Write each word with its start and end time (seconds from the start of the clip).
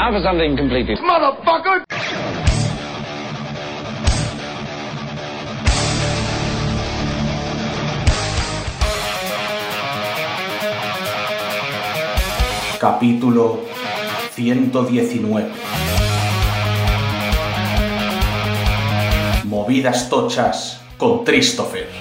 now 0.00 0.10
for 0.12 0.22
something 0.22 0.56
completely... 0.56 0.96
Motherfucker! 0.96 1.84
Capítulo 12.80 13.60
119 14.34 15.52
Movidas 19.44 20.08
tochas 20.08 20.80
con 20.96 21.24
Christopher. 21.24 21.99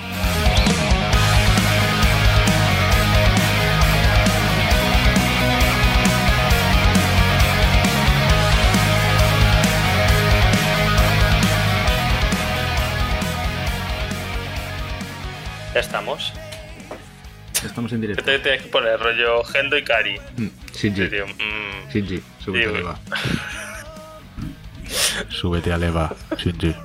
Estamos 17.80 17.94
en 17.94 18.02
directo. 18.02 18.24
Te 18.26 18.40
tienes 18.40 18.62
que 18.64 18.68
poner 18.68 19.00
rollo 19.00 19.42
Gendo 19.46 19.78
y 19.78 19.84
Kari. 19.86 20.18
Mm, 20.36 20.48
Shinji, 20.74 21.08
Sí, 21.10 21.16
mm. 21.22 21.90
Shinji, 21.94 22.22
súbete 22.44 22.68
a 22.68 22.72
Leva. 22.74 23.00
súbete 25.30 25.72
a 25.72 25.78
Leva, 25.78 26.14
Shinji. 26.38 26.76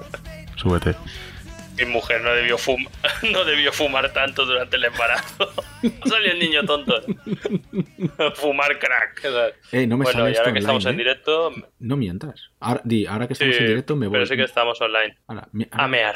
Súbete. 0.55 0.95
Mi 1.79 1.87
mujer 1.87 2.23
no 2.23 2.31
debió, 2.33 2.57
fum 2.57 2.87
no 3.33 3.45
debió 3.45 3.73
fumar 3.73 4.13
tanto 4.13 4.47
durante 4.47 4.77
el 4.77 4.85
embarazo. 4.85 5.53
Salió 6.07 6.31
el 6.31 6.39
niño 6.39 6.65
tonto. 6.65 6.95
Fumar 8.37 8.79
crack. 8.79 9.25
Eh, 9.73 9.89
no 9.89 9.99
me 9.99 10.05
bueno, 10.05 10.21
sale 10.21 10.31
y 10.31 10.33
esto 10.35 10.43
ahora 10.43 10.53
que 10.53 10.59
estamos 10.61 10.87
en 10.87 10.95
¿eh? 10.95 10.99
directo, 10.99 11.53
No 11.81 11.97
mientas. 11.97 12.51
Ahora, 12.61 12.81
di, 12.85 13.05
ahora 13.07 13.27
que 13.27 13.35
sí, 13.35 13.43
estamos 13.43 13.61
en 13.63 13.67
directo 13.67 13.97
me 13.97 14.07
voy. 14.07 14.13
pero 14.13 14.27
sí 14.27 14.37
que 14.37 14.45
estamos 14.45 14.81
online. 14.81 15.17
Ahora, 15.27 15.49
mi- 15.51 15.67
A 15.73 15.89
mear. 15.89 16.15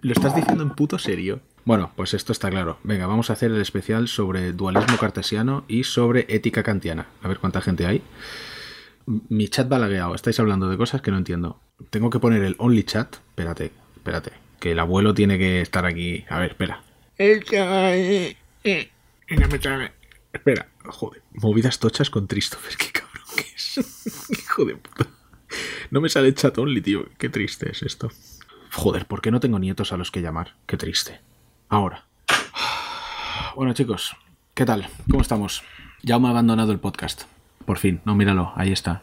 ¿Lo 0.00 0.12
estás 0.12 0.34
diciendo 0.34 0.62
en 0.62 0.70
puto 0.70 0.98
serio? 0.98 1.42
Bueno, 1.64 1.92
pues 1.96 2.12
esto 2.12 2.32
está 2.32 2.50
claro. 2.50 2.78
Venga, 2.82 3.06
vamos 3.06 3.30
a 3.30 3.32
hacer 3.32 3.50
el 3.50 3.60
especial 3.60 4.08
sobre 4.08 4.52
dualismo 4.52 4.98
cartesiano 4.98 5.64
y 5.66 5.84
sobre 5.84 6.26
ética 6.28 6.62
kantiana. 6.62 7.06
A 7.22 7.28
ver 7.28 7.38
cuánta 7.38 7.62
gente 7.62 7.86
hay. 7.86 8.02
Mi 9.06 9.48
chat 9.48 9.70
va 9.72 9.78
lagueado. 9.78 10.14
Estáis 10.14 10.38
hablando 10.40 10.68
de 10.68 10.76
cosas 10.76 11.00
que 11.00 11.10
no 11.10 11.16
entiendo. 11.16 11.60
Tengo 11.88 12.10
que 12.10 12.18
poner 12.18 12.44
el 12.44 12.54
only 12.58 12.84
chat. 12.84 13.16
Espérate, 13.16 13.72
espérate. 13.96 14.32
Que 14.60 14.72
el 14.72 14.78
abuelo 14.78 15.14
tiene 15.14 15.38
que 15.38 15.62
estar 15.62 15.86
aquí. 15.86 16.24
A 16.28 16.38
ver, 16.38 16.50
espera. 16.52 16.82
Espera, 20.32 20.68
joder. 20.84 21.22
Movidas 21.32 21.78
tochas 21.78 22.10
con 22.10 22.26
Christopher. 22.26 22.76
Qué 22.78 22.92
cabrón 22.92 23.24
que 23.36 23.42
es. 23.56 24.30
Hijo 24.30 24.66
de 24.66 24.76
puta. 24.76 25.06
No 25.90 26.02
me 26.02 26.10
sale 26.10 26.34
chat 26.34 26.58
only, 26.58 26.82
tío. 26.82 27.08
Qué 27.16 27.30
triste 27.30 27.70
es 27.70 27.82
esto. 27.82 28.10
Joder, 28.72 29.06
¿por 29.06 29.22
qué 29.22 29.30
no 29.30 29.40
tengo 29.40 29.58
nietos 29.58 29.92
a 29.92 29.96
los 29.96 30.10
que 30.10 30.20
llamar? 30.20 30.56
Qué 30.66 30.76
triste. 30.76 31.20
Ahora. 31.74 32.04
Bueno, 33.56 33.72
chicos, 33.72 34.16
¿qué 34.54 34.64
tal? 34.64 34.86
¿Cómo 35.10 35.22
estamos? 35.22 35.64
Ya 36.04 36.20
me 36.20 36.28
ha 36.28 36.30
abandonado 36.30 36.70
el 36.70 36.78
podcast. 36.78 37.22
Por 37.66 37.78
fin, 37.78 38.00
no, 38.04 38.14
míralo, 38.14 38.52
ahí 38.54 38.70
está. 38.70 39.02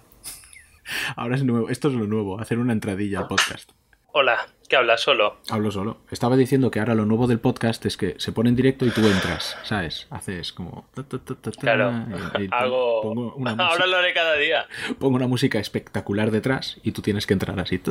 Ahora 1.18 1.36
es 1.36 1.44
nuevo, 1.44 1.68
esto 1.68 1.90
es 1.90 1.96
lo 1.96 2.08
nuevo, 2.08 2.40
hacer 2.40 2.60
una 2.60 2.72
entradilla 2.72 3.20
al 3.20 3.28
podcast. 3.28 3.72
Hola, 4.14 4.38
¿qué 4.70 4.78
hablas 4.78 5.02
solo? 5.02 5.38
Hablo 5.50 5.70
solo. 5.72 5.98
Estaba 6.12 6.38
diciendo 6.38 6.72
que 6.72 6.80
ahora 6.80 6.96
lo 6.96 7.06
nuevo 7.06 7.28
del 7.28 7.40
podcast 7.40 7.86
es 7.86 7.98
que 7.98 8.16
se 8.20 8.32
pone 8.32 8.50
en 8.50 8.56
directo 8.56 8.86
y 8.86 8.92
tú 8.92 9.06
entras, 9.06 9.58
¿sabes? 9.64 10.08
Haces 10.10 10.54
como... 10.54 10.86
ta, 10.94 11.04
ta, 11.04 11.18
ta, 11.20 11.36
ta, 11.36 11.52
ta, 11.52 11.60
Claro. 11.62 11.92
y- 12.40 12.44
y 12.44 12.48
pon- 12.48 12.54
Hago. 12.58 13.02
Pongo 13.02 13.34
una, 13.36 13.52
Ahora 13.52 13.86
lo 13.86 13.98
haré 13.98 14.14
cada 14.14 14.36
día. 14.36 14.66
pongo 14.98 15.18
una 15.18 15.28
música 15.28 15.60
espectacular 15.60 16.32
detrás 16.32 16.80
y 16.84 16.94
tú 16.94 17.02
tienes 17.02 17.26
que 17.28 17.34
entrar 17.34 17.60
así. 17.60 17.82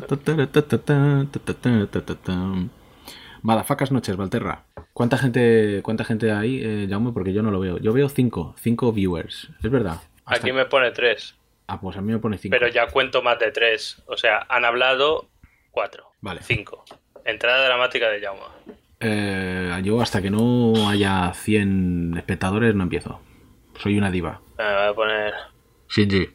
Madafacas 3.43 3.91
noches, 3.93 4.17
Valterra. 4.17 4.65
¿Cuánta 4.93 5.17
gente, 5.19 5.81
cuánta 5.83 6.05
gente 6.05 6.31
hay, 6.33 6.61
eh, 6.62 6.87
Jaume? 6.89 7.12
Porque 7.12 7.33
yo 7.33 7.43
no 7.43 7.51
lo 7.51 7.61
veo. 7.61 7.78
Yo 7.78 7.93
veo 7.93 8.09
cinco, 8.09 8.55
cinco 8.59 8.93
viewers. 8.93 9.51
Es 9.62 9.71
verdad. 9.71 10.01
Hasta- 10.25 10.47
Aquí 10.47 10.53
me 10.53 10.67
pone 10.67 10.91
tres. 10.91 11.37
Ah, 11.67 11.81
pues 11.81 11.97
a 11.97 12.00
mí 12.00 12.12
me 12.12 12.19
pone 12.19 12.37
cinco. 12.39 12.56
Pero 12.59 12.69
ya 12.69 12.87
cuento 12.89 13.23
más 13.23 13.39
de 13.39 13.50
tres. 13.53 14.03
O 14.06 14.17
sea, 14.17 14.45
han 14.49 14.65
hablado 14.65 15.29
cuatro. 15.71 16.11
Vale. 16.21 16.43
Cinco. 16.43 16.84
Entrada 17.25 17.65
dramática 17.65 18.09
de 18.09 18.21
Jaume. 18.21 18.41
Eh, 19.00 19.81
yo 19.84 20.00
hasta 20.03 20.21
que 20.21 20.31
no 20.31 20.89
haya 20.89 21.33
100 21.33 22.15
espectadores 22.17 22.75
no 22.75 22.83
empiezo. 22.83 23.21
Soy 23.79 23.97
una 23.97 24.11
diva. 24.11 24.41
Me 24.59 24.65
voy 24.65 24.84
a 24.89 24.95
poner. 24.95 25.34
Shinji. 25.89 26.29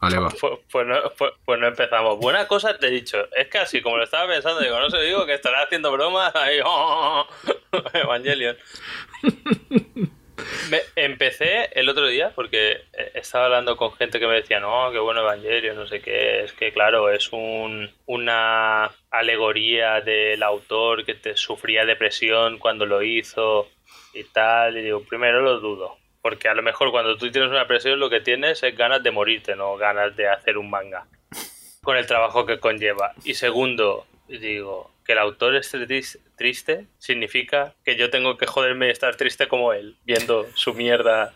Vale, 0.00 0.18
va. 0.18 0.28
Pues, 0.40 0.58
pues 0.70 0.86
no, 0.86 0.96
pues- 1.16 1.32
pues 1.44 1.58
no 1.60 1.66
empezamos. 1.66 2.18
Buena 2.18 2.46
cosa 2.46 2.78
te 2.78 2.86
he 2.86 2.90
dicho. 2.90 3.18
Es 3.36 3.48
que 3.48 3.58
así 3.58 3.80
como 3.82 3.96
lo 3.96 4.04
estaba 4.04 4.28
pensando, 4.32 4.60
digo, 4.60 4.78
no 4.78 4.90
sé, 4.90 5.00
digo 5.02 5.26
que 5.26 5.34
estará 5.34 5.62
haciendo 5.62 5.90
bromas. 5.92 6.32
Ahí, 6.36 6.58
Evangelion. 7.94 8.56
Me- 10.70 10.82
empecé 10.94 11.68
el 11.72 11.88
otro 11.88 12.06
día 12.06 12.30
porque 12.34 12.72
eh, 12.92 13.10
estaba 13.14 13.46
hablando 13.46 13.76
con 13.76 13.92
gente 13.94 14.20
que 14.20 14.26
me 14.28 14.34
decía, 14.36 14.60
no, 14.60 14.90
qué 14.92 14.98
bueno 14.98 15.20
Evangelion, 15.22 15.76
no 15.76 15.86
sé 15.86 16.00
qué. 16.00 16.44
Es 16.44 16.52
que, 16.52 16.72
claro, 16.72 17.10
es 17.10 17.32
un, 17.32 17.90
una 18.06 18.90
alegoría 19.10 20.00
del 20.00 20.42
autor 20.44 21.04
que 21.04 21.14
te 21.14 21.36
sufría 21.36 21.84
depresión 21.84 22.58
cuando 22.58 22.86
lo 22.86 23.02
hizo 23.02 23.68
y 24.14 24.22
tal. 24.24 24.76
Y 24.78 24.82
digo, 24.82 25.02
primero 25.02 25.40
lo 25.42 25.58
dudo. 25.58 25.96
Porque 26.28 26.46
a 26.50 26.54
lo 26.54 26.62
mejor 26.62 26.90
cuando 26.90 27.16
tú 27.16 27.30
tienes 27.30 27.50
una 27.50 27.66
presión 27.66 27.98
lo 27.98 28.10
que 28.10 28.20
tienes 28.20 28.62
es 28.62 28.76
ganas 28.76 29.02
de 29.02 29.10
morirte, 29.10 29.56
no 29.56 29.78
ganas 29.78 30.14
de 30.14 30.28
hacer 30.28 30.58
un 30.58 30.68
manga. 30.68 31.06
Con 31.82 31.96
el 31.96 32.06
trabajo 32.06 32.44
que 32.44 32.60
conlleva. 32.60 33.12
Y 33.24 33.32
segundo, 33.32 34.06
digo, 34.28 34.90
que 35.06 35.12
el 35.12 35.20
autor 35.20 35.56
esté 35.56 35.78
tris- 35.86 36.18
triste 36.36 36.84
significa 36.98 37.72
que 37.82 37.96
yo 37.96 38.10
tengo 38.10 38.36
que 38.36 38.44
joderme 38.46 38.88
y 38.88 38.90
estar 38.90 39.16
triste 39.16 39.48
como 39.48 39.72
él, 39.72 39.96
viendo 40.04 40.46
su 40.54 40.74
mierda 40.74 41.32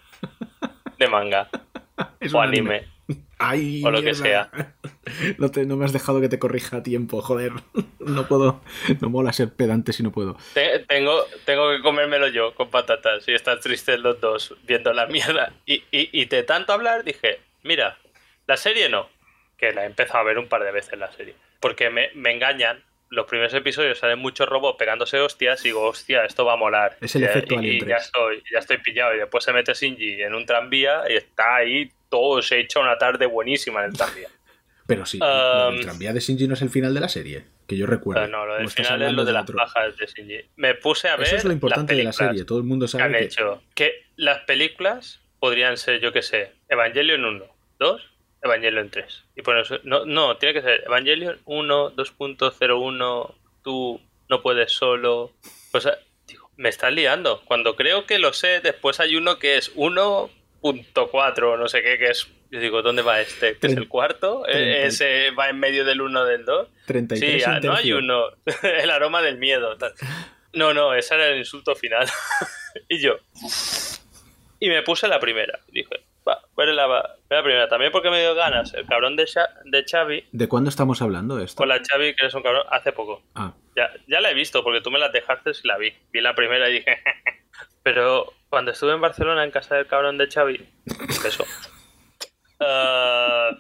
de 0.99 1.09
manga 1.09 1.49
Es 2.21 2.35
o 2.35 2.39
un 2.39 2.45
anime. 2.45 2.87
Ay, 3.39 3.83
O 3.85 3.91
lo 3.91 4.01
que 4.03 4.13
mierda. 4.13 4.51
No, 5.39 5.51
te- 5.51 5.67
no 5.67 5.77
me 5.77 5.85
has 5.85 5.93
dejado 5.93 6.21
que 6.21 6.29
te 6.29 6.39
corrija 6.39 6.79
a 6.79 6.83
tiempo, 6.83 7.21
joder. 7.23 7.53
No 8.01 8.27
puedo. 8.27 8.61
No 9.01 9.09
mola 9.11 9.33
ser 9.33 9.53
pedante 9.53 9.93
si 9.93 10.03
no 10.03 10.11
puedo. 10.13 10.37
Te- 10.55 10.81
tengo, 10.81 11.25
tengo 11.45 11.71
que 11.71 11.81
comérmelo 11.83 12.29
yo 12.29 12.55
con 12.55 12.71
patatas 12.71 13.27
y 13.29 13.33
estar 13.35 13.59
tristes 13.61 13.99
los 14.01 14.21
dos 14.21 14.55
viendo 14.67 14.93
la 14.93 15.07
mierda. 15.07 15.53
Y, 15.67 15.85
y, 15.91 16.09
y 16.13 16.25
de 16.27 16.43
tanto 16.43 16.73
hablar 16.73 17.05
dije, 17.05 17.41
mira, 17.63 17.99
la 18.47 18.57
serie 18.57 18.89
no, 18.89 19.09
que 19.57 19.73
la 19.73 19.83
he 19.85 19.87
empezado 19.87 20.19
a 20.21 20.25
ver 20.25 20.39
un 20.39 20.49
par 20.49 20.65
de 20.65 20.73
veces 20.73 20.99
la 20.99 21.11
serie. 21.13 21.35
Porque 21.61 21.91
me, 21.91 22.11
me 22.15 22.33
engañan. 22.33 22.83
Los 23.09 23.27
primeros 23.27 23.53
episodios 23.53 23.99
salen 23.99 24.19
muchos 24.19 24.49
robots 24.49 24.79
pegándose 24.79 25.21
hostias 25.21 25.61
y 25.65 25.69
digo, 25.69 25.83
hostia, 25.83 26.25
esto 26.25 26.47
va 26.47 26.55
a 26.55 26.57
molar. 26.57 26.97
Es 27.03 27.15
el 27.15 27.23
Y- 27.23 27.25
efecto 27.27 27.55
y, 27.55 27.59
Alien 27.59 27.75
y 27.77 27.79
3. 27.81 27.89
ya 27.91 27.97
estoy, 27.97 28.43
ya 28.51 28.59
estoy 28.59 28.79
pillado. 28.79 29.15
Y 29.15 29.19
después 29.19 29.45
se 29.45 29.53
mete 29.53 29.75
Shinji 29.75 30.23
en 30.23 30.35
un 30.35 30.47
tranvía 30.47 31.03
y 31.11 31.17
está 31.17 31.57
ahí 31.57 31.91
todo 32.13 32.43
se 32.43 32.61
echa 32.61 32.79
una 32.79 32.99
tarde 32.99 33.25
buenísima 33.25 33.81
en 33.81 33.87
el 33.87 33.97
tranvía. 33.97 34.29
Pero 34.87 35.07
sí, 35.07 35.19
Um, 35.23 35.77
del 35.77 35.85
tranvía 35.87 36.13
de 36.13 36.21
Shinji 36.21 36.47
no 36.47 36.55
es 36.55 36.61
el 36.61 36.69
final 36.69 36.93
de 36.93 37.01
la 37.01 37.09
serie, 37.09 37.47
que 37.67 37.77
yo 37.77 37.87
recuerdo. 37.87 38.21
Pero 38.21 38.33
no, 38.33 38.45
lo 38.45 38.55
¿O 38.55 38.59
del 38.59 38.69
final 38.69 39.01
es 39.03 39.13
lo 39.13 39.25
de 39.25 39.33
del 39.33 39.35
las 39.35 39.47
pajas 39.47 39.97
de 39.97 40.07
Shinji. 40.07 40.51
Me 40.57 40.75
puse 40.75 41.09
a 41.09 41.17
ver 41.17 41.27
Eso 41.27 41.37
es 41.37 41.45
lo 41.45 41.53
importante 41.53 41.95
de 41.95 42.05
la 42.05 42.13
serie. 42.13 42.45
Todo 42.45 42.59
el 42.59 42.65
mundo 42.65 42.85
que 42.85 42.93
sabe 42.93 43.05
han 43.05 43.13
que 43.13 43.25
hecho. 43.25 43.63
Que 43.75 44.07
las 44.17 44.41
películas 44.41 45.21
podrían 45.39 45.79
ser, 45.79 46.01
yo 46.01 46.13
qué 46.13 46.21
sé, 46.21 46.53
Evangelion 46.69 47.25
1, 47.25 47.45
2, 47.79 48.03
Evangelion 48.43 48.91
3. 48.91 49.25
Y 49.37 49.43
por 49.43 49.57
eso, 49.57 49.79
no, 49.85 50.05
no, 50.05 50.37
tiene 50.37 50.53
que 50.53 50.63
ser 50.63 50.83
Evangelion 50.85 51.39
1, 51.47 51.97
2.01, 51.97 53.35
tú 53.63 54.01
no 54.29 54.43
puedes 54.43 54.73
solo. 54.73 55.33
O 55.73 55.81
sea, 55.81 55.97
digo, 56.27 56.51
me 56.57 56.69
estás 56.69 56.93
liando. 56.93 57.41
Cuando 57.47 57.77
creo 57.77 58.05
que 58.05 58.19
lo 58.19 58.35
sé, 58.35 58.61
después 58.61 59.01
hay 59.01 59.17
uno 59.17 59.39
que 59.39 59.57
es 59.57 59.73
1.4, 60.63 61.59
no 61.59 61.69
sé 61.69 61.83
qué, 61.83 61.99
que 61.99 62.07
es. 62.07 62.29
Yo 62.51 62.61
digo, 62.61 62.83
¿dónde 62.83 63.03
va 63.03 63.21
este? 63.21 63.57
¿Que 63.59 63.67
es 63.69 63.77
el 63.77 63.89
cuarto? 63.89 64.45
Y- 64.47 64.53
¿Ese 64.57 65.31
va 65.33 65.49
en 65.49 65.59
medio 65.59 65.85
del 65.85 66.01
1 66.01 66.25
del 66.25 66.45
2? 66.45 66.69
33 66.87 67.43
Sí, 67.43 67.51
ah, 67.51 67.61
no 67.63 67.75
hay 67.75 67.93
uno. 67.93 68.25
el 68.63 68.91
aroma 68.91 69.23
del 69.23 69.39
miedo. 69.39 69.77
tal. 69.79 69.93
No, 70.53 70.73
no, 70.75 70.95
ese 70.95 71.15
era 71.15 71.29
el 71.29 71.39
insulto 71.39 71.75
final. 71.75 72.07
y 72.89 72.99
yo. 73.01 73.17
Y 74.61 74.69
me 74.69 74.83
puse 74.83 75.09
la 75.09 75.19
primera. 75.19 75.59
Dije, 75.69 76.05
va, 76.29 76.41
veré 76.57 76.73
la, 76.75 76.87
veré 76.87 77.09
la 77.31 77.43
primera. 77.43 77.69
También 77.69 77.91
porque 77.91 78.11
me 78.11 78.21
dio 78.21 78.35
ganas. 78.35 78.75
El 78.75 78.87
cabrón 78.87 79.17
de, 79.17 79.25
Xa- 79.25 79.49
de 79.65 79.85
Xavi, 79.91 80.27
¿De 80.31 80.47
cuándo 80.49 80.69
estamos 80.69 81.01
hablando 81.03 81.37
de 81.37 81.47
esto? 81.47 81.57
con 81.57 81.69
la 81.69 81.81
Xavi, 81.83 82.15
que 82.15 82.23
eres 82.25 82.35
un 82.35 82.43
cabrón, 82.43 82.65
hace 82.71 82.93
poco. 82.93 83.23
Ah, 83.35 83.55
Ya, 83.75 83.91
ya 84.07 84.21
la 84.21 84.31
he 84.31 84.35
visto 84.35 84.63
porque 84.63 84.83
tú 84.83 84.91
me 84.91 84.99
la 84.99 85.09
dejaste 85.09 85.51
y 85.65 85.67
la 85.67 85.79
vi. 85.79 85.93
Vi 86.13 86.21
la 86.21 86.35
primera 86.35 86.69
y 86.69 86.75
dije. 86.75 86.99
Pero 87.83 88.33
cuando 88.49 88.71
estuve 88.71 88.93
en 88.93 89.01
Barcelona 89.01 89.45
en 89.45 89.51
casa 89.51 89.77
del 89.77 89.87
cabrón 89.87 90.19
de 90.19 90.29
Xavi, 90.31 90.69
eso. 91.27 91.45
eh, 92.61 93.51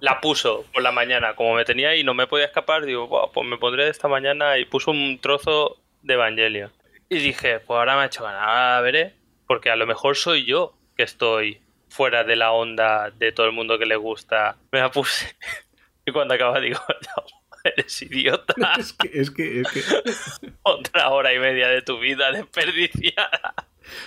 la 0.00 0.20
puso 0.20 0.64
por 0.72 0.82
la 0.82 0.92
mañana. 0.92 1.34
Como 1.34 1.54
me 1.54 1.64
tenía 1.64 1.96
y 1.96 2.04
no 2.04 2.14
me 2.14 2.26
podía 2.26 2.46
escapar, 2.46 2.84
digo, 2.84 3.08
"Buah, 3.08 3.32
pues 3.32 3.46
me 3.46 3.58
pondré 3.58 3.88
esta 3.88 4.08
mañana 4.08 4.58
y 4.58 4.64
puso 4.64 4.90
un 4.90 5.18
trozo 5.20 5.76
de 6.02 6.14
Evangelio. 6.14 6.70
Y 7.08 7.18
dije, 7.18 7.60
pues 7.60 7.78
ahora 7.78 7.96
me 7.96 8.02
ha 8.02 8.06
hecho 8.06 8.24
ganas, 8.24 8.42
ahora 8.42 8.80
veré. 8.80 9.14
Porque 9.46 9.70
a 9.70 9.76
lo 9.76 9.86
mejor 9.86 10.16
soy 10.16 10.44
yo 10.44 10.74
que 10.96 11.04
estoy 11.04 11.60
fuera 11.88 12.24
de 12.24 12.36
la 12.36 12.52
onda 12.52 13.10
de 13.10 13.32
todo 13.32 13.46
el 13.46 13.52
mundo 13.52 13.78
que 13.78 13.86
le 13.86 13.96
gusta, 13.96 14.56
me 14.72 14.80
la 14.80 14.90
puse. 14.90 15.36
Y 16.08 16.12
cuando 16.12 16.34
acaba 16.34 16.60
digo, 16.60 16.78
no, 16.88 17.24
eres 17.68 18.02
idiota. 18.02 18.54
Es 18.78 18.92
que, 18.92 19.10
es 19.12 19.30
que, 19.30 19.60
es 19.60 19.68
que. 19.68 20.52
Otra 20.62 21.10
hora 21.10 21.32
y 21.34 21.38
media 21.38 21.68
de 21.68 21.82
tu 21.82 21.98
vida 21.98 22.30
desperdiciada. 22.32 23.54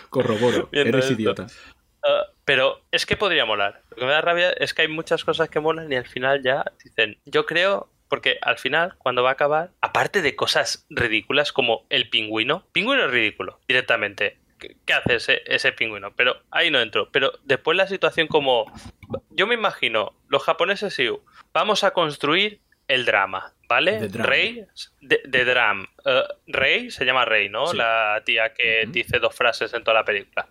Corroboro, 0.09 0.69
Viendo 0.71 0.97
eres 0.97 1.09
esto. 1.09 1.21
idiota. 1.21 1.47
Ah, 2.05 2.25
pero 2.45 2.81
es 2.91 3.05
que 3.05 3.17
podría 3.17 3.45
molar. 3.45 3.81
Lo 3.91 3.97
que 3.97 4.05
me 4.05 4.11
da 4.11 4.21
rabia 4.21 4.51
es 4.51 4.73
que 4.73 4.83
hay 4.83 4.87
muchas 4.87 5.23
cosas 5.23 5.49
que 5.49 5.59
molan 5.59 5.91
y 5.91 5.95
al 5.95 6.07
final 6.07 6.41
ya 6.43 6.65
dicen, 6.83 7.17
yo 7.25 7.45
creo, 7.45 7.89
porque 8.07 8.37
al 8.41 8.57
final, 8.57 8.95
cuando 8.97 9.23
va 9.23 9.29
a 9.29 9.33
acabar, 9.33 9.71
aparte 9.81 10.21
de 10.21 10.35
cosas 10.35 10.85
ridículas 10.89 11.51
como 11.51 11.85
el 11.89 12.09
pingüino, 12.09 12.65
pingüino 12.71 13.05
es 13.05 13.11
ridículo, 13.11 13.59
directamente. 13.67 14.37
¿Qué, 14.57 14.75
qué 14.85 14.93
hace 14.93 15.15
ese, 15.15 15.41
ese 15.45 15.71
pingüino? 15.71 16.13
Pero 16.15 16.41
ahí 16.51 16.69
no 16.69 16.81
entro. 16.81 17.09
Pero 17.11 17.31
después 17.45 17.77
la 17.77 17.87
situación 17.87 18.27
como... 18.27 18.65
Yo 19.29 19.47
me 19.47 19.55
imagino, 19.55 20.13
los 20.27 20.43
japoneses 20.43 20.93
sí, 20.93 21.09
vamos 21.53 21.83
a 21.85 21.91
construir 21.91 22.59
el 22.89 23.05
drama, 23.05 23.53
¿vale? 23.69 24.09
Drama. 24.09 24.29
Rey, 24.29 24.65
de, 24.99 25.21
de 25.25 25.45
dram. 25.45 25.87
Eh, 26.03 26.23
Rey 26.47 26.91
se 26.91 27.05
llama 27.05 27.23
Rey, 27.23 27.47
¿no? 27.47 27.67
Sí. 27.67 27.77
La 27.77 28.21
tía 28.25 28.51
que 28.53 28.85
dice 28.89 29.19
dos 29.19 29.33
frases 29.33 29.73
en 29.73 29.83
toda 29.83 29.99
la 29.99 30.03
película. 30.03 30.49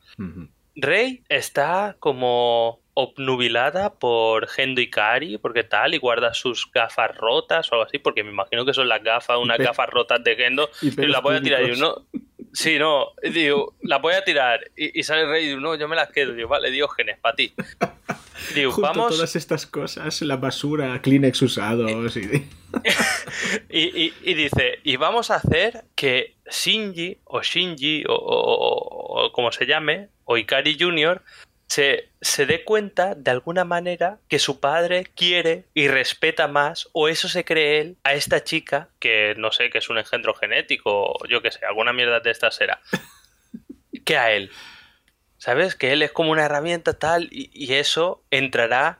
Rey 0.76 1.24
está 1.28 1.96
como 1.98 2.80
obnubilada 2.94 3.94
por 3.94 4.48
Gendo 4.48 4.80
Ikari, 4.80 5.38
porque 5.38 5.64
tal, 5.64 5.94
y 5.94 5.98
guarda 5.98 6.32
sus 6.32 6.70
gafas 6.72 7.16
rotas 7.16 7.70
o 7.70 7.74
algo 7.74 7.86
así, 7.86 7.98
porque 7.98 8.22
me 8.22 8.30
imagino 8.30 8.64
que 8.64 8.72
son 8.72 8.88
las 8.88 9.02
gafas, 9.02 9.38
unas 9.38 9.58
gafas 9.58 9.88
rotas 9.88 10.22
de 10.22 10.36
Gendo, 10.36 10.70
y 10.80 10.88
y, 10.88 11.06
las 11.06 11.22
voy 11.22 11.36
a 11.36 11.42
tirar. 11.42 11.62
Y 11.68 11.72
uno, 11.72 12.06
sí, 12.58 12.78
no, 12.78 13.12
digo, 13.22 13.74
las 13.82 14.00
voy 14.02 14.14
a 14.14 14.24
tirar. 14.24 14.60
Y, 14.76 14.98
y 14.98 15.02
sale 15.04 15.26
Rey 15.26 15.44
y 15.44 15.48
digo, 15.48 15.60
no, 15.60 15.74
yo 15.76 15.86
me 15.88 15.96
las 15.96 16.10
quedo. 16.10 16.32
Digo, 16.34 16.48
vale, 16.48 16.70
Diógenes, 16.70 17.18
para 17.20 17.36
ti. 17.36 17.52
Digo, 18.54 18.72
Junto 18.72 18.86
a 18.88 18.92
vamos. 18.92 19.14
todas 19.14 19.36
estas 19.36 19.66
cosas, 19.66 20.20
la 20.22 20.36
basura, 20.36 21.00
Kleenex 21.02 21.42
usados 21.42 22.16
y... 22.16 22.46
Y, 23.70 24.04
y- 24.04 24.14
y 24.24 24.34
dice, 24.34 24.78
y 24.84 24.96
vamos 24.96 25.30
a 25.30 25.36
hacer 25.36 25.84
que 25.94 26.34
Shinji 26.50 27.18
o 27.24 27.40
Shinji 27.42 28.04
o, 28.08 28.12
o- 28.14 29.24
o 29.26 29.32
como 29.32 29.52
se 29.52 29.64
llame, 29.66 30.08
o 30.24 30.36
Ikari 30.36 30.76
Jr., 30.78 31.22
se, 31.68 32.08
se 32.20 32.46
dé 32.46 32.64
cuenta 32.64 33.14
de 33.14 33.30
alguna 33.30 33.64
manera 33.64 34.18
que 34.28 34.38
su 34.38 34.60
padre 34.60 35.06
quiere 35.14 35.64
y 35.74 35.88
respeta 35.88 36.48
más, 36.48 36.88
o 36.92 37.08
eso 37.08 37.28
se 37.28 37.44
cree 37.44 37.80
él, 37.80 37.96
a 38.04 38.14
esta 38.14 38.42
chica, 38.42 38.88
que 38.98 39.34
no 39.36 39.52
sé, 39.52 39.70
que 39.70 39.78
es 39.78 39.88
un 39.88 39.98
engendro 39.98 40.34
genético, 40.34 41.12
o 41.12 41.26
yo 41.28 41.42
que 41.42 41.50
sé, 41.50 41.64
alguna 41.66 41.92
mierda 41.92 42.20
de 42.20 42.30
esta 42.30 42.50
será, 42.50 42.80
que 44.04 44.16
a 44.16 44.32
él. 44.32 44.50
¿Sabes? 45.36 45.76
Que 45.76 45.92
él 45.92 46.02
es 46.02 46.10
como 46.10 46.32
una 46.32 46.46
herramienta 46.46 46.98
tal, 46.98 47.28
y, 47.30 47.50
y 47.52 47.74
eso 47.74 48.24
entrará 48.30 48.98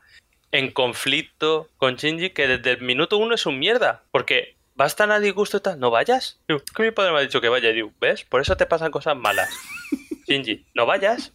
en 0.51 0.71
conflicto 0.71 1.69
con 1.77 1.95
Shinji 1.95 2.31
que 2.31 2.47
desde 2.47 2.71
el 2.71 2.81
minuto 2.81 3.17
uno 3.17 3.35
es 3.35 3.45
un 3.45 3.59
mierda. 3.59 4.03
Porque 4.11 4.55
vas 4.75 4.95
tan 4.95 5.11
a 5.11 5.19
disgusto 5.19 5.57
y 5.57 5.61
tal, 5.61 5.79
no 5.79 5.91
vayas. 5.91 6.39
Digo, 6.47 6.61
que 6.75 6.83
mi 6.83 6.91
padre 6.91 7.11
me 7.11 7.19
ha 7.19 7.21
dicho 7.21 7.41
que 7.41 7.49
vaya. 7.49 7.69
Digo, 7.69 7.91
¿ves? 7.99 8.23
Por 8.23 8.41
eso 8.41 8.57
te 8.57 8.65
pasan 8.65 8.91
cosas 8.91 9.15
malas. 9.15 9.49
Shinji, 10.29 10.65
no 10.75 10.85
vayas. 10.85 11.33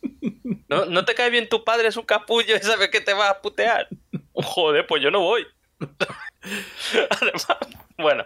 No, 0.68 0.86
no 0.86 1.04
te 1.04 1.14
cae 1.14 1.30
bien 1.30 1.48
tu 1.48 1.64
padre, 1.64 1.88
es 1.88 1.96
un 1.96 2.04
capullo 2.04 2.56
y 2.60 2.60
sabe 2.60 2.90
que 2.90 3.00
te 3.00 3.12
va 3.12 3.28
a 3.30 3.42
putear. 3.42 3.88
Joder, 4.32 4.86
pues 4.86 5.02
yo 5.02 5.10
no 5.10 5.20
voy. 5.20 5.46
Además, 7.10 7.46
bueno, 7.98 8.24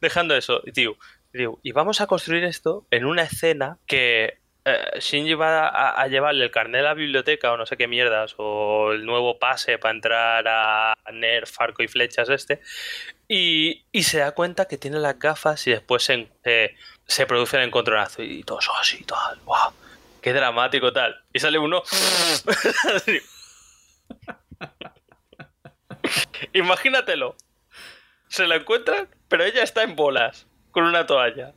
dejando 0.00 0.36
eso, 0.36 0.60
tío, 0.74 0.96
tío, 1.32 1.58
y 1.62 1.72
vamos 1.72 2.00
a 2.00 2.06
construir 2.06 2.44
esto 2.44 2.86
en 2.90 3.04
una 3.04 3.22
escena 3.22 3.78
que 3.86 4.38
eh, 4.64 5.00
Shinji 5.00 5.34
va 5.34 5.68
a, 5.68 6.06
llevarle 6.08 6.44
el 6.44 6.50
carnet 6.50 6.80
a 6.80 6.84
la 6.84 6.94
biblioteca 6.94 7.52
o 7.52 7.56
no 7.56 7.66
sé 7.66 7.76
qué 7.76 7.86
mierdas, 7.86 8.34
o 8.38 8.92
el 8.92 9.06
nuevo 9.06 9.38
pase 9.38 9.78
para 9.78 9.94
entrar 9.94 10.44
a 10.48 10.94
Nerf, 11.12 11.60
arco 11.60 11.82
y 11.82 11.88
flechas 11.88 12.28
este, 12.28 12.60
y, 13.28 13.84
se 14.02 14.18
da 14.18 14.32
cuenta 14.32 14.66
que 14.66 14.78
tiene 14.78 14.98
las 14.98 15.18
gafas 15.18 15.66
y 15.66 15.70
después 15.70 16.02
se, 16.02 16.14
en- 16.14 16.30
se- 17.06 17.26
produce 17.26 17.58
el 17.58 17.64
encontronazo 17.64 18.22
y 18.22 18.42
todo 18.42 18.58
eso 18.58 18.72
así, 18.76 19.04
tal, 19.04 19.38
wow, 19.44 19.72
qué 20.28 20.34
dramático 20.34 20.92
tal. 20.92 21.16
Y 21.32 21.38
sale 21.38 21.58
uno... 21.58 21.82
Imagínatelo. 26.52 27.36
Se 28.28 28.46
la 28.46 28.56
encuentran, 28.56 29.08
pero 29.28 29.44
ella 29.44 29.62
está 29.62 29.82
en 29.82 29.96
bolas, 29.96 30.46
con 30.70 30.84
una 30.84 31.06
toalla. 31.06 31.54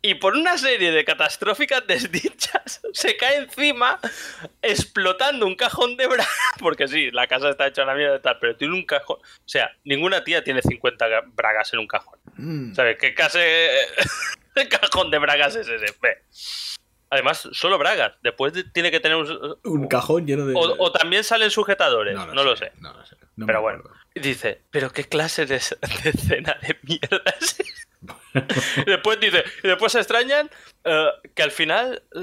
Y 0.00 0.14
por 0.14 0.34
una 0.36 0.56
serie 0.56 0.92
de 0.92 1.04
catastróficas 1.04 1.84
desdichas, 1.88 2.80
se 2.92 3.16
cae 3.16 3.36
encima, 3.38 3.98
explotando 4.62 5.44
un 5.44 5.56
cajón 5.56 5.96
de 5.96 6.06
bragas. 6.06 6.28
Porque 6.60 6.86
sí, 6.86 7.10
la 7.10 7.26
casa 7.26 7.50
está 7.50 7.66
hecha 7.66 7.82
una 7.82 7.94
mierda 7.94 8.16
y 8.16 8.20
tal, 8.20 8.38
pero 8.38 8.56
tiene 8.56 8.74
un 8.74 8.86
cajón. 8.86 9.18
O 9.20 9.48
sea, 9.48 9.72
ninguna 9.82 10.22
tía 10.22 10.44
tiene 10.44 10.62
50 10.62 11.08
ga- 11.08 11.24
bragas 11.34 11.72
en 11.72 11.80
un 11.80 11.88
cajón. 11.88 12.18
Mm. 12.36 12.74
¿Sabes? 12.74 12.96
¿Qué 12.98 13.12
de 14.54 14.68
cajón 14.68 15.10
de 15.10 15.18
bragas 15.18 15.56
es 15.56 15.66
ese? 15.68 15.86
Ve. 16.00 16.22
Además, 17.10 17.48
solo 17.52 17.78
bragas. 17.78 18.12
Después 18.22 18.52
de- 18.52 18.64
tiene 18.64 18.90
que 18.90 19.00
tener 19.00 19.16
un. 19.16 19.56
Un 19.64 19.88
cajón 19.88 20.26
lleno 20.26 20.44
de... 20.46 20.54
O, 20.54 20.60
o 20.78 20.92
también 20.92 21.24
salen 21.24 21.50
sujetadores. 21.50 22.14
No, 22.14 22.26
lo 22.44 22.56
sé. 22.56 22.72
No 22.80 22.92
lo 22.92 23.04
sé. 23.06 23.16
no 23.36 23.46
Pero 23.46 23.62
bueno. 23.62 23.82
dice, 24.14 24.62
¿pero 24.70 24.90
qué 24.90 25.04
clase 25.04 25.46
de, 25.46 25.54
de 26.02 26.10
escena 26.10 26.58
de 26.62 26.76
mierda 26.82 27.22
es 27.40 27.56
después 28.86 29.18
dice, 29.18 29.42
y 29.64 29.68
después 29.68 29.90
se 29.92 29.98
extrañan 29.98 30.48
eh, 30.84 31.08
que 31.34 31.42
al 31.42 31.50
final 31.50 32.02
eh, 32.14 32.20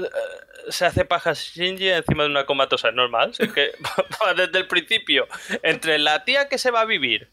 se 0.70 0.86
hace 0.86 1.04
paja 1.04 1.32
Shinji 1.34 1.88
encima 1.90 2.22
de 2.22 2.30
una 2.30 2.46
comatosa. 2.46 2.88
Es 2.88 2.94
normal. 2.94 3.32
Es 3.38 3.52
que 3.52 3.72
desde 4.36 4.58
el 4.58 4.66
principio, 4.68 5.26
entre 5.62 5.98
la 5.98 6.24
tía 6.24 6.48
que 6.48 6.58
se 6.58 6.70
va 6.70 6.82
a 6.82 6.84
vivir, 6.86 7.28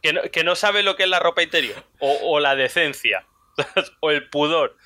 que 0.00 0.12
no, 0.12 0.22
que 0.22 0.44
no 0.44 0.54
sabe 0.54 0.82
lo 0.82 0.96
que 0.96 1.02
es 1.02 1.08
la 1.08 1.18
ropa 1.20 1.42
interior, 1.42 1.76
o, 1.98 2.18
o 2.22 2.40
la 2.40 2.54
decencia, 2.54 3.26
o 4.00 4.10
el 4.10 4.28
pudor. 4.28 4.76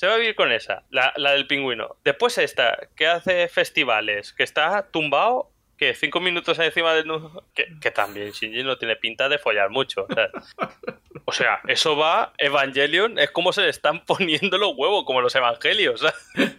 Se 0.00 0.06
va 0.06 0.14
a 0.14 0.16
vivir 0.16 0.34
con 0.34 0.50
esa, 0.50 0.82
la, 0.88 1.12
la 1.16 1.32
del 1.32 1.46
pingüino. 1.46 1.98
Después 2.04 2.38
esta, 2.38 2.88
que 2.96 3.06
hace 3.06 3.48
festivales, 3.48 4.32
que 4.32 4.44
está 4.44 4.88
tumbado, 4.90 5.50
que 5.76 5.92
cinco 5.92 6.20
minutos 6.20 6.58
encima 6.58 6.94
del... 6.94 7.04
Que, 7.52 7.66
que 7.82 7.90
también 7.90 8.30
Shinji 8.30 8.62
no 8.62 8.78
tiene 8.78 8.96
pinta 8.96 9.28
de 9.28 9.36
follar 9.36 9.68
mucho. 9.68 10.06
O 10.08 10.14
sea, 10.14 10.30
o 11.26 11.32
sea, 11.32 11.60
eso 11.68 11.98
va, 11.98 12.32
Evangelion, 12.38 13.18
es 13.18 13.30
como 13.30 13.52
se 13.52 13.60
le 13.60 13.68
están 13.68 14.06
poniendo 14.06 14.56
los 14.56 14.72
huevos, 14.74 15.04
como 15.04 15.20
los 15.20 15.34
evangelios. 15.34 16.00
¿sabes? 16.00 16.16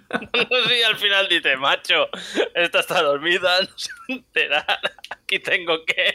No 0.51 0.63
sé 0.67 0.75
si 0.75 0.83
al 0.83 0.97
final 0.97 1.27
dice, 1.27 1.57
macho, 1.57 2.09
esta 2.53 2.81
está 2.81 3.01
dormida, 3.01 3.59
no 3.61 3.69
se 3.75 3.91
enterar, 4.07 4.79
aquí 5.09 5.39
tengo 5.39 5.83
que 5.83 6.13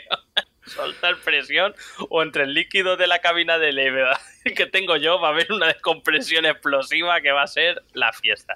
soltar 0.67 1.17
presión, 1.25 1.75
o 2.11 2.23
entre 2.23 2.45
el 2.45 2.55
líquido 2.55 2.97
de 2.97 3.07
la 3.07 3.21
cabina 3.21 3.59
de 3.59 3.73
leve 3.73 4.05
que 4.57 4.67
tengo 4.67 4.97
yo 4.97 5.21
va 5.21 5.29
a 5.29 5.31
haber 5.33 5.53
una 5.53 5.67
descompresión 5.67 6.45
explosiva 6.47 7.21
que 7.21 7.33
va 7.33 7.43
a 7.43 7.47
ser 7.47 7.83
la 7.95 8.13
fiesta. 8.13 8.55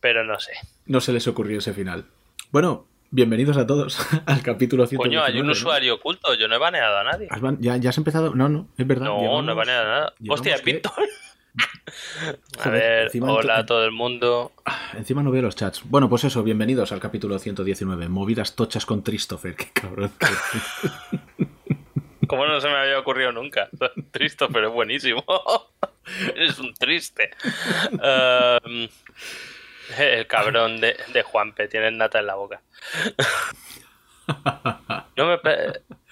Pero 0.00 0.24
no 0.24 0.38
sé. 0.38 0.52
No 0.86 1.00
se 1.00 1.12
les 1.12 1.26
ocurrió 1.26 1.58
ese 1.58 1.72
final. 1.72 2.04
Bueno, 2.52 2.86
bienvenidos 3.10 3.56
a 3.56 3.66
todos 3.66 3.98
al 4.26 4.42
capítulo 4.42 4.86
119. 4.86 4.98
Coño, 4.98 5.24
hay 5.24 5.40
un 5.40 5.46
¿no? 5.46 5.52
usuario 5.52 5.94
oculto, 5.96 6.34
yo 6.34 6.46
no 6.48 6.54
he 6.54 6.58
baneado 6.58 6.98
a 6.98 7.04
nadie. 7.04 7.26
¿Has 7.30 7.40
ban- 7.40 7.58
¿Ya, 7.60 7.76
¿Ya 7.78 7.90
has 7.90 7.98
empezado? 7.98 8.34
No, 8.34 8.48
no, 8.48 8.68
es 8.78 8.86
verdad. 8.86 9.06
No, 9.06 9.18
llevamos- 9.20 9.44
no 9.44 9.52
he 9.52 9.54
baneado 9.56 9.82
a 9.82 9.88
nada. 9.88 10.14
Hostia, 10.28 10.56
que- 10.58 10.62
Pinto. 10.62 10.92
A 12.60 12.70
ver, 12.70 13.10
hola 13.22 13.58
a 13.58 13.66
todo 13.66 13.84
el 13.84 13.92
mundo. 13.92 14.52
Encima 14.94 15.22
no 15.22 15.30
veo 15.30 15.42
los 15.42 15.56
chats. 15.56 15.82
Bueno, 15.84 16.08
pues 16.08 16.24
eso, 16.24 16.42
bienvenidos 16.42 16.92
al 16.92 17.00
capítulo 17.00 17.38
119. 17.38 18.08
Movidas 18.08 18.54
tochas 18.54 18.84
con 18.84 19.02
Christopher. 19.02 19.54
Qué 19.54 19.70
cabrón. 19.72 20.12
Como 22.28 22.46
no 22.46 22.60
se 22.60 22.68
me 22.68 22.76
había 22.76 22.98
ocurrido 22.98 23.32
nunca. 23.32 23.68
Triste, 24.10 24.46
pero 24.52 24.68
es 24.68 24.74
buenísimo. 24.74 25.24
Eres 26.34 26.58
un 26.58 26.74
triste. 26.74 27.30
Um, 27.92 28.88
el 29.98 30.26
cabrón 30.26 30.80
de, 30.80 30.96
de 31.12 31.22
Juanpe, 31.22 31.68
tiene 31.68 31.90
nata 31.90 32.18
en 32.18 32.26
la 32.26 32.34
boca. 32.34 32.60
No 35.16 35.26
me 35.26 35.38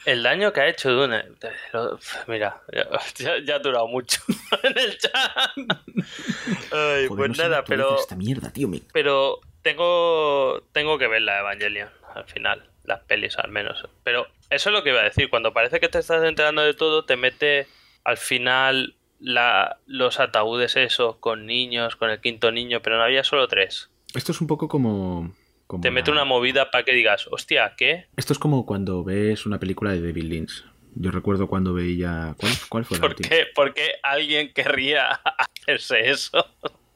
el 0.06 0.22
daño 0.22 0.52
que 0.52 0.60
ha 0.60 0.68
hecho 0.68 0.90
Dune. 0.90 1.24
lo- 1.72 1.98
Mira, 2.26 2.62
ya, 2.72 2.88
ya- 3.16 3.38
ya 3.44 3.54
ha 3.56 3.58
durado 3.58 3.86
mucho 3.88 4.20
en 4.62 4.78
el 4.78 4.96
chat. 4.98 5.12
Ay, 5.56 7.06
Joder, 7.08 7.08
pues 7.08 7.38
nada, 7.38 7.64
pero, 7.64 7.98
Esta 7.98 8.16
mierda, 8.16 8.52
tío. 8.52 8.68
me- 8.68 8.82
pero 8.92 9.40
tengo, 9.62 10.62
tengo 10.72 10.98
que 10.98 11.06
ver 11.08 11.22
la 11.22 11.40
Evangelion 11.40 11.88
al 12.14 12.24
final. 12.24 12.68
Las 12.84 13.00
pelis 13.00 13.36
al 13.38 13.50
menos. 13.50 13.84
Pero 14.04 14.26
eso 14.48 14.70
es 14.70 14.72
lo 14.72 14.82
que 14.84 14.90
iba 14.90 15.00
a 15.00 15.04
decir. 15.04 15.28
Cuando 15.28 15.52
parece 15.52 15.80
que 15.80 15.88
te 15.88 15.98
estás 15.98 16.22
enterando 16.22 16.62
de 16.62 16.72
todo, 16.74 17.04
te 17.04 17.16
mete 17.16 17.66
al 18.04 18.16
final 18.16 18.94
la, 19.18 19.78
los 19.86 20.20
ataúdes 20.20 20.76
esos 20.76 21.16
con 21.16 21.46
niños, 21.46 21.96
con 21.96 22.10
el 22.10 22.20
quinto 22.20 22.52
niño, 22.52 22.80
pero 22.82 22.96
no 22.96 23.02
había 23.02 23.24
solo 23.24 23.48
tres. 23.48 23.90
Esto 24.14 24.30
es 24.30 24.40
un 24.40 24.46
poco 24.46 24.68
como. 24.68 25.34
Como 25.66 25.80
Te 25.82 25.90
mete 25.90 26.10
una 26.10 26.24
movida 26.24 26.70
para 26.70 26.84
que 26.84 26.92
digas, 26.92 27.26
hostia, 27.30 27.74
¿qué? 27.76 28.06
Esto 28.16 28.32
es 28.32 28.38
como 28.38 28.66
cuando 28.66 29.02
ves 29.04 29.46
una 29.46 29.58
película 29.58 29.92
de 29.92 30.00
David 30.00 30.24
Lynch. 30.24 30.64
Yo 30.94 31.10
recuerdo 31.10 31.46
cuando 31.48 31.74
veía. 31.74 32.34
¿Cuál, 32.38 32.52
cuál 32.68 32.84
fue 32.84 32.96
la 32.96 33.00
¿Por 33.02 33.10
última? 33.10 33.28
qué, 33.28 33.44
por 33.54 33.74
qué 33.74 33.92
alguien 34.02 34.52
querría 34.54 35.10
hacerse 35.58 36.08
eso? 36.10 36.44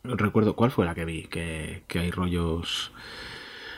Recuerdo, 0.02 0.56
¿cuál 0.56 0.70
fue 0.70 0.86
la 0.86 0.94
que 0.94 1.04
vi? 1.04 1.24
Que, 1.24 1.82
que 1.86 1.98
hay 1.98 2.10
rollos. 2.10 2.92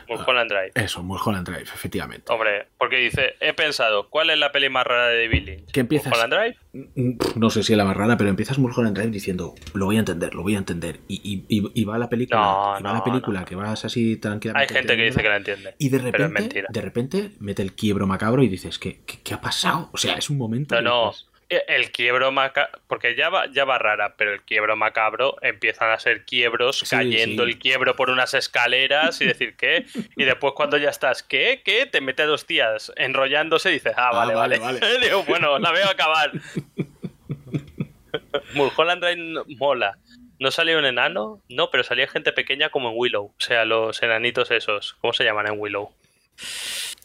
Mulholland 0.07 0.49
Drive. 0.51 0.71
Eso, 0.75 1.03
Mulholland 1.03 1.47
Drive, 1.47 1.63
efectivamente. 1.73 2.31
Hombre, 2.31 2.67
porque 2.77 2.97
dice, 2.97 3.35
he 3.39 3.53
pensado, 3.53 4.09
¿cuál 4.09 4.29
es 4.29 4.37
la 4.37 4.51
peli 4.51 4.69
más 4.69 4.85
rara 4.85 5.07
de 5.07 5.23
David 5.27 5.43
Lynch? 5.45 5.71
¿Qué 5.71 5.79
empiezas? 5.81 6.09
¿Mulholland 6.11 6.33
Drive? 6.33 6.57
Mm, 6.95 7.17
No 7.39 7.49
sé 7.49 7.63
si 7.63 7.73
es 7.73 7.77
la 7.77 7.85
más 7.85 7.95
rara, 7.95 8.17
pero 8.17 8.29
empiezas 8.29 8.57
Mulholland 8.57 8.95
Drive 8.97 9.11
diciendo, 9.11 9.53
lo 9.73 9.85
voy 9.85 9.97
a 9.97 9.99
entender, 9.99 10.33
lo 10.35 10.41
voy 10.43 10.55
a 10.55 10.57
entender. 10.57 10.99
Y, 11.07 11.45
y- 11.49 11.71
y- 11.73 11.83
va 11.85 11.97
la 11.97 12.09
película, 12.09 12.39
No, 12.39 12.79
y 12.79 12.83
va 12.83 12.89
no, 12.89 12.95
la 12.95 13.03
película 13.03 13.39
no. 13.41 13.45
que 13.45 13.55
vas 13.55 13.85
así 13.85 14.11
Hay 14.11 14.15
tranquilamente. 14.17 14.73
gente 14.73 14.95
que 14.97 15.03
dice 15.03 15.21
que 15.21 15.29
la 15.29 15.37
entiende. 15.37 15.75
Y 15.77 15.89
de 15.89 15.97
repente, 15.99 16.27
mentira. 16.41 16.67
de 16.69 16.81
repente 16.81 17.31
mete 17.39 17.61
el 17.61 17.73
quiebro 17.73 18.07
macabro 18.07 18.43
y 18.43 18.47
dices, 18.47 18.79
¿qué, 18.79 19.01
qué, 19.05 19.19
qué 19.23 19.33
ha 19.33 19.41
pasado? 19.41 19.89
O 19.93 19.97
sea, 19.97 20.15
es 20.15 20.29
un 20.29 20.37
momento. 20.37 20.75
No, 20.75 20.81
no. 20.81 21.09
dices, 21.11 21.27
El 21.49 21.91
quiebro 21.91 22.31
macabro, 22.31 22.79
porque 22.87 23.15
ya 23.15 23.29
va, 23.29 23.45
ya 23.47 23.65
va 23.65 23.77
rara, 23.77 24.15
pero 24.17 24.33
el 24.33 24.41
quiebro 24.41 24.75
macabro 24.75 25.35
empiezan 25.41 25.91
a 25.91 25.99
ser 25.99 26.25
quiebros, 26.25 26.79
Sí, 26.79 26.85
cayendo 26.95 27.43
sí. 27.45 27.51
el 27.51 27.59
quiebro 27.59 27.95
por 27.95 28.09
unas 28.09 28.33
escaleras 28.33 29.21
y 29.21 29.25
decir 29.25 29.55
qué. 29.55 29.85
Y 30.17 30.23
después 30.23 30.53
cuando 30.55 30.77
ya 30.77 30.89
estás, 30.89 31.23
¿qué? 31.23 31.61
¿Qué? 31.63 31.85
Te 31.85 32.01
mete 32.01 32.23
dos 32.23 32.45
tías 32.45 32.91
enrollándose 32.95 33.69
y 33.69 33.73
dices, 33.73 33.93
ah, 33.97 34.09
Ah, 34.11 34.15
vale, 34.15 34.35
vale, 34.35 34.59
vale. 34.59 34.79
vale. 34.79 34.99
Digo, 34.99 35.23
bueno, 35.23 35.59
la 35.59 35.71
veo 35.71 35.87
acabar. 35.89 36.31
Mulholland 38.53 39.03
Drive 39.03 39.43
mola. 39.57 39.97
¿No 40.39 40.51
salió 40.51 40.77
un 40.77 40.85
enano? 40.85 41.41
No, 41.49 41.69
pero 41.69 41.83
salía 41.83 42.07
gente 42.07 42.31
pequeña 42.33 42.69
como 42.69 42.89
en 42.89 42.95
Willow. 42.97 43.25
O 43.27 43.33
sea, 43.37 43.65
los 43.65 44.01
enanitos 44.03 44.51
esos. 44.51 44.93
¿Cómo 44.95 45.13
se 45.13 45.23
llaman 45.23 45.47
en 45.47 45.59
Willow? 45.59 45.91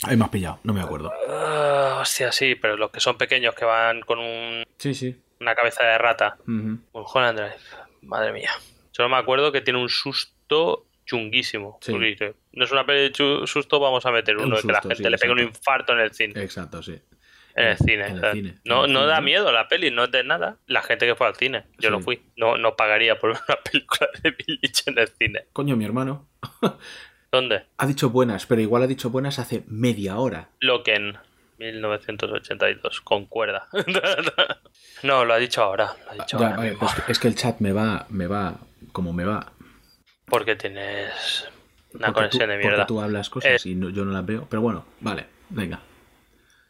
Ahí 0.05 0.17
me 0.17 0.25
has 0.25 0.31
pillado, 0.31 0.61
no 0.63 0.73
me 0.73 0.81
acuerdo. 0.81 1.13
Ah, 1.29 1.99
hostia, 2.01 2.31
sí, 2.33 2.55
pero 2.55 2.77
los 2.77 2.91
que 2.91 3.01
son 3.01 3.19
pequeños 3.19 3.55
que 3.55 3.65
van 3.65 4.01
con 4.03 4.19
un- 4.21 4.65
Sí, 4.79 4.95
sí. 4.95 5.17
una 5.41 5.55
cabeza 5.55 5.85
de 5.85 5.99
rata. 5.99 6.37
Ujú. 6.43 6.79
Mulholland 6.95 7.39
Drive. 7.39 7.57
Madre 8.03 8.33
mía. 8.33 8.51
Solo 8.93 9.09
me 9.09 9.17
acuerdo 9.17 9.51
que 9.53 9.61
tiene 9.61 9.81
un 9.81 9.89
susto 9.89 10.87
chunguísimo. 11.05 11.79
Sí. 11.81 11.93
No 12.53 12.65
es 12.65 12.71
una 12.73 12.85
peli 12.87 13.09
de 13.11 13.47
susto, 13.47 13.81
vamos 13.81 14.05
a 14.07 14.11
meter 14.13 14.37
Un 14.37 14.45
uno 14.47 14.57
de 14.57 14.63
que 14.63 14.73
la 14.73 14.81
gente 14.81 14.97
sí, 14.97 15.03
le 15.09 15.19
pegue 15.19 15.33
un 15.33 15.41
infarto 15.41 15.93
en 15.93 16.01
el 16.01 16.13
cine. 16.13 16.41
Exacto, 16.43 16.83
sí. 16.83 17.01
En 17.55 17.67
el 17.67 17.77
cine. 17.79 18.07
en 18.07 18.25
el 18.25 18.33
cine, 18.33 18.55
no, 18.65 18.85
en 18.85 18.91
el 18.91 18.93
no 18.93 19.01
cine, 19.01 19.11
da 19.13 19.21
miedo 19.21 19.51
la 19.51 19.67
peli, 19.67 19.91
no 19.91 20.05
es 20.05 20.13
de 20.13 20.23
nada. 20.23 20.59
La 20.67 20.81
gente 20.83 21.07
que 21.07 21.17
fue 21.17 21.27
al 21.27 21.35
cine. 21.35 21.65
Yo 21.79 21.89
Sí. 21.89 21.97
no 21.97 22.01
fui. 22.01 22.23
No, 22.37 22.57
no 22.57 22.77
pagaría 22.77 23.19
por 23.19 23.33
ver 23.33 23.41
una 23.49 23.59
película 23.65 24.09
de 24.23 24.31
Village 24.31 24.83
en 24.87 24.99
el 24.99 25.09
cine. 25.09 25.47
Coño, 25.53 25.77
mi 25.77 25.85
hermano 25.85 26.29
¿Dónde? 27.31 27.67
ha 27.77 27.87
dicho 27.87 28.11
buenas, 28.11 28.47
pero 28.47 28.61
igual 28.63 28.83
ha 28.83 28.87
dicho 28.87 29.11
buenas 29.11 29.39
hace 29.39 29.65
media 29.67 30.17
hora. 30.19 30.49
Loken. 30.61 31.19
1982. 31.59 33.01
Con 33.01 33.27
cuerda. 33.27 33.69
no, 35.03 35.25
lo 35.25 35.35
ha 35.35 35.39
dicho 35.39 35.63
ahora. 35.63 35.93
Lo 36.07 36.11
ha 36.13 36.15
dicho 36.15 36.39
Ya, 36.39 36.47
ahora 36.47 36.57
vale, 36.59 36.71
mismo. 36.71 36.87
pues 36.95 37.09
es 37.09 37.19
que 37.19 37.29
el 37.29 37.35
chat 37.35 37.59
me 37.61 37.73
va, 37.73 38.07
me 38.11 38.27
va 38.27 38.55
como 38.93 39.13
me 39.13 39.25
va. 39.25 39.53
Porque 40.27 40.57
tienes 40.57 41.49
una 41.95 42.07
Porque 42.09 42.15
conexión 42.15 42.47
tú, 42.47 42.51
de 42.51 42.55
porque 42.59 42.67
mierda. 42.69 42.87
tú 42.87 43.01
hablas 43.01 43.29
cosas 43.31 43.67
Eh. 43.67 43.71
y 43.71 43.75
no- 43.75 43.91
yo 43.91 44.05
no 44.05 44.13
las 44.13 44.25
veo. 44.25 44.47
Pero 44.49 44.63
bueno, 44.63 44.85
vale, 45.01 45.27
venga. 45.51 45.81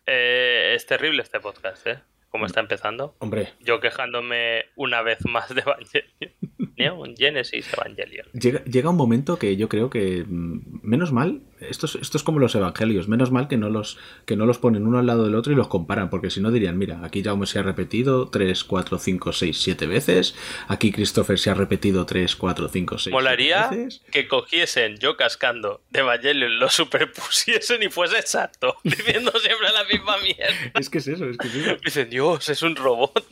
Eh, 0.06 0.72
es 0.74 0.86
terrible 0.86 1.22
este 1.22 1.38
podcast, 1.40 1.86
¿eh? 1.86 1.98
Como 2.30 2.46
está 2.46 2.60
empezando. 2.60 3.14
Hombre, 3.20 3.48
Yo 3.60 3.80
quejándome 3.80 4.66
una 4.76 5.02
vez 5.02 5.18
más 5.26 5.54
de 5.54 5.62
Evangelion. 5.62 6.34
Neon 6.76 7.16
Genesis 7.16 7.72
Evangelion. 7.72 8.26
llega, 8.32 8.62
llega 8.64 8.90
un 8.90 8.96
momento 8.96 9.38
que 9.38 9.56
yo 9.56 9.68
creo 9.68 9.90
que, 9.90 10.24
mm, 10.26 10.80
menos 10.82 11.12
mal, 11.12 11.42
esto 11.60 11.86
es, 11.86 11.96
esto 11.96 12.16
es 12.16 12.22
como 12.22 12.38
los 12.38 12.54
evangelios, 12.54 13.08
menos 13.08 13.30
mal 13.30 13.48
que 13.48 13.56
no, 13.56 13.68
los, 13.68 13.98
que 14.26 14.36
no 14.36 14.46
los 14.46 14.58
ponen 14.58 14.86
uno 14.86 14.98
al 14.98 15.06
lado 15.06 15.24
del 15.24 15.34
otro 15.34 15.52
y 15.52 15.56
los 15.56 15.68
comparan, 15.68 16.10
porque 16.10 16.30
si 16.30 16.40
no 16.40 16.50
dirían, 16.50 16.78
mira, 16.78 17.00
aquí 17.04 17.22
Jaume 17.22 17.46
se 17.46 17.58
ha 17.58 17.62
repetido 17.62 18.28
3, 18.28 18.64
4, 18.64 18.98
5, 18.98 19.32
6, 19.32 19.60
7 19.60 19.86
veces, 19.86 20.34
aquí 20.68 20.92
Christopher 20.92 21.38
se 21.38 21.50
ha 21.50 21.54
repetido 21.54 22.06
3, 22.06 22.36
4, 22.36 22.68
5, 22.68 22.98
6, 22.98 23.12
Molaría 23.12 23.68
veces. 23.68 24.02
que 24.10 24.28
cogiesen 24.28 24.98
yo 24.98 25.16
cascando 25.16 25.80
de 25.90 26.00
Evangelion, 26.00 26.58
lo 26.58 26.68
superpusiesen 26.70 27.82
y 27.82 27.88
fuese 27.88 28.18
exacto, 28.18 28.76
diciendo 28.84 29.32
siempre 29.38 29.68
la 29.72 29.84
misma 29.84 30.18
mierda. 30.18 30.72
Es 30.78 30.90
que 30.90 30.98
es 30.98 31.08
eso, 31.08 31.28
es 31.28 31.38
que 31.38 31.48
es 31.48 31.54
eso. 31.54 31.76
Dicen, 31.84 32.10
Dios, 32.10 32.48
es 32.48 32.62
un 32.62 32.76
robot. 32.76 33.24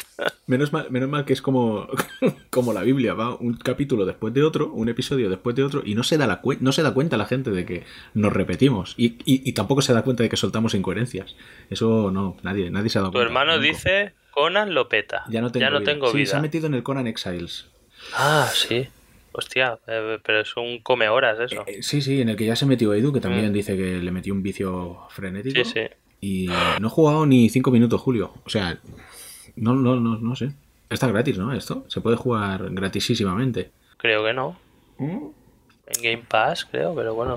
Menos 0.48 0.72
mal, 0.72 0.86
menos 0.90 1.08
mal 1.08 1.24
que 1.24 1.32
es 1.32 1.42
como, 1.42 1.88
como 2.50 2.72
la 2.72 2.82
Biblia, 2.82 3.14
va 3.14 3.34
un 3.34 3.54
capítulo 3.54 4.06
después 4.06 4.32
de 4.32 4.44
otro, 4.44 4.70
un 4.72 4.88
episodio 4.88 5.28
después 5.28 5.56
de 5.56 5.64
otro, 5.64 5.82
y 5.84 5.94
no 5.96 6.04
se 6.04 6.18
da, 6.18 6.26
la 6.28 6.40
no 6.60 6.70
se 6.72 6.82
da 6.84 6.94
cuenta 6.94 7.16
la 7.16 7.26
gente 7.26 7.50
de 7.50 7.64
que 7.66 7.82
nos 8.14 8.32
repetimos. 8.32 8.94
Y, 8.96 9.16
y- 9.24 9.42
y 9.48 9.52
tampoco 9.54 9.82
se 9.82 9.92
da 9.92 10.02
cuenta 10.02 10.22
de 10.22 10.28
que 10.28 10.36
soltamos 10.36 10.74
incoherencias. 10.74 11.34
Eso 11.68 12.10
no, 12.12 12.36
nadie, 12.44 12.70
nadie 12.70 12.90
se 12.90 12.98
ha 12.98 13.02
dado 13.02 13.10
Tu 13.10 13.16
cuenta. 13.18 13.26
hermano 13.28 13.56
nunca. 13.56 13.66
dice, 13.66 14.12
Conan 14.30 14.72
lo 14.74 14.88
peta. 14.88 15.24
Ya 15.28 15.40
no 15.40 15.50
tengo 15.50 15.66
vida. 15.72 16.10
Sí, 16.12 16.16
vida. 16.18 16.30
se 16.30 16.36
ha 16.36 16.40
metido 16.40 16.66
en 16.68 16.74
el 16.74 16.82
Conan 16.84 17.06
Exiles. 17.08 17.66
Ah, 18.14 18.48
sí. 18.52 18.86
Hostia, 19.32 19.78
eh, 19.88 20.18
pero 20.24 20.40
es 20.40 20.56
un 20.56 20.78
come 20.80 21.08
horas 21.08 21.38
eso. 21.40 21.64
Eh, 21.66 21.82
sí, 21.82 22.00
sí, 22.00 22.20
en 22.22 22.28
el 22.28 22.36
que 22.36 22.46
ya 22.46 22.54
se 22.56 22.66
metió 22.66 22.94
Edu, 22.94 23.12
que 23.12 23.20
también 23.20 23.52
dice 23.52 23.76
que 23.76 23.98
le 23.98 24.10
metió 24.12 24.32
un 24.32 24.42
vicio 24.42 25.00
frenético. 25.10 25.60
Mm. 25.60 25.64
Sí, 25.64 25.70
sí. 25.74 25.80
Y 26.20 26.48
no 26.80 26.86
he 26.86 26.90
jugado 26.90 27.26
ni 27.26 27.50
cinco 27.50 27.70
minutos, 27.70 28.00
Julio. 28.00 28.32
O 28.44 28.48
sea, 28.48 28.78
no, 29.56 29.74
no, 29.74 29.96
no, 29.96 30.16
no 30.18 30.36
sé. 30.36 30.52
Está 30.88 31.08
gratis, 31.08 31.36
¿no? 31.38 31.52
Esto 31.52 31.84
se 31.88 32.00
puede 32.00 32.16
jugar 32.16 32.68
gratisísimamente. 32.70 33.70
Creo 33.96 34.24
que 34.24 34.32
no. 34.32 34.56
¿Mm? 34.98 35.26
En 35.88 36.02
Game 36.02 36.24
Pass, 36.28 36.64
creo, 36.64 36.94
pero 36.94 37.14
bueno. 37.14 37.34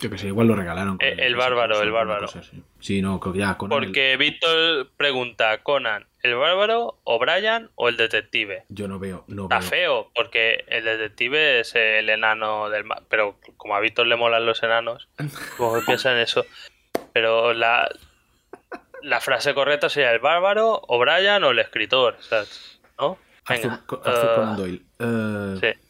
Yo 0.00 0.08
que 0.08 0.18
sé, 0.18 0.28
igual 0.28 0.46
lo 0.46 0.54
regalaron. 0.54 0.98
Eh, 1.00 1.14
el 1.18 1.32
ese 1.32 1.34
bárbaro, 1.34 1.82
el 1.82 1.90
bárbaro. 1.90 2.26
cosa. 2.26 2.42
Sí, 2.78 3.02
no, 3.02 3.18
creo 3.18 3.32
que 3.32 3.38
ya 3.40 3.56
con 3.56 3.72
el- 3.72 3.78
Porque 3.78 4.16
Víctor 4.16 4.88
pregunta, 4.96 5.62
Conan, 5.64 6.06
¿el 6.22 6.36
bárbaro 6.36 7.00
o 7.02 7.18
Brian 7.18 7.68
o 7.74 7.88
el 7.88 7.96
detective? 7.96 8.64
Yo 8.68 8.86
no 8.86 8.98
veo, 9.00 9.24
no 9.26 9.44
Está 9.44 9.58
veo. 9.58 9.68
feo, 9.68 10.10
porque 10.14 10.64
el 10.68 10.84
detective 10.84 11.60
es 11.60 11.74
el 11.74 12.08
enano 12.08 12.68
del 12.70 12.84
mar. 12.84 13.02
Pero 13.08 13.36
como 13.56 13.74
a 13.74 13.80
Víctor 13.80 14.06
le 14.06 14.14
molan 14.16 14.46
los 14.46 14.62
enanos, 14.62 15.08
como 15.56 15.74
que 15.74 15.80
piensa 15.86 16.12
en 16.12 16.18
eso. 16.18 16.44
Pero 17.12 17.52
la, 17.52 17.90
la 19.02 19.20
frase 19.20 19.54
correcta 19.54 19.88
sería 19.88 20.12
el 20.12 20.20
bárbaro 20.20 20.82
o 20.86 20.98
Brian 20.98 21.44
o 21.44 21.50
el 21.50 21.58
escritor. 21.58 22.16
sea, 22.20 22.44
¿No? 22.98 23.18
Venga. 23.48 23.74
Arthur, 23.74 24.02
Arthur 24.04 24.30
eh, 24.30 24.34
Conan 24.34 24.56
Doyle. 24.56 24.82
Eh, 24.98 25.56
sí. 25.60 25.80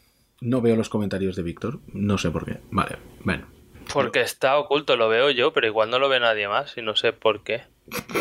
No 0.40 0.60
veo 0.60 0.76
los 0.76 0.88
comentarios 0.88 1.36
de 1.36 1.42
Víctor. 1.42 1.80
No 1.92 2.18
sé 2.18 2.30
por 2.30 2.44
qué. 2.44 2.60
Vale, 2.70 2.98
bueno. 3.20 3.46
Porque 3.92 4.20
está 4.20 4.56
oculto, 4.58 4.96
lo 4.96 5.08
veo 5.08 5.30
yo, 5.30 5.52
pero 5.52 5.66
igual 5.66 5.90
no 5.90 5.98
lo 5.98 6.08
ve 6.08 6.20
nadie 6.20 6.48
más 6.48 6.76
y 6.76 6.82
no 6.82 6.96
sé 6.96 7.12
por 7.12 7.42
qué. 7.42 7.64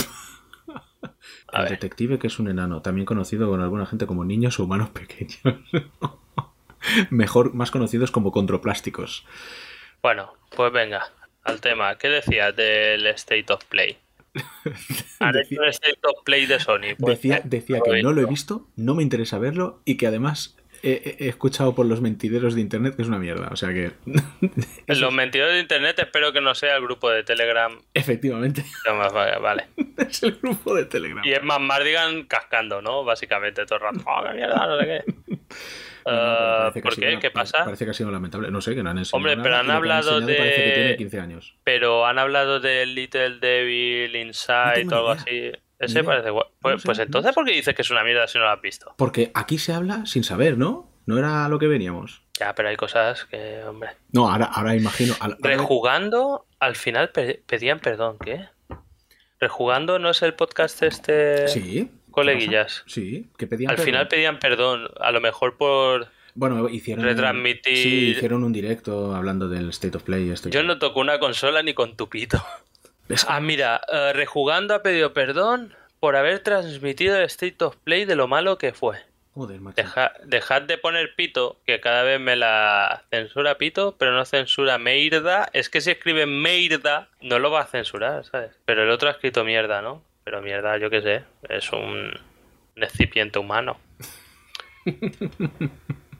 El 1.53 1.67
detective 1.67 2.17
que 2.17 2.27
es 2.27 2.39
un 2.39 2.47
enano, 2.47 2.81
también 2.81 3.05
conocido 3.05 3.49
con 3.49 3.61
alguna 3.61 3.85
gente 3.85 4.07
como 4.07 4.23
niños 4.23 4.59
o 4.59 4.63
humanos 4.63 4.89
pequeños. 4.91 5.39
Mejor, 7.09 7.53
más 7.53 7.71
conocidos 7.71 8.11
como 8.11 8.31
controplásticos. 8.31 9.25
Bueno, 10.01 10.33
pues 10.55 10.71
venga, 10.71 11.11
al 11.43 11.61
tema. 11.61 11.97
¿Qué 11.97 12.09
decías 12.09 12.55
del 12.55 13.05
State 13.07 13.51
of 13.51 13.65
Play? 13.65 13.97
Decía- 15.33 15.59
un 15.61 15.67
State 15.67 15.99
of 16.03 16.23
Play 16.23 16.45
de 16.45 16.59
Sony. 16.59 16.95
pues, 16.97 17.15
Decía, 17.17 17.41
decía 17.43 17.79
que 17.83 18.01
no 18.01 18.13
lo 18.13 18.21
he 18.21 18.25
visto. 18.25 18.67
no 18.75 18.95
me 18.95 19.03
interesa 19.03 19.37
verlo 19.39 19.81
y 19.85 19.97
que 19.97 20.07
además 20.07 20.55
he, 20.83 21.17
he 21.19 21.27
escuchado 21.27 21.75
por 21.75 21.85
los 21.85 22.01
mentideros 22.01 22.55
de 22.55 22.61
internet 22.61 22.95
que 22.95 23.01
es 23.03 23.07
una 23.07 23.19
mierda. 23.19 23.49
O 23.51 23.55
sea 23.55 23.69
que. 23.69 23.91
Los 24.87 25.13
mentidores 25.13 25.53
de 25.55 25.59
internet 25.61 25.99
espero 25.99 26.33
que 26.33 26.41
no 26.41 26.55
sea 26.55 26.75
el 26.77 26.81
grupo 26.83 27.09
de 27.09 27.23
Telegram. 27.23 27.71
Efectivamente, 27.93 28.63
No, 28.87 28.95
más 28.95 29.13
vale, 29.13 29.37
vale. 29.39 29.67
es 29.97 30.23
el 30.23 30.33
grupo 30.41 30.73
de 30.75 30.85
Telegram. 30.85 31.23
Y 31.23 31.33
es 31.33 31.43
más 31.43 31.59
Mardigan 31.59 32.23
cascando, 32.23 32.81
¿no? 32.81 33.03
Básicamente 33.03 33.65
todo 33.65 33.75
el 33.79 33.81
rato. 33.83 33.99
¡Oh, 34.07 34.23
qué 34.27 34.33
mierda! 34.35 34.65
No 34.67 34.79
sé 34.79 34.85
qué. 34.85 35.37
No, 36.05 36.11
no, 36.11 36.17
pero 36.17 36.27
Ah, 36.31 36.57
parece 36.73 36.81
¿Por 36.81 36.95
qué? 36.95 37.19
¿Qué 37.19 37.31
pasa? 37.31 37.63
Parece 37.65 37.85
que 37.85 37.91
ha 37.91 37.93
sido 37.93 38.11
lamentable. 38.11 38.51
No 38.51 38.61
sé, 38.61 38.75
que 38.75 38.83
no 38.83 38.89
han 38.89 38.97
enseñado 38.97 39.17
Hombre, 39.17 39.43
pero 39.43 39.57
han 39.57 39.69
hablado 39.71 40.19
Parece 40.21 40.35
que 40.35 40.67
de- 40.67 40.73
tiene 40.73 40.95
15 40.97 41.19
años. 41.19 41.55
Pero 41.63 42.05
han 42.05 42.19
hablado 42.19 42.59
de 42.59 42.85
Little 42.85 43.39
Devil 43.39 44.15
Inside 44.15 44.87
o 44.91 44.95
algo 44.95 45.09
así. 45.11 45.51
Ese 45.79 46.03
parece 46.03 46.29
guay. 46.29 46.45
Pues, 46.61 46.81
sé, 46.81 46.85
pues 46.85 46.99
entonces. 46.99 47.33
¿por 47.33 47.43
qué 47.45 47.53
dices 47.53 47.73
que 47.73 47.81
es 47.81 47.89
una 47.89 48.03
mierda 48.03 48.27
si 48.27 48.37
no 48.37 48.43
lo 48.45 48.51
has 48.51 48.61
visto? 48.61 48.93
Porque 48.97 49.31
aquí 49.33 49.57
se 49.57 49.73
habla 49.73 50.05
sin 50.05 50.23
saber, 50.23 50.57
¿no? 50.57 50.91
No 51.07 51.17
era 51.17 51.49
lo 51.49 51.57
que 51.57 51.65
veníamos. 51.67 52.21
Ya, 52.39 52.53
pero 52.53 52.69
hay 52.69 52.75
cosas 52.75 53.25
que, 53.25 53.63
hombre. 53.63 53.89
No, 54.11 54.31
ahora, 54.31 54.45
ahora 54.45 54.75
imagino. 54.75 55.15
ahora- 55.19 55.37
Rejugando, 55.39 56.45
al 56.59 56.75
final 56.75 57.09
pe- 57.09 57.41
pedían 57.47 57.79
perdón, 57.79 58.17
¿qué? 58.23 58.47
Rejugando 59.39 59.97
no 59.97 60.11
es 60.11 60.21
el 60.21 60.35
podcast 60.35 60.83
este. 60.83 61.47
Sí. 61.47 61.89
¿Qué 62.11 62.15
Coleguillas. 62.15 62.83
Sí, 62.87 63.29
que 63.37 63.47
pedían 63.47 63.71
Al 63.71 63.75
perdón. 63.77 63.85
final 63.85 64.07
pedían 64.07 64.39
perdón, 64.39 64.89
a 64.99 65.11
lo 65.11 65.21
mejor 65.21 65.57
por. 65.57 66.07
Bueno, 66.33 66.69
hicieron. 66.69 67.03
retransmitir- 67.05 67.75
Sí, 67.83 68.09
hicieron 68.15 68.43
un 68.43 68.53
directo 68.53 69.13
hablando 69.15 69.49
del 69.49 69.69
State 69.69 69.97
of 69.97 70.03
Play. 70.03 70.29
Esto 70.29 70.49
Yo 70.49 70.63
no 70.63 70.79
toco 70.79 70.99
una 71.01 71.19
consola 71.19 71.61
ni 71.63 71.73
con 71.73 71.95
tupito. 71.97 72.43
Es- 73.09 73.25
Ah, 73.27 73.41
mira, 73.41 73.81
eh, 73.91 74.13
Rejugando 74.13 74.73
ha 74.73 74.81
pedido 74.83 75.13
perdón 75.13 75.73
por 75.99 76.15
haber 76.15 76.39
transmitido 76.39 77.17
el 77.17 77.23
State 77.23 77.63
of 77.65 77.75
Play 77.83 78.05
de 78.05 78.15
lo 78.15 78.27
malo 78.29 78.57
que 78.57 78.71
fue. 78.73 78.97
Joder, 79.33 79.59
macho. 79.61 79.75
Deja- 79.81 80.13
dejad 80.25 80.61
de 80.63 80.77
poner 80.77 81.15
pito, 81.15 81.57
que 81.65 81.79
cada 81.79 82.03
vez 82.03 82.19
me 82.19 82.35
la 82.35 83.03
censura 83.09 83.57
pito, 83.57 83.95
pero 83.97 84.11
no 84.13 84.25
censura 84.25 84.77
meirda. 84.77 85.49
Es 85.53 85.69
que 85.69 85.79
si 85.81 85.91
escribe 85.91 86.25
meirda, 86.25 87.07
no 87.21 87.39
lo 87.39 87.49
va 87.51 87.61
a 87.61 87.65
censurar, 87.65 88.25
¿sabes? 88.25 88.51
Pero 88.65 88.83
el 88.83 88.89
otro 88.89 89.07
ha 89.09 89.13
escrito 89.13 89.43
mierda, 89.45 89.81
¿no? 89.81 90.03
Pero 90.23 90.41
mierda, 90.41 90.77
yo 90.77 90.89
qué 90.89 91.01
sé, 91.01 91.23
es 91.49 91.71
un 91.71 92.11
recipiente 92.75 93.39
humano. 93.39 93.77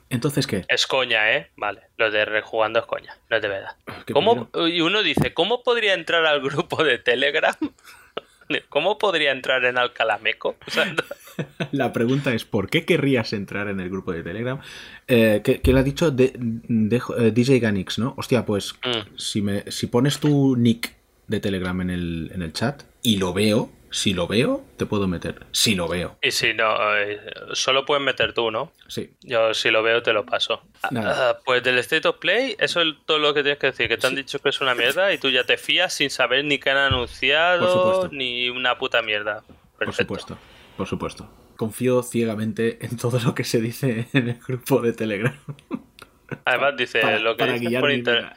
Entonces, 0.10 0.46
¿qué? 0.46 0.66
Es 0.68 0.88
coña, 0.88 1.32
¿eh? 1.38 1.52
Vale, 1.56 1.82
lo 1.98 2.12
de 2.12 2.26
rejugando 2.26 2.80
es 2.80 2.86
coña, 2.86 3.16
no 3.30 3.36
es 3.38 3.42
de 3.42 3.48
verdad. 3.48 3.76
¿Qué 4.06 4.12
¿Cómo, 4.14 4.50
y 4.68 4.82
uno 4.82 5.04
dice, 5.04 5.34
¿cómo 5.34 5.64
podría 5.64 5.94
entrar 5.94 6.26
al 6.26 6.42
grupo 6.42 6.84
de 6.84 6.98
Telegram? 6.98 7.56
¿Cómo 8.70 8.98
podría 8.98 9.32
entrar 9.32 9.64
en 9.64 9.78
Alcalameco? 9.78 10.58
O 10.68 10.72
sea, 10.72 10.94
La 11.72 11.94
pregunta 11.94 12.34
es, 12.34 12.44
¿por 12.44 12.70
qué 12.70 12.84
querrías 12.84 13.32
entrar 13.32 13.70
en 13.70 13.80
el 13.80 13.90
grupo 13.90 14.12
de 14.12 14.22
Telegram? 14.24 14.60
Eh, 15.08 15.40
¿qué, 15.46 15.62
qué 15.62 15.72
le 15.72 15.80
ha 15.80 15.84
dicho 15.84 16.12
de, 16.12 16.34
de- 16.36 17.02
eh, 17.18 17.32
DJ 17.32 17.60
Ganix, 17.60 17.98
no? 17.98 18.14
Hostia, 18.18 18.46
pues 18.46 18.74
Mm. 18.84 19.16
si, 19.18 19.42
me, 19.42 19.72
si 19.72 19.88
pones 19.88 20.20
tu 20.20 20.58
nick 20.58 20.94
de 21.28 21.40
Telegram 21.40 21.80
en 21.80 21.90
el, 21.90 22.32
en 22.36 22.42
el 22.42 22.52
chat 22.52 22.84
y 23.02 23.16
lo 23.18 23.32
veo, 23.32 23.72
si 23.92 24.14
lo 24.14 24.26
veo, 24.28 24.64
te 24.78 24.86
puedo 24.88 25.08
meter. 25.08 25.46
Si 25.52 25.76
lo 25.76 25.88
veo. 25.88 26.18
y 26.24 26.32
si 26.32 26.54
no, 26.54 26.96
eh, 26.98 27.20
solo 27.54 27.86
puedes 27.86 28.04
meter 28.04 28.34
tú, 28.34 28.50
¿no? 28.50 28.72
Sí. 28.88 29.12
Yo 29.22 29.54
si 29.54 29.70
lo 29.70 29.84
veo 29.84 30.02
te 30.02 30.14
lo 30.14 30.26
paso. 30.26 30.64
Nada. 30.90 31.30
Ah, 31.30 31.40
pues 31.46 31.62
del 31.62 31.78
State 31.78 32.08
of 32.08 32.18
Play, 32.18 32.56
eso 32.60 32.82
es 32.82 32.96
todo 33.06 33.20
lo 33.20 33.34
que 33.34 33.44
tienes 33.44 33.60
que 33.60 33.68
decir, 33.68 33.88
que 33.88 33.98
te 33.98 34.08
han 34.08 34.16
dicho 34.16 34.40
que 34.40 34.50
es 34.50 34.60
una 34.62 34.74
mierda 34.74 35.14
y 35.14 35.18
tú 35.18 35.30
ya 35.30 35.44
te 35.44 35.58
fías 35.58 35.94
sin 35.94 36.10
saber 36.10 36.44
ni 36.46 36.58
qué 36.58 36.72
han 36.72 36.78
Por 36.90 36.98
anunciado 36.98 38.10
ni 38.12 38.50
una 38.50 38.78
puta 38.78 39.02
mierda. 39.02 39.42
Por 39.48 39.86
Perfecto. 39.88 40.02
supuesto. 40.04 40.38
Por 40.78 40.88
supuesto. 40.88 41.30
Confío 41.58 42.02
ciegamente 42.02 42.84
en 42.86 42.98
todo 42.98 43.20
lo 43.20 43.36
que 43.36 43.44
se 43.44 43.62
dice 43.62 44.08
en 44.14 44.30
el 44.30 44.40
grupo 44.40 44.82
de 44.82 44.94
Telegram. 44.94 45.38
Además 46.46 46.78
dice 46.78 47.02
Para- 47.02 47.20
lo 47.20 47.36
que 47.36 47.60
guiar 47.60 47.82
por 47.82 47.92
internet. 47.92 48.34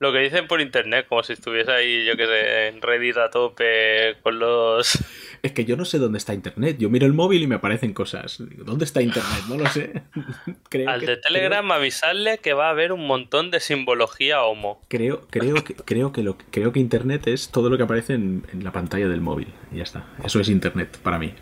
Lo 0.00 0.12
que 0.12 0.18
dicen 0.18 0.48
por 0.48 0.60
internet, 0.60 1.06
como 1.08 1.22
si 1.22 1.32
estuviese 1.32 1.70
ahí, 1.70 2.04
yo 2.04 2.16
que 2.16 2.26
sé, 2.26 2.66
en 2.68 2.82
Reddit 2.82 3.16
a 3.16 3.30
tope 3.30 4.16
con 4.22 4.38
los... 4.38 4.98
Es 5.42 5.52
que 5.52 5.64
yo 5.64 5.76
no 5.76 5.84
sé 5.84 5.98
dónde 5.98 6.18
está 6.18 6.34
Internet. 6.34 6.76
Yo 6.78 6.90
miro 6.90 7.06
el 7.06 7.12
móvil 7.14 7.42
y 7.42 7.46
me 7.46 7.54
aparecen 7.54 7.94
cosas. 7.94 8.36
¿Dónde 8.38 8.84
está 8.84 9.00
Internet? 9.00 9.42
No 9.48 9.56
lo 9.56 9.66
sé. 9.68 10.02
Creo 10.68 10.90
Al 10.90 11.00
que- 11.00 11.06
de 11.06 11.16
Telegram 11.16 11.70
avisarle 11.72 12.38
que 12.38 12.52
va 12.52 12.66
a 12.66 12.70
haber 12.70 12.92
un 12.92 13.06
montón 13.06 13.50
de 13.50 13.60
simbología 13.60 14.42
homo. 14.42 14.82
Creo, 14.88 15.26
creo, 15.30 15.62
que, 15.64 15.74
creo, 15.74 16.12
que 16.12 16.22
lo, 16.22 16.36
creo 16.50 16.72
que 16.72 16.80
Internet 16.80 17.26
es 17.28 17.50
todo 17.50 17.70
lo 17.70 17.76
que 17.76 17.84
aparece 17.84 18.14
en, 18.14 18.44
en 18.52 18.62
la 18.64 18.72
pantalla 18.72 19.08
del 19.08 19.20
móvil. 19.20 19.48
Y 19.72 19.76
ya 19.78 19.84
está. 19.84 20.04
Eso 20.24 20.38
es 20.40 20.48
Internet 20.48 20.98
para 21.02 21.18
mí. 21.18 21.32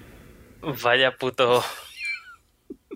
Vaya 0.82 1.12
puto 1.16 1.62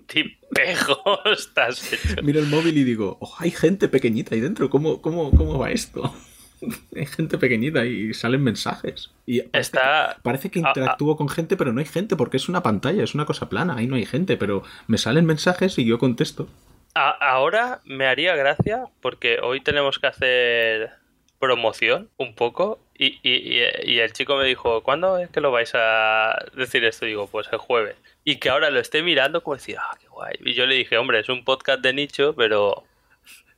tipejo 0.07 1.19
estás 1.31 1.91
hecho. 1.93 2.21
Miro 2.23 2.39
el 2.39 2.47
móvil 2.47 2.77
y 2.77 2.83
digo, 2.83 3.17
"Oh, 3.19 3.33
hay 3.39 3.51
gente 3.51 3.87
pequeñita 3.87 4.35
ahí 4.35 4.41
dentro. 4.41 4.69
¿Cómo, 4.69 5.01
cómo, 5.01 5.31
cómo 5.31 5.57
va 5.59 5.71
esto? 5.71 6.13
hay 6.95 7.05
gente 7.05 7.37
pequeñita 7.37 7.85
y 7.85 8.13
salen 8.13 8.41
mensajes. 8.43 9.11
Y 9.25 9.41
parece 9.41 9.59
Está... 9.59 10.13
que- 10.15 10.21
Parece 10.21 10.49
que 10.51 10.59
Ah, 10.59 10.69
interactúo 10.69 11.17
con 11.17 11.29
gente, 11.29 11.57
pero 11.57 11.73
no 11.73 11.79
hay 11.79 11.85
gente 11.85 12.15
porque 12.15 12.37
es 12.37 12.47
una 12.49 12.63
pantalla, 12.63 13.03
es 13.03 13.13
una 13.15 13.25
cosa 13.25 13.49
plana, 13.49 13.75
ahí 13.77 13.87
no 13.87 13.95
hay 13.95 14.05
gente, 14.05 14.37
pero 14.37 14.63
me 14.87 14.97
salen 14.97 15.25
mensajes 15.25 15.77
y 15.77 15.85
yo 15.85 15.99
contesto. 15.99 16.47
A- 16.95 17.09
ahora 17.31 17.81
me 17.83 18.05
haría 18.07 18.35
gracia 18.35 18.85
porque 19.01 19.39
hoy 19.43 19.59
tenemos 19.61 19.99
que 19.99 20.07
hacer 20.07 20.91
promoción 21.39 22.09
un 22.17 22.33
poco 22.33 22.79
y, 22.97 23.19
y- 23.21 23.59
y- 23.59 23.91
y 23.91 23.99
el 23.99 24.13
chico 24.13 24.37
me 24.37 24.45
dijo, 24.45 24.81
¿cuándo 24.81 25.17
es 25.19 25.29
que 25.29 25.41
lo 25.41 25.51
vais 25.51 25.71
a 25.75 26.33
decir 26.55 26.83
esto? 26.85 27.05
Digo, 27.05 27.27
pues 27.27 27.47
el 27.51 27.57
jueves. 27.59 27.97
Y 28.25 28.37
que 28.37 28.49
ahora 28.49 28.69
lo 28.71 28.79
esté 28.79 29.01
mirando 29.03 29.41
como 29.43 29.55
decir, 29.55 29.77
ah, 29.79 29.95
qué 30.01 30.07
guay. 30.07 30.35
Y 30.41 30.53
yo 30.53 30.65
le 30.65 30.75
dije, 30.75 30.97
hombre, 30.97 31.19
es 31.19 31.29
un 31.29 31.43
podcast 31.45 31.81
de 31.81 31.93
nicho, 31.93 32.33
pero 32.35 32.83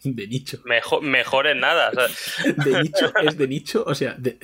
De 0.03 0.27
nicho. 0.27 0.59
mejor, 0.65 1.01
mejor 1.01 1.47
en 1.47 1.62
nada. 1.62 1.89
o 1.89 1.93
sea, 1.93 2.53
De 2.65 2.83
nicho, 2.83 3.12
es 3.24 3.38
de 3.38 3.47
nicho, 3.47 3.83
o 3.88 3.95
sea, 3.95 4.13
de- 4.17 4.38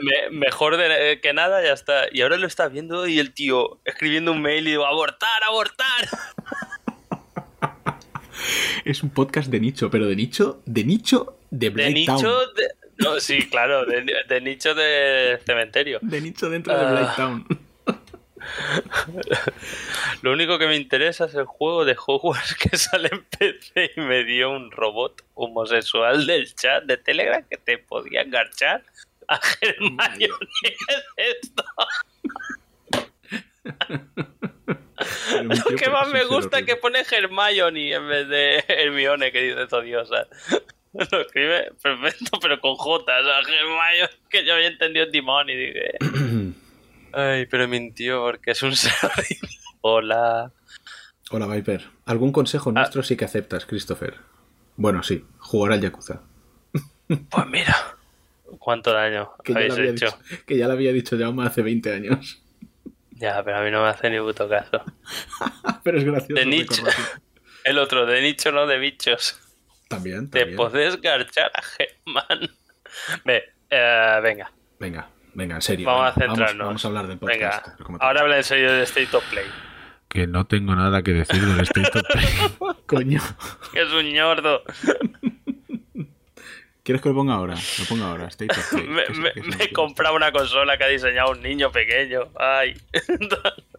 me- 0.00 0.30
mejor 0.30 0.76
de- 0.76 1.18
que 1.22 1.32
nada, 1.32 1.64
ya 1.64 1.72
está. 1.72 2.04
Y 2.12 2.20
ahora 2.20 2.36
lo 2.36 2.46
está 2.46 2.68
viendo 2.68 3.06
y 3.08 3.18
el 3.18 3.32
tío 3.32 3.80
escribiendo 3.86 4.32
un 4.32 4.42
mail 4.42 4.68
y 4.68 4.72
digo, 4.72 4.84
abortar, 4.86 5.42
abortar. 5.44 6.08
es 8.84 9.02
un 9.02 9.10
podcast 9.10 9.50
de 9.50 9.60
nicho, 9.60 9.90
pero 9.90 10.06
de 10.06 10.16
nicho, 10.16 10.62
de 10.66 10.84
nicho 10.84 11.36
de 11.50 11.70
nicho 11.70 12.12
Town. 12.20 12.54
de... 12.56 12.68
No, 12.98 13.18
sí, 13.18 13.48
claro, 13.48 13.86
de, 13.86 14.04
de 14.28 14.40
nicho 14.42 14.74
de 14.74 15.38
cementerio. 15.46 15.98
De 16.02 16.20
nicho 16.20 16.50
dentro 16.50 16.76
de 16.76 16.84
Ah. 16.84 17.42
Lo 20.22 20.32
único 20.32 20.58
que 20.58 20.66
me 20.66 20.76
interesa 20.76 21.26
es 21.26 21.34
el 21.34 21.44
juego 21.44 21.84
de 21.84 21.96
Hogwarts 22.06 22.54
que 22.54 22.76
sale 22.76 23.08
en 23.12 23.24
PC 23.24 23.92
y 23.96 24.00
me 24.00 24.24
dio 24.24 24.50
un 24.50 24.70
robot 24.70 25.24
homosexual 25.34 26.26
del 26.26 26.54
chat 26.54 26.84
de 26.84 26.96
Telegram 26.96 27.44
que 27.48 27.56
te 27.58 27.78
podía 27.78 28.22
enganchar 28.22 28.84
a 29.28 29.40
Hermione. 29.60 30.18
¿Qué 30.18 30.68
es 30.88 31.04
esto? 31.16 31.64
Lo 35.42 35.76
que 35.76 35.88
más 35.88 36.08
me 36.08 36.24
gusta 36.24 36.58
es 36.58 36.66
que 36.66 36.76
pone 36.76 37.02
Hermione 37.10 37.92
en 37.92 38.08
vez 38.08 38.28
de 38.28 38.64
Hermione, 38.68 39.32
que 39.32 39.42
dice 39.42 39.74
odiosa. 39.74 40.26
Lo 40.92 41.20
escribe 41.20 41.72
perfecto, 41.82 42.38
pero 42.40 42.60
con 42.60 42.74
J. 42.74 43.18
O 43.18 43.24
sea, 43.24 43.38
Hermione, 43.38 44.10
que 44.28 44.44
yo 44.44 44.54
había 44.54 44.68
entendido 44.68 45.08
Timón 45.08 45.48
y 45.48 45.56
dije... 45.56 45.92
Ay, 47.12 47.46
pero 47.46 47.66
mintió 47.68 48.20
porque 48.22 48.52
es 48.52 48.62
un 48.62 48.72
horrible. 49.02 49.48
Hola. 49.82 50.52
Hola, 51.30 51.46
Viper. 51.46 51.88
¿Algún 52.06 52.30
Ah. 52.30 52.32
consejo 52.32 52.72
nuestro 52.72 53.02
sí 53.02 53.16
que 53.16 53.24
aceptas, 53.24 53.66
Christopher? 53.66 54.16
Bueno, 54.76 55.02
sí, 55.02 55.24
jugar 55.38 55.72
al 55.72 55.80
Yakuza. 55.80 56.22
Pues 57.08 57.46
mira, 57.46 57.74
cuánto 58.58 58.92
daño 58.92 59.32
Que 59.44 59.52
ya, 59.52 59.58
habéis 59.58 59.72
había 59.74 59.90
hecho. 59.90 60.06
dicho, 60.06 60.18
que 60.46 60.56
ya 60.56 60.66
lo 60.68 60.74
había 60.74 60.92
dicho 60.92 61.18
Jaume 61.18 61.44
hace 61.46 61.62
20 61.62 61.92
años. 61.92 62.42
Ya, 63.12 63.42
pero 63.44 63.58
a 63.58 63.62
mí 63.62 63.70
no 63.70 63.82
me 63.82 63.88
hace 63.88 64.08
ni 64.10 64.18
puto 64.18 64.48
caso. 64.48 64.82
Pero 65.84 65.98
es 65.98 66.04
gracioso. 66.04 66.40
De 66.40 66.46
nicho. 66.46 66.82
El 67.64 67.78
otro, 67.78 68.06
de 68.06 68.22
nicho, 68.22 68.50
no 68.50 68.66
de 68.66 68.78
bichos. 68.78 69.38
También, 69.88 70.30
Te 70.30 70.38
también. 70.40 70.56
podés 70.56 70.98
garchar 71.02 71.50
a 71.54 71.60
Germán. 71.62 72.48
Ve, 73.26 73.42
eh, 73.68 74.20
venga, 74.22 74.50
Venga, 74.78 75.10
venga, 75.34 75.56
en 75.56 75.62
serio. 75.62 75.86
vamos 75.86 76.08
a 76.08 76.12
centrarnos. 76.14 76.66
Vamos, 76.66 76.84
a 76.84 76.88
hablar 76.88 77.06
del 77.06 77.18
podcast. 77.18 77.40
Venga, 77.40 77.62
pero 77.76 77.84
como 77.84 77.98
te- 77.98 78.04
ahora 78.04 78.20
habla 78.22 78.36
en 78.36 78.44
serio 78.44 78.72
de 78.72 78.82
State 78.84 79.16
of 79.16 79.24
Play. 79.30 79.44
Que 80.08 80.26
no 80.26 80.46
tengo 80.46 80.74
nada 80.74 81.02
que 81.02 81.12
decir 81.12 81.44
del 81.44 81.60
State 81.60 81.98
of 81.98 82.04
Play. 82.12 82.26
Coño. 82.86 83.20
Que 83.72 83.82
es 83.82 83.92
un 83.92 84.12
ñordo. 84.12 84.62
¿Quieres 86.82 87.02
que 87.02 87.08
lo 87.10 87.14
ponga 87.14 87.34
ahora? 87.34 87.54
Lo 87.78 87.84
ponga 87.84 88.10
ahora, 88.10 88.26
State 88.26 88.52
of 88.52 88.70
Play. 88.70 88.88
Me, 88.88 89.64
he 89.64 89.72
comprado 89.72 90.16
una 90.16 90.32
consola 90.32 90.76
que 90.76 90.84
ha 90.84 90.88
diseñado 90.88 91.30
un 91.32 91.42
niño 91.42 91.70
pequeño. 91.70 92.28
Ay. 92.36 92.74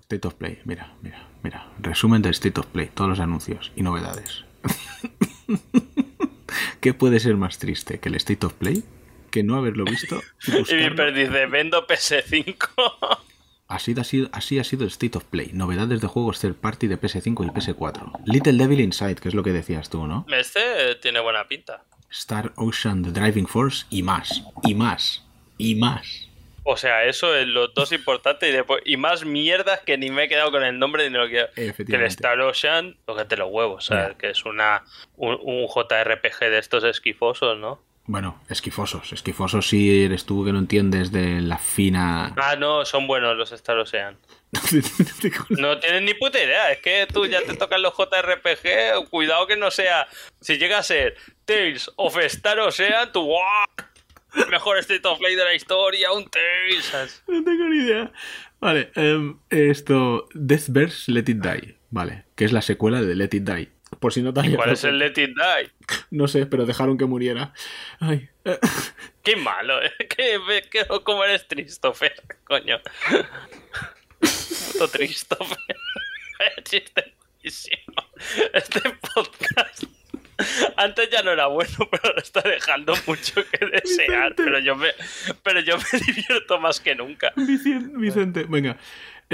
State 0.01 0.27
of 0.27 0.35
Play, 0.35 0.59
mira, 0.65 0.93
mira, 1.01 1.25
mira. 1.43 1.67
Resumen 1.79 2.21
del 2.21 2.31
State 2.31 2.59
of 2.59 2.67
Play, 2.67 2.89
todos 2.93 3.09
los 3.09 3.19
anuncios 3.19 3.71
y 3.75 3.83
novedades. 3.83 4.45
¿Qué 6.79 6.93
puede 6.93 7.19
ser 7.19 7.35
más 7.37 7.57
triste 7.59 7.99
que 7.99 8.09
el 8.09 8.15
State 8.15 8.45
of 8.45 8.53
Play? 8.53 8.83
Que 9.31 9.43
no 9.43 9.55
haberlo 9.55 9.85
visto 9.85 10.21
y. 10.47 10.75
Viper 10.75 11.13
dice, 11.13 11.45
vendo 11.47 11.87
PS5. 11.87 13.19
Así 13.67 13.95
ha, 13.97 14.03
sido, 14.03 14.29
así 14.33 14.59
ha 14.59 14.65
sido 14.65 14.83
el 14.83 14.89
State 14.89 15.17
of 15.17 15.23
Play. 15.23 15.51
Novedades 15.53 16.01
de 16.01 16.07
juegos 16.07 16.41
third 16.41 16.55
party 16.55 16.87
de 16.87 16.99
PS5 16.99 17.45
y 17.45 17.49
PS4. 17.49 18.19
Little 18.25 18.53
Devil 18.53 18.81
Inside, 18.81 19.15
que 19.15 19.29
es 19.29 19.33
lo 19.33 19.43
que 19.43 19.51
decías 19.51 19.89
tú, 19.89 20.07
¿no? 20.07 20.25
Este 20.29 20.95
tiene 20.95 21.21
buena 21.21 21.47
pinta. 21.47 21.85
Star 22.09 22.51
Ocean 22.57 23.01
The 23.01 23.11
Driving 23.11 23.47
Force 23.47 23.85
y 23.89 24.03
más. 24.03 24.43
Y 24.63 24.75
más. 24.75 25.23
Y 25.57 25.75
más. 25.75 26.27
O 26.63 26.75
sea, 26.77 27.05
eso 27.05 27.33
es 27.33 27.47
lo 27.47 27.69
dos 27.69 27.91
importante 27.93 28.49
y 28.49 28.51
después 28.51 28.83
y 28.85 28.97
más 28.97 29.25
mierdas 29.25 29.79
que 29.79 29.97
ni 29.97 30.11
me 30.11 30.25
he 30.25 30.27
quedado 30.27 30.51
con 30.51 30.63
el 30.63 30.77
nombre 30.77 31.09
ni 31.09 31.17
lo 31.17 31.27
que 31.27 31.47
que 31.55 31.95
el. 31.95 32.03
Star 32.03 32.39
Ocean, 32.41 32.97
tócate 33.05 33.37
los 33.37 33.49
huevos, 33.49 33.85
¿sabes? 33.85 34.09
Ya. 34.09 34.17
Que 34.17 34.29
es 34.29 34.45
una 34.45 34.83
un, 35.15 35.39
un 35.41 35.67
JRPG 35.67 36.39
de 36.49 36.59
estos 36.59 36.83
esquifosos, 36.83 37.57
¿no? 37.57 37.81
Bueno, 38.05 38.41
esquifosos. 38.49 39.13
Esquifosos 39.13 39.67
si 39.69 40.03
eres 40.03 40.25
tú 40.25 40.43
que 40.43 40.51
no 40.51 40.59
entiendes 40.59 41.11
de 41.11 41.41
la 41.41 41.57
fina... 41.57 42.33
Ah, 42.37 42.55
no, 42.55 42.83
son 42.83 43.07
buenos 43.07 43.37
los 43.37 43.51
Star 43.51 43.77
Ocean. 43.77 44.17
No 45.49 45.79
tienes 45.79 46.01
ni 46.01 46.13
puta 46.13 46.43
idea, 46.43 46.71
es 46.71 46.79
que 46.79 47.07
tú 47.11 47.25
ya 47.25 47.41
te 47.41 47.55
tocan 47.55 47.81
los 47.81 47.93
JRPG, 47.95 49.09
cuidado 49.09 49.47
que 49.47 49.55
no 49.55 49.71
sea 49.71 50.07
si 50.41 50.57
llega 50.57 50.79
a 50.79 50.83
ser 50.83 51.15
Tales 51.45 51.89
of 51.95 52.17
Star 52.17 52.59
Ocean, 52.59 53.11
tú. 53.11 53.29
Mejor 54.49 54.77
State 54.79 55.07
of 55.07 55.19
Play 55.19 55.35
de 55.35 55.43
la 55.43 55.53
historia, 55.53 56.11
un 56.11 56.29
Tales. 56.29 57.23
No 57.27 57.43
tengo 57.43 57.65
ni 57.65 57.77
idea. 57.77 58.11
Vale, 58.59 58.91
em, 58.95 59.39
esto. 59.49 60.27
Deathverse 60.33 61.11
Let 61.11 61.25
It 61.27 61.37
Die. 61.37 61.77
Vale, 61.89 62.25
que 62.35 62.45
es 62.45 62.51
la 62.51 62.61
secuela 62.61 63.01
de 63.01 63.15
Let 63.15 63.29
It 63.33 63.43
Die. 63.43 63.69
Por 64.01 64.11
si 64.13 64.21
no 64.23 64.33
te 64.33 64.55
¿Cuál 64.55 64.71
es 64.71 64.83
el. 64.83 64.97
Let 64.97 65.11
It 65.11 65.29
Die? 65.35 65.71
No 66.09 66.27
sé, 66.27 66.47
pero 66.47 66.65
dejaron 66.65 66.97
que 66.97 67.05
muriera. 67.05 67.53
Ay. 67.99 68.29
Qué 69.23 69.35
malo, 69.35 69.81
¿eh? 69.81 69.91
Que, 70.09 70.63
que, 70.71 70.85
como 71.03 71.23
eres 71.23 71.45
Christopher, 71.47 72.13
coño. 72.43 72.81
Puto 74.19 74.89
Christopher. 74.91 75.57
Chiste 76.63 77.13
buenísimo. 77.37 78.03
Este 78.53 78.81
podcast. 79.13 79.83
Antes 80.77 81.09
ya 81.11 81.21
no 81.21 81.31
era 81.31 81.45
bueno, 81.45 81.71
pero 81.91 82.01
ahora 82.05 82.21
está 82.21 82.41
dejando 82.41 82.95
mucho 83.05 83.35
que 83.51 83.65
desear. 83.67 84.33
Pero 84.35 84.57
yo 84.57 84.75
me, 84.75 84.89
pero 85.43 85.59
yo 85.59 85.77
me 85.77 85.99
divierto 85.99 86.59
más 86.59 86.79
que 86.79 86.95
nunca. 86.95 87.31
Vicen- 87.35 87.91
Vicente, 87.99 88.45
venga. 88.49 88.77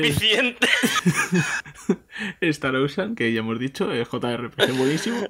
Viciente. 0.01 0.67
Star 2.41 2.75
Ocean, 2.75 3.15
que 3.15 3.31
ya 3.33 3.39
hemos 3.39 3.59
dicho, 3.59 3.91
es 3.91 4.07
JRPG 4.09 4.71
buenísimo. 4.73 5.27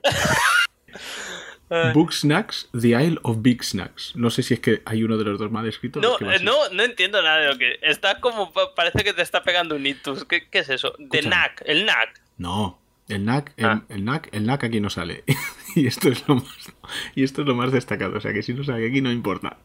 Book 1.94 2.14
Snacks, 2.14 2.70
The 2.80 2.90
Isle 2.90 3.20
of 3.24 3.38
Big 3.42 3.62
Snacks. 3.64 4.16
No 4.16 4.30
sé 4.30 4.42
si 4.42 4.54
es 4.54 4.60
que 4.62 4.82
hay 4.86 5.04
uno 5.04 5.18
de 5.18 5.26
los 5.26 5.38
dos 5.38 5.52
mal 5.52 5.68
escritos. 5.68 6.02
No, 6.02 6.14
es 6.14 6.18
que 6.20 6.26
va 6.26 6.36
eh, 6.36 6.40
no, 6.42 6.70
no 6.72 6.84
entiendo 6.84 7.22
nada 7.22 7.40
de 7.40 7.48
lo 7.50 7.58
que. 7.58 7.78
Está 7.82 8.22
como. 8.22 8.54
pa- 8.54 8.74
Parece 8.74 9.04
que 9.04 9.12
te 9.14 9.22
está 9.22 9.44
pegando 9.44 9.76
un 9.76 9.86
ictus. 9.86 10.24
¿Qué, 10.24 10.48
qué 10.50 10.60
es 10.60 10.70
eso? 10.70 10.94
De 10.98 11.20
Escúchame. 11.20 11.30
NAC, 11.36 11.64
el 11.66 11.86
NAC. 11.86 12.22
No, 12.38 12.80
el 13.10 13.26
NAC, 13.26 13.54
el, 13.58 13.66
Ah. 13.66 13.84
el 13.90 14.06
NAC, 14.06 14.30
el 14.32 14.46
NAC 14.46 14.64
aquí 14.64 14.80
no 14.80 14.90
sale. 14.90 15.26
y 15.76 15.88
esto 15.88 16.08
es 16.10 16.26
lo 16.28 16.36
más 16.36 16.74
y 17.16 17.24
esto 17.26 17.42
es 17.42 17.48
lo 17.48 17.56
más 17.56 17.72
destacado, 17.74 18.18
o 18.18 18.22
sea 18.22 18.32
que 18.32 18.44
si 18.44 18.54
no 18.54 18.64
sale 18.64 18.88
aquí 18.88 19.02
no 19.02 19.12
importa. 19.12 19.58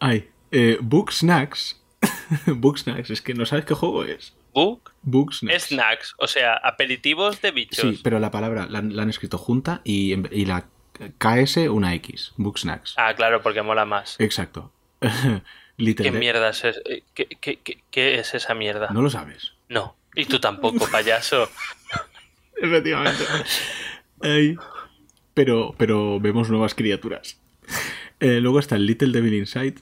Ay, 0.00 0.30
eh, 0.50 0.78
Book 0.80 1.12
Snacks. 1.12 1.80
Book 2.46 2.78
Snacks, 2.78 3.10
es 3.10 3.20
que 3.22 3.34
no 3.34 3.46
sabes 3.46 3.64
qué 3.64 3.74
juego 3.74 4.04
es. 4.04 4.34
Book. 4.52 4.92
Snacks. 5.58 6.14
O 6.18 6.26
sea, 6.28 6.54
aperitivos 6.54 7.40
de 7.42 7.50
bichos. 7.50 7.78
Sí, 7.96 8.00
pero 8.02 8.20
la 8.20 8.30
palabra 8.30 8.66
la, 8.68 8.78
han 8.78 8.94
la 8.94 9.02
han 9.02 9.10
escrito 9.10 9.36
junta 9.38 9.80
y, 9.84 10.14
y 10.34 10.44
la 10.46 10.66
KS 11.18 11.56
una 11.68 11.94
X. 11.94 12.32
Book 12.36 12.58
Snacks. 12.58 12.94
Ah, 12.96 13.14
claro, 13.14 13.42
porque 13.42 13.62
mola 13.62 13.84
más. 13.84 14.16
Exacto. 14.20 14.72
¿Qué 15.76 16.12
mierda 16.12 16.50
es 16.50 16.64
eh, 16.64 17.02
¿Qué, 17.14 17.26
qué, 17.40 17.56
qué- 17.56 17.82
qué 17.90 18.20
es 18.20 18.32
esa 18.34 18.54
mierda? 18.54 18.90
No 18.90 19.02
lo 19.02 19.10
sabes. 19.10 19.54
No. 19.68 19.96
Y 20.14 20.26
tú 20.26 20.38
tampoco, 20.38 20.86
payaso. 20.90 21.50
Efectivamente. 22.56 23.24
Ay. 24.20 24.56
Pero, 25.34 25.74
pero 25.76 26.20
vemos 26.20 26.48
nuevas 26.48 26.74
criaturas. 26.74 27.40
Eh, 28.20 28.38
luego 28.40 28.60
está 28.60 28.76
el 28.76 28.86
Little 28.86 29.08
Devil 29.10 29.34
Inside, 29.34 29.74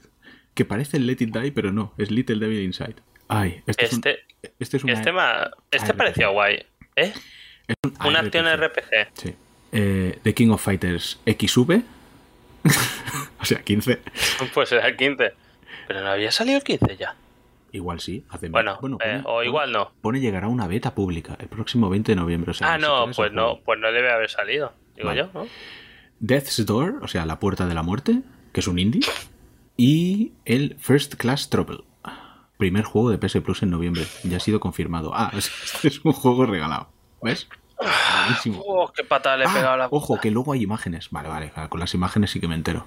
que 0.55 0.65
parece 0.65 0.97
el 0.99 1.07
Let 1.07 1.19
It 1.21 1.37
Die, 1.37 1.53
pero 1.53 1.73
no, 1.73 1.93
es 1.99 2.11
Little 2.11 2.37
Devil 2.37 2.61
Inside. 2.63 2.97
Ay, 3.29 3.63
este, 3.67 3.85
es 3.87 3.93
un- 3.93 3.99
Este, 3.99 4.19
este 4.59 4.77
es 4.77 4.85
una- 4.85 4.93
este, 4.93 5.13
ma- 5.13 5.51
este 5.71 5.95
parecía 5.95 6.29
guay. 6.29 6.65
¿Eh? 6.97 7.13
es 7.69 7.77
un 7.85 8.07
Una 8.07 8.21
acción 8.21 8.47
RPG. 8.47 9.09
Sí. 9.15 9.35
Eh, 9.73 10.19
The 10.23 10.35
King 10.35 10.51
of 10.51 10.63
Fighters 10.63 11.21
XV. 11.27 11.83
o 13.41 13.45
sea, 13.45 13.63
15. 13.63 14.01
Pues 14.55 14.73
era 14.73 14.87
el 14.89 14.97
15. 14.97 15.33
Pero 15.89 16.01
no 16.03 16.09
había 16.11 16.31
salido 16.31 16.59
el 16.59 16.65
15 16.65 16.97
ya. 16.97 17.17
Igual 17.73 18.01
sí. 18.01 18.25
Hace 18.29 18.49
Bueno, 18.51 18.79
pone- 18.79 18.97
eh, 19.03 19.23
o 19.25 19.43
igual 19.43 19.73
no. 19.73 19.93
Pone 20.03 20.21
llegará 20.21 20.49
una 20.49 20.67
beta 20.67 20.95
pública 20.95 21.37
el 21.41 21.49
próximo 21.49 21.89
20 21.89 22.13
de 22.13 22.17
noviembre. 22.17 22.51
o 22.51 22.55
sea, 22.55 22.75
Ah, 22.75 22.79
no, 22.79 23.07
pues 23.07 23.31
un 23.31 23.35
no, 23.35 23.61
pues 23.65 23.81
no 23.81 23.91
debe 23.91 24.11
haber 24.13 24.29
salido. 24.29 24.75
Digo 24.95 25.09
Vale. 25.09 25.21
yo, 25.23 25.31
¿no? 25.33 25.47
Death's 26.21 26.65
Door, 26.67 26.99
o 27.03 27.09
sea, 27.09 27.25
la 27.25 27.41
puerta 27.41 27.67
de 27.67 27.75
la 27.75 27.83
muerte, 27.83 28.21
que 28.53 28.61
es 28.61 28.67
un 28.69 28.79
indie. 28.79 29.01
Y 29.77 30.33
el 30.45 30.77
First 30.79 31.15
Class 31.15 31.49
Trouble. 31.51 31.85
Primer 32.59 32.85
juego 32.85 33.11
de 33.11 33.19
PS 33.19 33.41
Plus 33.41 33.63
en 33.63 33.71
noviembre. 33.71 34.07
Ya 34.25 34.37
ha 34.37 34.41
sido 34.41 34.61
confirmado. 34.61 35.13
Ah, 35.15 35.33
este 35.37 35.89
es 35.89 36.05
un 36.05 36.13
juego 36.13 36.47
regalado. 36.47 36.89
¿Ves? 37.23 37.49
Buenísimo. 38.27 38.63
Oh, 38.65 38.93
qué 38.95 39.03
patada 39.03 39.37
le 39.39 39.45
he 39.45 39.49
Ah, 39.49 39.53
pegado 39.55 39.73
a 39.73 39.77
la. 39.77 39.89
ojo, 39.91 40.21
que 40.21 40.31
luego 40.31 40.53
hay 40.53 40.63
imágenes. 40.63 41.09
Vale, 41.11 41.29
vale, 41.29 41.53
con 41.69 41.81
las 41.81 41.95
imágenes 41.95 42.31
sí 42.31 42.39
que 42.41 42.47
me 42.49 42.55
entero. 42.55 42.87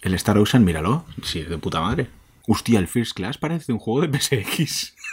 El 0.00 0.14
Star 0.14 0.38
Ocean, 0.38 0.64
míralo. 0.64 1.04
Sí, 1.22 1.40
es 1.40 1.48
de 1.50 1.58
puta 1.58 1.80
madre. 1.80 2.08
Hostia, 2.48 2.78
el 2.78 2.88
First 2.88 3.14
Class 3.14 3.36
parece 3.38 3.72
un 3.72 3.78
juego 3.78 4.06
de 4.06 4.18
PSX. 4.18 4.94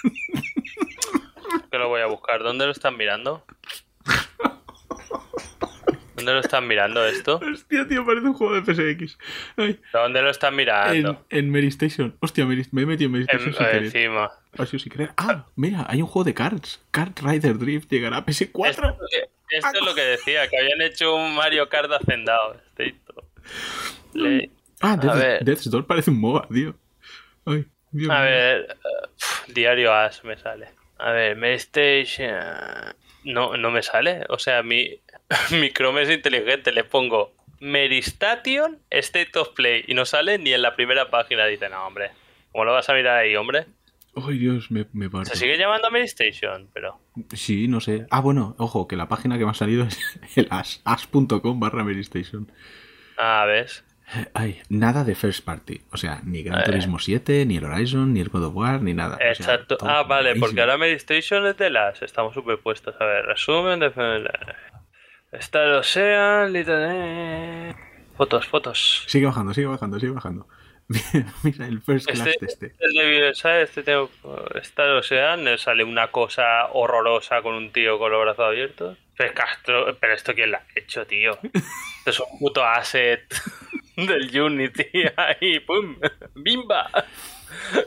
Que 1.72 1.78
lo 1.78 1.88
voy 1.90 2.02
a 2.02 2.08
buscar. 2.08 2.42
¿Dónde 2.42 2.66
lo 2.66 2.72
están 2.72 2.98
mirando? 2.98 3.44
¿Dónde 6.20 6.34
lo 6.34 6.40
están 6.42 6.68
mirando 6.68 7.06
esto? 7.06 7.40
Hostia, 7.54 7.88
tío, 7.88 8.06
parece 8.06 8.28
un 8.28 8.34
juego 8.34 8.60
de 8.60 8.62
PSX. 8.62 9.18
Ay, 9.58 9.80
¿Dónde 9.94 10.22
lo 10.22 10.30
están 10.30 10.52
en, 10.54 10.58
mirando? 10.58 11.26
en 11.30 11.52
Mary 11.52 11.68
Station. 11.68 12.16
Hostia, 12.20 12.46
Mary- 12.46 12.68
me 12.72 12.84
he 12.84 12.86
metido 12.86 13.08
en 13.08 13.12
Mary 13.14 13.26
En- 13.28 13.30
Station 13.40 13.54
sin 13.54 13.66
querer. 13.66 13.84
encima. 13.86 14.32
Ha 14.58 14.66
sido 14.66 14.80
sin 14.80 14.92
querer. 14.92 15.12
Ah, 15.18 15.46
mira, 15.56 15.86
hay 15.90 16.02
un 16.02 16.08
juego 16.08 16.24
de 16.26 16.34
cards. 16.34 16.82
Kart 16.92 17.20
Rider 17.22 17.58
Drift 17.58 17.90
llegará 17.92 18.18
a 18.18 18.24
Esto, 18.28 18.46
PS4. 18.46 18.70
es 18.70 18.78
lo 18.80 18.98
que- 19.08 19.30
esto 19.58 19.80
es 19.80 19.86
lo 19.86 19.96
que 19.96 20.02
decía, 20.02 20.48
que 20.48 20.58
habían 20.58 20.82
hecho 20.82 21.16
un 21.16 21.34
Mario 21.36 21.68
Kart 21.70 21.92
hacendado. 21.92 22.62
Le- 24.14 24.50
Ah, 24.82 24.94
a 24.94 24.98
Death, 24.98 25.16
ver. 25.18 25.44
Death's 25.44 25.70
Door 25.70 25.86
parece 25.88 26.10
un 26.12 26.20
MOBA, 26.22 26.48
tío. 26.54 26.74
Ay, 27.46 27.66
Dios 27.92 28.10
A 28.12 28.20
mío. 28.22 28.24
ver, 28.30 28.68
eh, 28.70 29.52
diario 29.54 29.94
As 29.94 30.24
me 30.24 30.38
sale. 30.38 30.70
A 31.00 31.12
ver, 31.12 31.38
Playstation. 31.38 32.34
No, 33.26 33.58
no 33.58 33.72
me 33.72 33.84
sale. 33.84 34.26
O 34.30 34.40
sea, 34.40 34.64
mi, 34.64 35.00
mi 35.52 35.72
Chrome 35.72 36.02
es 36.04 36.10
inteligente. 36.10 36.72
Le 36.72 36.84
pongo 36.84 37.34
Meristation 37.60 38.80
State 38.90 39.38
of 39.38 39.50
Play 39.50 39.84
y 39.88 39.94
no 39.94 40.06
sale 40.06 40.38
ni 40.38 40.54
en 40.54 40.62
la 40.62 40.76
primera 40.76 41.10
página. 41.10 41.46
Dice, 41.46 41.70
no, 41.70 41.86
hombre. 41.86 42.12
¿Cómo 42.52 42.66
lo 42.66 42.74
vas 42.74 42.90
a 42.90 42.94
mirar 42.94 43.18
ahí, 43.18 43.36
hombre? 43.36 43.66
Ay, 44.16 44.40
Dios, 44.40 44.72
me, 44.72 44.86
me 44.94 45.10
parto. 45.10 45.30
Se 45.30 45.38
sigue 45.38 45.58
llamando 45.58 45.92
Meristation, 45.92 46.68
pero. 46.74 47.00
Sí, 47.34 47.68
no 47.68 47.80
sé. 47.80 48.08
Ah, 48.10 48.22
bueno, 48.22 48.56
ojo, 48.58 48.88
que 48.88 48.96
la 48.96 49.08
página 49.08 49.38
que 49.38 49.46
me 49.46 49.52
ha 49.52 49.54
salido 49.54 49.86
es 49.86 50.00
el 50.36 50.48
as, 50.50 50.82
as.com 50.84 51.60
barra 51.60 51.84
Mary 51.84 52.02
Station. 52.02 52.52
Ah, 53.18 53.46
¿ves? 53.48 53.84
Ay, 54.34 54.60
nada 54.70 55.04
de 55.04 55.14
first 55.14 55.46
party. 55.46 55.82
O 55.92 55.98
sea, 55.98 56.22
ni 56.24 56.42
Gran 56.42 56.62
Eh. 56.62 56.64
Turismo 56.66 56.98
7, 56.98 57.46
ni 57.46 57.58
el 57.58 57.66
Horizon, 57.66 58.12
ni 58.12 58.22
el 58.22 58.30
God 58.30 58.46
of 58.46 58.56
War, 58.56 58.82
ni 58.82 58.96
nada. 58.96 59.16
O 59.16 59.20
sea, 59.20 59.32
Exacto. 59.32 59.78
ah, 59.82 60.02
vale, 60.02 60.36
porque 60.38 60.60
ahora 60.62 60.78
Meristation 60.80 61.46
es 61.46 61.58
de 61.58 61.70
las. 61.70 62.02
Estamos 62.02 62.34
superpuestos. 62.34 62.96
A 63.00 63.06
ver, 63.06 63.26
resumen 63.26 63.80
de. 63.80 63.92
Star 65.34 65.74
Ocean, 65.74 66.52
Little. 66.54 67.76
Fotos, 68.18 68.48
fotos. 68.48 69.04
Sigue 69.08 69.26
bajando, 69.28 69.54
sigue 69.54 69.68
bajando, 69.68 70.00
sigue 70.00 70.12
bajando. 70.12 70.48
Mira, 71.44 71.68
el 71.68 71.82
first 71.82 72.08
class 72.10 72.28
Este, 72.28 72.46
de 72.46 72.52
este. 72.52 72.76
el 72.80 72.94
de. 72.94 73.62
Este 73.62 73.84
tengo, 73.84 74.10
Star 74.64 74.90
Ocean 74.90 75.48
eh, 75.48 75.58
sale 75.58 75.84
una 75.84 76.08
cosa 76.08 76.66
horrorosa 76.74 77.42
con 77.44 77.54
un 77.54 77.72
tío 77.72 78.00
con 78.00 78.12
los 78.12 78.22
brazos 78.22 78.46
abiertos. 78.46 78.98
Pero, 79.16 79.34
Castro, 79.34 79.98
pero 80.00 80.14
esto 80.14 80.34
quién 80.34 80.52
lo 80.52 80.58
ha 80.58 80.64
hecho, 80.76 81.06
tío. 81.06 81.38
Esto 82.00 82.10
es 82.12 82.20
un 82.32 82.40
puto 82.40 82.64
asset 82.64 83.22
del 83.98 84.42
Unity 84.42 84.86
ahí, 85.18 85.60
¡pum! 85.60 85.98
¡Bimba! 86.34 86.90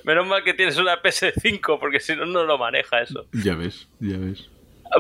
Menos 0.05 0.27
mal 0.27 0.45
que 0.45 0.53
tienes 0.55 0.77
una 0.77 1.01
PS5 1.03 1.79
porque 1.81 1.99
si 2.01 2.15
no, 2.15 2.27
no 2.27 2.45
lo 2.45 2.59
maneja 2.59 3.01
eso. 3.01 3.27
Ya 3.33 3.55
ves, 3.55 3.89
ya 3.99 4.19
ves. 4.19 4.51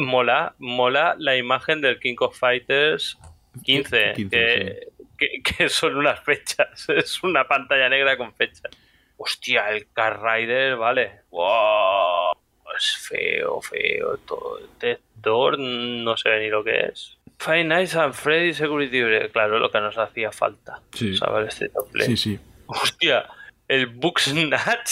Mola, 0.00 0.54
mola 0.58 1.14
la 1.18 1.36
imagen 1.36 1.80
del 1.80 1.98
King 2.00 2.16
of 2.20 2.38
Fighters 2.38 3.18
15, 3.64 4.12
15, 4.14 4.36
que, 4.38 4.88
que- 5.18 5.42
que 5.42 5.68
son 5.68 5.96
unas 5.96 6.20
fechas. 6.20 6.88
Es 6.88 7.22
una 7.22 7.46
pantalla 7.46 7.88
negra 7.88 8.16
con 8.16 8.34
fechas. 8.34 8.70
Hostia, 9.16 9.70
el 9.70 9.86
Car 9.92 10.20
Rider, 10.22 10.76
vale. 10.76 11.20
Wow, 11.30 12.32
es 12.76 12.96
feo, 13.08 13.60
feo. 13.60 14.16
Todo. 14.26 14.58
Death 14.80 15.00
Door, 15.16 15.58
no 15.58 16.16
sé 16.16 16.38
ni 16.40 16.48
lo 16.48 16.64
que 16.64 16.86
es. 16.86 17.16
Five 17.38 17.64
Nights 17.64 17.94
and 17.96 18.14
Freddy 18.14 18.52
Security 18.54 19.02
Break, 19.02 19.32
claro, 19.32 19.58
lo 19.58 19.70
que 19.70 19.80
nos 19.80 19.96
hacía 19.98 20.32
falta. 20.32 20.80
Sí. 20.92 21.16
¿Sabes? 21.16 21.60
Este 21.60 21.70
play. 21.92 22.06
Sí, 22.06 22.16
sí. 22.16 22.38
Hostia, 22.66 23.26
el 23.68 23.86
Bugsnatch. 23.86 24.90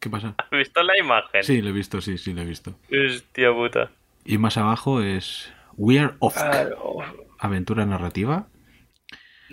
¿Qué 0.00 0.08
pasa? 0.08 0.34
¿Has 0.38 0.50
visto 0.50 0.82
la 0.82 0.96
imagen? 0.96 1.42
Sí, 1.42 1.60
lo 1.60 1.70
he 1.70 1.72
visto, 1.72 2.00
sí, 2.00 2.16
sí, 2.18 2.32
lo 2.32 2.42
he 2.42 2.44
visto. 2.44 2.72
Hostia 2.90 3.52
puta. 3.52 3.90
Y 4.28 4.36
más 4.36 4.58
abajo 4.58 5.00
es 5.00 5.50
We 5.78 5.98
Are 5.98 6.12
Off. 6.18 6.34
Claro. 6.34 6.98
Aventura 7.38 7.86
narrativa. 7.86 8.48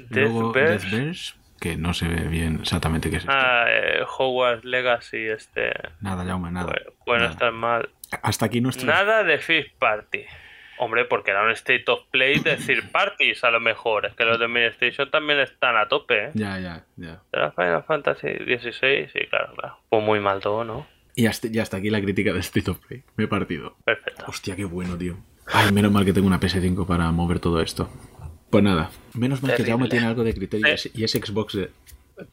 Luego 0.10 0.52
Deathverse. 0.52 0.88
Deathverse, 0.90 1.34
que 1.62 1.78
no 1.78 1.94
se 1.94 2.10
ve 2.10 2.28
bien 2.28 2.60
exactamente 2.60 3.10
qué 3.10 3.16
es 3.16 3.24
esto. 3.24 3.32
Ah, 3.34 3.68
eh, 3.70 4.04
Hogwarts 4.18 4.66
Legacy, 4.66 5.28
este. 5.28 5.72
Nada, 6.02 6.26
Jaume, 6.26 6.52
nada. 6.52 6.66
Bueno, 6.74 6.92
bueno, 7.06 7.24
Nada. 7.24 7.34
está 7.34 7.52
mal. 7.52 7.90
Hasta 8.22 8.48
aquí 8.48 8.60
nuestro... 8.60 8.86
Nada 8.86 9.24
de 9.24 9.38
Fifth 9.38 9.78
Party. 9.80 10.26
Hombre, 10.78 11.06
porque 11.06 11.32
era 11.32 11.44
un 11.44 11.52
State 11.52 11.86
of 11.88 12.02
Play 12.12 12.40
de 12.40 12.58
Third 12.68 12.92
Parties 12.92 13.46
a 13.46 13.52
lo 13.52 13.62
mejor. 13.62 14.08
Es 14.08 14.14
que 14.16 14.26
los 14.26 14.38
de 14.38 14.44
Administration 14.44 15.10
también 15.10 15.40
están 15.40 15.78
a 15.78 15.88
tope, 15.88 16.26
¿eh? 16.26 16.32
Ya, 16.34 16.60
ya, 16.60 16.84
ya. 16.98 17.22
De 17.32 17.40
la 17.40 17.52
Final 17.54 17.86
Fantasy 17.86 18.28
XVI, 18.28 19.08
sí, 19.08 19.20
claro, 19.30 19.54
claro. 19.56 19.80
Pues 19.88 20.04
muy 20.04 20.20
mal 20.20 20.42
todo, 20.42 20.66
¿no? 20.66 20.86
Y 21.16 21.28
hasta, 21.28 21.78
aquí 21.78 21.90
la 21.90 22.02
crítica 22.02 22.34
de 22.34 22.40
State 22.40 22.70
of 22.72 22.80
Play. 22.80 23.04
Me 23.16 23.24
he 23.24 23.28
partido. 23.28 23.78
Perfecto. 23.86 24.26
Hostia, 24.28 24.56
qué 24.56 24.66
bueno, 24.66 24.98
tío. 24.98 25.16
Ay, 25.48 25.72
menos 25.72 25.92
mal 25.92 26.04
que 26.04 26.12
tengo 26.12 26.28
una 26.28 26.40
PS5 26.40 26.86
para 26.86 27.10
mover 27.12 27.40
todo 27.40 27.62
esto. 27.62 27.90
Pues 28.50 28.64
nada, 28.64 28.90
menos 29.14 29.42
mal 29.42 29.52
que 29.52 29.58
Terrible. 29.58 29.72
Jaume 29.72 29.90
tiene 29.90 30.08
algo 30.08 30.24
de 30.24 30.34
criterio 30.34 30.68
y 30.68 30.72
Eh. 30.72 30.74
es, 30.74 30.92
y 30.94 31.04
es 31.04 31.12
Xbox 31.12 31.54
de... 31.56 31.70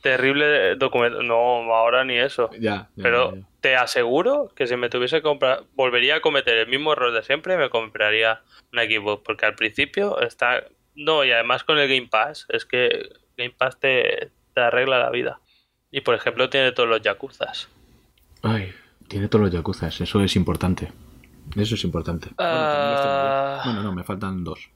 Terrible 0.01 0.77
documento. 0.77 1.23
No, 1.23 1.35
ahora 1.75 2.05
ni 2.05 2.16
eso. 2.16 2.51
Ya, 2.53 2.88
ya, 2.95 3.03
Pero 3.03 3.35
ya, 3.35 3.42
te 3.61 3.77
aseguro 3.77 4.53
que 4.55 4.66
si 4.68 4.77
me 4.77 4.88
tuviese 4.88 5.16
que 5.16 5.23
comprar, 5.23 5.64
volvería 5.75 6.16
a 6.16 6.21
cometer 6.21 6.57
el 6.57 6.68
mismo 6.68 6.92
error 6.92 7.12
de 7.12 7.23
siempre 7.25 7.55
y 7.55 7.57
me 7.57 7.68
compraría 7.68 8.42
una 8.73 8.85
Xbox. 8.85 9.23
Porque 9.25 9.47
al 9.47 9.57
principio 9.57 10.21
está. 10.21 10.64
No, 10.95 11.25
y 11.25 11.33
además 11.33 11.64
con 11.64 11.79
el 11.79 11.88
Game 11.88 12.07
Pass, 12.09 12.47
es 12.51 12.64
que 12.64 13.09
Game 13.37 13.55
Pass 13.59 13.81
te, 13.81 14.31
te 14.55 14.61
arregla 14.61 14.99
la 15.01 15.11
vida. 15.11 15.40
Y 15.90 16.03
por 16.03 16.14
ejemplo, 16.14 16.49
tiene 16.49 16.71
todos 16.71 16.88
los 16.88 17.03
Yakuzas. 17.03 17.68
Ay, 18.43 18.73
tiene 19.09 19.29
todos 19.29 19.45
los 19.45 19.53
Yakuzas, 19.53 20.01
eso 20.01 20.21
es 20.23 20.37
importante. 20.37 20.93
Eso 21.57 21.75
es 21.75 21.85
importante. 21.85 22.29
Bueno. 22.37 22.51
Ah. 22.53 23.63
Bueno, 23.65 23.83
no, 23.83 23.93
me 23.93 24.05
faltan 24.05 24.45
dos. 24.45 24.71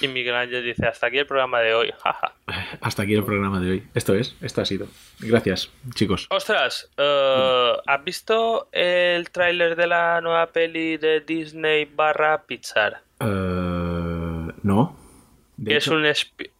Y 0.00 0.08
Miguel 0.08 0.34
Ángel 0.34 0.62
dice, 0.62 0.86
hasta 0.86 1.06
aquí 1.06 1.18
el 1.18 1.26
programa 1.26 1.60
de 1.60 1.74
hoy. 1.74 1.90
jaja. 2.02 2.34
Hasta 2.80 3.02
aquí 3.02 3.14
el 3.14 3.24
programa 3.24 3.60
de 3.60 3.70
hoy. 3.70 3.82
Esto 3.94 4.14
es, 4.14 4.36
esto 4.42 4.60
ha 4.60 4.64
sido. 4.66 4.86
Gracias, 5.20 5.70
chicos. 5.94 6.26
Ostras, 6.30 6.90
eh, 6.96 7.72
¿has 7.86 8.04
visto 8.04 8.68
el 8.72 9.30
tráiler 9.30 9.74
de 9.76 9.86
la 9.86 10.20
nueva 10.20 10.46
peli 10.52 10.96
de 10.98 11.20
Disney 11.20 11.86
barra 11.86 12.42
Pixar? 12.42 13.02
Eh, 13.20 14.52
no. 14.62 14.96
De 15.56 15.76
es 15.76 15.86
hecho- 15.86 15.96
un, 15.96 16.04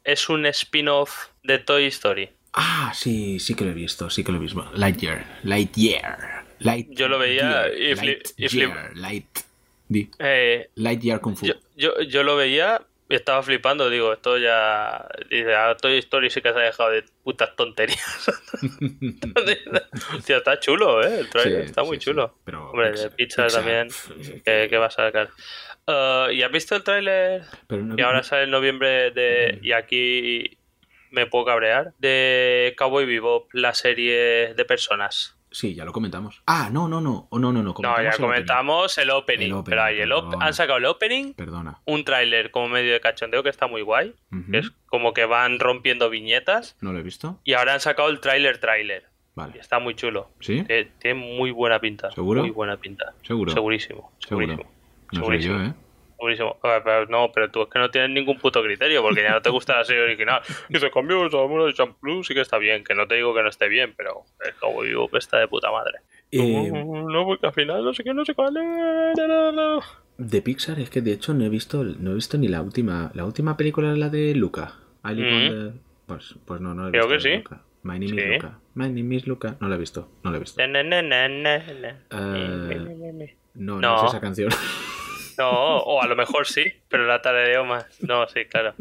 es 0.05 0.29
un 0.31 0.47
spin-off 0.47 1.27
de 1.43 1.59
Toy 1.59 1.87
Story. 1.87 2.31
Ah, 2.55 2.91
sí, 2.95 3.39
sí 3.39 3.55
que 3.55 3.65
lo 3.67 3.71
he 3.73 3.75
visto, 3.75 4.09
sí 4.09 4.25
que 4.25 4.33
lo 4.33 4.39
he 4.39 4.41
visto. 4.41 4.65
Lightyear, 4.75 5.27
Lightyear. 5.43 6.36
Light 6.61 6.89
Yo 6.91 7.09
lo 7.09 7.19
veía 7.19 7.69
y 7.69 7.93
fli- 7.95 8.23
y 8.37 8.99
Light. 8.99 9.27
Di. 9.89 10.11
Eh, 10.19 10.71
Lightyear 10.75 11.21
Kung 11.21 11.37
Fu. 11.37 11.47
yo, 11.47 11.55
yo, 11.77 12.01
yo 12.03 12.23
lo 12.25 12.35
veía 12.37 12.83
y 13.09 13.15
estaba 13.15 13.41
flipando. 13.43 13.89
Digo, 13.89 14.13
esto 14.13 14.37
ya. 14.37 15.07
Dice, 15.31 15.55
a 15.55 15.77
Toy 15.77 15.99
Story 15.99 16.29
sí 16.29 16.41
que 16.41 16.53
se 16.53 16.59
ha 16.59 16.63
dejado 16.63 16.91
de 16.91 17.05
putas 17.23 17.55
tonterías. 17.55 18.31
Hostia, 20.17 20.39
está 20.39 20.59
chulo, 20.59 21.03
¿eh? 21.07 21.21
El 21.21 21.29
trailer 21.31 21.63
Sí, 21.63 21.67
está 21.67 21.83
sí, 21.83 21.87
muy 21.87 21.97
sí. 21.99 22.05
chulo. 22.07 22.37
Pero 22.45 22.71
Hombre, 22.71 22.93
Pixar- 22.93 23.03
de 23.03 23.11
Pixar, 23.11 23.45
Pixar, 23.47 23.63
también. 23.63 23.89
que, 24.45 24.67
que 24.69 24.77
va 24.79 24.87
a 24.87 24.91
sacar. 24.91 25.31
Eh, 25.87 26.29
¿Y 26.35 26.43
has 26.43 26.51
visto 26.51 26.75
el 26.75 26.83
tráiler? 26.83 27.43
No- 27.69 27.95
Y 27.97 28.03
ahora 28.03 28.23
sale 28.23 28.45
en 28.45 28.51
noviembre 28.51 29.11
de. 29.13 29.59
Y 29.63 29.73
aquí 29.73 30.59
me 31.11 31.27
puedo 31.27 31.45
cabrear. 31.45 31.93
De 31.99 32.75
Cowboy 32.77 33.07
Bebop, 33.07 33.49
la 33.55 33.73
serie 33.75 34.53
de 34.55 34.65
personas. 34.65 35.36
Sí, 35.57 35.75
ya 35.75 35.87
lo 35.87 35.93
comentamos. 35.95 36.43
Ah, 36.47 36.69
no, 36.71 36.87
no, 36.87 37.01
no. 37.01 37.29
Oh, 37.31 37.39
no, 37.39 37.51
no, 37.51 37.63
no. 37.63 37.75
No, 37.79 37.97
ya 37.97 38.01
el 38.03 38.07
opening. 38.09 38.21
comentamos 38.21 38.99
el 38.99 39.09
opening. 39.09 39.47
El 39.47 39.53
opening, 39.55 39.65
pero 39.71 39.83
ahí 39.85 39.99
el 40.01 40.13
op- 40.13 40.35
han 40.39 40.53
sacado 40.53 40.77
el 40.77 40.85
opening, 40.85 41.33
Perdona. 41.33 41.81
un 41.87 42.05
tráiler 42.05 42.51
como 42.51 42.69
medio 42.69 42.93
de 42.93 43.01
cachondeo 43.01 43.43
que 43.43 43.49
está 43.49 43.67
muy 43.67 43.81
guay. 43.81 44.15
Que 44.51 44.59
es 44.59 44.71
como 44.85 45.15
que 45.15 45.25
van 45.25 45.59
rompiendo 45.59 46.11
viñetas. 46.11 46.77
¿No 46.83 46.93
lo 46.93 46.99
he 46.99 47.03
visto? 47.03 47.41
Y 47.43 47.55
ahora 47.55 47.73
han 47.73 47.81
sacado 47.81 48.11
el 48.11 48.21
tráiler 48.21 48.59
tráiler. 48.59 49.05
Y 49.05 49.39
Vale. 49.39 49.59
está 49.59 49.79
muy 49.79 49.95
chulo. 49.95 50.31
¿Sí? 50.41 50.63
Tiene, 50.65 50.91
tiene 50.99 51.21
muy 51.21 51.51
buena 51.53 51.81
pinta. 51.81 52.11
¿Seguro? 52.11 52.43
Muy 52.43 52.51
buena 52.51 52.77
pinta. 52.77 53.15
¿Seguro? 53.23 53.51
Segurísimo. 53.53 54.13
Seguro. 54.19 54.47
Segurísimo. 54.47 54.71
No 55.07 55.11
sé 55.11 55.17
Segurísimo. 55.21 55.59
yo, 55.59 55.65
¿eh? 55.65 55.75
Pero 56.19 57.07
no, 57.07 57.31
pero 57.33 57.51
tú 57.51 57.63
es 57.63 57.69
que 57.69 57.79
no 57.79 57.91
tienes 57.91 58.11
ningún 58.11 58.39
puto 58.39 58.63
criterio 58.63 59.03
porque 59.03 59.23
ya 59.23 59.33
no 59.33 59.43
te 59.43 59.51
gusta 59.51 59.77
la 59.77 59.85
serie 59.85 60.03
original. 60.03 60.41
Cambió 60.95 61.25
el 61.25 61.31
sabor 61.31 61.67
de 61.67 61.75
Champloo, 61.75 62.25
sí 62.25 62.35
que 62.35 62.41
está 62.41 62.59
bien. 62.59 62.85
Que 62.85 62.95
no 62.95 63.07
te 63.07 63.17
digo 63.17 63.35
que 63.35 63.43
no 63.43 63.49
esté 63.49 63.69
bien, 63.69 63.95
pero 63.97 64.23
el 64.45 64.55
Cowboy 64.55 64.89
Bebop 64.89 65.15
está 65.17 65.39
de 65.39 65.49
puta 65.49 65.71
madre. 65.71 65.99
Eh, 66.33 66.71
No, 66.73 67.25
porque 67.27 67.47
al 67.47 67.53
final 67.53 67.85
no 67.85 67.93
sé 67.93 68.03
qué, 68.03 68.13
no 68.15 68.25
sé 68.25 68.35
cuál 68.35 68.57
es. 68.57 69.19
no, 69.29 69.53
no, 69.53 69.81
de 70.19 70.41
Pixar 70.43 70.81
es 70.81 70.89
que 70.89 71.03
de 71.03 71.13
hecho 71.13 71.35
no 71.35 71.45
he 71.45 71.49
visto 71.51 71.85
no 71.85 72.13
he 72.13 72.15
visto 72.15 72.39
ni 72.39 72.49
la 72.49 72.63
última. 72.63 73.11
La 73.15 73.25
última 73.27 73.57
película 73.57 73.93
es 73.93 73.99
la 73.99 74.09
de 74.09 74.35
Luca. 74.35 74.73
Live 75.05 75.33
on 75.33 75.73
the- 75.75 75.81
Pues, 76.07 76.35
pues 76.47 76.61
no, 76.61 76.75
no 76.75 76.89
he 76.89 76.91
Creo 76.93 77.07
visto 77.07 77.09
que 77.09 77.29
la 77.29 77.31
de 77.31 77.37
sí. 77.37 77.43
Luca. 77.45 77.63
My 77.83 77.93
name 78.01 78.09
Sí. 78.09 78.15
is 78.19 78.33
Luca. 78.43 78.59
My 78.75 78.89
name 78.89 79.15
is 79.15 79.27
Luca. 79.27 79.57
No 79.61 79.69
la 79.69 79.75
he 79.77 79.79
visto. 79.79 80.09
No 80.25 80.31
la 80.31 80.37
he 80.39 80.41
visto. 80.41 80.61
Na, 80.67 80.83
na, 80.83 80.83
na, 81.03 81.29
na, 81.29 81.29
na. 81.29 81.59
No, 83.55 83.75
no, 83.75 83.81
No. 83.81 83.97
es 83.97 84.03
esa 84.11 84.21
canción. 84.21 84.51
No, 85.39 85.79
o 85.79 86.03
a 86.03 86.07
lo 86.07 86.17
mejor 86.17 86.47
sí, 86.47 86.65
pero 86.89 87.07
la 87.07 87.21
tarareo 87.23 87.65
más. 87.65 87.87
No, 88.03 88.27
sí, 88.29 88.45
claro. 88.47 88.75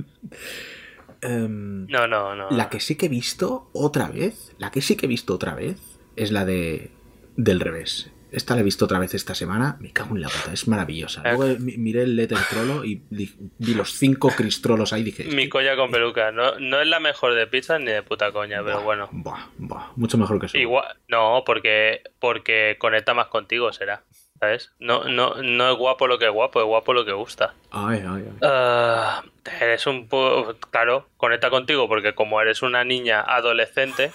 Em, 1.21 1.85
No, 1.87 2.07
no, 2.07 2.35
no. 2.35 2.49
La 2.51 2.69
que 2.69 2.79
sí 2.79 2.95
que 2.95 3.07
he 3.07 3.09
visto 3.09 3.69
otra 3.73 4.07
vez, 4.09 4.53
la 4.57 4.71
que 4.71 4.81
sí 4.81 4.95
que 4.95 5.05
he 5.05 5.09
visto 5.09 5.33
otra 5.33 5.55
vez, 5.55 5.77
es 6.15 6.31
la 6.31 6.45
de 6.45 6.91
del 7.37 7.59
revés. 7.59 8.11
Esta 8.31 8.53
la 8.55 8.61
he 8.61 8.63
visto 8.63 8.83
otra 8.85 8.99
vez 8.99 9.13
esta 9.13 9.33
semana. 9.33 9.77
Me 9.79 9.91
cago 9.91 10.15
en 10.15 10.21
la 10.21 10.27
puta, 10.27 10.51
es 10.53 10.67
maravillosa. 10.67 11.21
Eh. 11.25 11.35
Luego 11.37 11.59
mi- 11.59 11.77
miré 11.77 12.03
el 12.03 12.15
Letter 12.17 12.37
Trollo 12.49 12.83
y 12.83 13.01
di- 13.09 13.33
vi 13.59 13.73
los 13.73 13.93
cinco 13.93 14.29
cristrolos 14.29 14.91
ahí 14.91 15.01
y 15.01 15.03
dije. 15.05 15.23
Mi 15.25 15.47
colla 15.47 15.75
con 15.77 15.89
peluca. 15.89 16.31
No, 16.31 16.59
no 16.59 16.81
es 16.81 16.87
la 16.87 16.99
mejor 16.99 17.33
de 17.33 17.47
pizza 17.47 17.79
ni 17.79 17.85
de 17.91 18.03
puta 18.03 18.31
coña, 18.33 18.61
pero 18.63 18.81
bueno. 18.81 19.07
Buah, 19.11 19.47
buah, 19.57 19.91
mucho 19.95 20.17
mejor 20.17 20.39
que 20.39 20.47
eso. 20.47 20.57
Igual, 20.57 20.97
no, 21.07 21.43
porque, 21.45 22.01
porque 22.19 22.75
conecta 22.77 23.13
más 23.13 23.27
contigo, 23.27 23.71
será. 23.71 24.03
¿Sabes? 24.39 24.71
No, 24.79 25.05
no, 25.05 25.35
no 25.41 25.71
es 25.71 25.77
guapo 25.77 26.07
lo 26.07 26.19
que 26.19 26.25
es 26.25 26.31
guapo, 26.31 26.59
es 26.59 26.65
guapo 26.65 26.93
lo 26.93 27.05
que 27.05 27.13
gusta. 27.13 27.53
Ay, 27.71 28.03
ay, 28.07 28.25
ay. 28.27 28.37
Ah, 28.43 29.23
eres 29.61 29.87
un 29.87 30.07
poco. 30.07 30.55
Claro, 30.71 31.07
conecta 31.17 31.49
contigo 31.49 31.87
porque 31.87 32.13
como 32.13 32.41
eres 32.41 32.61
una 32.61 32.83
niña 32.83 33.21
adolescente, 33.21 34.11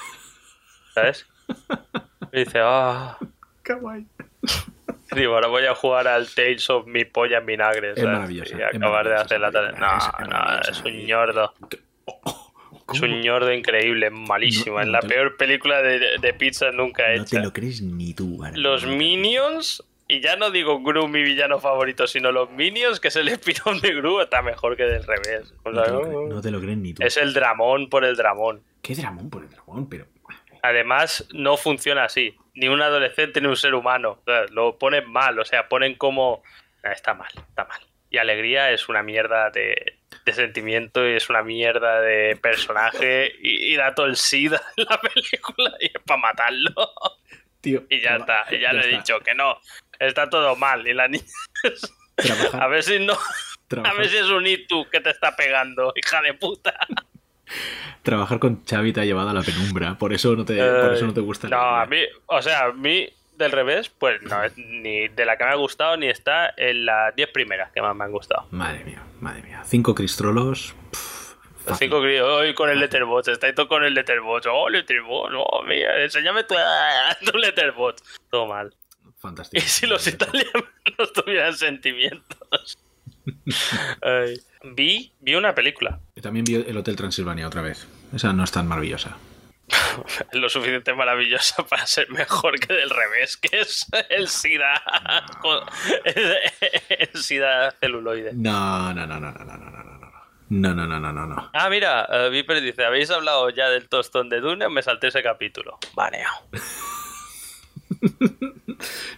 ¿sabes? 0.94 1.26
Y 2.32 2.40
dice, 2.40 2.60
ah. 2.62 3.16
Digo, 5.12 5.34
ahora 5.34 5.48
voy 5.48 5.64
a 5.66 5.74
jugar 5.74 6.06
al 6.06 6.28
Tales 6.32 6.68
of 6.70 6.86
mi 6.86 7.04
polla 7.04 7.38
en 7.38 7.46
vinagre. 7.46 7.90
Es 7.92 7.96
¿sabes? 8.00 8.12
maravillosa, 8.12 8.56
Y 8.58 8.62
acabar 8.62 9.08
de 9.08 9.14
hacer 9.16 9.40
la 9.40 9.48
es 9.48 9.54
No, 9.78 10.26
no, 10.28 10.60
es 10.60 10.82
un 10.84 11.06
ñordo. 11.06 11.54
Es 12.92 13.00
un 13.00 13.20
ñordo 13.20 13.52
increíble, 13.52 14.10
malísima. 14.10 14.76
No, 14.76 14.80
es 14.82 14.86
no 14.86 14.92
la 14.92 15.00
peor 15.00 15.36
película 15.36 15.80
de, 15.82 16.18
de 16.18 16.34
pizza 16.34 16.70
nunca 16.72 17.04
No 17.08 17.22
hecha. 17.22 17.38
te 17.38 17.40
lo 17.40 17.52
crees 17.52 17.80
ni 17.82 18.14
tú. 18.14 18.38
ahora. 18.44 18.56
Los 18.56 18.84
Minions, 18.86 19.82
y 20.16 20.20
ya 20.20 20.36
no 20.36 20.50
digo 20.50 20.80
Gru 20.82 21.08
mi 21.08 21.22
villano 21.22 21.58
favorito, 21.60 22.06
sino 22.06 22.32
los 22.32 22.50
Minions, 22.50 23.00
que 23.00 23.08
es 23.08 23.16
el 23.16 23.28
espinón 23.28 23.80
de 23.80 23.94
Gru, 23.94 24.20
está 24.20 24.42
mejor 24.42 24.76
que 24.76 24.84
del 24.84 25.04
revés. 25.04 25.52
O 25.64 25.70
No 25.70 25.82
te 25.82 25.90
lo, 25.90 26.00
no- 26.00 26.04
cre- 26.08 26.28
no 26.28 26.40
te 26.40 26.50
lo 26.50 26.60
crees 26.60 26.78
ni 26.78 26.94
tú. 26.94 27.02
es 27.04 27.16
el 27.16 27.32
dramón 27.32 27.88
por 27.88 28.04
el 28.04 28.16
dramón. 28.16 28.62
Qué 28.82 28.94
dramón 28.94 29.30
por 29.30 29.42
el 29.42 29.50
dragón, 29.50 29.88
pero. 29.88 30.06
Además, 30.62 31.26
no 31.32 31.56
funciona 31.56 32.04
así. 32.04 32.36
Ni 32.54 32.68
un 32.68 32.82
adolescente 32.82 33.40
ni 33.40 33.46
un 33.46 33.56
ser 33.56 33.74
humano. 33.74 34.18
O 34.20 34.24
sea, 34.24 34.44
lo 34.50 34.78
ponen 34.78 35.10
mal, 35.10 35.38
o 35.38 35.44
sea, 35.44 35.68
ponen 35.68 35.94
como... 35.94 36.42
Ah, 36.82 36.92
Está 36.92 37.14
mal, 37.14 37.30
está 37.34 37.64
mal. 37.64 37.80
Y 38.10 38.18
Alegría 38.18 38.70
es 38.72 38.88
una 38.88 39.02
mierda 39.02 39.50
de, 39.50 39.98
de 40.24 40.32
sentimiento 40.32 41.08
y 41.08 41.12
es 41.14 41.30
una 41.30 41.42
mierda 41.42 42.00
de 42.00 42.36
personaje 42.36 43.32
y, 43.40 43.72
y 43.72 43.76
da 43.76 43.94
todo 43.94 44.06
el 44.06 44.16
SIDA 44.16 44.60
en 44.76 44.84
la 44.88 45.00
película 45.00 45.74
y 45.80 45.86
es 45.86 46.02
para 46.04 46.20
matarlo. 46.20 46.74
Tío. 47.60 47.84
Y 47.88 48.00
ya 48.00 48.16
está, 48.16 48.46
y 48.50 48.58
ya, 48.58 48.72
le 48.72 48.80
he 48.80 48.84
está. 48.84 48.96
dicho 48.96 49.20
que 49.20 49.34
no. 49.34 49.58
Está 50.00 50.28
todo 50.28 50.56
mal. 50.56 50.86
Y 50.88 50.94
la 50.94 51.06
niña... 51.06 51.24
Trabajar, 52.16 52.62
A 52.62 52.66
ver 52.68 52.82
si 52.82 52.98
no... 52.98 53.14
A 53.84 53.94
ver 53.94 54.08
si 54.08 54.16
es 54.16 54.26
un 54.26 54.46
Itu 54.46 54.88
que 54.90 55.00
te 55.00 55.10
está 55.10 55.36
pegando, 55.36 55.92
hija 55.94 56.20
de 56.22 56.34
puta. 56.34 56.74
trabajar 58.02 58.38
con 58.40 58.64
Xavi 58.64 58.92
te 58.92 59.00
ha 59.00 59.04
llevado 59.04 59.30
a 59.30 59.32
la 59.34 59.42
penumbra. 59.42 59.96
Por 59.96 60.12
eso 60.12 60.34
no 60.34 60.44
te, 60.44 60.56
por 60.56 60.92
eso 60.92 61.06
no 61.06 61.14
te 61.14 61.20
gusta. 61.20 61.48
No, 61.48 61.56
la 61.56 61.82
a 61.82 61.86
mí, 61.86 61.98
o 62.26 62.42
sea, 62.42 62.64
a 62.64 62.72
mí 62.72 63.08
del 63.36 63.52
revés, 63.52 63.88
pues 63.88 64.20
no 64.22 64.42
es 64.42 64.56
ni 64.58 65.06
de 65.08 65.24
la 65.24 65.36
que 65.36 65.44
me 65.44 65.50
ha 65.50 65.54
gustado 65.54 65.96
ni 65.96 66.08
está 66.08 66.52
en 66.56 66.84
las 66.84 67.14
10 67.14 67.30
primeras 67.30 67.70
que 67.70 67.80
más 67.80 67.94
me 67.94 68.04
han 68.04 68.10
gustado. 68.12 68.46
Madre 68.50 68.84
mía, 68.84 69.02
madre 69.20 69.42
mía. 69.42 69.62
Cinco 69.64 69.94
cristrolos. 69.94 70.74
pff, 70.90 71.34
Los 71.54 71.62
fácil. 71.64 71.88
cinco 71.88 72.02
críos, 72.02 72.28
hoy 72.28 72.54
con 72.54 72.70
el 72.70 72.80
Letterbox, 72.80 73.28
estáis 73.28 73.54
todo 73.54 73.68
con 73.68 73.84
el 73.84 73.94
Letterbox. 73.94 74.46
Oh, 74.50 74.68
Letterbox, 74.68 75.32
oh, 75.36 75.62
mira, 75.62 76.02
enséñame 76.02 76.42
tu, 76.44 76.54
tu 77.30 77.38
Letterbox. 77.38 78.02
Todo 78.30 78.46
mal. 78.48 78.74
Fantástico. 79.20 79.62
Y 79.62 79.68
si 79.68 79.86
los 79.86 80.06
italianos 80.06 81.12
tuvieran 81.14 81.54
sentimientos. 81.54 82.78
Vi, 84.64 85.12
vi 85.20 85.34
una 85.34 85.54
película. 85.54 86.00
Y 86.16 86.20
también 86.20 86.44
vi 86.44 86.54
el 86.54 86.76
Hotel 86.76 86.96
Transilvania 86.96 87.46
otra 87.46 87.62
vez. 87.62 87.86
Esa 88.14 88.32
no 88.32 88.44
es 88.44 88.50
tan 88.50 88.66
maravillosa. 88.66 89.18
Lo 90.32 90.48
suficiente 90.48 90.94
maravillosa 90.94 91.64
para 91.66 91.86
ser 91.86 92.10
mejor 92.10 92.58
que 92.58 92.72
del 92.72 92.90
revés, 92.90 93.36
que 93.36 93.60
es 93.60 93.86
el 94.08 94.26
SIDA. 94.26 94.82
El 96.88 97.22
SIDA 97.22 97.70
celuloide. 97.72 98.32
No, 98.32 98.92
no, 98.94 99.06
no, 99.06 99.20
no, 99.20 99.30
no, 99.32 99.44
no, 99.44 99.56
no, 99.58 99.84
no. 99.84 100.00
No, 100.48 100.74
no, 100.74 100.86
no, 100.86 100.98
no, 100.98 101.26
no. 101.26 101.50
Ah, 101.52 101.70
mira, 101.70 102.28
Viper 102.30 102.60
dice, 102.60 102.84
¿habéis 102.84 103.10
hablado 103.10 103.50
ya 103.50 103.68
del 103.68 103.88
tostón 103.88 104.28
de 104.28 104.40
Dune? 104.40 104.68
Me 104.68 104.82
salté 104.82 105.06
ese 105.06 105.22
capítulo. 105.22 105.78
Baneo. 105.94 106.30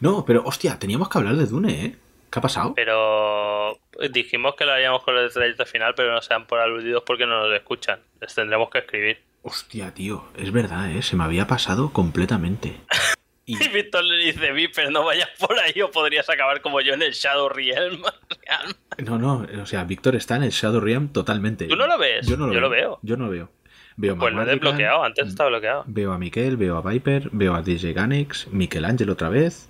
No, 0.00 0.24
pero 0.24 0.42
hostia, 0.44 0.78
teníamos 0.78 1.08
que 1.08 1.18
hablar 1.18 1.36
de 1.36 1.46
Dune, 1.46 1.84
¿eh? 1.86 1.96
¿Qué 2.30 2.38
ha 2.38 2.42
pasado? 2.42 2.72
Pero 2.74 3.78
dijimos 4.10 4.54
que 4.56 4.64
lo 4.64 4.72
haríamos 4.72 5.02
con 5.02 5.16
el 5.18 5.30
trayecto 5.30 5.66
final, 5.66 5.94
pero 5.94 6.12
no 6.14 6.22
sean 6.22 6.46
por 6.46 6.60
aludidos 6.60 7.02
porque 7.06 7.26
no 7.26 7.46
nos 7.46 7.54
escuchan. 7.54 8.00
Les 8.20 8.34
tendremos 8.34 8.70
que 8.70 8.78
escribir. 8.78 9.18
Hostia, 9.42 9.92
tío, 9.92 10.24
es 10.36 10.50
verdad, 10.52 10.90
¿eh? 10.90 11.02
Se 11.02 11.16
me 11.16 11.24
había 11.24 11.46
pasado 11.46 11.92
completamente. 11.92 12.76
Y 13.44 13.60
Y 13.60 13.68
Víctor 13.70 14.04
le 14.04 14.24
dice, 14.26 14.52
Viper, 14.52 14.92
no 14.92 15.04
vayas 15.04 15.28
por 15.40 15.58
ahí 15.58 15.82
o 15.82 15.90
podrías 15.90 16.30
acabar 16.30 16.60
como 16.62 16.80
yo 16.80 16.94
en 16.94 17.02
el 17.02 17.12
Shadow 17.12 17.48
Realm. 17.48 18.00
No, 18.98 19.18
no, 19.18 19.46
o 19.60 19.66
sea, 19.66 19.82
Víctor 19.82 20.14
está 20.14 20.36
en 20.36 20.44
el 20.44 20.50
Shadow 20.50 20.80
Realm 20.80 21.08
totalmente. 21.08 21.66
¿Tú 21.66 21.74
no 21.74 21.88
lo 21.88 21.98
ves? 21.98 22.24
Yo 22.26 22.36
no 22.36 22.46
lo 22.46 22.52
Yo 22.52 22.60
veo. 22.60 22.68
lo 22.68 22.70
veo. 22.70 22.98
Yo 23.02 23.16
no 23.16 23.24
lo 23.24 23.30
veo. 23.32 23.50
Veo 23.96 24.16
Pues 24.18 24.32
lo 24.34 24.42
he 24.42 24.46
desbloqueado, 24.46 25.04
antes 25.04 25.28
estaba 25.28 25.50
bloqueado. 25.50 25.84
Veo 25.86 26.12
a 26.12 26.18
Miquel, 26.18 26.56
veo 26.56 26.76
a 26.76 26.82
Viper, 26.90 27.28
veo 27.32 27.54
a 27.54 27.62
DJ 27.62 27.92
Ganex, 27.92 28.48
Michelangelo 28.48 29.12
otra 29.12 29.28
vez. 29.28 29.68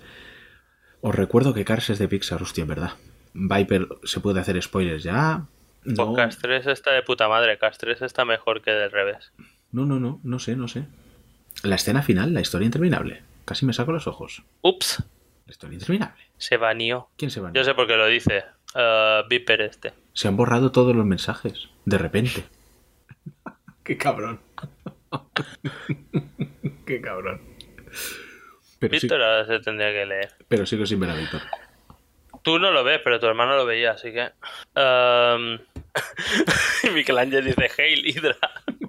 Os 1.01 1.13
recuerdo 1.13 1.53
que 1.53 1.65
Cars 1.65 1.89
es 1.89 1.99
de 1.99 2.07
Pixar, 2.07 2.41
hostia, 2.41 2.61
en 2.61 2.67
verdad. 2.69 2.91
Viper 3.33 3.87
se 4.03 4.19
puede 4.19 4.39
hacer 4.39 4.61
spoilers 4.61 5.03
ya. 5.03 5.45
No, 5.83 5.95
Pues 5.95 6.15
Cast 6.15 6.41
3 6.41 6.67
está 6.67 6.93
de 6.93 7.01
puta 7.01 7.27
madre. 7.27 7.57
Cast 7.57 7.79
3 7.81 8.01
está 8.03 8.23
mejor 8.23 8.61
que 8.61 8.71
del 8.71 8.89
revés. 8.91 9.33
no, 9.71 9.85
no, 9.85 9.99
no, 9.99 10.19
no 10.23 10.39
sé, 10.39 10.55
no 10.55 10.67
sé. 10.67 10.85
La 11.63 11.75
escena 11.75 12.01
final, 12.01 12.33
la 12.33 12.41
historia 12.41 12.65
interminable. 12.65 13.21
Casi 13.45 13.65
me 13.65 13.73
saco 13.73 13.91
los 13.91 14.07
ojos. 14.07 14.43
Ups, 14.61 15.03
La 15.45 15.51
historia 15.51 15.73
interminable. 15.73 16.21
se 16.37 16.55
baneó. 16.57 17.09
¿Quién 17.17 17.31
se 17.31 17.41
va? 17.41 17.51
Yo 17.53 17.63
sé 17.65 17.73
por 17.73 17.85
qué 17.87 17.97
lo 17.97 18.07
dice. 18.07 18.43
eh, 18.75 19.21
Viper 19.29 19.61
este. 19.61 19.93
Se 20.13 20.27
han 20.29 20.37
borrado 20.37 20.71
todos 20.71 20.95
los 20.95 21.05
mensajes, 21.05 21.67
de 21.85 21.97
repente. 21.97 22.45
Qué 23.83 23.97
cabrón. 23.97 24.39
Qué 26.85 27.01
cabrón. 27.01 27.41
Pero 28.79 28.93
sí, 28.99 29.05
Víctor 29.07 29.21
ahora 29.21 29.45
se 29.45 29.59
tendría 29.59 29.91
que 29.91 30.05
leer. 30.05 30.33
pero 30.47 30.65
sigo 30.65 30.85
sin 30.85 30.99
ver 30.99 31.09
a 31.11 31.15
Víctor. 31.15 31.41
Tú 32.43 32.59
no 32.59 32.71
lo 32.71 32.83
ves, 32.83 32.99
pero 33.03 33.19
tu 33.19 33.27
hermano 33.27 33.55
lo 33.55 33.65
veía, 33.65 33.91
así 33.91 34.11
que... 34.11 34.31
Um... 34.75 35.59
Michelangelo 36.93 37.41
dice, 37.41 37.69
Hail 37.77 38.05
Hydra. 38.05 38.35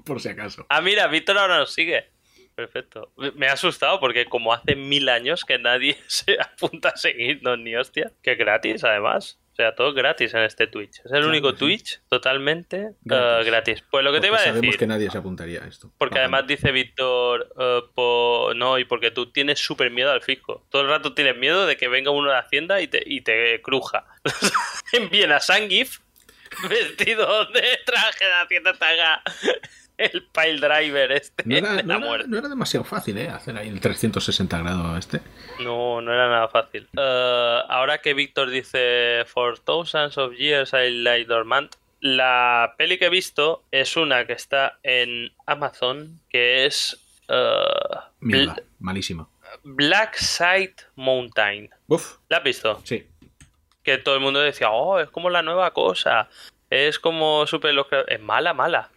Por 0.05 0.21
si 0.21 0.29
acaso. 0.31 0.67
Ah, 0.69 0.81
mira, 0.81 1.07
Víctor 1.07 1.39
ahora 1.39 1.59
nos 1.59 1.73
sigue. 1.73 2.11
Perfecto. 2.57 3.13
Me- 3.37 3.47
ha 3.49 3.53
asustado 3.53 4.01
porque 4.01 4.25
como 4.27 4.53
hace 4.53 4.75
mil 4.75 5.09
años 5.09 5.45
que 5.45 5.59
nadie 5.59 5.97
se 6.09 6.37
apunta 6.41 6.89
a 6.91 6.97
seguirnos 6.97 7.59
ni 7.61 7.77
hostia. 7.77 8.11
Que 8.23 8.35
gratis, 8.35 8.83
además. 8.83 9.41
O 9.55 9.57
sea, 9.57 9.73
todo 9.77 9.95
gratis 9.95 10.35
en 10.35 10.41
este 10.43 10.67
Twitch. 10.67 10.97
Es 10.99 11.05
el 11.05 11.11
Claro 11.11 11.29
único 11.29 11.51
sí. 11.53 11.57
Twitch 11.59 12.01
totalmente 12.09 12.77
eh, 12.77 12.95
Gratis. 13.05 13.47
gratis. 13.47 13.85
Pues 13.89 14.03
lo 14.05 14.13
que 14.13 14.21
te 14.21 14.27
iba 14.27 14.37
a 14.37 14.41
sabemos 14.41 14.63
decir... 14.63 14.79
que 14.81 14.87
nadie 14.89 15.09
se 15.13 15.19
apuntaría 15.19 15.63
a 15.63 15.69
esto. 15.69 15.93
Porque 15.97 16.19
además 16.19 16.45
dice 16.49 16.73
Víctor, 16.73 17.55
eh, 17.57 17.83
po- 17.95 18.51
no, 18.57 18.81
y 18.81 18.85
porque 18.85 19.13
tú 19.13 19.31
tienes 19.31 19.61
súper 19.61 19.93
miedo 19.93 20.11
al 20.11 20.23
fisco. 20.23 20.67
Todo 20.71 20.83
el 20.83 20.89
rato 20.89 21.15
tienes 21.15 21.37
miedo 21.37 21.67
de 21.67 21.77
que 21.77 21.87
venga 21.87 22.11
uno 22.11 22.33
de 22.33 22.37
Hacienda 22.37 22.81
y 22.81 22.89
te, 22.89 23.05
y 23.07 23.21
te 23.21 23.63
cruja. 23.63 24.05
en 24.93 25.09
Viena, 25.09 25.39
Sangif, 25.39 26.01
vestido 26.69 27.45
de 27.47 27.79
traje 27.87 28.25
de 28.25 28.33
Hacienda, 28.33 28.73
te 28.73 28.85
haga 28.85 29.23
el 29.99 30.27
pile 30.33 30.57
driver 30.61 31.13
este 31.13 31.43
No 31.47 31.57
era, 31.57 31.73
de 31.75 31.83
no 31.85 31.95
era- 31.97 32.07
muerte. 32.07 32.29
no 32.29 32.39
era 32.39 32.49
demasiado 32.49 32.85
fácil, 32.85 33.17
¿eh? 33.19 33.29
Hacer 33.29 33.57
ahí 33.57 33.69
el 33.69 33.81
360 33.81 34.59
grados 34.59 34.99
este. 34.99 35.21
No, 35.61 36.01
no 36.01 36.13
era 36.13 36.29
nada 36.29 36.49
fácil. 36.49 36.89
Eh, 36.97 37.59
ahora 37.69 37.99
que 37.99 38.15
Víctor 38.15 38.51
dice 38.51 39.25
For 39.27 39.59
thousands 39.59 40.19
of 40.19 40.33
years 40.35 40.73
I 40.73 40.91
lay 40.91 41.25
dormant, 41.25 41.75
la 42.01 42.75
peli 42.77 42.99
que 42.99 43.07
he 43.07 43.11
visto 43.11 43.63
es 43.71 43.97
una 43.97 44.27
que 44.27 44.33
está 44.35 44.79
en 44.83 45.33
Amazon, 45.47 46.21
que 46.29 46.67
es 46.67 47.01
Mierda, 48.21 48.57
malísima. 48.81 49.29
Black 49.63 50.17
Side 50.17 50.75
Mountain. 50.97 51.71
Uf, 51.87 52.17
¿La 52.29 52.39
has 52.39 52.45
visto? 52.45 52.81
sí. 52.85 53.07
Que 53.83 53.99
todo 53.99 54.15
el 54.15 54.21
mundo 54.23 54.41
decía, 54.41 54.71
oh, 54.71 54.99
es 54.99 55.11
como 55.11 55.29
la 55.29 55.43
nueva 55.43 55.73
cosa. 55.73 56.29
Es 56.71 56.99
como 56.99 57.47
super 57.47 57.75
Es 58.09 58.21
mala, 58.21 58.55
mala. 58.55 58.89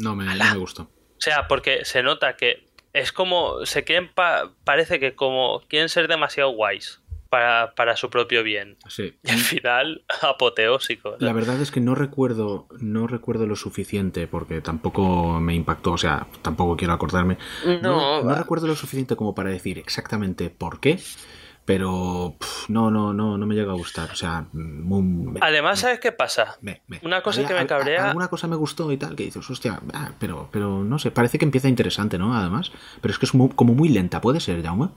No 0.00 0.16
me, 0.16 0.24
no 0.24 0.34
me 0.52 0.58
gustó. 0.58 0.82
O 0.82 1.20
sea, 1.20 1.46
porque 1.48 1.84
se 1.84 2.02
nota 2.02 2.36
que 2.36 2.66
es 2.92 3.12
como. 3.12 3.64
Se 3.66 3.84
quieren. 3.84 4.10
pa- 4.12 4.52
parece 4.64 4.98
que 4.98 5.14
como. 5.14 5.60
Quieren 5.68 5.88
ser 5.88 6.08
demasiado 6.08 6.50
guays. 6.50 7.00
Para, 7.28 7.76
para 7.76 7.94
su 7.96 8.10
propio 8.10 8.42
bien. 8.42 8.76
Sí. 8.88 9.14
Y 9.22 9.30
al 9.30 9.38
final, 9.38 10.04
apoteósico. 10.22 11.14
La 11.20 11.32
verdad 11.32 11.60
es 11.60 11.70
que 11.70 11.80
no 11.80 11.94
recuerdo, 11.94 12.66
no 12.80 13.06
recuerdo 13.06 13.46
lo 13.46 13.54
suficiente 13.54 14.26
porque 14.26 14.60
tampoco 14.60 15.38
me 15.38 15.54
impactó, 15.54 15.92
o 15.92 15.98
sea, 15.98 16.26
tampoco 16.42 16.76
quiero 16.76 16.92
acordarme. 16.92 17.38
No, 17.82 18.24
no, 18.24 18.34
recuerdo 18.34 18.66
lo 18.66 18.74
suficiente 18.74 19.14
como 19.14 19.32
para 19.36 19.50
decir 19.50 19.78
exactamente 19.78 20.50
por 20.50 20.80
qué, 20.80 20.98
pero 21.64 22.34
no, 22.68 22.90
no, 22.90 23.12
no, 23.12 23.38
no 23.38 23.46
me 23.46 23.54
llega 23.54 23.72
a 23.72 23.76
gustar. 23.76 24.10
O 24.10 24.16
sea, 24.16 24.46
muy, 24.52 25.38
Además, 25.40 25.80
¿sabes 25.80 26.00
qué 26.00 26.12
pasa? 26.12 26.56
me- 26.60 26.82
una 27.02 27.22
cosa 27.22 27.40
había- 27.40 27.48
que 27.56 27.62
me 27.62 27.66
cabrea- 27.66 28.08
Alguna 28.08 28.28
cosa 28.28 28.46
me 28.48 28.56
gustó 28.56 28.90
y 28.92 28.96
tal, 28.96 29.14
que 29.16 29.24
dices, 29.24 29.48
hostia, 29.48 29.80
ah, 29.94 30.12
pero, 30.18 30.48
pero 30.50 30.82
no 30.82 30.98
sé, 30.98 31.10
parece 31.10 31.38
que 31.38 31.44
empieza 31.44 31.68
interesante, 31.68 32.18
¿no? 32.18 32.34
Además, 32.34 32.72
pero 33.00 33.12
es 33.12 33.18
que 33.18 33.26
es 33.26 33.34
mu- 33.34 33.50
como 33.54 33.74
muy 33.74 33.88
lenta, 33.88 34.20
¿puede 34.20 34.40
ser, 34.40 34.62
Jaume? 34.62 34.88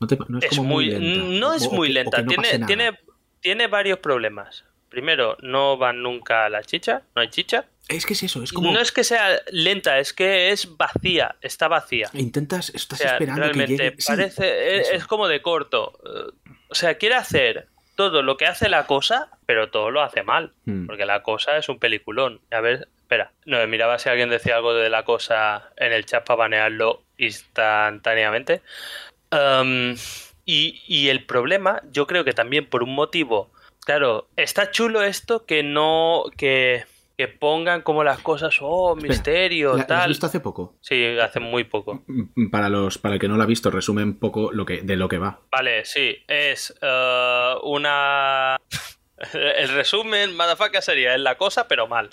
No, 0.00 0.06
te- 0.06 0.18
no 0.28 0.38
es, 0.38 0.44
Es 0.44 0.56
como 0.56 0.64
muy, 0.68 0.86
lenta. 0.86 1.22
no 1.38 1.52
es 1.52 1.66
O- 1.66 1.70
o 1.70 1.74
muy 1.74 1.88
que- 1.88 1.92
o 1.92 1.94
lenta. 2.02 2.16
que 2.16 2.22
no 2.24 2.32
pase 2.34 2.48
tiene, 2.50 2.66
tiene, 2.66 2.98
tiene 3.40 3.66
varios 3.68 3.98
problemas. 3.98 4.64
Primero, 4.88 5.36
no 5.42 5.76
van 5.76 6.02
nunca 6.02 6.46
a 6.46 6.48
la 6.48 6.62
chicha, 6.64 7.02
no 7.14 7.22
hay 7.22 7.28
chicha. 7.28 7.66
Es 7.90 8.06
que 8.06 8.12
es 8.12 8.22
eso, 8.22 8.42
es 8.42 8.52
como... 8.52 8.72
No 8.72 8.80
es 8.80 8.92
que 8.92 9.04
sea 9.04 9.40
lenta, 9.50 9.98
es 9.98 10.12
que 10.12 10.50
es 10.50 10.76
vacía, 10.76 11.36
está 11.40 11.68
vacía. 11.68 12.08
Intentas, 12.12 12.70
O 12.70 12.76
estás 12.76 12.98
sea, 12.98 13.12
esperando 13.12 13.42
realmente 13.42 13.76
que 13.76 13.82
llegue... 13.82 13.96
sí, 14.00 14.06
parece, 14.06 14.76
es, 14.76 14.88
eso. 14.88 14.96
es 14.96 15.06
como 15.06 15.26
de 15.28 15.42
corto. 15.42 15.98
O 16.68 16.74
sea, 16.74 16.94
quiere 16.94 17.16
hacer 17.16 17.66
todo 17.96 18.22
lo 18.22 18.36
que 18.36 18.46
hace 18.46 18.68
la 18.68 18.86
cosa, 18.86 19.28
pero 19.44 19.70
todo 19.70 19.90
lo 19.90 20.02
hace 20.02 20.22
mal. 20.22 20.52
Hmm. 20.64 20.86
Porque 20.86 21.04
la 21.04 21.22
cosa 21.22 21.56
es 21.58 21.68
un 21.68 21.78
peliculón. 21.78 22.40
A 22.50 22.60
ver, 22.60 22.88
espera. 23.00 23.32
No, 23.44 23.66
miraba 23.66 23.98
si 23.98 24.08
alguien 24.08 24.30
decía 24.30 24.56
algo 24.56 24.72
de 24.72 24.88
la 24.88 25.04
cosa 25.04 25.70
en 25.76 25.92
el 25.92 26.06
chat 26.06 26.24
para 26.24 26.38
banearlo 26.38 27.02
instantáneamente. 27.18 28.62
Um, 29.32 29.96
y, 30.44 30.80
y 30.86 31.08
el 31.08 31.26
problema, 31.26 31.82
yo 31.90 32.06
creo 32.06 32.24
que 32.24 32.32
también 32.32 32.66
por 32.66 32.82
un 32.84 32.94
motivo. 32.94 33.50
Claro, 33.84 34.28
está 34.36 34.70
chulo 34.70 35.02
esto 35.02 35.44
que 35.44 35.62
no. 35.62 36.24
que, 36.36 36.84
que 37.20 37.28
pongan 37.28 37.82
como 37.82 38.02
las 38.02 38.18
cosas, 38.20 38.56
oh, 38.62 38.94
Espera, 38.96 39.08
misterio, 39.12 39.68
¿la- 39.72 39.76
¿la 39.76 39.82
has 39.82 39.86
tal. 39.88 40.08
visto 40.08 40.24
hace 40.26 40.40
poco? 40.40 40.76
Sí, 40.80 41.04
hace 41.20 41.38
muy 41.38 41.64
poco. 41.64 42.02
Para 42.50 42.70
los 42.70 42.96
para 42.96 43.14
el 43.14 43.20
que 43.20 43.28
no 43.28 43.36
lo 43.36 43.42
ha 43.42 43.46
visto, 43.46 43.70
resume 43.70 44.02
un 44.04 44.18
poco 44.18 44.52
lo 44.52 44.64
que, 44.64 44.80
de 44.80 44.96
lo 44.96 45.06
que 45.08 45.18
va. 45.18 45.40
Vale, 45.52 45.84
sí, 45.84 46.16
es 46.28 46.74
eh, 46.80 47.54
una... 47.64 48.56
El 49.34 49.68
resumen, 49.68 50.34
motherfucker, 50.34 50.80
sería 50.80 51.14
es 51.14 51.20
la 51.20 51.36
cosa, 51.36 51.68
pero 51.68 51.86
mal. 51.86 52.08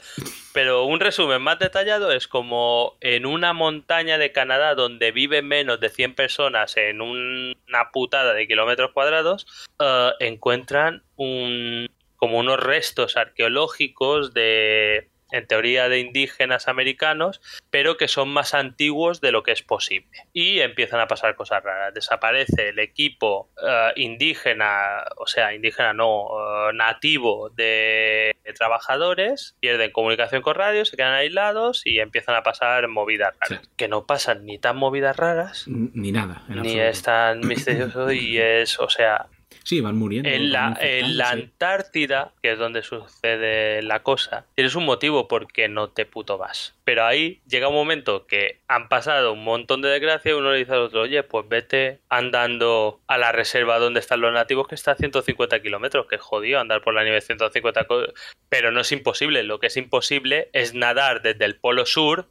Pero 0.53 0.83
un 0.83 0.99
resumen 0.99 1.41
más 1.41 1.57
detallado 1.57 2.11
es 2.11 2.27
como 2.27 2.97
en 2.99 3.25
una 3.25 3.53
montaña 3.53 4.17
de 4.17 4.33
Canadá 4.33 4.75
donde 4.75 5.13
viven 5.13 5.47
menos 5.47 5.79
de 5.79 5.87
100 5.87 6.15
personas 6.15 6.75
en 6.75 6.99
un- 6.99 7.55
una 7.69 7.91
putada 7.93 8.33
de 8.33 8.45
kilómetros 8.45 8.91
cuadrados, 8.91 9.47
eh, 9.79 10.11
encuentran 10.19 11.03
un, 11.15 11.87
como 12.17 12.37
unos 12.39 12.59
restos 12.59 13.15
arqueológicos 13.17 14.33
de, 14.33 15.09
en 15.31 15.45
teoría, 15.47 15.87
de 15.89 15.99
indígenas 15.99 16.67
americanos, 16.67 17.41
pero 17.69 17.97
que 17.97 18.07
son 18.07 18.29
más 18.29 18.53
antiguos 18.53 19.21
de 19.21 19.31
lo 19.31 19.43
que 19.43 19.51
es 19.51 19.61
posible. 19.61 20.09
Y 20.33 20.59
empiezan 20.59 20.99
a 20.99 21.07
pasar 21.07 21.35
cosas 21.35 21.63
raras. 21.63 21.93
Desaparece 21.93 22.69
el 22.69 22.79
equipo 22.79 23.49
eh, 23.61 23.91
indígena, 23.97 25.03
o 25.17 25.27
sea, 25.27 25.53
indígena 25.53 25.93
no, 25.93 26.25
eh, 26.69 26.73
nativo 26.73 27.49
de, 27.49 28.35
de 28.43 28.53
trabajadores, 28.53 29.55
pierden 29.59 29.91
comunicación 29.91 30.41
con 30.41 30.55
radio, 30.55 30.85
se 30.85 30.97
quedan 30.97 31.13
aislados 31.13 31.81
y 31.85 31.99
empiezan 31.99 32.35
a 32.35 32.43
pasar 32.43 32.87
movidas 32.87 33.35
raras. 33.39 33.65
Sí. 33.65 33.69
Que 33.77 33.87
no 33.87 34.05
pasan 34.05 34.45
ni 34.45 34.57
tan 34.59 34.77
movidas 34.77 35.17
raras, 35.17 35.65
Ni 35.67 36.11
nada. 36.11 36.43
en 36.49 36.61
ni 36.61 36.79
es 36.79 37.01
tan 37.03 37.41
misterioso 37.41 38.11
y 38.11 38.37
es, 38.37 38.79
o 38.79 38.89
sea, 38.89 39.27
Sí, 39.67 39.81
van 39.81 39.97
muriendo. 39.97 40.29
en 40.29 40.53
la, 40.53 40.61
van 40.69 40.77
en 40.79 41.17
la 41.17 41.25
infectándose. 41.25 41.43
Antártida, 41.43 42.31
que 42.41 42.53
es 42.53 42.57
donde 42.57 42.83
sucede 42.83 43.81
la 43.81 44.01
cosa, 44.01 44.45
tienes 44.55 44.75
un 44.75 44.85
motivo 44.85 45.27
por 45.27 45.51
qué 45.51 45.67
no 45.67 45.89
te 45.89 46.05
puto 46.05 46.37
vas. 46.37 46.73
Pero 46.85 47.03
ahí 47.03 47.41
llega 47.49 47.67
un 47.67 47.73
momento 47.73 48.27
que 48.27 48.61
han 48.69 48.87
pasado 48.87 49.33
un 49.33 49.43
montón 49.43 49.81
de 49.81 49.89
desgracia 49.89 50.31
y 50.31 50.35
uno 50.35 50.53
le 50.53 50.59
dice 50.59 50.71
al 50.71 50.79
otro, 50.83 51.01
oye, 51.01 51.21
pues 51.23 51.49
vete 51.49 51.99
andando 52.07 53.01
a 53.07 53.17
la 53.17 53.33
reserva 53.33 53.77
donde 53.77 53.99
están 53.99 54.21
los 54.21 54.31
nativos 54.31 54.69
que 54.69 54.75
está 54.75 54.91
a 54.91 54.95
150 54.95 55.61
kilómetros, 55.61 56.07
que 56.07 56.15
es 56.15 56.21
jodido 56.21 56.61
andar 56.61 56.81
por 56.81 56.93
la 56.93 57.03
nieve 57.03 57.19
150 57.19 57.83
co- 57.87 58.05
Pero 58.47 58.71
no 58.71 58.79
es 58.79 58.91
imposible, 58.93 59.43
lo 59.43 59.59
que 59.59 59.67
es 59.67 59.75
imposible 59.75 60.49
es 60.53 60.75
nadar 60.75 61.21
desde 61.21 61.43
el 61.43 61.57
polo 61.57 61.85
sur 61.85 62.29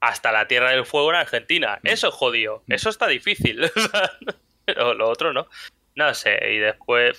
hasta 0.00 0.32
la 0.32 0.48
Tierra 0.48 0.72
del 0.72 0.84
Fuego 0.84 1.10
en 1.10 1.16
Argentina. 1.18 1.78
Mm. 1.84 1.86
Eso 1.86 2.08
es 2.08 2.14
jodido, 2.14 2.64
eso 2.68 2.90
está 2.90 3.06
difícil. 3.06 3.70
Pero 4.64 4.94
lo 4.94 5.08
otro 5.08 5.32
no. 5.32 5.46
No 5.94 6.14
sé, 6.14 6.38
y 6.52 6.58
después, 6.58 7.16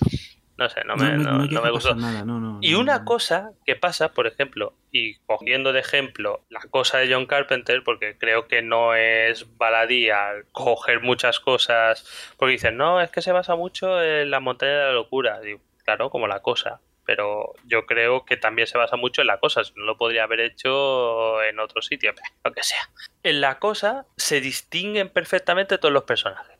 no 0.56 0.68
sé, 0.68 0.82
no 0.84 0.96
me, 0.96 1.16
no, 1.16 1.62
me 1.62 1.70
gustó. 1.70 1.94
nada, 1.94 2.24
Y 2.60 2.74
una 2.74 3.04
cosa 3.04 3.52
que 3.64 3.76
pasa, 3.76 4.12
por 4.12 4.26
ejemplo, 4.26 4.74
y 4.90 5.16
cogiendo 5.26 5.72
de 5.72 5.80
ejemplo 5.80 6.44
la 6.48 6.60
cosa 6.70 6.98
de 6.98 7.12
John 7.12 7.26
Carpenter, 7.26 7.82
porque 7.84 8.16
creo 8.18 8.48
que 8.48 8.62
no 8.62 8.94
es 8.94 9.56
baladí 9.56 10.10
al 10.10 10.46
coger 10.52 11.00
muchas 11.00 11.40
cosas, 11.40 12.34
porque 12.36 12.52
dicen, 12.52 12.76
no, 12.76 13.00
es 13.00 13.10
que 13.10 13.22
se 13.22 13.32
basa 13.32 13.56
mucho 13.56 14.02
en 14.02 14.30
la 14.30 14.40
montaña 14.40 14.72
de 14.72 14.84
la 14.86 14.92
locura. 14.92 15.40
Claro, 15.84 16.10
como 16.10 16.26
la 16.26 16.40
cosa. 16.40 16.80
Pero 17.06 17.52
yo 17.66 17.84
creo 17.84 18.24
que 18.24 18.38
también 18.38 18.66
se 18.66 18.78
basa 18.78 18.96
mucho 18.96 19.20
en 19.20 19.26
la 19.26 19.38
cosa, 19.38 19.60
no 19.76 19.84
lo 19.84 19.98
podría 19.98 20.24
haber 20.24 20.40
hecho 20.40 21.42
en 21.42 21.60
otro 21.60 21.82
sitio, 21.82 22.14
lo 22.42 22.52
que 22.52 22.62
sea. 22.62 22.88
En 23.22 23.42
la 23.42 23.58
cosa 23.58 24.06
se 24.16 24.40
distinguen 24.40 25.10
perfectamente 25.10 25.76
todos 25.76 25.92
los 25.92 26.04
personajes. 26.04 26.53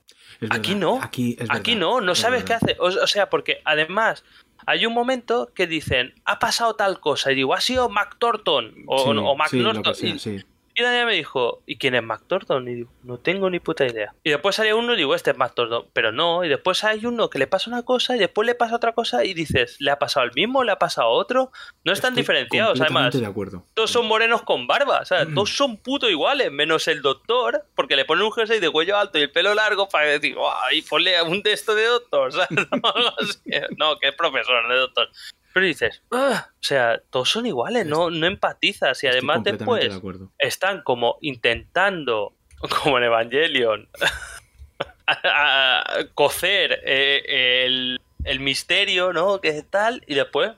Aquí 0.50 0.74
no. 0.74 1.00
Aquí, 1.02 1.36
es 1.38 1.50
Aquí 1.50 1.74
verdad, 1.74 1.86
no, 1.86 2.00
no 2.00 2.12
es 2.12 2.18
sabes 2.18 2.44
qué 2.44 2.54
hace. 2.54 2.76
O, 2.78 2.86
o 2.86 3.06
sea, 3.06 3.30
porque 3.30 3.60
además 3.64 4.24
hay 4.66 4.86
un 4.86 4.94
momento 4.94 5.50
que 5.54 5.66
dicen, 5.66 6.14
ha 6.24 6.38
pasado 6.38 6.74
tal 6.76 7.00
cosa, 7.00 7.32
y 7.32 7.34
digo, 7.34 7.54
ha 7.54 7.60
sido 7.60 7.88
Mac 7.88 8.16
Thornton 8.18 8.74
o, 8.86 8.98
Sí, 8.98 9.18
o 9.18 9.36
Mac 9.36 9.48
sí, 9.50 9.58
Norton. 9.60 9.94
sea, 9.94 10.08
y, 10.14 10.18
sí. 10.18 10.44
Y 10.76 10.82
Daniel 10.82 11.06
me 11.06 11.14
dijo, 11.14 11.62
¿y 11.66 11.76
quién 11.78 11.94
es 11.94 12.02
Mac 12.02 12.22
Thornton? 12.26 12.66
Y 12.68 12.74
digo, 12.74 12.90
no 13.04 13.18
tengo 13.18 13.48
ni 13.48 13.60
puta 13.60 13.86
idea. 13.86 14.12
Y 14.24 14.30
después 14.30 14.56
sale 14.56 14.74
uno 14.74 14.94
y 14.94 14.96
digo, 14.96 15.14
este 15.14 15.30
es 15.30 15.36
Mac 15.36 15.54
Thornton, 15.54 15.86
pero 15.92 16.10
no. 16.12 16.44
Y 16.44 16.48
después 16.48 16.82
hay 16.84 17.06
uno 17.06 17.30
que 17.30 17.38
le 17.38 17.46
pasa 17.46 17.70
una 17.70 17.82
cosa 17.84 18.16
y 18.16 18.18
después 18.18 18.44
le 18.46 18.54
pasa 18.54 18.74
otra 18.76 18.92
cosa 18.92 19.24
y 19.24 19.34
dices, 19.34 19.76
¿le 19.80 19.90
ha 19.90 19.98
pasado 19.98 20.26
el 20.26 20.32
mismo? 20.34 20.64
¿Le 20.64 20.72
ha 20.72 20.78
pasado 20.78 21.10
otro? 21.10 21.52
No 21.84 21.92
están 21.92 22.10
Estoy 22.12 22.22
diferenciados, 22.22 22.80
además. 22.80 23.18
de 23.18 23.24
acuerdo. 23.26 23.64
Todos 23.74 23.90
son 23.90 24.06
morenos 24.06 24.42
con 24.42 24.66
barba, 24.66 25.00
o 25.00 25.04
sea, 25.04 25.24
Mm. 25.24 25.34
todos 25.34 25.50
son 25.56 25.76
puto 25.76 26.10
iguales, 26.10 26.50
menos 26.50 26.88
el 26.88 27.02
doctor, 27.02 27.64
porque 27.76 27.94
le 27.96 28.04
ponen 28.04 28.24
un 28.24 28.32
jersey 28.32 28.58
de 28.60 28.70
cuello 28.70 28.96
alto 28.98 29.18
y 29.18 29.22
el 29.22 29.30
pelo 29.30 29.54
largo 29.54 29.88
para 29.88 30.06
decir, 30.06 30.34
¡guau! 30.34 30.54
Y 30.72 30.82
ponle 30.82 31.22
un 31.22 31.42
de 31.42 31.52
esto 31.52 31.74
de 31.74 31.84
doctor, 31.86 32.32
¿sabes? 32.32 32.48
No. 32.82 32.92
No, 33.76 33.98
que 33.98 34.08
es 34.08 34.14
profesor, 34.14 34.68
de 34.68 34.76
doctor. 34.76 35.08
Pero 35.54 35.64
dices, 35.66 36.02
"Ah", 36.10 36.48
o 36.50 36.62
sea, 36.62 37.00
todos 37.10 37.30
son 37.30 37.46
iguales, 37.46 37.86
no, 37.86 38.10
no 38.10 38.26
empatizas. 38.26 39.02
Y 39.02 39.06
además 39.06 39.36
después 39.58 39.80
de 39.82 39.88
están 40.38 40.82
como 40.82 41.16
intentando, 41.22 42.34
como 42.82 42.98
en 42.98 43.04
Evangelion, 43.04 43.88
a- 45.06 45.84
a 46.00 46.04
cocer 46.14 46.80
eh, 46.84 47.64
el, 47.66 48.00
el 48.24 48.40
misterio, 48.40 49.12
¿no? 49.12 49.40
Que 49.40 49.48
es 49.50 49.70
tal, 49.70 50.02
y 50.06 50.14
después, 50.14 50.52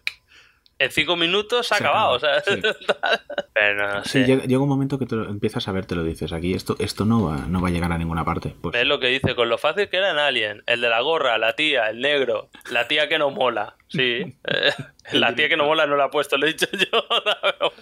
en 0.78 0.90
cinco 0.90 1.16
minutos 1.16 1.66
se 1.66 1.74
ha 1.74 1.78
Se 1.78 1.84
acabado. 1.84 2.16
acaba, 2.16 2.38
o 2.38 2.42
sea, 2.42 2.54
sí. 2.54 2.60
Pero 3.54 3.88
no 3.94 4.04
Sí, 4.04 4.10
sé. 4.10 4.24
llega, 4.26 4.44
llega 4.44 4.60
un 4.60 4.68
momento 4.68 4.98
que 4.98 5.06
te 5.06 5.16
lo- 5.16 5.28
empiezas 5.28 5.66
a 5.68 5.72
ver, 5.72 5.86
te 5.86 5.94
lo 5.94 6.04
dices. 6.04 6.32
Aquí 6.32 6.52
esto, 6.54 6.76
esto 6.78 7.04
no, 7.04 7.24
va, 7.24 7.36
no 7.48 7.60
va 7.62 7.68
a 7.68 7.70
llegar 7.70 7.92
a 7.92 7.98
ninguna 7.98 8.24
parte. 8.24 8.54
Pues, 8.60 8.74
Es 8.76 8.86
lo 8.86 9.00
que 9.00 9.06
dice, 9.08 9.34
con 9.34 9.48
lo 9.48 9.56
fácil 9.58 9.88
que 9.88 9.96
era 9.96 10.10
en 10.10 10.18
Alien. 10.18 10.62
El 10.66 10.80
de 10.82 10.90
la 10.90 11.00
gorra, 11.00 11.38
la 11.38 11.54
tía, 11.54 11.88
el 11.88 12.00
negro, 12.00 12.50
la 12.70 12.86
tía 12.88 13.08
que 13.08 13.18
no 13.18 13.30
mola. 13.30 13.76
Sí, 13.88 14.36
eh, 14.44 14.72
la 15.12 15.34
tía 15.34 15.48
que 15.48 15.56
no 15.56 15.64
mola 15.64 15.86
no 15.86 15.96
la 15.96 16.06
he 16.06 16.10
puesto, 16.10 16.36
lo 16.36 16.46
he 16.46 16.52
dicho 16.52 16.66
yo. 16.72 17.04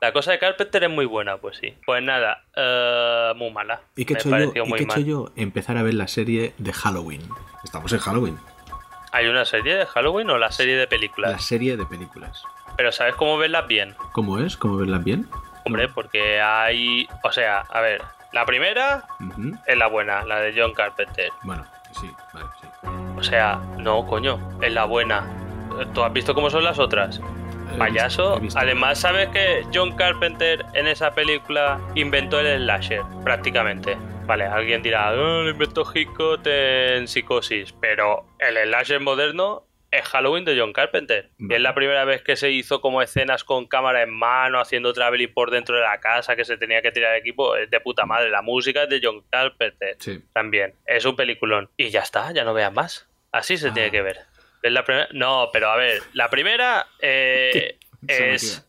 la- 0.00 0.12
cosa 0.12 0.32
de 0.32 0.38
Carpenter 0.38 0.84
es 0.84 0.90
muy 0.90 1.06
buena, 1.06 1.38
pues 1.38 1.56
sí. 1.56 1.74
Pues 1.86 2.02
nada, 2.02 2.44
eh, 2.54 3.32
muy 3.36 3.50
mala. 3.50 3.80
¿Y 3.96 4.04
qué 4.04 4.14
he 4.14 4.16
hecho, 4.18 4.28
yo? 4.30 4.52
¿Y 4.66 4.72
qué 4.72 4.82
he 4.82 4.84
hecho 4.84 5.00
yo? 5.00 5.32
Empezar 5.36 5.76
a 5.78 5.82
ver 5.82 5.94
la 5.94 6.08
serie 6.08 6.52
de 6.58 6.72
Halloween. 6.72 7.22
Estamos 7.64 7.92
en 7.92 7.98
Halloween. 7.98 8.38
¿Hay 9.12 9.26
una 9.26 9.44
serie 9.44 9.76
de 9.76 9.86
Halloween 9.86 10.30
o 10.30 10.38
la 10.38 10.50
serie 10.50 10.76
de 10.76 10.86
películas? 10.86 11.32
La 11.32 11.38
serie 11.38 11.76
de 11.76 11.86
películas. 11.86 12.42
Pero 12.76 12.92
¿sabes 12.92 13.14
cómo 13.14 13.38
verlas 13.38 13.66
bien? 13.66 13.96
¿Cómo 14.12 14.38
es? 14.38 14.56
¿Cómo 14.56 14.76
verlas 14.76 15.02
bien? 15.02 15.28
Hombre, 15.64 15.88
porque 15.88 16.40
hay... 16.40 17.08
O 17.24 17.32
sea, 17.32 17.60
a 17.60 17.80
ver, 17.80 18.02
la 18.32 18.44
primera 18.44 19.04
es 19.66 19.76
la 19.76 19.86
buena, 19.86 20.24
la 20.24 20.40
de 20.40 20.54
John 20.56 20.74
Carpenter. 20.74 21.30
Bueno, 21.42 21.64
sí, 21.98 22.10
vale, 22.32 22.46
sí. 22.60 22.66
O 23.16 23.22
sea, 23.22 23.56
no, 23.78 24.06
coño, 24.06 24.38
es 24.60 24.72
la 24.72 24.84
buena. 24.84 25.26
¿Tú 25.94 26.02
has 26.02 26.12
visto 26.12 26.34
cómo 26.34 26.50
son 26.50 26.64
las 26.64 26.78
otras? 26.78 27.20
Payaso. 27.76 28.40
Además, 28.56 29.00
¿sabes 29.00 29.28
que 29.28 29.64
John 29.72 29.94
Carpenter 29.96 30.64
en 30.74 30.86
esa 30.88 31.14
película 31.14 31.80
inventó 31.94 32.40
el 32.40 32.62
slasher? 32.62 33.02
Prácticamente. 33.24 33.96
Vale, 34.26 34.44
alguien 34.44 34.82
dirá, 34.82 35.08
"Ah, 35.08 35.12
lo 35.12 35.48
inventó 35.48 35.84
Hitchcock 35.92 36.40
en 36.46 37.06
Psicosis. 37.08 37.72
Pero 37.80 38.26
el 38.38 38.56
slasher 38.68 39.00
moderno 39.00 39.64
es 39.90 40.02
Halloween 40.08 40.44
de 40.44 40.58
John 40.58 40.72
Carpenter. 40.72 41.30
Y 41.38 41.54
es 41.54 41.60
la 41.60 41.74
primera 41.74 42.04
vez 42.04 42.22
que 42.22 42.36
se 42.36 42.50
hizo 42.50 42.80
como 42.80 43.00
escenas 43.00 43.42
con 43.44 43.66
cámara 43.66 44.02
en 44.02 44.10
mano, 44.10 44.60
haciendo 44.60 44.92
traveling 44.92 45.32
por 45.32 45.50
dentro 45.50 45.76
de 45.76 45.82
la 45.82 45.98
casa, 46.00 46.36
que 46.36 46.44
se 46.44 46.58
tenía 46.58 46.82
que 46.82 46.90
tirar 46.92 47.16
equipo. 47.16 47.56
Es 47.56 47.70
de 47.70 47.80
puta 47.80 48.04
madre. 48.04 48.28
La 48.30 48.42
música 48.42 48.82
es 48.82 48.88
de 48.90 49.00
John 49.02 49.22
Carpenter 49.30 49.96
Sí. 49.98 50.20
también. 50.34 50.74
Es 50.84 51.04
un 51.06 51.16
peliculón. 51.16 51.70
Y 51.76 51.88
ya 51.88 52.00
está, 52.00 52.32
ya 52.32 52.44
no 52.44 52.52
veas 52.52 52.72
más. 52.72 53.08
Así 53.32 53.56
se 53.56 53.68
Ah. 53.68 53.72
tiene 53.72 53.90
que 53.90 54.02
ver. 54.02 54.18
¿Ves 54.68 54.74
la 54.74 54.84
primera? 54.84 55.08
No, 55.12 55.48
pero 55.50 55.70
a 55.70 55.76
ver, 55.76 56.02
la 56.12 56.28
primera 56.28 56.86
eh, 57.00 57.78
es. 58.06 58.66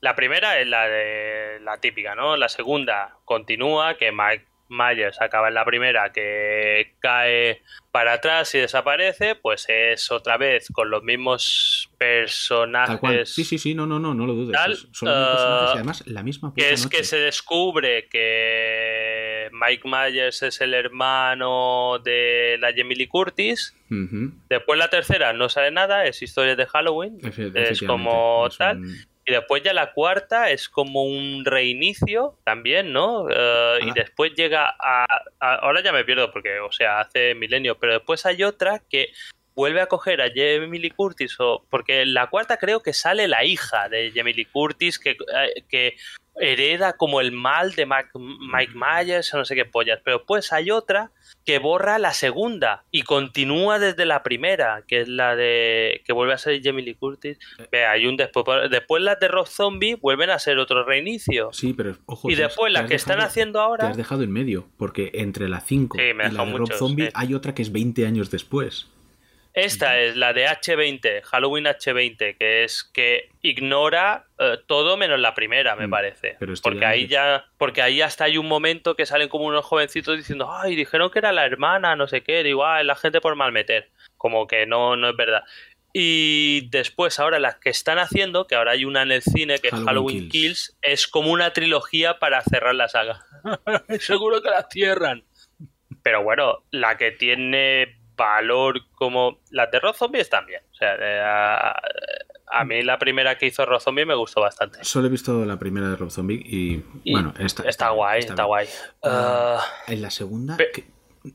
La 0.00 0.16
primera 0.16 0.58
es 0.58 0.66
la 0.66 0.88
de 0.88 1.60
la 1.60 1.78
típica, 1.78 2.14
¿no? 2.14 2.38
La 2.38 2.48
segunda 2.48 3.18
continúa, 3.26 3.98
que 3.98 4.12
Mike 4.12 4.46
Myers 4.68 5.20
acaba 5.20 5.48
en 5.48 5.54
la 5.54 5.64
primera, 5.64 6.10
que 6.12 6.94
cae 7.00 7.62
para 7.92 8.14
atrás 8.14 8.54
y 8.54 8.58
desaparece, 8.58 9.34
pues 9.36 9.66
es 9.68 10.10
otra 10.10 10.36
vez 10.36 10.68
con 10.72 10.90
los 10.90 11.02
mismos 11.02 11.90
personajes. 11.98 13.34
Sí, 13.34 13.44
sí, 13.44 13.58
sí, 13.58 13.74
no, 13.74 13.86
no, 13.86 13.98
no, 13.98 14.14
no 14.14 14.26
lo 14.26 14.34
dudes. 14.34 14.52
Tal, 14.56 14.76
Son 14.92 15.08
los 15.08 15.28
personajes 15.28 15.68
eh, 15.68 15.72
y 15.74 15.78
además 15.78 16.02
la 16.06 16.22
misma 16.22 16.52
que 16.56 16.70
es 16.72 16.84
noche. 16.84 16.96
que 16.98 17.04
se 17.04 17.18
descubre 17.18 18.08
que 18.08 19.48
Mike 19.52 19.82
Myers 19.88 20.42
es 20.42 20.60
el 20.60 20.74
hermano 20.74 21.98
de 22.04 22.56
la 22.60 22.70
Lee 22.70 23.06
Curtis. 23.06 23.74
Después 24.48 24.78
la 24.78 24.88
tercera 24.88 25.32
no 25.32 25.48
sale 25.48 25.70
nada, 25.70 26.04
es 26.06 26.20
historia 26.22 26.56
de 26.56 26.66
Halloween. 26.66 27.18
Efe- 27.20 27.52
Es 27.54 27.82
como 27.82 28.48
tal. 28.58 28.82
Y 29.26 29.32
después 29.32 29.62
ya 29.62 29.72
la 29.72 29.92
cuarta 29.92 30.50
es 30.50 30.68
como 30.68 31.04
un 31.04 31.44
reinicio 31.44 32.36
también, 32.44 32.92
¿no? 32.92 33.26
Eh, 33.30 33.78
y 33.86 33.90
después 33.92 34.34
llega 34.34 34.74
a, 34.78 35.06
a- 35.40 35.54
Ahora 35.56 35.82
ya 35.82 35.92
me 35.92 36.04
pierdo 36.04 36.30
porque, 36.30 36.58
o 36.60 36.70
sea, 36.70 37.00
hace 37.00 37.34
milenios, 37.34 37.76
pero 37.80 37.94
después 37.94 38.26
hay 38.26 38.42
otra 38.42 38.82
que 38.90 39.12
vuelve 39.54 39.80
a 39.80 39.86
coger 39.86 40.20
a 40.20 40.26
Lee 40.26 40.90
Curtis, 40.90 41.36
o, 41.38 41.64
porque 41.70 42.02
en 42.02 42.12
la 42.12 42.26
cuarta 42.28 42.56
creo 42.58 42.82
que 42.82 42.92
sale 42.92 43.28
la 43.28 43.44
hija 43.44 43.88
de 43.88 44.10
Lee 44.10 44.44
Curtis 44.46 44.98
que, 44.98 45.10
eh, 45.12 45.62
que 45.68 45.96
hereda 46.40 46.94
como 46.94 47.20
el 47.20 47.32
mal 47.32 47.72
de 47.74 47.86
Mac- 47.86 48.10
Mike 48.14 48.72
Myers 48.74 49.32
o 49.34 49.38
no 49.38 49.44
sé 49.44 49.54
qué 49.54 49.64
pollas, 49.64 50.00
pero 50.04 50.18
después 50.18 50.52
hay 50.52 50.70
otra 50.70 51.10
que 51.44 51.58
borra 51.58 51.98
la 51.98 52.12
segunda 52.12 52.84
y 52.90 53.02
continúa 53.02 53.78
desde 53.78 54.06
la 54.06 54.22
primera, 54.22 54.82
que 54.88 55.02
es 55.02 55.08
la 55.08 55.36
de 55.36 56.02
que 56.04 56.12
vuelve 56.12 56.32
a 56.34 56.38
ser 56.38 56.60
Jamie 56.62 56.84
Lee 56.84 56.94
Curtis. 56.94 57.38
Ve, 57.70 57.84
hay 57.84 58.06
un 58.06 58.16
después, 58.16 58.44
después 58.70 59.02
las 59.02 59.20
de 59.20 59.28
Rob 59.28 59.46
Zombie 59.46 59.96
vuelven 59.96 60.30
a 60.30 60.38
ser 60.38 60.58
otro 60.58 60.84
reinicio. 60.84 61.50
Sí, 61.52 61.72
pero 61.74 61.96
ojo. 62.06 62.30
y 62.30 62.34
te 62.36 62.42
después 62.42 62.72
te 62.72 62.80
las 62.80 62.88
que 62.88 62.94
están 62.94 63.20
haciendo 63.20 63.58
Te 63.58 63.62
ahora 63.64 63.88
has 63.90 63.96
dejado 63.96 64.22
en 64.22 64.32
medio, 64.32 64.66
porque 64.76 65.10
entre 65.14 65.48
la 65.48 65.60
5 65.60 65.98
Sí, 65.98 66.04
y 66.04 66.14
la 66.14 66.44
de 66.44 66.52
Rob 66.58 66.72
Zombie 66.72 67.06
sí. 67.06 67.12
hay 67.14 67.34
otra 67.34 67.54
que 67.54 67.62
es 67.62 67.70
20 67.72 68.06
años 68.06 68.30
después. 68.30 68.88
Esta 69.54 70.00
es 70.00 70.16
la 70.16 70.32
de 70.32 70.46
H20, 70.48 71.22
Halloween 71.22 71.64
H20, 71.66 72.36
que 72.36 72.64
es 72.64 72.82
que 72.82 73.28
ignora 73.40 74.26
eh, 74.38 74.58
todo 74.66 74.96
menos 74.96 75.20
la 75.20 75.32
primera, 75.32 75.76
me 75.76 75.86
Mm, 75.86 75.90
parece. 75.90 76.36
pero 76.40 76.52
porque 76.60 76.80
ya 76.80 76.88
ahí 76.88 77.04
es- 77.04 77.10
ya, 77.10 77.46
porque 77.56 77.80
ahí 77.80 78.02
hasta 78.02 78.24
hay 78.24 78.36
un 78.36 78.48
momento 78.48 78.96
que 78.96 79.06
salen 79.06 79.28
como 79.28 79.44
unos 79.44 79.64
jovencitos 79.64 80.16
diciendo, 80.16 80.50
ay, 80.52 80.74
dijeron 80.74 81.08
que 81.10 81.20
era 81.20 81.30
la 81.30 81.46
hermana, 81.46 81.94
no 81.94 82.08
sé 82.08 82.22
qué, 82.22 82.42
digo, 82.42 82.66
"Ah, 82.66 82.80
es 82.80 82.86
la 82.86 82.96
gente 82.96 83.20
por 83.20 83.36
mal 83.36 83.52
meter. 83.52 83.90
Como 84.16 84.48
que 84.48 84.66
no, 84.66 84.96
no 84.96 85.10
es 85.10 85.16
verdad. 85.16 85.44
Y 85.92 86.68
después, 86.70 87.20
ahora 87.20 87.38
las 87.38 87.54
que 87.60 87.70
están 87.70 88.00
haciendo, 88.00 88.48
que 88.48 88.56
ahora 88.56 88.72
hay 88.72 88.84
una 88.84 89.02
en 89.02 89.12
el 89.12 89.22
cine 89.22 89.60
que 89.60 89.68
es 89.68 89.74
Halloween 89.74 89.86
Halloween 89.86 90.28
Kills. 90.30 90.70
Kills, 90.70 90.78
es 90.82 91.06
como 91.06 91.30
una 91.30 91.52
trilogía 91.52 92.18
para 92.18 92.42
cerrar 92.42 92.74
la 92.74 92.88
saga. 92.88 93.24
Seguro 94.00 94.42
que 94.42 94.50
la 94.50 94.66
cierran. 94.68 95.22
Pero 96.02 96.24
bueno, 96.24 96.64
la 96.72 96.96
que 96.96 97.12
tiene 97.12 97.96
valor 98.16 98.80
como 98.94 99.38
las 99.50 99.70
de 99.70 99.80
Rob 99.80 99.94
Zombie 99.94 100.20
están 100.20 100.46
bien. 100.46 100.62
O 100.72 100.74
sea, 100.74 100.94
eh, 100.98 101.20
a, 101.22 101.80
a 102.46 102.64
mí 102.64 102.82
la 102.82 102.98
primera 102.98 103.36
que 103.36 103.46
hizo 103.46 103.64
Rob 103.66 103.80
Zombie 103.80 104.06
me 104.06 104.14
gustó 104.14 104.40
bastante. 104.40 104.78
Solo 104.82 105.06
he 105.06 105.10
visto 105.10 105.44
la 105.44 105.58
primera 105.58 105.88
de 105.88 105.96
Rob 105.96 106.10
Zombie 106.10 106.36
y, 106.44 106.82
Y 107.04 107.12
bueno, 107.12 107.34
está, 107.38 107.62
está, 107.68 107.90
guay, 107.90 108.20
está, 108.20 108.34
bien. 108.34 108.46
guay. 108.46 108.66
Ah, 109.02 109.58
Ah, 109.58 109.64
En 109.92 110.02
la 110.02 110.10
segunda, 110.10 110.56
Pe- 110.56 110.70
que- 110.72 110.84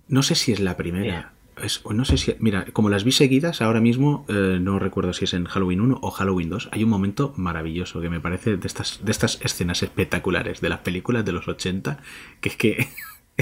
no 0.08 0.24
sé 0.24 0.36
si 0.36 0.52
es 0.54 0.60
la 0.60 0.78
primera. 0.78 1.34
Es, 1.62 1.84
no 1.86 2.06
sé 2.06 2.16
si. 2.18 2.34
Mira, 2.40 2.64
como 2.72 2.90
las 2.90 3.04
vi 3.04 3.12
seguidas, 3.12 3.62
ahora 3.62 3.82
mismo 3.82 4.26
eh, 4.30 4.60
no 4.62 4.80
recuerdo 4.80 5.12
si 5.12 5.26
es 5.26 5.34
en 5.34 5.44
Halloween 5.44 5.82
1 5.82 6.00
o 6.02 6.10
Halloween 6.12 6.50
2. 6.50 6.70
Hay 6.72 6.86
un 6.86 6.90
momento 6.90 7.34
maravilloso 7.36 8.00
que 8.00 8.08
me 8.10 8.22
parece 8.22 8.56
de 8.56 8.66
estas, 8.66 9.04
de 9.04 9.12
estas 9.12 9.42
escenas 9.42 9.84
espectaculares 9.84 10.62
de 10.62 10.70
las 10.70 10.80
películas 10.80 11.26
de 11.26 11.34
los 11.34 11.50
80, 11.50 11.98
que 12.40 12.48
es 12.50 12.56
que 12.56 12.88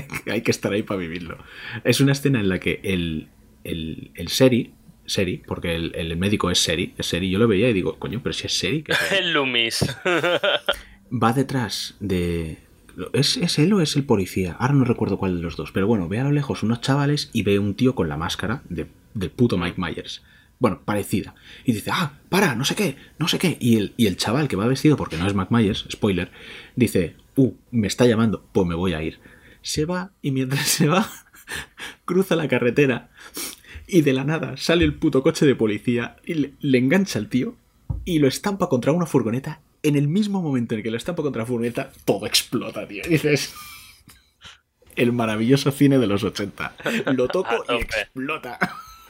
hay 0.31 0.41
que 0.41 0.51
estar 0.51 0.71
ahí 0.71 0.83
para 0.83 0.99
vivirlo. 0.99 1.37
Es 1.83 2.01
una 2.01 2.11
escena 2.11 2.39
en 2.39 2.49
la 2.49 2.59
que 2.59 2.79
el, 2.83 3.27
el, 3.63 4.11
el 4.15 4.27
Seri, 4.29 4.73
Seri, 5.05 5.37
porque 5.45 5.75
el, 5.75 5.93
el 5.95 6.15
médico 6.17 6.51
es 6.51 6.59
Seri, 6.59 6.93
es 6.97 7.05
Seri, 7.05 7.29
yo 7.29 7.39
lo 7.39 7.47
veía 7.47 7.69
y 7.69 7.73
digo, 7.73 7.97
coño, 7.99 8.21
pero 8.23 8.33
si 8.33 8.47
es 8.47 8.57
Seri, 8.57 8.83
el 9.17 9.33
Loomis. 9.33 9.85
va 11.11 11.33
detrás 11.33 11.95
de... 11.99 12.57
¿Es, 13.13 13.37
¿Es 13.37 13.59
él 13.59 13.73
o 13.73 13.81
es 13.81 13.95
el 13.95 14.05
policía? 14.05 14.55
Ahora 14.59 14.73
no 14.73 14.83
recuerdo 14.83 15.19
cuál 15.19 15.37
de 15.37 15.43
los 15.43 15.55
dos. 15.55 15.71
Pero 15.71 15.85
bueno, 15.85 16.07
ve 16.09 16.19
a 16.19 16.23
lo 16.23 16.31
lejos 16.31 16.63
unos 16.63 16.81
chavales 16.81 17.29
y 17.31 17.43
ve 17.43 17.59
un 17.59 17.75
tío 17.75 17.93
con 17.93 18.09
la 18.09 18.17
máscara 18.17 18.63
de, 18.69 18.87
del 19.13 19.29
puto 19.29 19.57
Mike 19.57 19.79
Myers. 19.79 20.23
Bueno, 20.59 20.81
parecida. 20.83 21.35
Y 21.65 21.73
dice, 21.73 21.91
ah, 21.93 22.13
para, 22.29 22.55
no 22.55 22.65
sé 22.65 22.75
qué, 22.75 22.95
no 23.19 23.27
sé 23.27 23.37
qué. 23.37 23.57
Y 23.59 23.77
el, 23.77 23.93
y 23.97 24.07
el 24.07 24.17
chaval 24.17 24.47
que 24.47 24.55
va 24.55 24.65
vestido, 24.65 24.97
porque 24.97 25.17
no 25.17 25.27
es 25.27 25.35
Mike 25.35 25.53
Myers, 25.53 25.85
spoiler, 25.91 26.31
dice, 26.75 27.15
uh, 27.35 27.53
me 27.69 27.87
está 27.87 28.07
llamando, 28.07 28.43
pues 28.51 28.67
me 28.67 28.73
voy 28.73 28.93
a 28.93 29.03
ir. 29.03 29.19
Se 29.67 29.83
va 29.83 30.11
y 30.21 30.31
mientras 30.31 30.65
se 30.77 30.87
va, 30.87 31.11
cruza 32.05 32.37
la 32.37 32.47
carretera 32.47 33.09
y 33.85 34.01
de 34.01 34.13
la 34.13 34.23
nada 34.23 34.55
sale 34.55 34.85
el 34.85 34.93
puto 34.93 35.21
coche 35.23 35.45
de 35.45 35.55
policía 35.55 36.15
y 36.23 36.35
le, 36.35 36.53
le 36.61 36.77
engancha 36.77 37.19
al 37.19 37.27
tío 37.27 37.53
y 38.05 38.19
lo 38.19 38.29
estampa 38.29 38.69
contra 38.69 38.93
una 38.93 39.05
furgoneta. 39.05 39.59
En 39.83 39.97
el 39.97 40.07
mismo 40.07 40.41
momento 40.41 40.73
en 40.73 40.83
que 40.83 40.89
lo 40.89 40.95
estampa 40.95 41.21
contra 41.21 41.41
la 41.41 41.45
furgoneta, 41.45 41.91
todo 42.05 42.25
explota, 42.25 42.87
tío. 42.87 43.03
Y 43.05 43.09
dices. 43.09 43.53
El 44.95 45.11
maravilloso 45.11 45.69
cine 45.71 45.99
de 45.99 46.07
los 46.07 46.23
80. 46.23 46.75
Lo 47.13 47.27
toco 47.27 47.65
y 47.69 47.81
explota. 47.81 48.57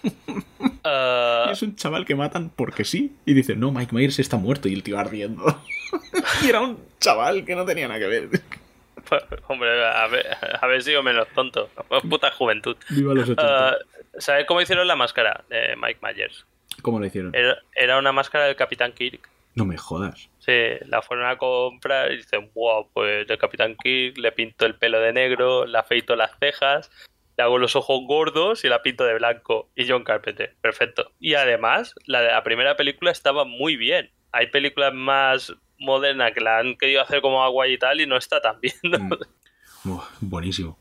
Y 1.50 1.52
es 1.52 1.62
un 1.64 1.76
chaval 1.76 2.06
que 2.06 2.16
matan 2.16 2.50
porque 2.56 2.86
sí. 2.86 3.14
Y 3.26 3.34
dice, 3.34 3.58
no, 3.58 3.72
Mike 3.72 3.94
Myers 3.94 4.20
está 4.20 4.38
muerto 4.38 4.70
y 4.70 4.74
el 4.74 4.82
tío 4.82 4.98
ardiendo. 4.98 5.62
y 6.44 6.48
era 6.48 6.62
un 6.62 6.78
chaval 7.00 7.44
que 7.44 7.56
no 7.56 7.66
tenía 7.66 7.90
nada 7.90 8.00
que 8.00 8.08
ver. 8.08 8.42
hombre, 9.48 9.86
a 9.86 10.08
ver, 10.08 10.26
a 10.62 10.68
ver 10.68 10.82
sigo 10.84 11.04
menos 11.04 11.28
tonto. 11.30 11.70
Puta 12.10 12.32
juventud. 12.32 12.78
Viva 12.90 13.14
los 13.14 13.30
80. 13.30 13.70
Ah, 13.70 13.78
¿Sabes 14.18 14.46
cómo 14.46 14.62
hicieron 14.62 14.88
la 14.88 14.96
máscara 14.96 15.44
de 15.50 15.76
Mike 15.76 16.00
Myers? 16.02 16.46
¿Cómo 16.82 17.00
lo 17.00 17.06
hicieron? 17.06 17.34
Era, 17.36 17.58
era 17.76 17.98
una 17.98 18.12
máscara 18.12 18.46
del 18.46 18.56
Capitán 18.56 18.94
Kirk. 18.94 19.30
No 19.56 19.66
me 19.66 19.78
jodas. 19.78 20.30
Sí, 20.40 20.54
la 20.86 21.02
fueron 21.02 21.28
a 21.28 21.38
comprar 21.38 22.12
y 22.12 22.18
dicen, 22.18 22.52
wow, 22.54 22.90
pues 22.94 23.30
el 23.30 23.38
Capitán 23.38 23.76
Kirk 23.76 24.18
le 24.18 24.32
pinto 24.32 24.66
el 24.66 24.76
pelo 24.76 25.00
de 25.00 25.14
negro, 25.14 25.66
le 25.66 25.78
afeito 25.78 26.16
las 26.16 26.32
cejas 26.40 26.92
le 27.38 27.44
hago 27.44 27.60
los 27.60 27.76
ojos 27.76 28.02
gordos 28.06 28.66
y 28.66 28.68
la 28.68 28.82
pinto 28.82 29.06
de 29.06 29.14
blanco. 29.14 29.70
Y 29.76 29.88
John 29.88 30.04
Carpenter, 30.04 30.56
perfecto. 30.60 31.12
Y 31.20 31.36
además, 31.36 31.94
la 32.06 32.22
de 32.22 32.32
la 32.32 32.44
primera 32.44 32.76
película 32.76 33.12
estaba 33.12 33.46
muy 33.46 33.78
bien. 33.78 34.12
Hay 34.32 34.48
películas 34.48 34.94
más 34.94 35.56
modernas 35.80 36.34
que 36.34 36.42
la 36.42 36.60
han 36.60 36.76
querido 36.78 37.02
hacer 37.02 37.22
como 37.22 37.44
agua 37.44 37.68
y 37.68 37.78
tal 37.78 38.02
y 38.02 38.08
no 38.08 38.18
está 38.18 38.42
tan 38.42 38.60
bien. 38.62 38.76
¿no? 38.84 39.20
Mm. 39.84 40.00
Buenísimo. 40.22 40.78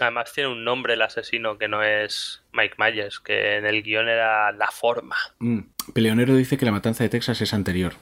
Además 0.00 0.32
tiene 0.32 0.50
un 0.50 0.64
nombre 0.64 0.94
el 0.94 1.02
asesino 1.02 1.58
que 1.58 1.68
no 1.68 1.82
es 1.82 2.42
Mike 2.52 2.74
Myers, 2.78 3.20
que 3.20 3.56
en 3.56 3.66
el 3.66 3.82
guion 3.82 4.08
era 4.08 4.50
La 4.52 4.68
Forma. 4.68 5.16
Mm. 5.38 5.60
Peleonero 5.92 6.34
dice 6.34 6.56
que 6.56 6.64
la 6.64 6.72
matanza 6.72 7.04
de 7.04 7.10
Texas 7.10 7.40
es 7.40 7.54
anterior. 7.54 7.94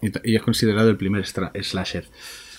Y, 0.00 0.34
es 0.34 0.42
considerado 0.42 0.90
el 0.90 0.96
primer 0.96 1.24
slasher. 1.26 2.06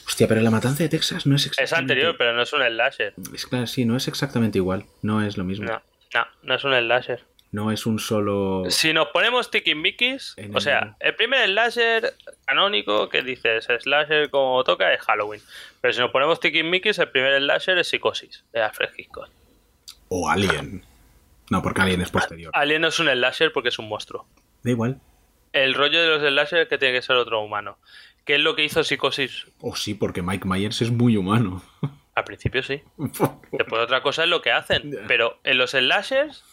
Hostia, 0.05 0.27
pero 0.27 0.41
la 0.41 0.51
matanza 0.51 0.83
de 0.83 0.89
Texas 0.89 1.25
no 1.25 1.35
es 1.35 1.41
Es 1.41 1.47
exactamente... 1.47 1.93
anterior, 1.93 2.15
pero 2.17 2.33
no 2.33 2.41
es 2.41 2.53
un 2.53 2.61
slasher. 2.61 3.13
Es 3.33 3.45
claro, 3.45 3.67
sí, 3.67 3.85
no 3.85 3.97
es 3.97 4.07
exactamente 4.07 4.57
igual. 4.57 4.85
No 5.01 5.21
es 5.21 5.37
lo 5.37 5.43
mismo. 5.43 5.65
No, 5.65 5.81
no, 6.13 6.27
no 6.43 6.55
es 6.55 6.63
un 6.63 6.73
slasher. 6.73 7.25
No 7.57 7.71
es 7.71 7.87
un 7.87 7.97
solo... 7.97 8.65
Si 8.69 8.93
nos 8.93 9.07
ponemos 9.07 9.49
tiquismiquis, 9.49 10.35
En 10.37 10.55
o 10.55 10.59
sea, 10.61 10.95
el- 10.99 11.07
el 11.07 11.15
primer 11.15 11.43
slasher 11.49 12.13
canónico 12.45 13.09
que 13.09 13.23
dices 13.23 13.67
slasher 13.81 14.29
como 14.29 14.63
toca 14.63 14.93
es 14.93 15.01
Halloween. 15.01 15.41
Pero 15.81 15.91
si 15.91 15.99
nos 15.99 16.11
ponemos 16.11 16.39
tiquismiquis, 16.39 16.99
el 16.99 17.09
primer 17.09 17.41
slasher 17.41 17.79
es 17.79 17.87
Psicosis, 17.89 18.45
de 18.53 18.61
Alfred 18.61 18.89
Hitchcock. 18.95 19.29
O 20.09 20.29
Alien. 20.29 20.83
No, 21.49 21.63
porque 21.63 21.81
Alien 21.81 22.01
es 22.01 22.11
posterior. 22.11 22.51
Alien 22.53 22.83
no 22.83 22.89
es 22.89 22.99
un 22.99 23.07
slasher 23.07 23.51
porque 23.51 23.69
es 23.69 23.79
un 23.79 23.89
monstruo. 23.89 24.27
Da 24.61 24.69
igual. 24.69 24.99
El 25.51 25.73
rollo 25.73 25.99
de 25.99 26.09
los 26.09 26.21
slasher 26.21 26.59
es 26.59 26.67
que 26.67 26.77
tiene 26.77 26.93
que 26.93 27.01
ser 27.01 27.15
otro 27.15 27.41
humano. 27.41 27.79
¿Qué 28.23 28.35
es 28.35 28.41
lo 28.41 28.55
que 28.55 28.65
hizo 28.65 28.83
Psicosis? 28.83 29.47
O 29.61 29.75
sí, 29.75 29.95
porque 29.95 30.21
Mike 30.21 30.47
Myers 30.47 30.83
es 30.83 30.91
muy 30.91 31.17
humano. 31.17 31.63
Al 32.13 32.23
principio 32.23 32.61
sí. 32.61 32.83
Después 33.51 33.81
otra 33.81 34.03
cosa 34.03 34.25
es 34.25 34.29
lo 34.29 34.43
que 34.43 34.51
hacen. 34.51 34.95
Pero 35.07 35.39
en 35.43 35.57
los 35.57 35.71
slashers 35.71 36.43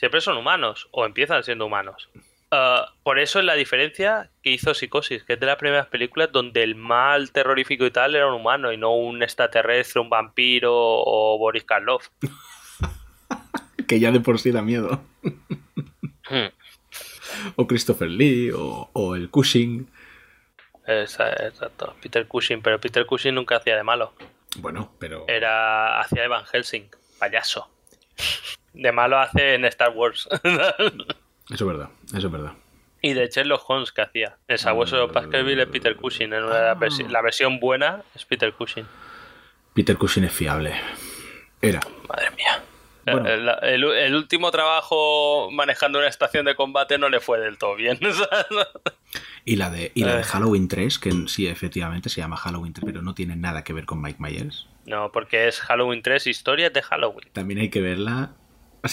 siempre 0.00 0.22
son 0.22 0.38
humanos 0.38 0.88
o 0.92 1.04
empiezan 1.04 1.44
siendo 1.44 1.66
humanos. 1.66 2.08
Ah, 2.50 2.94
por 3.02 3.18
eso 3.18 3.38
es 3.38 3.44
la 3.44 3.52
diferencia 3.52 4.30
que 4.42 4.50
hizo 4.50 4.72
Psicosis, 4.72 5.24
que 5.24 5.34
es 5.34 5.40
de 5.40 5.44
las 5.44 5.56
primeras 5.56 5.88
películas 5.88 6.32
donde 6.32 6.62
el 6.62 6.74
mal 6.74 7.32
terrorífico 7.32 7.84
y 7.84 7.90
tal 7.90 8.14
era 8.14 8.26
un 8.26 8.40
humano 8.40 8.72
y 8.72 8.78
no 8.78 8.96
un 8.96 9.22
extraterrestre, 9.22 10.00
un 10.00 10.08
vampiro 10.08 10.72
o 10.74 11.36
Boris 11.38 11.64
Karloff. 11.64 12.08
que 13.88 14.00
ya 14.00 14.10
de 14.10 14.20
por 14.20 14.38
sí 14.38 14.50
da 14.52 14.62
miedo. 14.62 15.02
Hmm. 16.30 16.48
O 17.56 17.66
Christopher 17.66 18.08
Lee, 18.08 18.52
o, 18.52 18.88
o 18.94 19.14
el 19.14 19.28
Cushing. 19.28 19.86
Exacto, 20.86 21.94
Peter 22.00 22.26
Cushing, 22.26 22.62
pero 22.62 22.80
Peter 22.80 23.04
Cushing 23.04 23.34
nunca 23.34 23.56
hacía 23.56 23.76
de 23.76 23.82
malo. 23.82 24.14
Bueno, 24.56 24.94
pero... 24.98 25.26
Era 25.28 26.00
hacía 26.00 26.22
de 26.22 26.28
Van 26.28 26.46
Helsing, 26.46 26.88
payaso. 27.18 27.68
De 28.72 28.92
malo 28.92 29.18
hace 29.18 29.54
en 29.54 29.64
Star 29.66 29.90
Wars. 29.90 30.28
Eso 31.50 31.64
es 31.64 31.64
verdad, 31.64 31.88
eso 32.14 32.26
es 32.28 32.32
verdad. 32.32 32.52
Y 33.02 33.12
de 33.14 33.26
Sherlock 33.28 33.68
Holmes 33.68 33.90
que 33.90 34.02
hacía. 34.02 34.36
El 34.46 34.58
sabueso 34.58 34.96
de 34.96 35.12
Baskerville 35.12 35.62
es 35.62 35.68
Peter 35.68 35.96
Cushing. 35.96 36.32
En 36.32 36.44
una 36.44 36.74
versi- 36.76 37.08
la 37.08 37.22
versión 37.22 37.58
buena 37.58 38.02
es 38.14 38.24
Peter 38.24 38.52
Cushing. 38.52 38.86
Peter 39.74 39.96
Cushing 39.96 40.24
es 40.24 40.32
fiable. 40.32 40.74
Era. 41.60 41.80
Madre 42.08 42.30
mía. 42.36 42.62
Bueno. 43.04 43.26
El, 43.28 43.48
el- 43.62 43.84
el 43.84 44.14
último 44.14 44.50
trabajo 44.52 45.50
manejando 45.50 45.98
una 45.98 46.06
estación 46.08 46.44
de 46.44 46.54
combate 46.54 46.98
no 46.98 47.08
le 47.08 47.18
fue 47.18 47.40
del 47.40 47.58
todo 47.58 47.74
bien. 47.74 47.98
Y 49.44 49.56
la 49.56 49.70
de, 49.70 49.90
y 49.94 50.04
la 50.04 50.14
de 50.16 50.20
Eh. 50.20 50.24
Halloween 50.24 50.68
3, 50.68 50.98
que 50.98 51.10
sí, 51.26 51.48
efectivamente 51.48 52.10
se 52.10 52.20
llama 52.20 52.36
Halloween 52.36 52.74
3, 52.74 52.84
pero 52.84 53.02
no 53.02 53.14
tiene 53.14 53.34
nada 53.34 53.64
que 53.64 53.72
ver 53.72 53.86
con 53.86 54.00
Mike 54.00 54.18
Myers. 54.20 54.68
No, 54.84 55.10
porque 55.10 55.48
es 55.48 55.60
Halloween 55.60 56.02
3, 56.02 56.26
historias 56.28 56.72
de 56.72 56.82
Halloween. 56.82 57.28
También 57.32 57.58
hay 57.58 57.70
que 57.70 57.80
verla. 57.80 58.32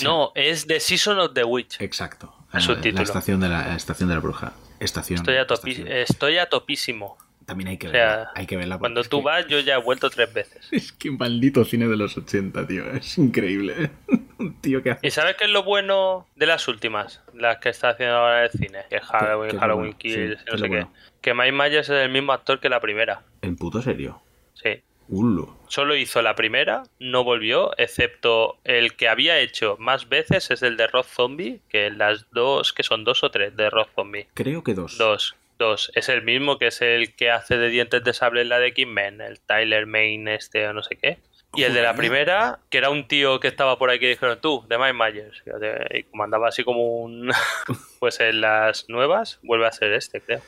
No, 0.04 0.32
es 0.36 0.68
The 0.68 0.80
Season 0.80 1.20
of 1.20 1.34
the 1.34 1.44
Witch. 1.44 1.80
Exacto. 1.82 2.34
Subtítulo. 2.60 2.96
La 2.98 3.04
estación 3.04 3.40
de 3.40 3.50
la, 3.50 3.68
la 3.68 3.76
estación 3.76 4.10
de 4.10 4.16
la 4.16 4.22
bruja. 4.22 4.54
Estación. 4.80 5.18
Estoy 5.20 5.36
a, 5.38 5.48
topi- 5.48 5.72
estación. 5.72 5.88
estoy 5.88 6.38
a 6.38 6.50
topísimo. 6.50 7.18
También 7.46 7.70
hay 7.70 7.78
que 7.78 7.88
O 7.88 7.92
sea, 7.92 8.08
verla. 8.08 8.32
Hay 8.36 8.46
que 8.46 8.58
verla 8.58 8.78
Cuando 8.78 9.02
tú 9.04 9.20
que- 9.20 9.24
vas, 9.26 9.48
yo 9.48 9.60
ya 9.62 9.76
he 9.76 9.82
vuelto 9.82 10.10
tres 10.10 10.34
veces. 10.34 10.68
Es 10.72 10.92
que 10.92 11.12
maldito 11.12 11.64
cine 11.66 11.88
de 11.88 11.96
los 11.96 12.18
80, 12.18 12.68
tío. 12.68 12.90
Es 12.92 13.18
increíble. 13.18 13.92
Un 14.38 14.60
tío 14.62 14.84
que 14.84 14.92
hace. 14.92 15.08
¿Y 15.08 15.12
sabes 15.12 15.36
qué 15.38 15.46
es 15.46 15.52
lo 15.52 15.64
bueno 15.64 16.28
de 16.36 16.46
las 16.46 16.68
últimas? 16.68 17.22
Las 17.34 17.58
que 17.60 17.70
está 17.70 17.90
haciendo 17.90 18.16
ahora 18.18 18.44
el 18.46 18.52
cine. 18.52 18.80
Que 18.90 19.00
Halloween, 19.00 19.52
qué 19.52 19.58
Halloween 19.60 19.82
bueno? 19.92 19.98
Kills, 19.98 20.40
Sí, 20.40 20.46
no 20.46 20.52
qué 20.54 20.58
sé 20.58 20.64
qué. 20.64 20.70
bueno? 20.70 20.94
Que 21.22 21.34
Mike 21.34 21.52
Myers 21.54 21.90
es 21.90 22.04
el 22.04 22.10
mismo 22.12 22.34
actor 22.34 22.60
que 22.60 22.70
la 22.70 22.80
primera. 22.80 23.22
En 23.42 23.56
puto 23.56 23.82
serio. 23.82 24.22
Sí. 24.54 24.82
Ulo. 25.10 25.58
Solo 25.68 25.96
hizo 25.96 26.22
la 26.22 26.36
primera, 26.36 26.84
no 27.00 27.24
volvió, 27.24 27.72
excepto 27.78 28.58
el 28.64 28.96
que 28.96 29.10
había 29.10 29.40
hecho 29.40 29.76
más 29.80 30.10
veces 30.10 30.52
es 30.52 30.62
el 30.64 30.78
de 30.78 30.88
Rob 30.88 31.06
Zombie, 31.06 31.60
que 31.70 31.90
las 31.90 32.30
dos, 32.32 32.74
que 32.74 32.84
son 32.84 33.04
dos 33.04 33.24
o 33.24 33.32
tres 33.32 33.56
de 33.56 33.70
Rob 33.70 33.88
Zombie. 33.96 34.28
Creo 34.34 34.64
que 34.64 34.74
dos. 34.74 34.98
Dos, 34.98 35.36
dos. 35.58 35.92
Es 35.96 36.10
el 36.10 36.24
mismo 36.24 36.58
que 36.58 36.68
es 36.68 36.82
el 36.82 37.16
que 37.16 37.32
hace 37.32 37.58
de 37.58 37.70
dientes 37.70 38.04
de 38.04 38.14
sable 38.14 38.42
en 38.42 38.50
la 38.50 38.60
de 38.60 38.74
Kingman, 38.74 39.22
el 39.22 39.40
Tyler 39.40 39.86
Main 39.86 40.28
este 40.28 40.68
o 40.68 40.74
no 40.74 40.84
sé 40.84 40.96
qué. 40.96 41.18
Y 41.56 41.64
el 41.64 41.74
de 41.74 41.82
la 41.82 41.96
primera, 41.96 42.60
que 42.70 42.78
era 42.78 42.90
un 42.90 43.08
tío 43.08 43.40
que 43.40 43.48
estaba 43.48 43.80
por 43.80 43.90
ahí 43.90 44.00
que 44.00 44.10
dijeron 44.10 44.38
tú, 44.40 44.64
de 44.70 44.78
Mike 44.78 44.94
Myers. 44.94 45.44
Y 45.92 46.04
como 46.04 46.24
andaba 46.24 46.50
así 46.50 46.64
como 46.64 47.02
un... 47.02 47.32
pues 48.00 48.20
en 48.20 48.42
las 48.42 48.88
nuevas 48.90 49.40
vuelve 49.42 49.66
a 49.66 49.72
ser 49.72 49.94
este, 49.94 50.22
creo. 50.22 50.42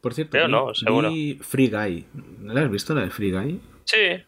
Por 0.00 0.12
cierto, 0.12 0.32
Creo 0.32 0.48
no, 0.48 0.74
seguro. 0.74 1.10
Free 1.40 1.68
Guy. 1.68 2.06
¿No 2.40 2.52
la 2.52 2.62
has 2.62 2.70
visto 2.70 2.94
la 2.94 3.02
de 3.02 3.10
Free 3.10 3.30
Guy? 3.30 3.60
Sí, 3.90 4.24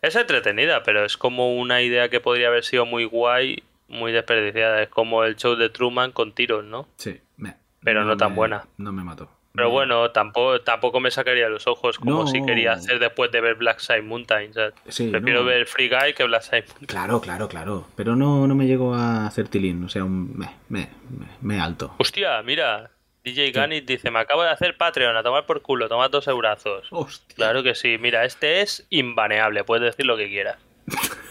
es 0.00 0.16
entretenida, 0.16 0.82
pero 0.82 1.04
es 1.04 1.16
como 1.16 1.54
una 1.56 1.82
idea 1.82 2.08
que 2.08 2.20
podría 2.20 2.48
haber 2.48 2.64
sido 2.64 2.86
muy 2.86 3.04
guay, 3.04 3.62
muy 3.88 4.10
desperdiciada. 4.12 4.82
Es 4.82 4.88
como 4.88 5.24
el 5.24 5.36
show 5.36 5.54
de 5.56 5.68
Truman 5.68 6.12
con 6.12 6.32
tiros, 6.32 6.64
¿no? 6.64 6.88
Sí. 6.96 7.20
me- 7.36 7.56
Pero 7.82 8.04
no 8.04 8.16
tan 8.16 8.30
me- 8.30 8.36
buena. 8.36 8.64
No 8.78 8.92
me 8.92 9.02
mató. 9.04 9.28
Pero 9.54 9.66
Me- 9.68 9.72
bueno, 9.72 10.10
tampoco, 10.12 10.62
tampoco 10.62 10.98
me 11.00 11.10
sacaría 11.10 11.46
los 11.50 11.66
ojos 11.66 11.98
como 11.98 12.20
No. 12.22 12.26
si 12.26 12.42
quería 12.42 12.72
hacer 12.72 12.98
después 12.98 13.30
de 13.32 13.42
ver 13.42 13.56
Black 13.56 13.80
Side 13.80 14.00
Mountain. 14.00 14.52
Sí, 14.88 15.08
prefiero 15.10 15.40
no. 15.40 15.46
ver 15.46 15.66
Free 15.66 15.90
Guy 15.90 16.14
que 16.14 16.24
Black 16.24 16.42
Side 16.42 16.64
Mountain. 16.68 16.86
Claro, 16.86 17.20
claro, 17.20 17.48
claro. 17.48 17.86
Pero 17.94 18.16
no, 18.16 18.46
no 18.46 18.54
me 18.54 18.66
llegó 18.66 18.94
a 18.94 19.26
hacer 19.26 19.48
tilín. 19.48 19.84
O 19.84 19.90
sea, 19.90 20.04
un 20.04 20.32
me, 20.38 20.46
me, 20.70 20.88
me, 21.10 21.26
me 21.42 21.60
alto. 21.60 21.94
Hostia, 21.98 22.40
mira, 22.42 22.90
DJ 23.24 23.52
Ganit 23.52 23.86
dice, 23.86 24.10
me 24.10 24.18
acabo 24.18 24.42
de 24.42 24.50
hacer 24.50 24.76
Patreon, 24.76 25.16
a 25.16 25.22
tomar 25.22 25.46
por 25.46 25.62
culo, 25.62 25.88
tomar 25.88 26.10
dos 26.10 26.26
eurazos. 26.26 26.88
Hostia. 26.90 27.36
Claro 27.36 27.62
que 27.62 27.74
sí, 27.74 27.96
mira, 27.98 28.24
este 28.24 28.60
es 28.62 28.86
inbaneable, 28.90 29.62
puedes 29.64 29.84
decir 29.84 30.06
lo 30.06 30.16
que 30.16 30.28
quieras. 30.28 30.58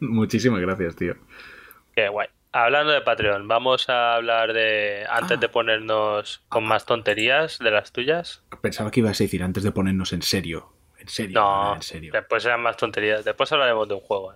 Muchísimas 0.00 0.60
gracias, 0.60 0.96
tío. 0.96 1.14
Qué 1.94 2.08
guay. 2.08 2.28
Hablando 2.52 2.92
de 2.92 3.00
Patreon, 3.00 3.48
vamos 3.48 3.88
a 3.88 4.14
hablar 4.14 4.52
de, 4.52 5.04
antes 5.10 5.38
Ah. 5.38 5.40
de 5.40 5.48
ponernos 5.48 6.42
con 6.48 6.64
más 6.64 6.86
tonterías 6.86 7.58
de 7.58 7.70
las 7.72 7.90
tuyas. 7.92 8.44
Pensaba 8.62 8.90
que 8.92 9.00
ibas 9.00 9.20
a 9.20 9.24
decir 9.24 9.42
antes 9.42 9.64
de 9.64 9.72
ponernos 9.72 10.12
en 10.12 10.22
serio. 10.22 10.72
En 10.98 11.08
serio. 11.08 11.40
No, 11.40 11.74
en 11.74 11.82
serio. 11.82 12.12
después 12.12 12.42
serán 12.44 12.62
más 12.62 12.76
tonterías. 12.76 13.24
Después 13.24 13.50
hablaremos 13.52 13.88
de 13.88 13.94
un 13.94 14.00
juego. 14.00 14.32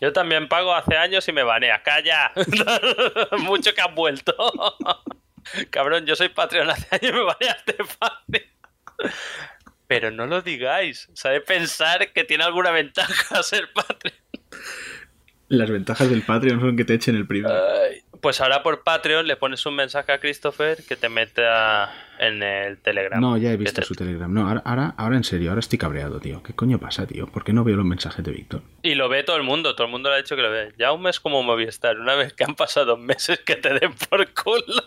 Yo 0.00 0.12
también 0.12 0.48
pago 0.48 0.74
hace 0.74 0.96
años 0.96 1.28
y 1.28 1.32
me 1.32 1.42
banea. 1.42 1.82
¡Calla! 1.82 2.32
Mucho 3.38 3.74
que 3.74 3.80
has 3.82 3.94
vuelto. 3.94 4.34
Cabrón, 5.70 6.06
yo 6.06 6.16
soy 6.16 6.28
Patreon 6.28 6.70
hace 6.70 6.86
años 6.90 7.10
y 7.10 7.12
me 7.12 7.22
baneaste 7.22 7.74
fácil. 7.84 8.50
Pero 9.86 10.10
no 10.10 10.26
lo 10.26 10.42
digáis. 10.42 11.10
¿Sabes 11.14 11.42
pensar 11.42 12.12
que 12.12 12.24
tiene 12.24 12.44
alguna 12.44 12.70
ventaja 12.70 13.42
ser 13.42 13.70
Patreon? 13.72 14.16
Las 15.48 15.70
ventajas 15.70 16.08
del 16.08 16.22
Patreon 16.22 16.60
son 16.60 16.76
que 16.76 16.84
te 16.84 16.94
echen 16.94 17.16
el 17.16 17.26
primero. 17.26 17.54
Ay, 17.54 18.02
Pues 18.22 18.40
ahora 18.40 18.62
por 18.62 18.84
Patreon 18.84 19.26
le 19.26 19.36
pones 19.36 19.66
un 19.66 19.74
mensaje 19.74 20.12
a 20.12 20.20
Christopher 20.20 20.78
que 20.88 20.94
te 20.96 21.08
meta 21.08 21.92
en 22.20 22.40
el 22.42 22.78
Telegram. 22.78 23.20
No, 23.20 23.36
ya 23.36 23.50
he 23.52 23.56
visto 23.56 23.80
te- 23.80 23.86
su 23.86 23.94
Telegram. 23.96 24.32
No, 24.32 24.48
ahora, 24.48 24.62
ahora, 24.64 24.94
ahora 24.96 25.16
en 25.16 25.24
serio, 25.24 25.50
ahora 25.50 25.58
estoy 25.58 25.76
cabreado, 25.78 26.20
tío. 26.20 26.40
¿Qué 26.42 26.54
coño 26.54 26.78
pasa, 26.78 27.04
tío? 27.04 27.26
¿Por 27.26 27.42
qué 27.42 27.52
no 27.52 27.64
veo 27.64 27.74
los 27.76 27.84
mensajes 27.84 28.24
de 28.24 28.30
Víctor? 28.30 28.62
Y 28.82 28.94
lo 28.94 29.08
ve 29.08 29.24
todo 29.24 29.36
el 29.36 29.42
mundo, 29.42 29.74
todo 29.74 29.86
el 29.86 29.90
mundo 29.90 30.08
le 30.08 30.14
ha 30.14 30.18
dicho 30.18 30.36
que 30.36 30.42
lo 30.42 30.50
ve. 30.52 30.72
Ya 30.78 30.92
un 30.92 31.02
mes 31.02 31.18
como 31.18 31.42
Movistar, 31.42 31.98
una 31.98 32.14
vez 32.14 32.32
que 32.32 32.44
han 32.44 32.54
pasado 32.54 32.96
meses 32.96 33.40
que 33.40 33.56
te 33.56 33.74
den 33.76 33.92
por 34.08 34.24
culo. 34.32 34.84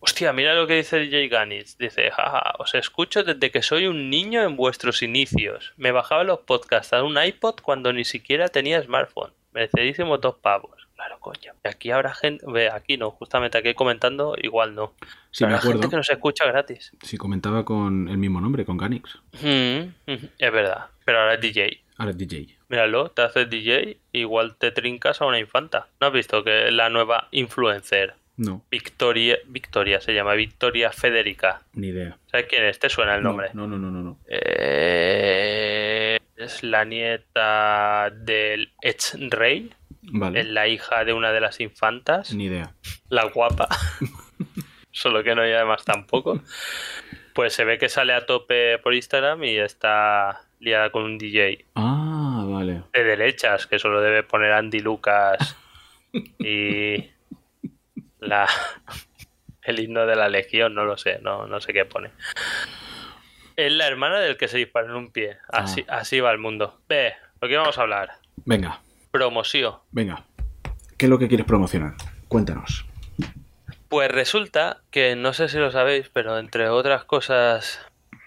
Hostia, 0.00 0.32
mira 0.32 0.54
lo 0.54 0.66
que 0.66 0.76
dice 0.76 0.98
DJ 0.98 1.28
Ganis. 1.28 1.78
Dice, 1.78 2.10
jaja, 2.10 2.54
os 2.58 2.74
escucho 2.74 3.24
desde 3.24 3.50
que 3.50 3.62
soy 3.62 3.86
un 3.86 4.10
niño 4.10 4.42
en 4.42 4.56
vuestros 4.56 5.02
inicios. 5.02 5.72
Me 5.76 5.92
bajaba 5.92 6.24
los 6.24 6.40
podcasts 6.40 6.92
a 6.92 7.02
un 7.02 7.22
iPod 7.22 7.56
cuando 7.62 7.92
ni 7.92 8.04
siquiera 8.04 8.48
tenía 8.48 8.82
smartphone. 8.82 9.32
Merecidísimos 9.52 10.20
dos 10.20 10.36
pavos. 10.36 10.83
Claro, 11.06 11.20
coño. 11.20 11.52
Y 11.62 11.68
aquí 11.68 11.90
habrá 11.90 12.14
gente... 12.14 12.44
Ve, 12.48 12.70
aquí 12.70 12.96
no, 12.96 13.10
justamente 13.10 13.58
aquí 13.58 13.74
comentando, 13.74 14.34
igual 14.40 14.74
no. 14.74 14.94
Sí, 15.30 15.44
me 15.44 15.48
habrá 15.48 15.58
gente 15.60 15.72
acuerdo. 15.76 15.90
que 15.90 15.96
nos 15.96 16.08
escucha 16.08 16.46
gratis. 16.46 16.92
Si 17.02 17.18
comentaba 17.18 17.62
con 17.64 18.08
el 18.08 18.16
mismo 18.16 18.40
nombre, 18.40 18.64
con 18.64 18.78
Ganix. 18.78 19.18
Mm, 19.42 20.10
mm, 20.10 20.28
es 20.38 20.52
verdad. 20.52 20.86
Pero 21.04 21.20
ahora 21.20 21.34
es 21.34 21.40
DJ. 21.42 21.82
Ahora 21.98 22.12
es 22.12 22.16
DJ. 22.18 22.56
Míralo, 22.70 23.10
te 23.10 23.20
haces 23.22 23.50
DJ, 23.50 23.98
igual 24.12 24.56
te 24.56 24.70
trincas 24.70 25.20
a 25.20 25.26
una 25.26 25.38
infanta. 25.38 25.88
¿No 26.00 26.06
has 26.06 26.12
visto 26.14 26.42
que 26.42 26.70
la 26.70 26.88
nueva 26.88 27.28
influencer, 27.32 28.14
No, 28.36 28.64
Victoria, 28.70 29.36
Victoria 29.46 30.00
se 30.00 30.14
llama, 30.14 30.32
Victoria 30.34 30.90
Federica? 30.90 31.60
ni 31.74 31.88
idea. 31.88 32.16
¿Sabes 32.30 32.46
quién 32.48 32.64
es? 32.64 32.78
¿Te 32.78 32.88
suena 32.88 33.14
el 33.14 33.22
No, 33.22 33.28
nombre? 33.28 33.50
No, 33.52 33.66
no, 33.68 33.76
no, 33.78 33.90
no, 33.90 34.00
no. 34.02 34.18
Eh, 34.26 36.18
es 36.36 36.62
la 36.64 36.84
nieta 36.84 38.10
del 38.10 38.72
ex 38.82 39.16
rey. 39.30 39.70
Vale. 40.12 40.40
Es 40.40 40.46
la 40.46 40.68
hija 40.68 41.04
de 41.04 41.12
una 41.12 41.32
de 41.32 41.40
las 41.40 41.60
infantas. 41.60 42.32
Ni 42.34 42.44
idea. 42.44 42.72
La 43.08 43.24
guapa. 43.24 43.68
Solo 44.90 45.22
que 45.24 45.34
no 45.34 45.42
hay 45.42 45.52
además 45.52 45.84
tampoco. 45.84 46.40
Pues 47.34 47.52
se 47.52 47.64
ve 47.64 47.78
que 47.78 47.88
sale 47.88 48.12
a 48.12 48.26
tope 48.26 48.78
por 48.78 48.94
Instagram 48.94 49.42
y 49.44 49.56
está 49.58 50.42
liada 50.60 50.90
con 50.90 51.02
un 51.02 51.18
DJ 51.18 51.66
Ah, 51.74 52.44
vale. 52.48 52.82
de 52.92 53.04
derechas, 53.04 53.66
que 53.66 53.78
solo 53.78 54.00
debe 54.00 54.22
poner 54.22 54.52
Andy 54.52 54.78
Lucas 54.80 55.56
y 56.38 57.10
la 58.20 58.46
el 59.62 59.80
himno 59.80 60.06
de 60.06 60.14
la 60.14 60.28
legión, 60.28 60.74
no 60.74 60.84
lo 60.84 60.96
sé, 60.96 61.18
no, 61.22 61.46
no 61.46 61.60
sé 61.60 61.72
qué 61.72 61.84
pone. 61.84 62.10
Es 63.56 63.72
la 63.72 63.86
hermana 63.86 64.20
del 64.20 64.36
que 64.36 64.46
se 64.48 64.58
dispara 64.58 64.86
en 64.88 64.94
un 64.94 65.10
pie. 65.10 65.38
Así, 65.48 65.84
así 65.88 66.20
va 66.20 66.30
el 66.32 66.38
mundo. 66.38 66.80
Ve, 66.88 67.14
lo 67.40 67.48
que 67.48 67.56
vamos 67.56 67.78
a 67.78 67.82
hablar. 67.82 68.10
Venga, 68.44 68.80
Promoción. 69.18 69.76
venga. 69.92 70.24
¿Qué 70.98 71.06
es 71.06 71.10
lo 71.10 71.20
que 71.20 71.28
quieres 71.28 71.46
promocionar? 71.46 71.94
Cuéntanos. 72.26 72.84
Pues 73.88 74.10
resulta 74.10 74.78
que 74.90 75.14
no 75.14 75.32
sé 75.32 75.48
si 75.48 75.56
lo 75.58 75.70
sabéis, 75.70 76.08
pero 76.12 76.36
entre 76.36 76.68
otras 76.68 77.04
cosas 77.04 77.80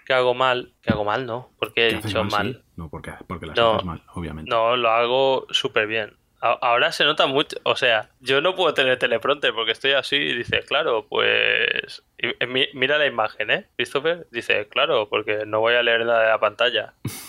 que 0.06 0.14
hago 0.14 0.32
mal, 0.32 0.72
que 0.80 0.88
hago 0.90 1.04
mal, 1.04 1.26
¿no? 1.26 1.50
Porque 1.58 1.88
he 1.88 1.90
¿Qué 1.90 1.96
haces 1.96 2.10
dicho 2.14 2.24
mal. 2.24 2.54
sí? 2.54 2.62
No, 2.76 2.88
porque, 2.88 3.12
porque 3.26 3.44
las 3.44 3.56
No. 3.58 3.74
haces 3.74 3.84
mal, 3.84 4.02
obviamente. 4.14 4.48
No, 4.50 4.76
lo 4.78 4.88
hago 4.88 5.46
súper 5.50 5.86
bien. 5.86 6.16
Ahora 6.40 6.90
se 6.90 7.04
nota 7.04 7.26
mucho, 7.26 7.58
o 7.64 7.76
sea, 7.76 8.08
yo 8.20 8.40
no 8.40 8.54
puedo 8.54 8.72
tener 8.72 8.98
teleprompter 8.98 9.52
porque 9.52 9.72
estoy 9.72 9.92
así 9.92 10.16
y 10.16 10.34
dice, 10.38 10.60
claro, 10.60 11.06
pues... 11.06 12.02
mi- 12.48 12.68
Mira 12.72 12.96
la 12.96 13.04
imagen, 13.04 13.50
¿eh? 13.50 13.66
Christopher 13.76 14.26
dice, 14.30 14.68
claro, 14.68 15.10
porque 15.10 15.44
no 15.44 15.60
voy 15.60 15.74
a 15.74 15.82
leer 15.82 16.06
nada 16.06 16.22
de 16.22 16.28
la 16.28 16.38
pantalla. 16.40 16.94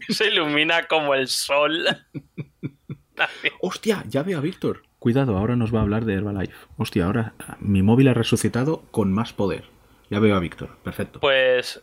se 0.08 0.28
ilumina 0.28 0.86
como 0.86 1.14
el 1.14 1.28
sol. 1.28 1.86
Hostia, 3.60 4.04
ya 4.08 4.22
veo 4.22 4.38
a 4.38 4.40
Víctor. 4.40 4.82
Cuidado, 4.98 5.36
ahora 5.36 5.56
nos 5.56 5.74
va 5.74 5.80
a 5.80 5.82
hablar 5.82 6.04
de 6.04 6.14
Herbalife. 6.14 6.54
Hostia, 6.76 7.06
ahora 7.06 7.34
mi 7.60 7.82
móvil 7.82 8.08
ha 8.08 8.14
resucitado 8.14 8.82
con 8.90 9.12
más 9.12 9.32
poder. 9.32 9.64
Ya 10.10 10.18
veo 10.20 10.36
a 10.36 10.40
Víctor, 10.40 10.76
perfecto. 10.84 11.20
Pues 11.20 11.82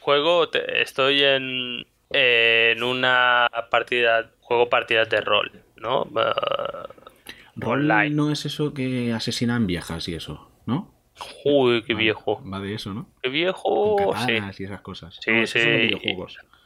juego, 0.00 0.48
te- 0.48 0.82
estoy 0.82 1.22
en, 1.24 1.86
en 2.10 2.82
una 2.82 3.48
partida, 3.70 4.30
juego 4.40 4.68
partidas 4.68 5.08
de 5.10 5.20
rol, 5.20 5.50
¿no? 5.76 6.02
Uh, 6.02 6.20
Rol 7.56 7.80
online. 7.90 8.10
no 8.10 8.30
es 8.30 8.46
eso 8.46 8.72
que 8.72 9.12
asesinan 9.12 9.66
viejas 9.66 10.08
y 10.08 10.14
eso, 10.14 10.50
¿no? 10.66 10.94
uy, 11.44 11.82
qué 11.82 11.92
Va- 11.94 12.00
viejo. 12.00 12.42
Va 12.50 12.60
de 12.60 12.74
eso, 12.74 12.94
¿no? 12.94 13.06
Qué 13.22 13.28
Con 13.28 13.32
viejo, 13.32 14.14
sí. 14.16 14.26
katanas 14.34 14.60
y 14.60 14.64
esas 14.64 14.80
cosas. 14.80 15.18
Sí, 15.20 15.30
No, 15.32 15.46
son 15.46 15.60
sí. 15.62 15.90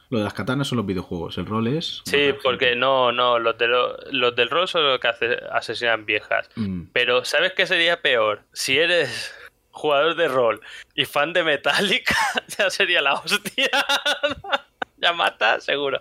Lo 0.09 0.19
de 0.19 0.23
las 0.23 0.33
katanas 0.33 0.67
son 0.67 0.77
los 0.77 0.85
videojuegos. 0.85 1.37
El 1.37 1.45
rol 1.45 1.67
es. 1.67 2.01
Sí, 2.05 2.33
porque 2.43 2.65
gente. 2.65 2.79
no, 2.79 3.11
no, 3.11 3.39
los, 3.39 3.57
de 3.57 3.67
lo- 3.67 3.97
los 4.11 4.35
del 4.35 4.49
rol 4.49 4.67
son 4.67 4.83
los 4.85 4.99
que 4.99 5.07
asesinan 5.51 6.05
viejas. 6.05 6.49
Mm. 6.55 6.83
Pero 6.93 7.25
¿sabes 7.25 7.53
qué 7.53 7.65
sería 7.65 8.01
peor? 8.01 8.41
Si 8.53 8.77
eres 8.77 9.33
jugador 9.71 10.15
de 10.15 10.27
rol 10.27 10.61
y 10.93 11.05
fan 11.05 11.33
de 11.33 11.43
Metallica, 11.43 12.15
ya 12.57 12.69
sería 12.69 13.01
la 13.01 13.13
hostia. 13.15 13.69
ya 14.97 15.11
mata, 15.13 15.59
seguro. 15.59 15.99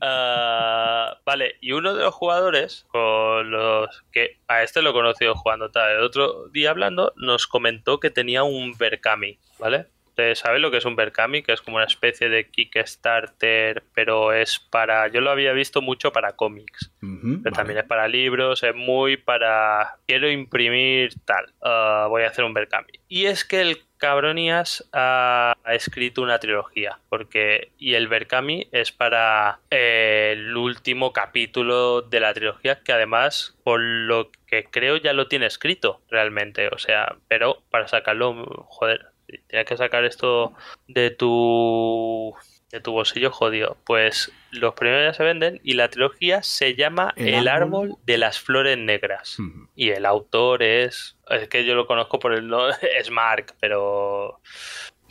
Ah, 0.00 1.18
vale, 1.24 1.56
y 1.60 1.72
uno 1.72 1.94
de 1.94 2.02
los 2.02 2.14
jugadores, 2.14 2.84
con 2.88 3.50
los 3.50 4.04
que 4.12 4.38
a 4.48 4.62
este 4.62 4.82
lo 4.82 4.90
he 4.90 4.92
conocido 4.92 5.34
jugando 5.34 5.70
tal, 5.70 5.92
el 5.92 6.02
otro 6.02 6.48
día 6.48 6.70
hablando, 6.70 7.12
nos 7.16 7.46
comentó 7.46 8.00
que 8.00 8.10
tenía 8.10 8.42
un 8.42 8.76
Berkami, 8.76 9.38
¿vale? 9.58 9.86
¿Ustedes 10.14 10.38
saben 10.38 10.62
lo 10.62 10.70
que 10.70 10.76
es 10.76 10.84
un 10.84 10.94
Berkami? 10.94 11.42
Que 11.42 11.52
es 11.52 11.60
como 11.60 11.78
una 11.78 11.86
especie 11.86 12.28
de 12.28 12.48
Kickstarter, 12.48 13.82
pero 13.94 14.32
es 14.32 14.60
para. 14.60 15.08
Yo 15.08 15.20
lo 15.20 15.32
había 15.32 15.52
visto 15.52 15.82
mucho 15.82 16.12
para 16.12 16.36
cómics. 16.36 16.92
Pero 17.00 17.42
vale. 17.42 17.50
también 17.50 17.78
es 17.80 17.84
para 17.84 18.06
libros, 18.06 18.62
es 18.62 18.76
muy 18.76 19.16
para. 19.16 19.98
Quiero 20.06 20.30
imprimir 20.30 21.14
tal. 21.24 21.52
ah, 21.62 22.06
voy 22.08 22.22
a 22.22 22.28
hacer 22.28 22.44
un 22.44 22.54
Berkami. 22.54 22.92
Y 23.08 23.26
es 23.26 23.44
que 23.44 23.60
el 23.60 23.78
Cabronías 23.96 24.88
ha, 24.92 25.54
ha 25.64 25.74
escrito 25.74 26.22
una 26.22 26.38
trilogía. 26.38 27.00
Porque. 27.08 27.72
Y 27.76 27.94
el 27.94 28.06
Berkami 28.06 28.68
es 28.70 28.92
para 28.92 29.58
eh, 29.72 30.34
el 30.36 30.56
último 30.56 31.12
capítulo 31.12 32.02
de 32.02 32.20
la 32.20 32.32
trilogía. 32.34 32.84
Que 32.84 32.92
además, 32.92 33.58
por 33.64 33.80
lo 33.80 34.30
que 34.46 34.62
creo, 34.62 34.96
ya 34.96 35.12
lo 35.12 35.26
tiene 35.26 35.46
escrito 35.46 36.02
realmente. 36.08 36.68
O 36.68 36.78
sea, 36.78 37.16
pero 37.26 37.64
para 37.68 37.88
sacarlo. 37.88 38.44
Joder. 38.68 39.13
Tienes 39.48 39.66
que 39.66 39.76
sacar 39.76 40.04
esto 40.04 40.52
de 40.88 41.10
tu 41.10 42.34
de 42.70 42.80
tu 42.80 42.90
bolsillo 42.92 43.30
jodido. 43.30 43.76
Pues 43.84 44.32
los 44.50 44.74
primeros 44.74 45.04
ya 45.04 45.14
se 45.14 45.22
venden 45.22 45.60
y 45.62 45.74
la 45.74 45.88
trilogía 45.88 46.42
se 46.42 46.74
llama 46.74 47.12
El 47.16 47.28
El, 47.34 47.48
árbol- 47.48 47.52
árbol 47.88 47.94
de 48.04 48.18
las 48.18 48.40
flores 48.40 48.76
negras. 48.78 49.36
Y 49.76 49.90
el 49.90 50.04
autor 50.06 50.62
es. 50.62 51.16
Es 51.30 51.48
que 51.48 51.64
yo 51.64 51.74
lo 51.74 51.86
conozco 51.86 52.18
por 52.18 52.34
el. 52.34 52.48
No, 52.48 52.68
es 52.98 53.10
Mark, 53.10 53.54
pero. 53.60 54.40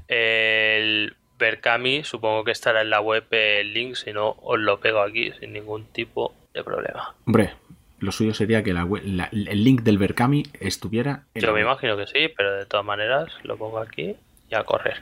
el 0.07 1.15
Berkami, 1.37 2.03
supongo 2.03 2.43
que 2.43 2.51
estará 2.51 2.81
en 2.81 2.89
la 2.89 3.01
web 3.01 3.25
el 3.31 3.73
link, 3.73 3.95
si 3.95 4.13
no, 4.13 4.35
os 4.41 4.59
lo 4.59 4.79
pego 4.79 5.01
aquí 5.01 5.31
sin 5.39 5.53
ningún 5.53 5.85
tipo 5.87 6.33
de 6.53 6.63
problema. 6.63 7.13
Hombre, 7.25 7.53
lo 7.99 8.11
suyo 8.11 8.33
sería 8.33 8.63
que 8.63 8.73
la 8.73 8.85
la- 9.03 9.29
el 9.31 9.63
link 9.63 9.81
del 9.83 9.97
Berkami 9.97 10.43
estuviera 10.59 11.23
en 11.33 11.41
Yo 11.41 11.53
me 11.53 11.61
imagino 11.61 11.95
que 11.97 12.07
sí, 12.07 12.27
pero 12.35 12.53
de 12.53 12.65
todas 12.65 12.85
maneras 12.85 13.31
lo 13.43 13.57
pongo 13.57 13.79
aquí 13.79 14.15
y 14.49 14.55
a 14.55 14.63
correr. 14.63 15.01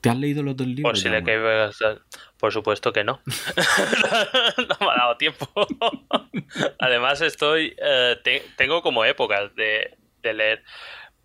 ¿Te 0.00 0.08
has 0.08 0.16
leído 0.16 0.42
los 0.42 0.56
dos 0.56 0.66
libros? 0.66 0.92
Por 0.92 0.96
si 0.98 1.08
le 1.10 1.22
Jaume? 1.22 1.70
cae- 1.74 1.98
Por 2.38 2.52
supuesto 2.52 2.92
que 2.92 3.04
no. 3.04 3.20
no 3.26 4.76
me 4.86 4.92
ha 4.92 4.96
dado 4.96 5.16
tiempo. 5.18 5.46
Además, 6.78 7.20
estoy. 7.20 7.74
eh, 7.82 8.16
te- 8.24 8.42
tengo 8.56 8.80
como 8.82 9.04
épocas 9.04 9.54
de, 9.56 9.96
de 10.22 10.32
leer. 10.34 10.62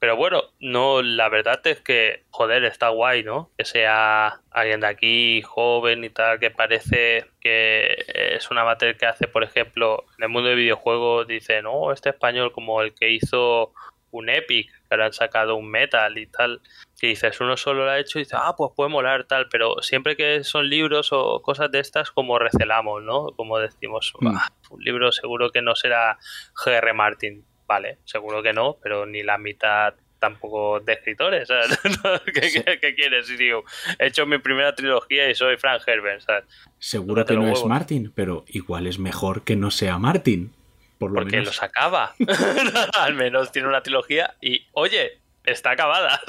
Pero 0.06 0.18
bueno, 0.18 0.44
no, 0.60 1.02
la 1.02 1.30
verdad 1.30 1.60
es 1.66 1.82
que, 1.82 2.26
joder, 2.30 2.64
está 2.64 2.90
guay, 2.90 3.24
¿no? 3.24 3.50
Que 3.58 3.66
sea 3.66 4.40
alguien 4.52 4.82
de 4.82 4.86
aquí, 4.86 5.42
joven 5.42 6.04
y 6.04 6.12
tal, 6.12 6.38
que 6.40 6.52
parece 6.52 7.26
que 7.42 8.06
es 8.36 8.52
un 8.52 8.60
amateur 8.60 8.96
que 8.98 9.08
hace, 9.08 9.28
por 9.28 9.44
ejemplo, 9.44 10.06
en 10.20 10.26
el 10.26 10.30
mundo 10.30 10.50
de 10.50 10.54
videojuegos, 10.54 11.26
dice, 11.26 11.64
no, 11.64 11.92
este 11.92 12.10
español 12.10 12.52
como 12.52 12.84
el 12.84 12.94
que 12.94 13.10
hizo 13.10 13.74
un 14.12 14.30
Epic, 14.30 14.70
que 14.70 14.78
ahora 14.92 15.08
han 15.08 15.14
sacado 15.14 15.56
un 15.56 15.72
Metal 15.72 16.16
y 16.20 16.28
tal, 16.28 16.62
que 17.00 17.08
dices, 17.08 17.42
uno 17.42 17.58
solo 17.58 17.86
lo 17.86 17.90
ha 17.90 17.98
hecho 17.98 18.20
y 18.20 18.22
dices, 18.26 18.38
ah, 18.40 18.54
pues 18.56 18.74
puede 18.76 18.92
molar 18.92 19.24
tal, 19.24 19.48
pero 19.50 19.82
siempre 19.82 20.16
que 20.16 20.44
son 20.44 20.70
libros 20.70 21.10
o 21.14 21.42
cosas 21.42 21.72
de 21.72 21.80
estas, 21.80 22.12
como 22.12 22.38
recelamos, 22.38 23.02
¿no? 23.02 23.32
Como 23.36 23.58
decimos, 23.58 24.14
Mm. 24.20 24.26
"Bah, 24.36 24.52
un 24.70 24.84
libro 24.84 25.12
seguro 25.12 25.50
que 25.50 25.64
no 25.64 25.76
será 25.76 26.20
G.R. 26.64 26.94
Martin, 26.94 27.44
vale, 27.68 27.98
seguro 28.06 28.42
que 28.44 28.54
no, 28.54 28.78
pero 28.82 29.06
ni 29.06 29.24
la 29.24 29.38
mitad 29.38 29.94
tampoco 30.20 30.80
de 30.80 30.94
escritores, 30.94 31.48
¿sabes? 31.48 31.78
¿Qué, 32.34 32.42
qué- 32.64 32.80
qué 32.80 32.96
quieres? 32.96 33.30
Y 33.30 33.38
digo, 33.38 33.64
he 34.00 34.08
hecho 34.08 34.26
mi 34.26 34.38
primera 34.40 34.74
trilogía 34.74 35.30
y 35.30 35.36
soy 35.36 35.58
Frank 35.58 35.84
Herbert, 35.86 36.22
¿sabes? 36.22 36.46
Seguro 36.80 37.26
que 37.26 37.36
no 37.36 37.48
es. 37.48 37.64
Martin, 37.66 38.12
pero 38.16 38.44
igual 38.48 38.88
es 38.88 38.98
mejor 38.98 39.44
que 39.44 39.56
no 39.56 39.70
sea 39.72 39.98
Martin. 40.00 40.54
Por 40.98 41.12
lo 41.12 41.16
Porque 41.16 41.32
menos. 41.38 41.48
los 41.48 41.62
acaba. 41.64 42.16
Al 42.98 43.14
menos 43.16 43.52
tiene 43.52 43.68
una 43.68 43.84
trilogía 43.84 44.36
y, 44.42 44.66
oye, 44.72 45.20
está 45.44 45.72
acabada. 45.72 46.22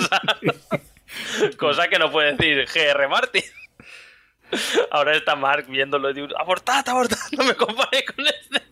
Cosa 1.57 1.89
que 1.89 1.99
no 2.01 2.11
puede 2.11 2.33
decir 2.35 2.67
G.R. 2.67 3.07
Martin. 3.09 3.45
Ahora 4.91 5.17
está 5.17 5.37
Mark 5.37 5.67
viéndolo 5.69 6.11
y 6.11 6.15
digo, 6.15 6.29
abortad, 6.39 6.87
abortad, 6.89 7.17
no 7.39 7.45
me 7.45 7.55
compare 7.55 8.05
con 8.05 8.27
este. 8.27 8.63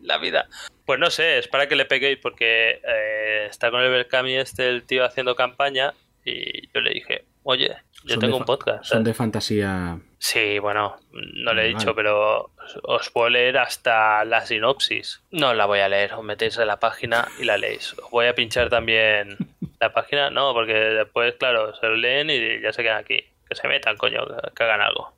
La 0.00 0.18
vida. 0.18 0.48
Pues 0.86 0.98
no 0.98 1.10
sé, 1.10 1.38
es 1.38 1.48
para 1.48 1.68
que 1.68 1.76
le 1.76 1.84
peguéis 1.84 2.18
porque 2.18 2.80
eh, 2.86 3.46
está 3.48 3.70
con 3.70 3.82
el 3.82 3.90
Berkami 3.90 4.36
este 4.36 4.68
el 4.68 4.84
tío 4.84 5.04
haciendo 5.04 5.34
campaña 5.36 5.94
y 6.24 6.68
yo 6.72 6.80
le 6.80 6.90
dije, 6.90 7.24
oye, 7.42 7.76
yo 8.04 8.14
Son 8.14 8.20
tengo 8.20 8.36
un 8.38 8.44
podcast. 8.44 8.84
Son 8.84 8.88
¿sabes? 8.98 9.04
de 9.04 9.14
fantasía. 9.14 9.98
Sí, 10.18 10.58
bueno, 10.58 10.98
no 11.12 11.54
le 11.54 11.62
he 11.62 11.72
Vale. 11.72 11.78
dicho, 11.78 11.94
pero 11.94 12.50
os- 12.82 13.10
puedo 13.10 13.30
leer 13.30 13.56
hasta 13.58 14.24
la 14.24 14.44
sinopsis. 14.44 15.22
No 15.30 15.54
la 15.54 15.64
voy 15.66 15.78
a 15.80 15.88
leer, 15.88 16.12
os 16.14 16.22
metéis 16.24 16.58
en 16.58 16.66
la 16.66 16.78
página 16.78 17.26
y 17.38 17.44
la 17.44 17.56
leéis. 17.56 17.94
Os 17.98 18.10
voy 18.10 18.26
a 18.26 18.34
pinchar 18.34 18.68
también 18.68 19.36
la 19.80 19.92
página, 19.94 20.28
no, 20.30 20.52
porque 20.52 20.74
después, 20.74 21.34
claro, 21.36 21.74
se 21.76 21.86
lo 21.86 21.96
leen 21.96 22.28
y 22.30 22.60
ya 22.60 22.72
se 22.72 22.82
quedan 22.82 22.98
aquí. 22.98 23.24
Que 23.48 23.54
se 23.54 23.66
metan, 23.66 23.96
coño, 23.96 24.26
que, 24.26 24.50
que 24.54 24.62
hagan 24.62 24.80
algo. 24.82 25.14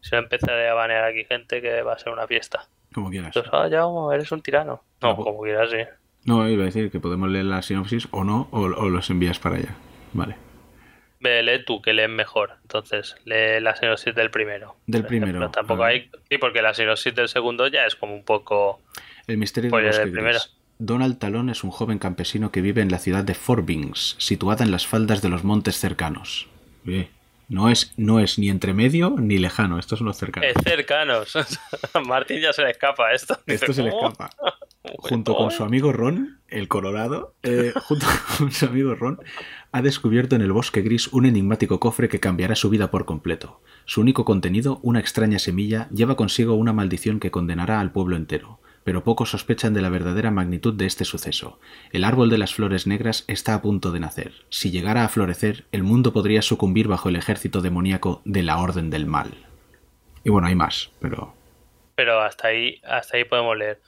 Si 0.00 0.10
no 0.14 0.18
empezaré 0.18 0.68
a 0.68 0.74
banear 0.74 1.04
aquí 1.04 1.24
gente 1.24 1.62
que 1.62 1.80
va 1.82 1.94
a 1.94 1.98
ser 1.98 2.12
una 2.12 2.26
fiesta. 2.26 2.66
Como 2.92 3.10
quieras. 3.10 3.34
Ah, 3.52 3.68
ya, 3.68 3.82
eres 4.14 4.30
un 4.32 4.42
tirano. 4.42 4.82
No, 5.00 5.16
como 5.16 5.42
quieras, 5.42 5.70
sí. 5.70 5.78
No, 6.24 6.48
iba 6.48 6.62
a 6.62 6.66
decir 6.66 6.90
que 6.90 7.00
podemos 7.00 7.28
leer 7.28 7.46
la 7.46 7.62
sinopsis 7.62 8.08
o 8.10 8.24
no, 8.24 8.48
o, 8.50 8.60
o 8.60 8.88
los 8.88 9.10
envías 9.10 9.38
para 9.38 9.56
allá. 9.56 9.74
Vale. 10.12 10.36
Ve, 11.20 11.42
lee 11.42 11.64
tú, 11.64 11.80
que 11.80 11.92
lees 11.92 12.10
mejor. 12.10 12.58
Entonces, 12.62 13.16
lee 13.24 13.60
la 13.60 13.76
sinopsis 13.76 14.14
del 14.14 14.30
primero. 14.30 14.76
Del 14.86 15.04
primero, 15.04 15.38
ejemplo. 15.38 15.50
Tampoco 15.50 15.84
hay... 15.84 16.10
Sí, 16.28 16.38
porque 16.38 16.62
la 16.62 16.74
sinopsis 16.74 17.14
del 17.14 17.28
segundo 17.28 17.68
ya 17.68 17.86
es 17.86 17.96
como 17.96 18.14
un 18.14 18.24
poco... 18.24 18.80
El 19.26 19.38
misterio 19.38 19.70
del 19.70 19.80
ya 19.80 19.86
bosque 19.86 20.04
del 20.04 20.12
primero. 20.12 20.38
Donald 20.78 21.18
Talón 21.18 21.48
es 21.48 21.62
un 21.62 21.70
joven 21.70 21.98
campesino 21.98 22.50
que 22.50 22.60
vive 22.60 22.82
en 22.82 22.90
la 22.90 22.98
ciudad 22.98 23.22
de 23.22 23.34
Forbings, 23.34 24.16
situada 24.18 24.64
en 24.64 24.72
las 24.72 24.86
faldas 24.86 25.22
de 25.22 25.28
los 25.28 25.44
montes 25.44 25.78
cercanos. 25.78 26.48
Bien. 26.82 27.08
No 27.52 27.68
es, 27.68 27.92
no 27.98 28.18
es 28.18 28.38
ni 28.38 28.48
entre 28.48 28.72
medio 28.72 29.14
ni 29.18 29.36
lejano, 29.36 29.78
estos 29.78 29.98
son 29.98 30.06
los 30.06 30.16
cercanos. 30.16 30.48
Es 30.56 30.64
cercanos. 30.64 31.34
Martín 32.06 32.40
ya 32.40 32.50
se 32.54 32.62
le 32.62 32.70
escapa 32.70 33.12
esto. 33.12 33.38
Esto 33.46 33.74
se 33.74 33.82
le 33.82 33.90
escapa. 33.90 34.30
Junto 34.98 35.36
con 35.36 35.50
su 35.50 35.62
amigo 35.62 35.92
Ron, 35.92 36.40
el 36.48 36.66
Colorado, 36.66 37.34
eh, 37.42 37.72
junto 37.84 38.06
con 38.36 38.50
su 38.50 38.66
amigo 38.66 38.94
Ron, 38.94 39.20
ha 39.70 39.80
descubierto 39.80 40.34
en 40.34 40.42
el 40.42 40.50
bosque 40.50 40.80
gris 40.80 41.08
un 41.08 41.26
enigmático 41.26 41.78
cofre 41.78 42.08
que 42.08 42.20
cambiará 42.20 42.56
su 42.56 42.70
vida 42.70 42.90
por 42.90 43.04
completo. 43.04 43.60
Su 43.84 44.00
único 44.00 44.24
contenido, 44.24 44.80
una 44.82 44.98
extraña 44.98 45.38
semilla, 45.38 45.88
lleva 45.90 46.16
consigo 46.16 46.54
una 46.54 46.72
maldición 46.72 47.20
que 47.20 47.30
condenará 47.30 47.80
al 47.80 47.92
pueblo 47.92 48.16
entero. 48.16 48.60
Pero 48.84 49.04
pocos 49.04 49.30
sospechan 49.30 49.74
de 49.74 49.82
la 49.82 49.88
verdadera 49.88 50.30
magnitud 50.30 50.74
de 50.74 50.86
este 50.86 51.04
suceso. 51.04 51.60
El 51.92 52.04
árbol 52.04 52.30
de 52.30 52.38
las 52.38 52.54
flores 52.54 52.86
negras 52.86 53.24
está 53.28 53.54
a 53.54 53.62
punto 53.62 53.92
de 53.92 54.00
nacer. 54.00 54.32
Si 54.48 54.70
llegara 54.70 55.04
a 55.04 55.08
florecer, 55.08 55.64
el 55.72 55.82
mundo 55.82 56.12
podría 56.12 56.42
sucumbir 56.42 56.88
bajo 56.88 57.08
el 57.08 57.16
ejército 57.16 57.60
demoníaco 57.60 58.22
de 58.24 58.42
la 58.42 58.58
Orden 58.58 58.90
del 58.90 59.06
Mal. 59.06 59.30
Y 60.24 60.30
bueno, 60.30 60.48
hay 60.48 60.54
más, 60.54 60.90
pero 61.00 61.34
Pero 61.94 62.20
hasta 62.20 62.48
ahí, 62.48 62.80
hasta 62.84 63.16
ahí 63.16 63.24
podemos 63.24 63.56
leer. 63.56 63.80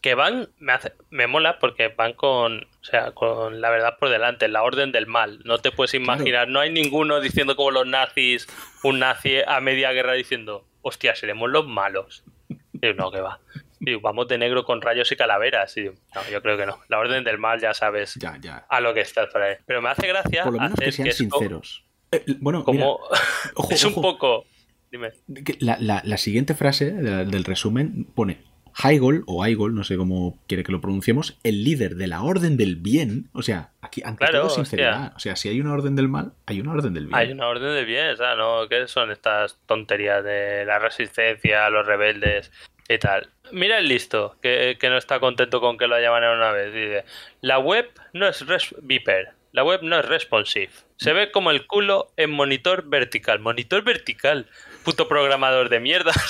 Que 0.00 0.14
van, 0.14 0.48
me, 0.58 0.72
hace, 0.72 0.94
me 1.10 1.26
mola 1.26 1.58
porque 1.58 1.88
van 1.88 2.14
con, 2.14 2.62
o 2.62 2.84
sea, 2.84 3.12
con 3.12 3.60
la 3.60 3.68
verdad 3.70 3.98
por 3.98 4.08
delante, 4.08 4.48
la 4.48 4.62
orden 4.62 4.92
del 4.92 5.06
mal. 5.06 5.40
No 5.44 5.58
te 5.58 5.72
puedes 5.72 5.92
imaginar, 5.94 6.48
no 6.48 6.60
hay 6.60 6.70
ninguno 6.70 7.20
diciendo 7.20 7.54
como 7.54 7.70
los 7.70 7.86
nazis, 7.86 8.48
un 8.82 9.00
nazi 9.00 9.38
a 9.46 9.60
media 9.60 9.92
guerra 9.92 10.14
diciendo, 10.14 10.64
hostia, 10.82 11.14
seremos 11.14 11.50
los 11.50 11.66
malos. 11.66 12.24
Y 12.48 12.94
no, 12.94 13.10
que 13.10 13.20
va. 13.20 13.40
Y 13.80 13.94
vamos 13.96 14.28
de 14.28 14.36
negro 14.38 14.64
con 14.64 14.80
rayos 14.82 15.10
y 15.10 15.16
calaveras. 15.16 15.74
Y, 15.78 15.84
no, 15.86 16.30
yo 16.30 16.42
creo 16.42 16.56
que 16.58 16.66
no. 16.66 16.78
La 16.88 16.98
orden 16.98 17.24
del 17.24 17.38
mal 17.38 17.58
ya 17.60 17.72
sabes 17.74 18.14
ya, 18.16 18.36
ya. 18.40 18.66
a 18.68 18.80
lo 18.80 18.92
que 18.92 19.00
estás 19.00 19.28
por 19.32 19.40
ahí. 19.42 19.56
Pero 19.66 19.80
me 19.80 19.88
hace 19.88 20.06
gracia 20.06 20.44
Por 20.44 20.52
lo 20.52 20.58
menos 20.60 20.74
hacer 20.74 20.84
que 20.86 20.92
sean 20.92 21.12
sinceros. 21.12 21.84
Eh, 22.12 22.24
bueno, 22.40 22.62
como 22.64 22.78
mira, 22.78 23.20
ojo, 23.54 23.72
es 23.72 23.84
un 23.84 23.92
ojo. 23.92 24.02
poco 24.02 24.44
dime 24.90 25.12
la, 25.60 25.76
la- 25.80 26.02
la 26.04 26.16
siguiente 26.18 26.54
frase 26.54 26.90
de- 26.90 27.24
del 27.24 27.44
resumen 27.44 28.04
pone 28.14 28.38
Heigol 28.84 29.24
o 29.26 29.44
Heigol, 29.46 29.74
no 29.74 29.82
sé 29.84 29.96
cómo 29.96 30.38
quiere 30.46 30.62
que 30.62 30.72
lo 30.72 30.80
pronunciemos, 30.80 31.38
el 31.42 31.64
líder 31.64 31.96
de 31.96 32.06
la 32.06 32.22
orden 32.22 32.56
del 32.56 32.76
bien. 32.76 33.28
O 33.32 33.42
sea, 33.42 33.70
aquí 33.80 34.00
ante 34.04 34.18
Claro, 34.26 34.40
todo 34.42 34.50
sinceridad. 34.50 35.12
O 35.16 35.20
sea, 35.20 35.36
si 35.36 35.48
hay 35.48 35.60
una 35.60 35.72
orden 35.72 35.96
del 35.96 36.08
mal, 36.08 36.32
hay 36.46 36.60
una 36.60 36.72
orden 36.72 36.92
del 36.94 37.06
bien. 37.06 37.16
hay 37.18 37.32
una 37.32 37.46
orden 37.48 37.74
de 37.74 37.84
bien 37.84 38.10
o 38.10 38.16
sea 38.16 38.34
no 38.36 38.68
qué 38.68 38.86
son 38.88 39.10
estas 39.10 39.58
tonterías 39.66 40.22
de 40.24 40.64
la 40.66 40.78
resistencia 40.78 41.70
los 41.70 41.86
rebeldes 41.86 42.50
y 42.88 42.98
tal 42.98 43.28
mira 43.52 43.78
el 43.78 43.88
listo 43.88 44.36
que, 44.42 44.76
no 44.82 44.96
está 44.96 45.20
contento 45.20 45.60
con 45.60 45.78
que 45.78 45.86
lo 45.86 45.94
haya 45.94 46.10
baneado 46.10 46.36
una 46.36 46.52
vez. 46.52 46.72
Dice 46.72 47.04
la 47.40 47.58
web 47.58 47.90
no 48.12 48.26
es 48.28 48.46
res 48.46 48.74
Viper. 48.82 49.32
La 49.52 49.64
web 49.64 49.80
no 49.82 49.98
es 49.98 50.04
responsive. 50.04 50.70
Se 50.96 51.12
ve 51.12 51.32
como 51.32 51.50
el 51.50 51.66
culo 51.66 52.12
en 52.16 52.30
monitor 52.30 52.88
vertical. 52.88 53.40
Monitor 53.40 53.82
vertical 53.82 54.46
puto 54.84 55.08
programador 55.08 55.68
de 55.68 55.80
mierda. 55.80 56.12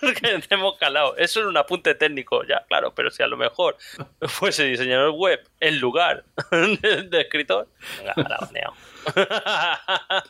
Que 0.00 0.40
hemos 0.50 0.78
calado. 0.78 1.16
Eso 1.16 1.40
es 1.40 1.46
un 1.46 1.56
apunte 1.56 1.94
técnico 1.94 2.44
ya 2.44 2.64
claro 2.68 2.94
pero 2.94 3.10
si 3.10 3.22
a 3.22 3.26
lo 3.26 3.36
mejor 3.36 3.76
fuese 4.22 4.64
diseñador 4.64 5.12
web 5.12 5.40
en 5.58 5.80
lugar 5.80 6.24
de, 6.50 7.20
escritor 7.20 7.68
venga, 7.98 8.14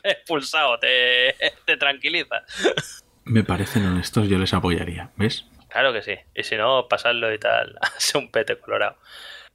expulsado 0.03 0.79
te, 0.79 1.35
te 1.65 1.77
tranquiliza. 1.77 2.43
Me 3.23 3.43
parecen 3.43 3.85
honestos, 3.85 4.27
yo 4.27 4.37
les 4.37 4.53
apoyaría. 4.53 5.11
¿Ves? 5.15 5.45
Claro 5.71 5.93
que 5.93 6.01
sí 6.01 6.15
y 6.35 6.43
si 6.43 6.55
no 6.57 6.87
pasarlo 6.87 7.33
y 7.33 7.39
tal 7.39 7.77
hace 7.81 8.17
un 8.17 8.31
pete 8.31 8.57
colorado 8.57 8.97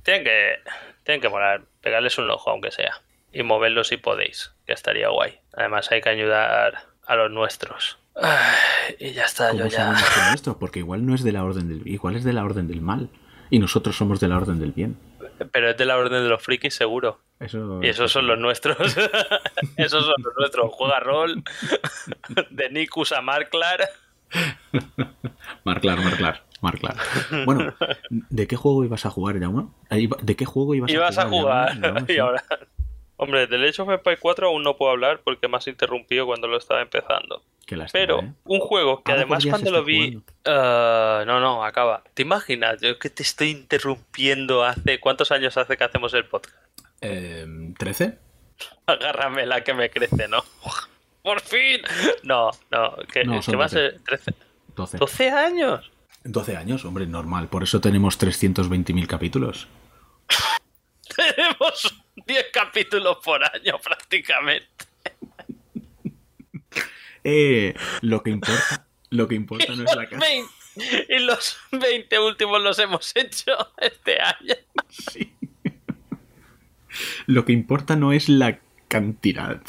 tienen 0.02 0.24
que 0.24 0.60
tienen 1.04 1.20
que 1.20 1.28
molar 1.28 1.62
pegarles 1.80 2.18
un 2.18 2.30
ojo 2.30 2.50
aunque 2.50 2.70
sea 2.70 3.00
y 3.32 3.42
moverlos 3.42 3.88
si 3.88 3.96
podéis 3.96 4.52
que 4.66 4.72
estaría 4.72 5.08
guay 5.08 5.38
además 5.54 5.90
hay 5.92 6.00
que 6.00 6.08
ayudar 6.08 6.78
a 7.06 7.16
los 7.16 7.30
nuestros 7.30 7.98
Ay, 8.18 8.96
y 8.98 9.12
ya 9.12 9.24
está 9.24 9.52
yo 9.52 9.58
¿Cómo 9.58 9.70
ya 9.70 9.76
sabemos 9.76 10.02
que 10.02 10.20
es 10.20 10.26
nuestro? 10.28 10.58
Porque 10.58 10.78
igual 10.78 11.04
no 11.04 11.14
es 11.14 11.22
de 11.22 11.32
la 11.32 11.44
orden 11.44 11.68
del 11.68 11.86
igual 11.86 12.16
es 12.16 12.24
de 12.24 12.32
la 12.32 12.44
orden 12.44 12.66
del 12.66 12.80
mal. 12.80 13.10
Y 13.50 13.58
nosotros 13.58 13.94
somos 13.94 14.20
de 14.20 14.28
la 14.28 14.38
orden 14.38 14.58
del 14.58 14.72
bien. 14.72 14.98
pero 15.52 15.68
es 15.68 15.76
de 15.76 15.84
la 15.84 15.98
orden 15.98 16.22
de 16.22 16.28
los 16.30 16.42
frikis 16.42 16.74
seguro 16.74 17.20
Eso, 17.40 17.78
Y 17.82 17.88
esos 17.88 18.10
son 18.10 18.26
los 18.26 18.38
nuestros. 18.38 18.78
esos 19.76 20.04
son 20.06 20.14
los 20.22 20.34
nuestros. 20.38 20.72
Juega 20.72 20.98
rol. 21.00 21.42
De 22.48 22.70
Nikus 22.70 23.12
a 23.12 23.20
Marklar. 23.20 23.86
Marclar, 25.64 25.98
Marclar, 26.00 26.44
Marclar. 26.60 26.96
Bueno, 27.44 27.74
¿de 28.10 28.46
qué 28.46 28.56
juego 28.56 28.84
ibas 28.84 29.06
a 29.06 29.10
jugar, 29.10 29.38
Jaume? 29.40 29.68
Ahí 29.90 30.06
va- 30.06 30.18
¿De 30.22 30.36
qué 30.36 30.44
juego 30.44 30.74
ibas, 30.74 30.90
Ibas 30.90 31.18
a 31.18 31.28
jugar. 31.28 31.68
Jaume? 31.80 31.86
Jaume, 31.88 32.00
y 32.08 32.12
sí. 32.14 32.18
ahora. 32.18 32.44
Hombre, 33.18 33.46
del 33.46 33.66
Age 33.66 33.80
of 33.80 33.88
Empires 33.88 34.18
4 34.20 34.48
aún 34.48 34.62
no 34.62 34.76
puedo 34.76 34.92
hablar 34.92 35.22
porque 35.24 35.48
me 35.48 35.56
has 35.56 35.66
interrumpido 35.66 36.26
cuando 36.26 36.48
lo 36.48 36.58
estaba 36.58 36.82
empezando. 36.82 37.42
Qué 37.66 37.74
lástima, 37.74 38.00
Pero 38.02 38.20
¿eh? 38.20 38.32
un 38.44 38.60
juego 38.60 39.02
que 39.02 39.10
Ahora 39.12 39.22
además 39.22 39.46
cuando 39.46 39.70
lo 39.70 39.84
vi. 39.84 40.22
Ah, 40.44 41.24
no, 41.26 41.40
no, 41.40 41.64
acaba. 41.64 42.04
¿Te 42.12 42.22
imaginas? 42.22 42.80
Yo 42.82 42.98
que 42.98 43.08
te 43.08 43.22
estoy 43.22 43.50
interrumpiendo 43.50 44.64
hace. 44.64 45.00
¿Cuántos 45.00 45.32
años 45.32 45.56
hace 45.56 45.76
que 45.78 45.84
hacemos 45.84 46.12
el 46.12 46.26
podcast? 46.26 46.54
Eh, 47.00 47.46
¿13? 47.78 48.18
Agárrame 48.86 49.46
la 49.46 49.64
que 49.64 49.72
me 49.72 49.88
crece, 49.90 50.28
¿no? 50.28 50.44
¡Por 51.26 51.40
fin! 51.40 51.80
No, 52.22 52.52
no, 52.70 52.96
que, 53.12 53.24
No, 53.24 53.40
que 53.40 53.56
va 53.56 53.64
a 53.64 53.68
12. 53.68 53.74
ser 53.74 54.00
13. 54.04 54.34
12. 54.76 54.98
¿12 54.98 55.32
años? 55.32 55.90
12 56.22 56.56
años, 56.56 56.84
hombre, 56.84 57.04
normal. 57.04 57.48
Por 57.48 57.64
eso 57.64 57.80
tenemos 57.80 58.16
320.000 58.16 59.08
capítulos. 59.08 59.66
Tenemos 61.16 61.96
10 62.26 62.46
capítulos 62.52 63.18
por 63.24 63.42
año 63.42 63.76
prácticamente. 63.82 64.68
Eh, 67.24 67.74
lo 68.02 68.22
que 68.22 68.30
importa, 68.30 68.86
lo 69.10 69.26
que 69.26 69.34
importa 69.34 69.74
no 69.74 69.82
es 69.82 69.96
la 69.96 70.08
casa. 70.08 70.24
20 70.76 71.06
y 71.08 71.18
los 71.24 71.56
20 71.72 72.20
últimos 72.20 72.62
los 72.62 72.78
hemos 72.78 73.10
hecho 73.16 73.72
este 73.78 74.20
año. 74.20 74.54
Sí. 74.90 75.32
Lo 77.26 77.44
que 77.44 77.52
importa 77.52 77.96
no 77.96 78.12
es 78.12 78.28
la 78.28 78.60
cantidad. 78.86 79.60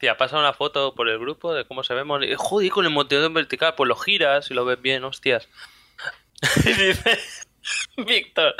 Hostia, 0.00 0.16
pasa 0.16 0.38
una 0.38 0.54
foto 0.54 0.94
por 0.94 1.10
el 1.10 1.18
grupo 1.18 1.52
de 1.52 1.66
cómo 1.66 1.82
se 1.84 1.92
ve. 1.92 2.04
Moni- 2.04 2.34
Joder, 2.34 2.70
con 2.70 2.86
el 2.86 2.90
monteo 2.90 3.22
en 3.22 3.34
vertical, 3.34 3.74
pues 3.76 3.86
lo 3.86 3.94
giras 3.96 4.50
y 4.50 4.54
lo 4.54 4.64
ves 4.64 4.80
bien, 4.80 5.04
hostias. 5.04 5.46
Y 6.64 6.72
dice 6.72 7.18
Víctor, 7.98 8.54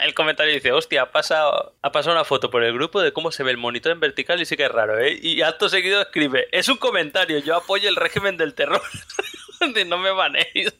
el 0.00 0.12
comentario 0.12 0.52
dice, 0.52 0.72
hostia, 0.72 1.02
ha 1.02 1.12
pasado, 1.12 1.76
ha 1.82 1.92
pasado 1.92 2.16
una 2.16 2.24
foto 2.24 2.50
por 2.50 2.64
el 2.64 2.72
grupo 2.74 3.00
de 3.00 3.12
cómo 3.12 3.30
se 3.30 3.44
ve 3.44 3.52
el 3.52 3.58
monitor 3.58 3.92
en 3.92 4.00
vertical 4.00 4.40
y 4.40 4.44
sí 4.44 4.56
que 4.56 4.64
es 4.64 4.72
raro, 4.72 4.98
¿eh? 4.98 5.16
Y 5.22 5.42
acto 5.42 5.68
seguido 5.68 6.00
escribe, 6.02 6.48
es 6.50 6.68
un 6.68 6.78
comentario, 6.78 7.38
yo 7.38 7.54
apoyo 7.54 7.88
el 7.88 7.94
régimen 7.94 8.36
del 8.36 8.54
terror. 8.54 8.82
No 9.86 9.98
me 9.98 10.10
banéis. 10.10 10.74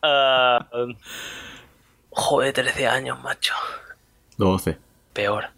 Ah, 0.00 0.64
joder, 2.10 2.52
13 2.52 2.86
años, 2.86 3.20
macho. 3.20 3.54
12. 4.36 4.78
Peor. 5.12 5.48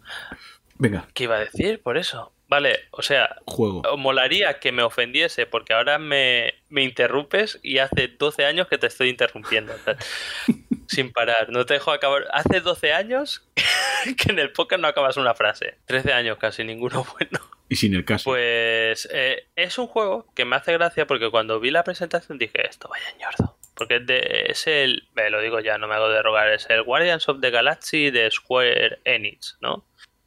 Venga, 0.79 1.05
¿Qué 1.13 1.25
iba 1.25 1.35
a 1.35 1.39
decir 1.41 1.83
por 1.83 1.97
eso? 1.99 2.31
Vale, 2.55 2.79
o 2.91 3.01
sea, 3.01 3.35
juego. 3.45 3.83
molaría 3.97 4.59
que 4.59 4.71
me 4.71 4.81
ofendiese 4.81 5.45
porque 5.45 5.73
ahora 5.73 5.99
me, 5.99 6.53
me 6.69 6.83
interrumpes 6.83 7.59
y 7.63 7.79
hace 7.79 8.07
12 8.07 8.45
años 8.45 8.67
que 8.69 8.77
te 8.77 8.87
estoy 8.87 9.09
interrumpiendo. 9.09 9.73
sin 10.87 11.11
parar, 11.11 11.49
no 11.49 11.65
te 11.65 11.73
dejo 11.75 11.91
acabar. 11.91 12.25
Hace 12.31 12.61
12 12.61 12.93
años 12.93 13.45
que 14.17 14.31
en 14.31 14.39
el 14.39 14.51
podcast 14.51 14.81
no 14.81 14.87
acabas 14.87 15.17
una 15.17 15.33
frase. 15.33 15.77
13 15.87 16.13
años 16.13 16.37
casi, 16.37 16.63
ninguno 16.63 17.05
bueno. 17.19 17.39
Y 17.67 17.75
sin 17.75 17.93
el 17.95 18.05
caso. 18.05 18.29
Pues 18.29 19.09
eh, 19.11 19.47
es 19.55 19.77
un 19.77 19.87
juego 19.87 20.31
que 20.35 20.45
me 20.45 20.55
hace 20.55 20.71
gracia 20.73 21.07
porque 21.07 21.29
cuando 21.31 21.59
vi 21.59 21.71
la 21.71 21.83
presentación 21.83 22.37
dije, 22.37 22.67
esto 22.67 22.87
vaya 22.87 23.05
ñordo. 23.19 23.57
porque 23.75 23.95
es, 23.97 24.05
de- 24.05 24.45
es 24.49 24.67
el, 24.67 25.07
me 25.15 25.29
lo 25.31 25.41
digo 25.41 25.59
ya, 25.59 25.77
no 25.79 25.87
me 25.87 25.95
hago 25.95 26.07
de 26.09 26.21
rogar, 26.21 26.53
es 26.53 26.69
el 26.69 26.83
Guardians 26.83 27.27
of 27.27 27.41
the 27.41 27.49
Galaxy 27.49 28.11
de 28.11 28.29
Square 28.31 28.99
Enix, 29.03 29.57
¿no? 29.61 29.83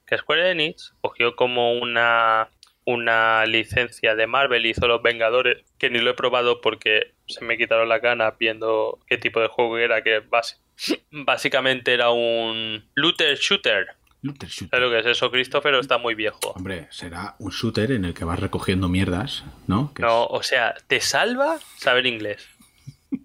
Que 0.09 0.18
Square 0.18 0.50
Enix 0.50 0.94
cogió 1.00 1.36
como 1.36 1.72
una 1.74 2.48
una 2.84 3.44
licencia 3.44 4.14
de 4.14 4.26
Marvel 4.26 4.64
y 4.64 4.70
hizo 4.70 4.86
Los 4.88 5.02
Vengadores, 5.02 5.59
que 5.76 5.90
ni 5.90 5.98
lo 5.98 6.09
he 6.11 6.14
probado 6.14 6.62
porque 6.62 7.12
se 7.26 7.44
me 7.44 7.59
quitaron 7.59 7.86
la 7.90 7.98
gana 7.98 8.30
viendo 8.40 8.98
qué 9.06 9.18
tipo 9.18 9.40
de 9.40 9.48
juego 9.48 9.76
era, 9.76 10.02
que 10.02 10.22
basi- 10.26 10.56
básicamente 11.11 11.92
era 11.92 12.09
un 12.11 12.88
looter 12.94 13.36
shooter. 13.36 13.88
Looter 14.22 14.48
shooter. 14.48 14.70
¿Sabes 14.70 14.84
lo 14.86 14.90
que 14.90 14.98
es 15.00 15.06
eso, 15.18 15.30
Christopher? 15.30 15.74
¿O 15.74 15.80
está 15.80 15.98
muy 15.98 16.14
viejo? 16.14 16.38
Hombre, 16.56 16.86
será 16.90 17.36
un 17.40 17.50
shooter 17.50 17.92
en 17.92 18.06
el 18.06 18.14
que 18.14 18.24
vas 18.24 18.40
recogiendo 18.40 18.88
mierdas, 18.88 19.44
¿no? 19.66 19.92
No, 19.98 20.22
es- 20.24 20.28
o 20.30 20.42
sea, 20.42 20.74
te 20.86 21.00
salva 21.02 21.59
saber 21.76 22.06
inglés. 22.06 22.48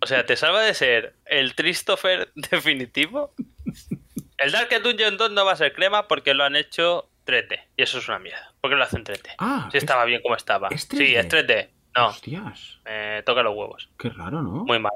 O 0.02 0.08
sea, 0.08 0.26
te 0.26 0.36
salva 0.36 0.62
de 0.62 0.74
ser 0.74 1.16
el 1.26 1.56
Christopher 1.56 2.32
definitivo. 2.52 3.34
El 4.44 4.52
Dark 4.52 4.70
Dungeon 4.84 5.18
2 5.18 5.32
no 5.32 5.46
va 5.46 5.54
a 5.54 5.56
ser 5.56 5.74
crema 5.74 6.08
porque 6.08 6.34
lo 6.34 6.44
han 6.44 6.56
hecho 6.56 7.08
3D. 7.26 7.60
Y 7.78 7.84
eso 7.84 7.98
es 8.00 8.08
una 8.08 8.20
mierda. 8.20 8.54
¿Por 8.62 8.70
qué 8.70 8.76
lo 8.76 8.84
hacen 8.84 9.04
3D? 9.04 9.36
Ah, 9.38 9.70
si 9.72 9.78
estaba 9.78 10.06
bien 10.06 10.22
como 10.22 10.36
estaba. 10.36 10.68
¿es 10.70 10.82
Sí, 10.84 10.98
3D? 10.98 11.18
es 11.20 11.28
3D. 11.30 11.70
No, 11.96 12.08
Hostias, 12.08 12.80
me 12.86 13.22
toca 13.24 13.44
los 13.44 13.56
huevos. 13.56 13.90
qué 13.98 14.10
raro, 14.10 14.42
¿no? 14.42 14.66
Muy 14.66 14.80
mal. 14.80 14.94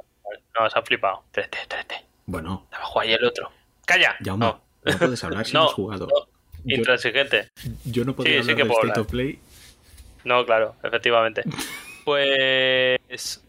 No, 0.60 0.70
se 0.70 0.78
han 0.80 0.86
flipado. 0.86 1.24
3D, 1.34 1.68
3D. 1.68 2.02
Bueno, 2.26 2.68
Abajo 2.72 3.00
ahí 3.00 3.14
el 3.14 3.24
otro. 3.24 3.52
¡Calla! 3.86 4.16
ya 4.20 4.34
no. 4.36 4.62
no 4.84 4.98
puedes 4.98 5.24
hablar 5.24 5.46
si 5.46 5.54
no, 5.54 5.62
No, 5.62 5.68
has 5.70 5.74
jugado. 5.74 6.08
no. 6.08 6.28
Yo, 6.66 6.76
Intransigente. 6.78 7.50
yo 7.86 8.04
no 8.04 8.14
podía 8.16 8.32
Sí, 8.42 8.44
sí 8.44 8.52
hablar 8.52 8.56
que 8.58 8.64
del 8.64 8.68
puedo 8.68 8.80
State 8.82 8.92
hablar. 8.92 9.06
of 9.06 9.12
Play. 9.12 9.40
No, 10.26 10.46
claro, 10.46 10.76
efectivamente. 10.84 11.44
Pues. 12.08 13.44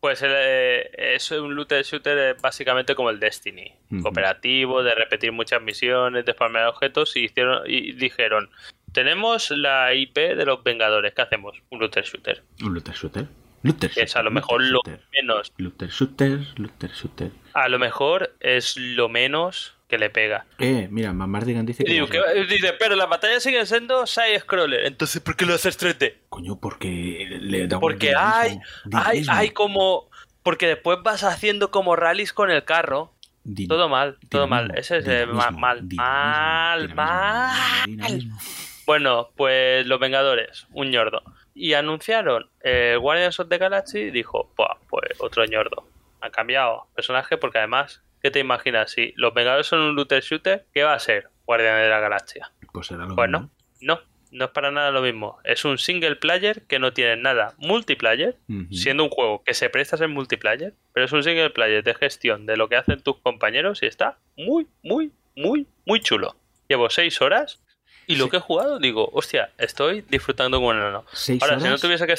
Pues 0.00 0.22
el, 0.22 0.32
eh, 0.34 1.14
es 1.14 1.30
un 1.30 1.54
looter 1.54 1.84
shooter 1.84 2.18
eh, 2.18 2.36
básicamente 2.40 2.94
como 2.94 3.10
el 3.10 3.18
Destiny. 3.18 3.72
Cooperativo, 4.02 4.82
de 4.82 4.94
repetir 4.94 5.32
muchas 5.32 5.62
misiones, 5.62 6.24
de 6.24 6.34
farmear 6.34 6.68
objetos 6.68 7.16
y, 7.16 7.24
hicieron, 7.24 7.62
y 7.66 7.92
dijeron: 7.92 8.50
Tenemos 8.92 9.50
la 9.50 9.94
IP 9.94 10.16
de 10.16 10.44
los 10.44 10.62
Vengadores, 10.62 11.14
¿qué 11.14 11.22
hacemos? 11.22 11.56
Un 11.70 11.80
looter 11.80 12.04
shooter. 12.04 12.42
Un 12.62 12.74
looter 12.74 12.94
shooter. 12.94 13.26
Looter 13.62 13.90
Que 13.90 14.02
es 14.02 14.14
a 14.14 14.20
shooter, 14.20 14.24
lo 14.24 14.30
mejor 14.30 14.62
looter 14.62 14.92
lo 14.92 14.96
shooter. 14.98 15.08
menos. 15.12 15.52
Looter 15.56 15.88
shooter, 15.90 16.38
looter 16.56 16.90
shooter. 16.92 17.30
A 17.54 17.68
lo 17.68 17.78
mejor 17.78 18.34
es 18.40 18.76
lo 18.76 19.08
menos 19.08 19.75
que 19.88 19.98
le 19.98 20.10
pega. 20.10 20.46
Eh, 20.58 20.88
mira, 20.90 21.12
Mamardigan 21.12 21.64
dice 21.64 21.84
que... 21.84 21.92
digo, 21.92 22.08
¿qué- 22.08 22.20
dice, 22.48 22.72
pero 22.78 22.96
las 22.96 23.08
batallas 23.08 23.42
siguen 23.42 23.66
siendo 23.66 24.06
side-scroller. 24.06 24.84
Entonces, 24.86 25.22
¿por 25.22 25.36
qué 25.36 25.46
lo 25.46 25.54
haces 25.54 25.78
3D? 25.78 26.14
Coño, 26.28 26.58
porque 26.58 27.38
le 27.40 27.66
da 27.68 27.76
un 27.76 27.80
Porque 27.80 28.14
hay, 28.16 28.58
hay, 28.92 29.24
hay 29.28 29.50
como. 29.50 30.10
Porque 30.42 30.66
después 30.68 30.98
vas 31.02 31.24
haciendo 31.24 31.70
como 31.70 31.96
rallies 31.96 32.32
con 32.32 32.50
el 32.50 32.64
carro. 32.64 33.12
din- 33.44 33.68
Todo 33.68 33.88
mal, 33.88 34.16
todo 34.28 34.46
mal. 34.46 34.72
Ese 34.76 34.98
es 34.98 35.06
eh, 35.08 35.26
mal, 35.26 35.56
mal, 35.56 35.88
dinamismo, 35.88 36.94
mal. 36.96 37.52
dinamismo. 37.86 38.38
Bueno, 38.86 39.30
pues 39.36 39.84
los 39.86 39.98
Vengadores, 39.98 40.66
un 40.72 40.90
ñordo. 40.90 41.22
Y 41.54 41.72
anunciaron 41.74 42.48
eh, 42.62 42.96
Guardians 43.00 43.40
of 43.40 43.48
the 43.48 43.58
Galaxy 43.58 43.98
y 43.98 44.10
dijo, 44.10 44.52
"Buah, 44.56 44.76
pues 44.88 45.10
otro 45.18 45.44
ñordo. 45.46 45.88
Han 46.20 46.30
cambiado 46.30 46.86
personaje 46.94 47.36
porque 47.36 47.58
además, 47.58 48.02
¿qué 48.22 48.30
te 48.30 48.38
imaginas? 48.40 48.90
Si 48.92 49.12
los 49.16 49.32
Vengadores 49.34 49.66
son 49.66 49.80
un 49.80 49.94
looter 49.94 50.22
shooter, 50.22 50.66
¿qué 50.72 50.82
va 50.84 50.94
a 50.94 50.98
ser 50.98 51.28
Guardianes 51.46 51.84
de 51.84 51.90
la 51.90 52.00
Galaxia? 52.00 52.52
Pues 52.72 52.88
será 52.88 53.06
lo 53.06 53.14
Bueno, 53.14 53.50
no, 53.80 54.00
no 54.32 54.44
es 54.46 54.50
para 54.50 54.70
nada 54.70 54.90
lo 54.90 55.00
mismo. 55.02 55.38
Es 55.44 55.64
un 55.64 55.78
single 55.78 56.16
player 56.16 56.62
que 56.66 56.78
no 56.78 56.92
tiene 56.92 57.16
nada 57.16 57.54
multiplayer, 57.58 58.36
mismo. 58.48 58.72
Siendo 58.72 59.04
un 59.04 59.10
juego 59.10 59.42
que 59.44 59.54
se 59.54 59.70
presta 59.70 59.96
a 59.96 59.98
ser 59.98 60.08
multiplayer, 60.08 60.74
pero 60.92 61.06
es 61.06 61.12
un 61.12 61.22
single 61.22 61.50
player 61.50 61.82
de 61.84 61.94
gestión 61.94 62.46
de 62.46 62.56
lo 62.56 62.68
que 62.68 62.76
hacen 62.76 63.00
tus 63.00 63.18
compañeros 63.20 63.82
y 63.82 63.86
está 63.86 64.18
muy, 64.36 64.66
muy, 64.82 65.12
muy, 65.36 65.66
muy 65.84 66.00
chulo. 66.00 66.36
Llevo 66.68 66.90
seis 66.90 67.20
horas 67.20 67.62
y 68.08 68.16
lo 68.16 68.24
Sí. 68.24 68.30
que 68.32 68.36
he 68.38 68.40
jugado, 68.40 68.78
digo, 68.78 69.08
hostia, 69.12 69.52
estoy 69.58 70.02
disfrutando 70.08 70.58
como 70.58 70.68
un 70.70 70.76
enano. 70.76 70.98
Ahora, 70.98 71.14
si 71.14 71.38
no 71.38 71.68
horas, 71.70 71.80
tuviese 71.80 72.06
que... 72.06 72.14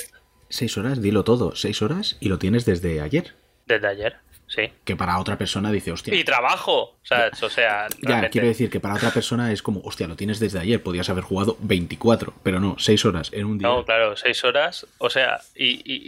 seis 0.50 0.78
horas, 0.78 1.02
dilo 1.02 1.24
todo. 1.24 1.56
Seis 1.56 1.82
horas 1.82 2.18
y 2.20 2.30
lo 2.30 2.40
tienes 2.40 2.66
desde 2.66 3.02
ayer. 3.02 3.36
Desde 3.66 3.88
ayer, 3.88 4.18
sí. 4.58 4.74
Que 4.84 4.96
para 4.96 5.18
otra 5.20 5.38
persona 5.38 5.72
dice, 5.72 5.92
hostia. 5.92 6.14
Y 6.16 6.24
trabajo. 6.24 6.96
O 7.00 7.06
sea, 7.06 7.30
Ya, 7.32 7.88
realmente- 8.02 8.30
quiero 8.32 8.48
decir 8.48 8.70
que 8.70 8.80
para 8.80 8.96
otra 8.96 9.12
persona 9.12 9.52
es 9.54 9.62
como, 9.62 9.80
hostia, 9.82 10.08
lo 10.08 10.16
tienes 10.16 10.40
desde 10.40 10.60
ayer, 10.60 10.82
podías 10.84 11.10
haber 11.10 11.24
jugado 11.24 11.56
24, 11.62 12.34
pero 12.44 12.60
no, 12.60 12.76
6 12.80 13.06
horas 13.06 13.30
en 13.34 13.46
un 13.46 13.58
día. 13.60 13.68
No, 13.68 13.86
claro, 13.86 14.18
seis 14.18 14.44
horas, 14.44 14.86
o 14.98 15.10
sea, 15.10 15.40
y, 15.56 15.82
y- 15.86 16.02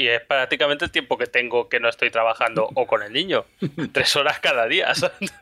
y- 0.00 0.02
y 0.02 0.08
es 0.08 0.20
prácticamente 0.22 0.84
el 0.84 0.90
tiempo 0.90 1.16
que 1.16 1.26
tengo 1.26 1.68
que 1.68 1.80
no 1.80 1.88
estoy 1.88 2.10
trabajando 2.10 2.68
o 2.74 2.86
con 2.86 3.02
el 3.02 3.12
niño. 3.12 3.44
Tres 3.92 4.14
horas 4.16 4.40
cada 4.40 4.66
día. 4.66 4.92
¿sabes? 4.94 5.32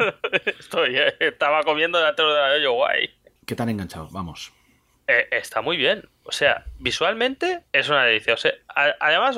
Estoy, 0.58 0.96
eh, 0.98 1.14
estaba 1.20 1.62
comiendo 1.64 1.98
delante 1.98 2.22
del 2.22 2.30
ordenador, 2.30 2.60
yo 2.60 2.72
guay. 2.74 3.10
¿Qué 3.46 3.56
tan 3.56 3.68
enganchado? 3.68 4.08
Vamos. 4.12 4.52
Eh, 5.08 5.26
está 5.32 5.60
muy 5.60 5.76
bien. 5.76 6.08
O 6.22 6.30
sea, 6.32 6.64
visualmente 6.78 7.60
es 7.72 7.88
una 7.88 8.04
delicia. 8.04 8.34
O 8.34 8.36
sea, 8.36 8.52
además, 9.00 9.36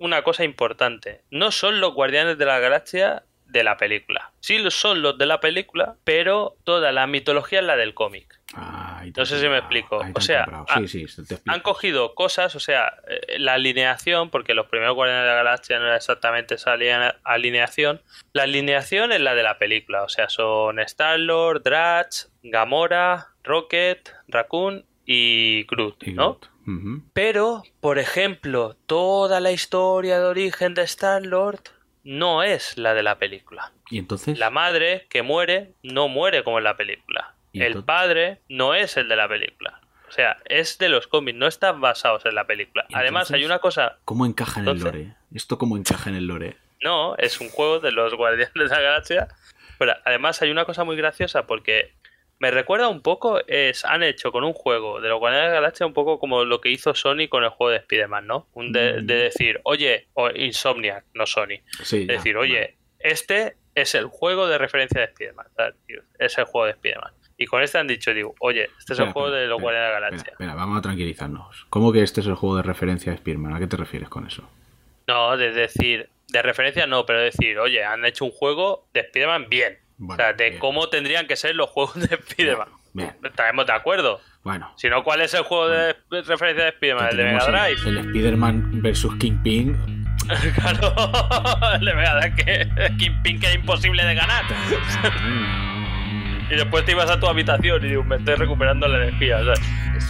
una 0.00 0.22
cosa 0.22 0.42
importante. 0.44 1.22
No 1.30 1.52
son 1.52 1.80
los 1.80 1.94
guardianes 1.94 2.36
de 2.38 2.46
la 2.46 2.58
galaxia 2.58 3.22
de 3.46 3.64
la 3.64 3.76
película. 3.76 4.32
Sí 4.40 4.58
son 4.70 5.02
los 5.02 5.18
de 5.18 5.26
la 5.26 5.40
película, 5.40 5.96
pero 6.04 6.56
toda 6.64 6.92
la 6.92 7.06
mitología 7.06 7.58
es 7.60 7.64
la 7.66 7.76
del 7.76 7.94
cómic. 7.94 8.38
Ay, 8.54 9.12
No 9.16 9.26
sé 9.26 9.40
si 9.40 9.48
me 9.48 9.58
explico. 9.58 10.00
O 10.14 10.20
sea, 10.20 10.46
ah, 10.68 10.80
sí, 10.86 11.06
sí, 11.06 11.16
te 11.24 11.34
explico. 11.34 11.52
Han 11.54 11.60
cogido 11.60 12.14
cosas, 12.14 12.54
o 12.56 12.60
sea, 12.60 12.94
eh, 13.08 13.38
la 13.38 13.54
alineación, 13.54 14.30
porque 14.30 14.54
los 14.54 14.66
primeros 14.66 14.94
Guardianes 14.94 15.24
de 15.24 15.28
la 15.30 15.34
Galaxia 15.36 15.78
no 15.78 15.86
era 15.86 15.96
exactamente 15.96 16.54
esa 16.54 16.72
alinea- 16.74 17.16
alineación. 17.24 18.00
La 18.32 18.44
alineación 18.44 19.12
es 19.12 19.20
la 19.20 19.34
de 19.34 19.42
la 19.42 19.58
película, 19.58 20.02
o 20.04 20.08
sea, 20.08 20.28
son 20.28 20.78
Star-Lord, 20.80 21.62
Drax, 21.62 22.32
Gamora, 22.42 23.28
Rocket, 23.44 24.12
Raccoon 24.28 24.84
y 25.04 25.64
Groot, 25.64 26.06
Y 26.06 26.12
¿no? 26.12 26.40
Pero, 27.12 27.62
por 27.80 27.98
ejemplo, 27.98 28.76
toda 28.86 29.40
la 29.40 29.52
historia 29.52 30.18
de 30.20 30.26
origen 30.26 30.74
de 30.74 30.82
Star-Lord 30.82 31.60
no 32.04 32.42
es 32.42 32.78
la 32.78 32.94
de 32.94 33.02
la 33.02 33.18
película. 33.18 33.72
Y 33.90 33.98
entonces, 33.98 34.38
La 34.38 34.50
madre 34.50 35.06
que 35.10 35.22
muere 35.22 35.74
no 35.82 36.08
muere 36.08 36.44
como 36.44 36.58
en 36.58 36.64
la 36.64 36.76
película. 36.76 37.34
¿Y 37.52 37.62
El 37.62 37.84
padre 37.84 38.40
no 38.48 38.74
es 38.74 38.96
el 38.96 39.08
de 39.08 39.16
la 39.16 39.28
película. 39.28 39.80
O 40.08 40.12
sea, 40.12 40.38
es 40.44 40.78
de 40.78 40.88
los 40.88 41.06
cómics, 41.06 41.38
no 41.38 41.46
están 41.46 41.80
basados 41.80 42.26
en 42.26 42.34
la 42.34 42.46
película. 42.46 42.84
¿Y 42.88 42.94
Además, 42.94 43.30
hay 43.30 43.44
una 43.44 43.60
cosa. 43.60 43.98
¿cómo 44.04 44.26
encaja 44.26 44.60
en 44.60 44.68
el 44.68 44.80
lore? 44.80 45.14
¿Esto 45.32 45.56
cómo 45.58 45.76
encaja 45.76 46.10
en 46.10 46.16
el 46.16 46.26
lore? 46.26 46.56
No, 46.82 47.16
es 47.16 47.40
un 47.40 47.48
juego 47.48 47.78
de 47.78 47.92
los 47.92 48.14
Guardianes 48.16 48.52
de 48.54 48.64
la 48.66 48.80
Galaxia. 48.80 49.28
Pero 49.78 49.94
además 50.04 50.42
hay 50.42 50.50
una 50.50 50.64
cosa 50.64 50.84
muy 50.84 50.96
graciosa 50.96 51.46
porque 51.46 51.94
me 52.40 52.50
recuerda 52.50 52.88
un 52.88 53.00
poco, 53.02 53.40
es, 53.46 53.84
han 53.84 54.02
hecho 54.02 54.32
con 54.32 54.42
un 54.44 54.52
juego 54.54 55.00
de 55.00 55.08
los 55.08 55.18
Guardianes 55.20 55.50
de 55.50 55.54
la 55.54 55.60
Galaxia 55.60 55.86
un 55.86 55.92
poco 55.94 56.18
como 56.18 56.44
lo 56.44 56.60
que 56.60 56.70
hizo 56.70 56.94
Sony 56.94 57.28
con 57.28 57.44
el 57.44 57.50
juego 57.50 57.70
de 57.70 57.76
Spider-Man, 57.78 58.26
¿no? 58.26 58.48
Un 58.54 58.72
de, 58.72 59.02
Mm. 59.02 59.06
de 59.06 59.14
decir, 59.14 59.60
oye, 59.64 60.08
o 60.14 60.30
Insomniac, 60.30 61.04
no 61.14 61.26
Sony. 61.26 61.60
Sí, 61.82 62.06
ya, 62.06 62.14
decir, 62.14 62.34
vale. 62.36 62.48
oye, 62.50 62.76
este 62.98 63.56
es 63.74 63.94
el 63.94 64.06
juego 64.06 64.48
de 64.48 64.58
referencia 64.58 65.00
de 65.00 65.06
Spider-Man. 65.06 65.46
Es 66.18 66.36
el 66.38 66.44
juego 66.44 66.64
de 66.66 66.72
Spider-Man. 66.72 67.12
Y 67.36 67.46
con 67.46 67.62
este 67.62 67.78
han 67.78 67.86
dicho, 67.86 68.12
digo, 68.12 68.34
oye, 68.40 68.64
este 68.64 68.74
es 68.78 68.90
Espera, 68.90 69.06
el 69.08 69.12
juego 69.12 69.28
espera, 69.28 69.42
de 69.42 69.46
los 69.48 69.60
Guardianes 69.62 69.88
de 69.88 69.94
la 69.94 70.00
Galaxia. 70.00 70.30
espera, 70.32 70.54
vamos 70.54 70.78
a 70.78 70.82
tranquilizarnos. 70.82 71.66
¿Cómo 71.70 71.92
que 71.92 72.02
este 72.02 72.20
es 72.20 72.26
el 72.26 72.34
juego 72.34 72.56
de 72.56 72.62
referencia 72.62 73.12
de 73.12 73.18
Spearman? 73.18 73.54
¿A 73.54 73.58
qué 73.58 73.66
te 73.66 73.76
refieres 73.76 74.08
con 74.08 74.26
eso? 74.26 74.48
No, 75.06 75.36
de 75.36 75.50
decir, 75.52 76.08
de 76.28 76.42
referencia 76.42 76.86
no, 76.86 77.06
pero 77.06 77.20
decir, 77.20 77.58
oye, 77.58 77.82
han 77.84 78.04
hecho 78.04 78.24
un 78.26 78.30
juego 78.30 78.86
de 78.92 79.00
Spider-Man 79.00 79.46
bien. 79.48 79.78
Bueno, 80.02 80.14
o 80.14 80.16
sea, 80.26 80.32
de 80.32 80.48
bien. 80.50 80.58
cómo 80.60 80.88
tendrían 80.88 81.26
que 81.26 81.36
ser 81.36 81.54
los 81.54 81.68
juegos 81.70 81.94
de 82.00 82.14
Spider-Man. 82.16 82.68
Estaremos 83.22 83.66
de 83.66 83.72
acuerdo. 83.72 84.20
bueno. 84.42 84.72
Si 84.76 84.88
no, 84.88 85.04
¿cuál 85.04 85.20
es 85.20 85.32
el 85.34 85.42
juego 85.42 85.68
de 85.68 85.94
de 86.10 86.22
referencia 86.22 86.64
de 86.64 86.70
Spider-Man? 86.70 87.08
¿El 87.10 87.16
de 87.18 87.24
Mega 87.24 87.44
Drive? 87.46 87.80
el, 87.88 87.98
el 87.98 88.06
Spider-Man 88.06 88.82
versus 88.82 89.14
Kingpin. 89.16 89.76
claro, 90.54 90.94
el 91.74 91.84
de 91.84 91.94
Mega 91.94 92.14
Drive 92.20 92.34
que 92.36 92.94
Kingpin 92.98 93.38
que 93.40 93.46
era 93.46 93.54
imposible 93.54 94.04
de 94.04 94.14
ganar. 94.14 94.44
Y 96.52 96.56
después 96.56 96.84
te 96.84 96.90
ibas 96.90 97.08
a 97.08 97.20
tu 97.20 97.28
habitación 97.28 97.84
y 97.84 97.90
digo, 97.90 98.02
me 98.02 98.16
estoy 98.16 98.34
recuperando 98.34 98.88
la 98.88 99.04
energía. 99.04 99.38
¿sabes? 99.38 99.60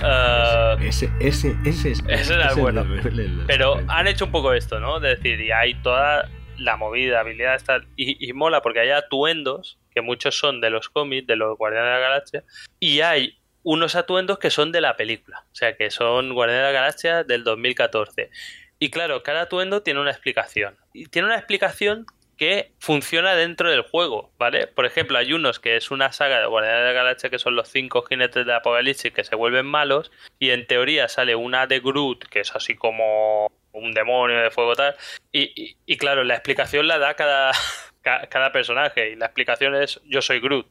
Ah, 0.03 0.75
Ese, 0.81 1.11
ese, 1.21 1.55
ese, 1.67 1.91
es- 1.91 2.03
Ese 2.09 2.33
era 2.33 2.45
el 2.47 2.51
ese 2.53 2.61
bueno. 2.63 2.83
de- 2.85 3.01
el- 3.09 3.21
el- 3.21 3.45
Pero 3.47 3.79
han 3.89 4.07
hecho 4.07 4.25
un 4.25 4.31
poco 4.33 4.55
esto, 4.55 4.81
¿no? 4.81 5.01
De 5.01 5.17
decir, 5.17 5.39
y 5.39 5.53
hay 5.53 5.75
toda 5.83 6.31
la 6.57 6.79
movida, 6.79 7.21
habilidad 7.21 7.61
tal. 7.63 7.87
Y, 7.95 8.27
y 8.27 8.33
mola 8.33 8.63
porque 8.63 8.81
hay 8.81 8.89
atuendos, 8.89 9.79
que 9.91 10.01
muchos 10.01 10.39
son 10.39 10.61
de 10.61 10.71
los 10.71 10.89
cómics, 10.89 11.27
de 11.27 11.37
los 11.37 11.57
Guardianes 11.57 11.89
de 11.89 11.95
la 11.95 12.09
Galaxia, 12.09 12.45
y 12.79 13.01
hay 13.01 13.39
unos 13.63 13.95
atuendos 13.95 14.39
que 14.39 14.51
son 14.51 14.73
de 14.73 14.81
la 14.81 14.97
película. 14.97 15.45
O 15.53 15.55
sea, 15.55 15.77
que 15.77 15.91
son 15.91 16.35
Guardianes 16.35 16.67
de 16.67 16.73
la 16.73 16.81
Galaxia 16.81 17.25
del 17.25 17.45
2014. 17.45 18.31
Y 18.79 18.91
claro, 18.91 19.23
cada 19.23 19.43
atuendo 19.43 19.83
tiene 19.83 20.01
una 20.01 20.11
explicación. 20.11 20.77
Y 20.95 21.07
tiene 21.07 21.29
una 21.29 21.37
explicación 21.37 22.07
que 22.41 22.73
funciona 22.79 23.35
dentro 23.35 23.71
del 23.71 23.83
juego, 23.83 24.33
¿vale? 24.39 24.67
Por 24.67 24.87
ejemplo, 24.87 25.19
hay 25.19 25.35
unos 25.35 25.61
que 25.61 25.77
es 25.77 25.91
una 25.91 26.11
saga 26.11 26.41
de 26.41 26.47
Guardianes 26.47 26.81
de 26.81 26.87
la 26.87 26.93
Galaxia 26.93 27.29
que 27.29 27.39
son 27.39 27.55
los 27.55 27.69
cinco 27.69 28.01
jinetes 28.01 28.47
de 28.47 28.55
Apocalipsis 28.55 29.13
que 29.13 29.25
se 29.25 29.37
vuelven 29.37 29.67
malos 29.67 30.11
y 30.39 30.49
en 30.49 30.67
teoría 30.67 31.09
sale 31.09 31.35
una 31.35 31.67
de 31.67 31.81
Groot 31.81 32.25
que 32.31 32.41
es 32.41 32.57
así 32.57 32.77
como 32.77 33.53
un 33.73 33.93
demonio 33.93 34.41
de 34.41 34.51
fuego 34.51 34.75
tal. 34.75 34.97
Y, 35.33 35.77
y, 35.85 35.97
claro, 35.99 36.25
la 36.25 36.35
explicación 36.35 36.89
la 36.89 36.99
da 36.99 37.15
cada, 37.15 37.53
cada 38.03 38.53
personaje. 38.53 39.11
Y 39.11 39.17
la 39.17 39.27
explicación 39.27 39.75
es 39.75 40.01
yo 40.05 40.23
soy 40.23 40.41
Groot. 40.41 40.67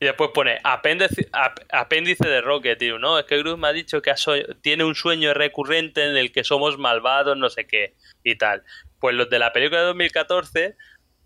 Y 0.00 0.06
después 0.06 0.30
pone 0.34 0.58
apéndice, 0.64 1.28
apéndice 1.70 2.28
de 2.28 2.40
Rocket, 2.40 2.78
tío. 2.78 2.98
No, 2.98 3.18
es 3.18 3.26
que 3.26 3.38
Groot 3.38 3.58
me 3.58 3.68
ha 3.68 3.72
dicho 3.72 4.02
que 4.02 4.12
tiene 4.60 4.84
un 4.84 4.94
sueño 4.94 5.32
recurrente 5.34 6.04
en 6.04 6.16
el 6.16 6.32
que 6.32 6.44
somos 6.44 6.78
malvados, 6.78 7.36
no 7.36 7.48
sé 7.48 7.66
qué, 7.66 7.94
y 8.22 8.36
tal. 8.36 8.64
Pues 8.98 9.14
los 9.14 9.30
de 9.30 9.38
la 9.38 9.52
película 9.52 9.80
de 9.80 9.86
2014 9.86 10.76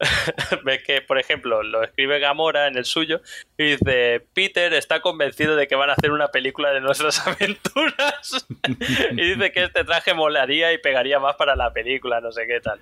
ves 0.64 0.82
que, 0.84 1.02
por 1.02 1.18
ejemplo, 1.18 1.62
lo 1.62 1.82
escribe 1.82 2.18
Gamora 2.18 2.68
en 2.68 2.76
el 2.76 2.84
suyo 2.84 3.20
y 3.56 3.72
dice, 3.72 4.24
Peter 4.32 4.72
está 4.74 5.00
convencido 5.00 5.56
de 5.56 5.66
que 5.66 5.74
van 5.74 5.90
a 5.90 5.94
hacer 5.94 6.12
una 6.12 6.28
película 6.28 6.72
de 6.72 6.80
nuestras 6.80 7.18
aventuras 7.26 8.46
y 9.12 9.34
dice 9.34 9.52
que 9.52 9.64
este 9.64 9.84
traje 9.84 10.14
molaría 10.14 10.72
y 10.72 10.78
pegaría 10.78 11.18
más 11.18 11.36
para 11.36 11.56
la 11.56 11.72
película, 11.72 12.20
no 12.20 12.32
sé 12.32 12.46
qué 12.46 12.60
tal. 12.60 12.80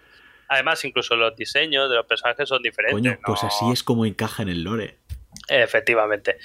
Además, 0.48 0.84
incluso 0.84 1.16
los 1.16 1.34
diseños 1.36 1.88
de 1.88 1.96
los 1.96 2.06
personajes 2.06 2.48
son 2.48 2.62
diferentes. 2.62 2.94
Coño, 2.94 3.18
pues 3.24 3.44
así 3.44 3.70
es 3.72 3.82
como 3.82 4.06
encaja 4.06 4.42
en 4.42 4.48
el 4.48 4.62
lore. 4.62 4.98
Efectivamente. 5.48 6.38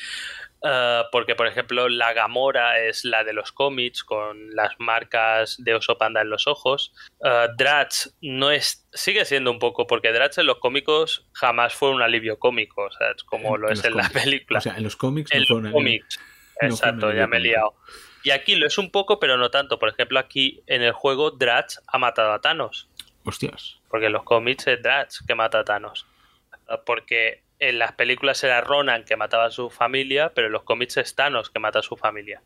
Eh, 0.63 1.03
porque, 1.11 1.35
por 1.35 1.47
ejemplo, 1.47 1.89
la 1.89 2.13
Gamora 2.13 2.79
es 2.79 3.03
la 3.03 3.23
de 3.23 3.33
los 3.33 3.51
cómics 3.51 4.03
con 4.03 4.55
las 4.55 4.73
marcas 4.77 5.55
de 5.57 5.73
oso 5.73 5.97
panda 5.97 6.21
en 6.21 6.29
los 6.29 6.45
ojos. 6.45 6.93
Uh, 7.19 7.55
Drax 7.57 8.15
no 8.21 8.51
es. 8.51 8.87
Sigue 8.93 9.25
siendo 9.25 9.51
un 9.51 9.59
poco, 9.59 9.87
porque 9.87 10.11
Drax 10.11 10.37
en 10.37 10.45
los 10.45 10.59
cómicos 10.59 11.27
jamás 11.33 11.73
fue 11.73 11.89
un 11.89 12.01
alivio 12.01 12.37
cómico, 12.37 12.83
o 12.83 12.91
sea, 12.91 13.11
es 13.15 13.23
como 13.23 13.57
lo 13.57 13.69
es 13.69 13.83
en 13.83 13.95
la 13.95 14.09
película. 14.09 14.59
O 14.59 14.61
sea, 14.61 14.77
en 14.77 14.83
los 14.83 14.95
cómics 14.95 15.31
en 15.33 15.45
los 15.47 15.71
cómics. 15.71 16.19
Exacto, 16.61 17.11
ya 17.11 17.25
me 17.25 17.37
he 17.37 17.39
liado. 17.39 17.75
Y 18.23 18.29
aquí 18.29 18.55
lo 18.55 18.67
es 18.67 18.77
un 18.77 18.91
poco, 18.91 19.19
pero 19.19 19.37
no 19.37 19.49
tanto. 19.49 19.79
Por 19.79 19.89
ejemplo, 19.89 20.19
aquí 20.19 20.61
en 20.67 20.83
el 20.83 20.91
juego 20.91 21.31
Drax 21.31 21.81
ha 21.87 21.97
matado 21.97 22.33
a 22.33 22.41
Thanos. 22.41 22.87
Hostias. 23.23 23.79
Porque 23.89 24.07
en 24.07 24.13
los 24.13 24.23
cómics 24.23 24.67
es 24.67 24.81
Drax 24.81 25.23
que 25.25 25.35
mata 25.35 25.59
a 25.59 25.63
Thanos. 25.65 26.07
Porque 26.85 27.43
en 27.59 27.79
las 27.79 27.93
películas 27.93 28.43
era 28.43 28.61
Ronan 28.61 29.05
que 29.05 29.15
mataba 29.15 29.45
a 29.45 29.51
su 29.51 29.69
familia, 29.69 30.31
pero 30.33 30.47
en 30.47 30.53
los 30.53 30.63
cómics 30.63 30.97
es 30.97 31.15
Thanos 31.15 31.49
que 31.49 31.59
mata 31.59 31.79
a 31.79 31.83
su 31.83 31.95
familia. 31.95 32.41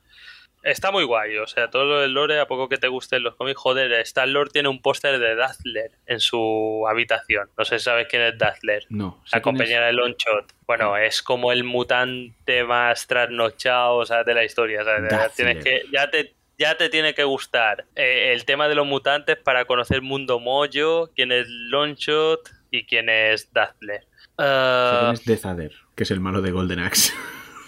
Está 0.65 0.91
muy 0.91 1.03
guay, 1.03 1.37
o 1.37 1.45
sea, 1.45 1.69
todo 1.69 1.85
lo 1.85 1.99
del 1.99 2.13
lore, 2.13 2.39
a 2.39 2.47
poco 2.47 2.67
que 2.67 2.79
te 2.79 2.87
gusten 2.87 3.21
los 3.21 3.35
cómics, 3.35 3.59
joder, 3.59 3.91
Star 4.01 4.27
Lord 4.27 4.49
tiene 4.49 4.67
un 4.67 4.81
póster 4.81 5.19
de 5.19 5.35
Dazzler 5.35 5.91
en 6.07 6.19
su 6.19 6.83
habitación. 6.89 7.51
No 7.55 7.65
sé 7.65 7.77
si 7.77 7.85
sabes 7.85 8.07
quién 8.09 8.23
es 8.23 8.37
Dazzler. 8.39 8.83
No. 8.89 9.21
La 9.31 9.43
compañera 9.43 9.85
de 9.85 9.93
Longshot. 9.93 10.53
Bueno, 10.65 10.97
es 10.97 11.21
como 11.21 11.51
el 11.51 11.63
mutante 11.63 12.63
más 12.63 13.05
trasnochado 13.05 13.97
o 13.97 14.05
sea, 14.07 14.23
de 14.23 14.33
la 14.33 14.43
historia. 14.43 14.81
O 14.81 14.83
sea, 14.83 15.29
tienes 15.29 15.63
que, 15.63 15.83
ya 15.93 16.09
te, 16.09 16.33
ya 16.57 16.77
te 16.77 16.89
tiene 16.89 17.13
que 17.13 17.23
gustar 17.23 17.85
eh, 17.95 18.31
el 18.33 18.45
tema 18.45 18.67
de 18.67 18.75
los 18.75 18.85
mutantes 18.85 19.37
para 19.37 19.65
conocer 19.65 20.01
Mundo 20.01 20.39
Mojo, 20.39 21.09
quién 21.15 21.31
es 21.31 21.47
Longshot 21.47 22.49
y 22.71 22.85
quién 22.85 23.09
es 23.09 23.51
Dazzler. 23.53 24.07
Uh... 24.37 25.13
es 25.13 25.25
Dezader, 25.25 25.73
que 25.95 26.03
es 26.03 26.11
el 26.11 26.19
malo 26.19 26.41
de 26.41 26.51
Golden 26.51 26.79
Axe. 26.79 27.13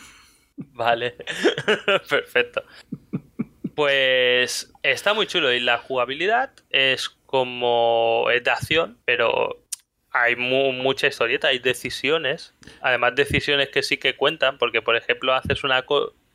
Vale, 0.58 1.16
perfecto. 2.10 2.64
Pues 3.76 4.74
está 4.82 5.14
muy 5.14 5.28
chulo 5.28 5.54
y 5.54 5.60
la 5.60 5.78
jugabilidad 5.78 6.52
es 6.72 7.10
como 7.28 8.28
es 8.32 8.44
de 8.44 8.52
acción, 8.52 8.98
pero 9.06 9.64
hay 10.10 10.36
mucha 10.36 11.08
historieta, 11.08 11.50
hay 11.50 11.60
decisiones, 11.60 12.56
además 12.82 13.14
decisiones 13.16 13.70
que 13.70 13.84
sí 13.84 13.98
que 13.98 14.16
cuentan, 14.16 14.58
porque 14.58 14.82
por 14.82 14.96
ejemplo 14.96 15.34
haces 15.34 15.64
una 15.64 15.86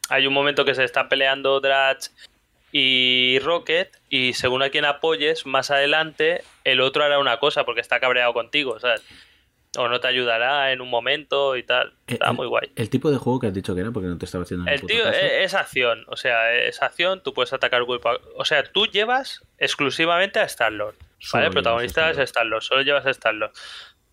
hay 0.09 0.27
un 0.27 0.35
momento 0.35 0.65
que 0.65 0.75
se 0.75 0.85
están 0.85 1.09
peleando 1.09 1.61
Drax 1.61 2.15
y 2.73 3.39
Rocket 3.41 4.01
y 4.09 4.33
según 4.33 4.63
a 4.63 4.71
quien 4.71 4.87
apoyes 4.87 5.47
más 5.47 5.71
adelante 5.71 6.43
el 6.65 6.81
otro 6.81 7.05
hará 7.05 7.19
una 7.19 7.39
cosa 7.39 7.65
porque 7.65 7.83
está 7.83 8.01
cabreado 8.01 8.33
contigo, 8.33 8.81
¿sabes? 8.81 9.03
o 9.79 9.89
no 9.89 10.01
te 10.01 10.09
ayudará 10.09 10.73
en 10.73 10.81
un 10.81 10.91
momento 10.91 11.57
y 11.57 11.63
tal. 11.63 11.95
Está 12.07 12.33
muy 12.33 12.47
guay. 12.47 12.71
El 12.77 12.91
tipo 12.91 13.11
de 13.11 13.17
juego 13.17 13.41
que 13.41 13.47
has 13.47 13.55
dicho 13.55 13.75
que 13.75 13.81
era, 13.81 13.91
porque 13.91 14.09
no 14.09 14.19
te 14.19 14.27
estaba 14.27 14.45
haciendo 14.45 14.71
El 14.71 14.83
tío 14.83 15.09
es, 15.09 15.55
acción, 15.55 16.05
o 16.09 16.17
sea, 16.17 16.55
es 16.55 16.83
acción, 16.83 17.23
tú 17.23 17.33
puedes 17.33 17.53
atacar 17.53 17.85
cuerpo 17.85 18.11
O 18.37 18.45
sea, 18.45 18.63
tú 18.65 18.87
llevas 18.87 19.43
exclusivamente 19.59 20.41
a 20.41 20.45
Star-Lord. 20.45 20.97
¿Vale? 21.33 21.47
El 21.47 21.53
protagonista 21.53 22.11
es 22.11 22.19
Star-Lord, 22.19 22.63
solo 22.63 22.83
llevas 22.83 23.07
a 23.07 23.11
Star-Lord. 23.11 23.53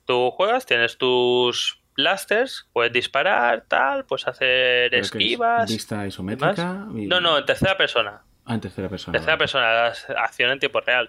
Tú 0.06 0.32
juegas, 0.32 0.66
tienes 0.66 0.98
tus 0.98 1.82
blasters, 1.96 2.70
puedes 2.72 2.94
disparar, 2.94 3.66
tal, 3.68 4.06
puedes 4.06 4.28
hacer 4.28 4.96
esquivas. 4.96 5.70
¿Vista 5.70 6.08
isométrica? 6.08 6.88
No, 6.90 7.20
no, 7.20 7.38
en 7.38 7.46
tercera 7.46 7.76
persona. 7.76 8.22
Ah, 8.50 8.56
en 8.56 8.62
tercera 8.62 8.90
persona. 8.90 9.16
Tercera 9.16 9.38
persona, 9.38 9.94
acción 10.18 10.50
en 10.50 10.58
tiempo 10.58 10.82
real. 10.82 11.08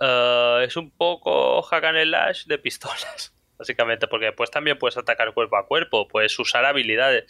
Eh, 0.00 0.64
es 0.64 0.76
un 0.76 0.92
poco 0.92 1.60
hack 1.62 1.84
and 1.84 2.04
slash 2.04 2.44
de 2.46 2.56
pistolas 2.56 3.34
básicamente, 3.58 4.06
porque 4.06 4.26
después 4.26 4.52
también 4.52 4.78
puedes 4.78 4.96
atacar 4.96 5.34
cuerpo 5.34 5.56
a 5.56 5.66
cuerpo, 5.66 6.06
puedes 6.06 6.38
usar 6.38 6.64
habilidades 6.64 7.24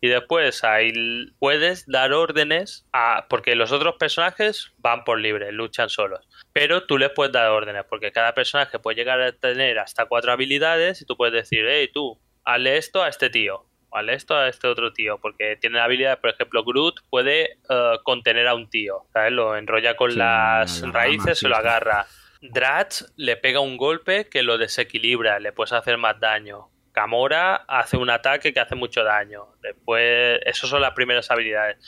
y 0.00 0.08
después 0.08 0.64
ahí 0.64 0.90
puedes 1.38 1.86
dar 1.86 2.14
órdenes 2.14 2.86
a 2.94 3.26
porque 3.28 3.54
los 3.54 3.72
otros 3.72 3.96
personajes 3.96 4.72
van 4.78 5.04
por 5.04 5.20
libre, 5.20 5.52
luchan 5.52 5.90
solos, 5.90 6.26
pero 6.54 6.86
tú 6.86 6.96
les 6.96 7.10
puedes 7.10 7.34
dar 7.34 7.50
órdenes 7.50 7.84
porque 7.90 8.10
cada 8.10 8.32
personaje 8.32 8.78
puede 8.78 8.96
llegar 8.96 9.20
a 9.20 9.32
tener 9.32 9.78
hasta 9.78 10.06
cuatro 10.06 10.32
habilidades 10.32 11.02
y 11.02 11.04
tú 11.04 11.18
puedes 11.18 11.34
decir, 11.34 11.66
hey 11.68 11.90
tú, 11.92 12.18
hazle 12.42 12.78
esto 12.78 13.02
a 13.02 13.10
este 13.10 13.28
tío, 13.28 13.66
hazle 13.94 14.14
esto 14.14 14.36
a 14.36 14.48
este 14.48 14.66
otro 14.66 14.92
tío, 14.92 15.18
porque 15.18 15.56
tiene 15.60 15.80
habilidades, 15.80 16.18
por 16.18 16.30
ejemplo, 16.30 16.64
Groot 16.64 17.00
puede 17.08 17.58
eh, 17.68 17.98
contener 18.02 18.48
a 18.48 18.54
un 18.54 18.68
tío, 18.68 19.06
¿sabes? 19.12 19.32
Lo 19.32 19.56
enrolla 19.56 19.96
con 19.96 20.16
las 20.16 20.82
raíces, 20.92 21.38
se 21.38 21.48
lo 21.48 21.56
agarra. 21.56 22.06
Dratch 22.40 23.02
le 23.16 23.36
pega 23.36 23.60
un 23.60 23.76
golpe 23.76 24.28
que 24.28 24.42
lo 24.42 24.58
desequilibra, 24.58 25.38
le 25.38 25.52
puedes 25.52 25.72
hacer 25.72 25.96
más 25.96 26.18
daño. 26.20 26.68
Gamora 26.92 27.56
hace 27.66 27.96
un 27.96 28.10
ataque 28.10 28.52
que 28.52 28.60
hace 28.60 28.74
mucho 28.74 29.02
daño. 29.02 29.46
Después, 29.62 30.40
esas 30.44 30.70
son 30.70 30.80
las 30.80 30.92
primeras 30.92 31.30
habilidades. 31.30 31.78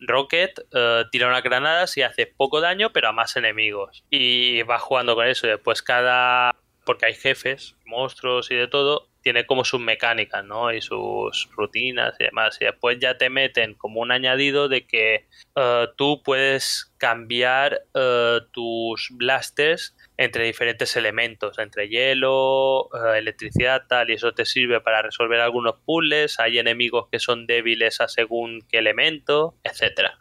Rocket 0.00 0.58
eh, 0.72 1.04
tira 1.12 1.28
unas 1.28 1.42
granadas 1.42 1.96
y 1.96 2.02
hace 2.02 2.26
poco 2.26 2.60
daño, 2.60 2.90
pero 2.92 3.08
a 3.08 3.12
más 3.12 3.36
enemigos. 3.36 4.04
Y 4.10 4.62
va 4.62 4.78
jugando 4.78 5.14
con 5.14 5.26
eso. 5.26 5.46
después 5.46 5.82
cada. 5.82 6.54
Porque 6.84 7.06
hay 7.06 7.14
jefes, 7.14 7.76
monstruos 7.84 8.50
y 8.50 8.54
de 8.54 8.66
todo 8.66 9.09
tiene 9.22 9.46
como 9.46 9.64
sus 9.64 9.80
mecánicas, 9.80 10.44
¿no? 10.44 10.72
Y 10.72 10.80
sus 10.80 11.48
rutinas 11.56 12.14
y 12.18 12.24
demás. 12.24 12.56
Y 12.60 12.64
después 12.64 12.98
ya 12.98 13.16
te 13.18 13.30
meten 13.30 13.74
como 13.74 14.00
un 14.00 14.12
añadido 14.12 14.68
de 14.68 14.86
que 14.86 15.26
eh, 15.56 15.88
tú 15.96 16.22
puedes 16.22 16.92
cambiar 16.98 17.82
eh, 17.94 18.40
tus 18.52 19.08
blasters 19.12 19.96
entre 20.16 20.44
diferentes 20.44 20.96
elementos, 20.96 21.58
entre 21.58 21.88
hielo, 21.88 22.88
eh, 22.94 23.18
electricidad, 23.18 23.84
tal, 23.88 24.10
y 24.10 24.14
eso 24.14 24.32
te 24.32 24.44
sirve 24.44 24.80
para 24.80 25.02
resolver 25.02 25.40
algunos 25.40 25.76
puzzles. 25.84 26.38
Hay 26.40 26.58
enemigos 26.58 27.08
que 27.10 27.18
son 27.18 27.46
débiles 27.46 28.00
a 28.00 28.08
según 28.08 28.60
qué 28.68 28.78
elemento, 28.78 29.54
etcétera. 29.64 30.18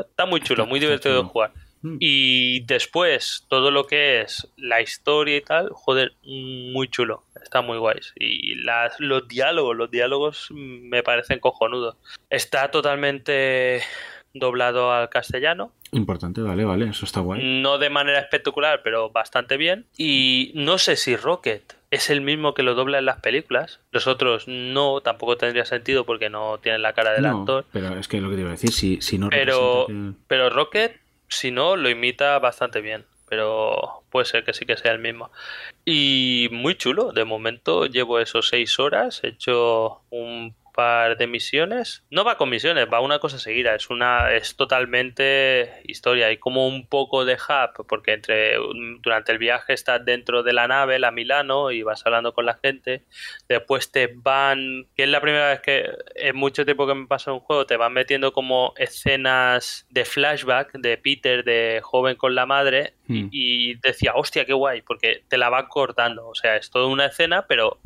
Está, 0.00 0.26
muy 0.26 0.40
chulo, 0.40 0.66
muy 0.66 0.80
divertido 0.80 1.22
de 1.22 1.28
jugar. 1.28 1.52
Mm. 1.82 1.96
Y 2.00 2.60
después, 2.60 3.44
todo 3.48 3.70
lo 3.70 3.86
que 3.86 4.22
es 4.22 4.48
la 4.56 4.80
historia 4.80 5.36
y 5.36 5.40
tal, 5.42 5.70
joder, 5.72 6.14
muy 6.24 6.88
chulo. 6.88 7.24
Está 7.42 7.60
muy 7.60 7.78
guay. 7.78 7.98
Y 8.16 8.54
las, 8.56 8.98
los 8.98 9.28
diálogos, 9.28 9.76
los 9.76 9.90
diálogos 9.90 10.48
me 10.50 11.02
parecen 11.02 11.40
cojonudos. 11.40 11.96
Está 12.30 12.70
totalmente 12.70 13.82
doblado 14.34 14.92
al 14.92 15.08
castellano. 15.08 15.72
Importante, 15.90 16.40
vale, 16.40 16.64
vale, 16.64 16.88
eso 16.88 17.04
está 17.04 17.20
guay. 17.20 17.60
No 17.60 17.78
de 17.78 17.90
manera 17.90 18.18
espectacular, 18.18 18.80
pero 18.82 19.10
bastante 19.10 19.56
bien. 19.56 19.86
Y 19.96 20.52
no 20.54 20.78
sé 20.78 20.96
si 20.96 21.16
Rocket 21.16 21.76
es 21.90 22.08
el 22.08 22.22
mismo 22.22 22.54
que 22.54 22.62
lo 22.62 22.74
dobla 22.74 22.98
en 22.98 23.04
las 23.04 23.20
películas. 23.20 23.80
Los 23.90 24.06
otros 24.06 24.48
no, 24.48 25.02
tampoco 25.02 25.36
tendría 25.36 25.66
sentido 25.66 26.06
porque 26.06 26.30
no 26.30 26.58
tienen 26.58 26.80
la 26.80 26.94
cara 26.94 27.12
del 27.12 27.26
actor. 27.26 27.66
Pero 27.72 27.98
es 27.98 28.08
que 28.08 28.22
lo 28.22 28.30
que 28.30 28.36
te 28.36 28.40
iba 28.40 28.50
a 28.50 28.52
decir, 28.52 28.72
si, 28.72 29.02
si 29.02 29.18
no 29.18 29.28
pero, 29.28 29.86
pero 30.26 30.48
Rocket 30.48 30.98
si 31.32 31.50
no, 31.50 31.76
lo 31.76 31.88
imita 31.90 32.38
bastante 32.38 32.80
bien. 32.80 33.06
Pero 33.28 34.04
puede 34.10 34.26
ser 34.26 34.44
que 34.44 34.52
sí 34.52 34.66
que 34.66 34.76
sea 34.76 34.92
el 34.92 34.98
mismo. 34.98 35.30
Y 35.84 36.48
muy 36.52 36.74
chulo. 36.76 37.12
De 37.12 37.24
momento 37.24 37.86
llevo 37.86 38.18
esos 38.18 38.48
seis 38.48 38.78
horas. 38.78 39.20
He 39.24 39.28
hecho 39.28 40.02
un 40.10 40.54
par 40.72 41.16
de 41.16 41.26
misiones. 41.26 42.04
No 42.10 42.24
va 42.24 42.36
con 42.36 42.48
misiones, 42.50 42.86
va 42.92 43.00
una 43.00 43.18
cosa 43.18 43.38
seguida. 43.38 43.74
Es 43.74 43.90
una, 43.90 44.32
es 44.32 44.56
totalmente 44.56 45.82
historia. 45.84 46.26
Hay 46.26 46.38
como 46.38 46.66
un 46.66 46.86
poco 46.86 47.24
de 47.24 47.34
hub, 47.34 47.86
porque 47.86 48.14
entre 48.14 48.56
durante 49.00 49.32
el 49.32 49.38
viaje 49.38 49.72
estás 49.72 50.04
dentro 50.04 50.42
de 50.42 50.52
la 50.52 50.66
nave, 50.68 50.98
la 50.98 51.10
Milano, 51.10 51.70
y 51.70 51.82
vas 51.82 52.04
hablando 52.06 52.32
con 52.32 52.46
la 52.46 52.58
gente. 52.62 53.04
Después 53.48 53.92
te 53.92 54.10
van, 54.12 54.86
que 54.96 55.04
es 55.04 55.08
la 55.08 55.20
primera 55.20 55.48
vez 55.48 55.60
que 55.60 55.90
en 56.14 56.36
mucho 56.36 56.64
tiempo 56.64 56.86
que 56.86 56.94
me 56.94 57.06
pasa 57.06 57.32
un 57.32 57.40
juego, 57.40 57.66
te 57.66 57.76
van 57.76 57.92
metiendo 57.92 58.32
como 58.32 58.72
escenas 58.76 59.86
de 59.90 60.04
flashback 60.04 60.72
de 60.72 60.96
Peter 60.96 61.44
de 61.44 61.80
joven 61.82 62.16
con 62.16 62.34
la 62.34 62.46
madre. 62.46 62.94
Y, 63.08 63.22
hmm. 63.22 63.28
y 63.30 63.74
decía, 63.76 64.12
hostia, 64.14 64.44
qué 64.44 64.52
guay, 64.52 64.82
porque 64.82 65.24
te 65.28 65.36
la 65.36 65.50
van 65.50 65.66
cortando. 65.66 66.26
O 66.28 66.34
sea, 66.34 66.56
es 66.56 66.70
toda 66.70 66.86
una 66.86 67.06
escena, 67.06 67.46
pero 67.46 67.78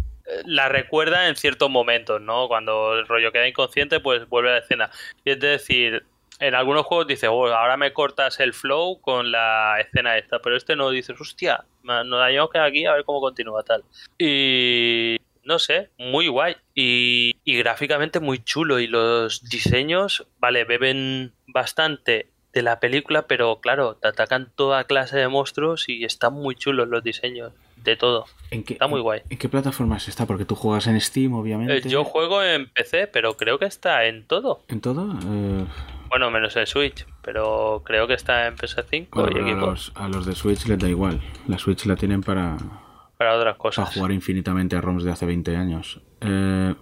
la 0.45 0.69
recuerda 0.69 1.29
en 1.29 1.37
ciertos 1.37 1.71
momentos, 1.71 2.21
¿no? 2.21 2.49
Cuando 2.49 2.95
el 2.95 3.07
rollo 3.07 3.33
queda 3.33 3.49
inconsciente, 3.49 4.01
pues 4.01 4.29
vuelve 4.29 4.51
a 4.51 4.53
la 4.55 4.59
escena. 4.59 4.91
Y 5.25 5.31
es 5.31 5.41
decir, 5.41 6.05
en 6.41 6.55
algunos 6.55 6.85
juegos 6.87 7.07
dices, 7.07 7.31
oh, 7.33 7.47
ahora 7.47 7.77
me 7.77 7.93
cortas 7.93 8.41
el 8.41 8.53
flow 8.53 9.01
con 9.01 9.31
la 9.31 9.81
escena 9.81 10.19
esta, 10.19 10.41
pero 10.41 10.57
este 10.57 10.77
no 10.77 10.91
dices, 10.91 11.21
hostia, 11.21 11.65
nos 11.83 12.19
dañamos 12.19 12.51
que 12.51 12.59
aquí 12.59 12.87
a 12.87 12.95
ver 12.95 13.05
cómo 13.05 13.21
continúa 13.21 13.63
tal. 13.63 13.85
Y 14.19 15.19
no 15.45 15.59
sé, 15.59 15.91
muy 15.99 16.29
guay. 16.29 16.57
Y, 16.75 17.37
y 17.45 17.57
gráficamente 17.59 18.21
muy 18.21 18.43
chulo. 18.43 18.81
Y 18.81 18.89
los 18.89 19.49
diseños, 19.49 20.27
vale, 20.39 20.65
beben 20.65 21.33
bastante 21.47 22.31
de 22.53 22.63
la 22.63 22.81
película, 22.81 23.27
pero 23.27 23.61
claro, 23.61 23.97
te 23.97 24.09
atacan 24.09 24.51
toda 24.57 24.85
clase 24.85 25.19
de 25.19 25.29
monstruos 25.29 25.89
y 25.89 26.05
están 26.05 26.33
muy 26.33 26.55
chulos 26.57 26.89
los 26.89 27.05
diseños 27.05 27.53
de 27.91 27.97
todo. 27.97 28.27
¿En 28.51 28.63
qué, 28.63 28.75
está 28.75 28.87
muy 28.87 29.01
guay. 29.01 29.23
¿En 29.31 29.39
qué 29.39 29.49
plataformas 29.49 30.07
está? 30.09 30.27
Porque 30.27 30.45
tú 30.45 30.55
juegas 30.55 30.87
en 30.87 31.01
Steam, 31.01 31.33
obviamente. 31.35 31.77
Eh, 31.79 31.83
yo 31.89 32.05
juego 32.05 32.43
en 32.43 32.69
PC, 32.71 33.07
pero 33.09 33.37
creo 33.37 33.59
que 33.59 33.65
está 33.65 34.05
en 34.05 34.27
todo. 34.27 34.63
¿En 34.69 34.81
todo? 34.81 35.19
Eh, 35.25 35.65
Bueno, 36.09 36.31
menos 36.31 36.55
en 36.57 36.67
Switch, 36.67 37.07
pero 37.23 37.83
creo 37.85 38.07
que 38.07 38.15
está 38.15 38.47
en 38.47 38.57
PS5 38.57 39.09
bueno, 39.11 39.49
y 39.49 39.51
a, 39.51 39.55
los, 39.55 39.93
a 39.97 40.09
los 40.09 40.27
de 40.27 40.35
Switch 40.35 40.67
les 40.67 40.79
da 40.79 40.89
igual. 40.89 41.21
La 41.49 41.59
Switch 41.59 41.85
la 41.87 41.97
tienen 41.97 42.23
para, 42.23 42.57
Para 43.17 43.35
otras 43.37 43.55
para 43.55 43.59
cosas. 43.59 43.93
jugar 43.95 44.13
infinitamente 44.13 44.77
a 44.77 44.81
ROMs 44.81 45.03
de 45.03 45.11
hace 45.11 45.27
20 45.27 45.57
años. 45.57 46.01
Eh, 46.21 46.75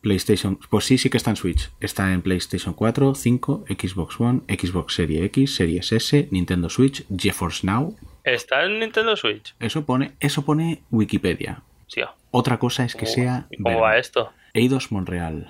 PlayStation. 0.00 0.58
Pues 0.70 0.84
sí, 0.86 0.98
sí 0.98 1.10
que 1.10 1.18
está 1.18 1.30
en 1.30 1.36
Switch. 1.36 1.70
Está 1.80 2.12
en 2.12 2.22
PlayStation 2.22 2.74
4, 2.74 3.14
5, 3.14 3.64
Xbox 3.68 4.20
One, 4.20 4.40
Xbox 4.48 4.94
Series 4.94 5.22
X, 5.26 5.54
Series 5.54 5.92
S, 5.92 6.28
Nintendo 6.30 6.68
Switch, 6.68 7.04
GeForce 7.14 7.66
Now. 7.66 7.96
¿Está 8.24 8.64
en 8.64 8.80
Nintendo 8.80 9.16
Switch? 9.16 9.54
Eso 9.60 9.84
pone, 9.84 10.12
eso 10.20 10.44
pone 10.44 10.82
Wikipedia. 10.90 11.62
Sí. 11.86 12.02
Otra 12.30 12.58
cosa 12.58 12.84
es 12.84 12.94
que 12.94 13.06
sea 13.06 13.46
¿Y 13.50 13.62
cómo 13.62 13.80
va 13.80 13.98
esto? 13.98 14.32
Eidos 14.54 14.92
Montreal. 14.92 15.48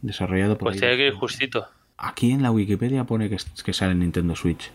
Desarrollado 0.00 0.56
por 0.56 0.68
Pues 0.68 0.80
tiene 0.80 0.96
que 0.96 1.06
ir 1.08 1.14
justito. 1.14 1.68
Aquí 1.96 2.32
en 2.32 2.42
la 2.42 2.50
Wikipedia 2.50 3.04
pone 3.04 3.28
que, 3.28 3.36
que 3.64 3.72
sale 3.72 3.92
en 3.92 4.00
Nintendo 4.00 4.34
Switch. 4.34 4.70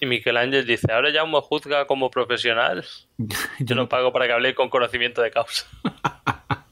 Y 0.00 0.06
Miquel 0.06 0.36
Ángel 0.36 0.66
dice, 0.66 0.92
ahora 0.92 1.10
ya 1.10 1.24
me 1.24 1.40
juzga 1.40 1.86
como 1.86 2.10
profesional. 2.10 2.84
Yo 3.58 3.74
no 3.74 3.88
pago 3.88 4.12
para 4.12 4.26
que 4.26 4.32
hable 4.32 4.54
con 4.54 4.68
conocimiento 4.68 5.22
de 5.22 5.30
causa. 5.30 5.66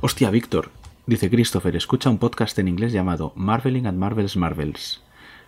Hostia, 0.00 0.30
Víctor. 0.30 0.70
Dice 1.06 1.30
Christopher, 1.30 1.74
escucha 1.74 2.10
un 2.10 2.18
podcast 2.18 2.58
en 2.58 2.68
inglés 2.68 2.92
llamado 2.92 3.32
Marveling 3.34 3.86
and 3.86 3.98
Marvels 3.98 4.36
Marvels. 4.36 5.02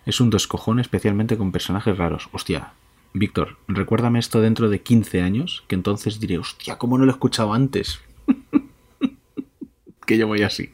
Es 0.05 0.19
un 0.19 0.29
dos 0.29 0.47
cojones 0.47 0.85
especialmente 0.85 1.37
con 1.37 1.51
personajes 1.51 1.97
raros. 1.97 2.29
Hostia, 2.31 2.73
Víctor, 3.13 3.57
recuérdame 3.67 4.19
esto 4.19 4.41
dentro 4.41 4.69
de 4.69 4.81
15 4.81 5.21
años, 5.21 5.63
que 5.67 5.75
entonces 5.75 6.19
diré, 6.19 6.37
hostia, 6.37 6.77
¿cómo 6.77 6.97
no 6.97 7.05
lo 7.05 7.11
he 7.11 7.13
escuchado 7.13 7.53
antes? 7.53 8.01
que 10.05 10.17
yo 10.17 10.27
voy 10.27 10.43
así. 10.43 10.73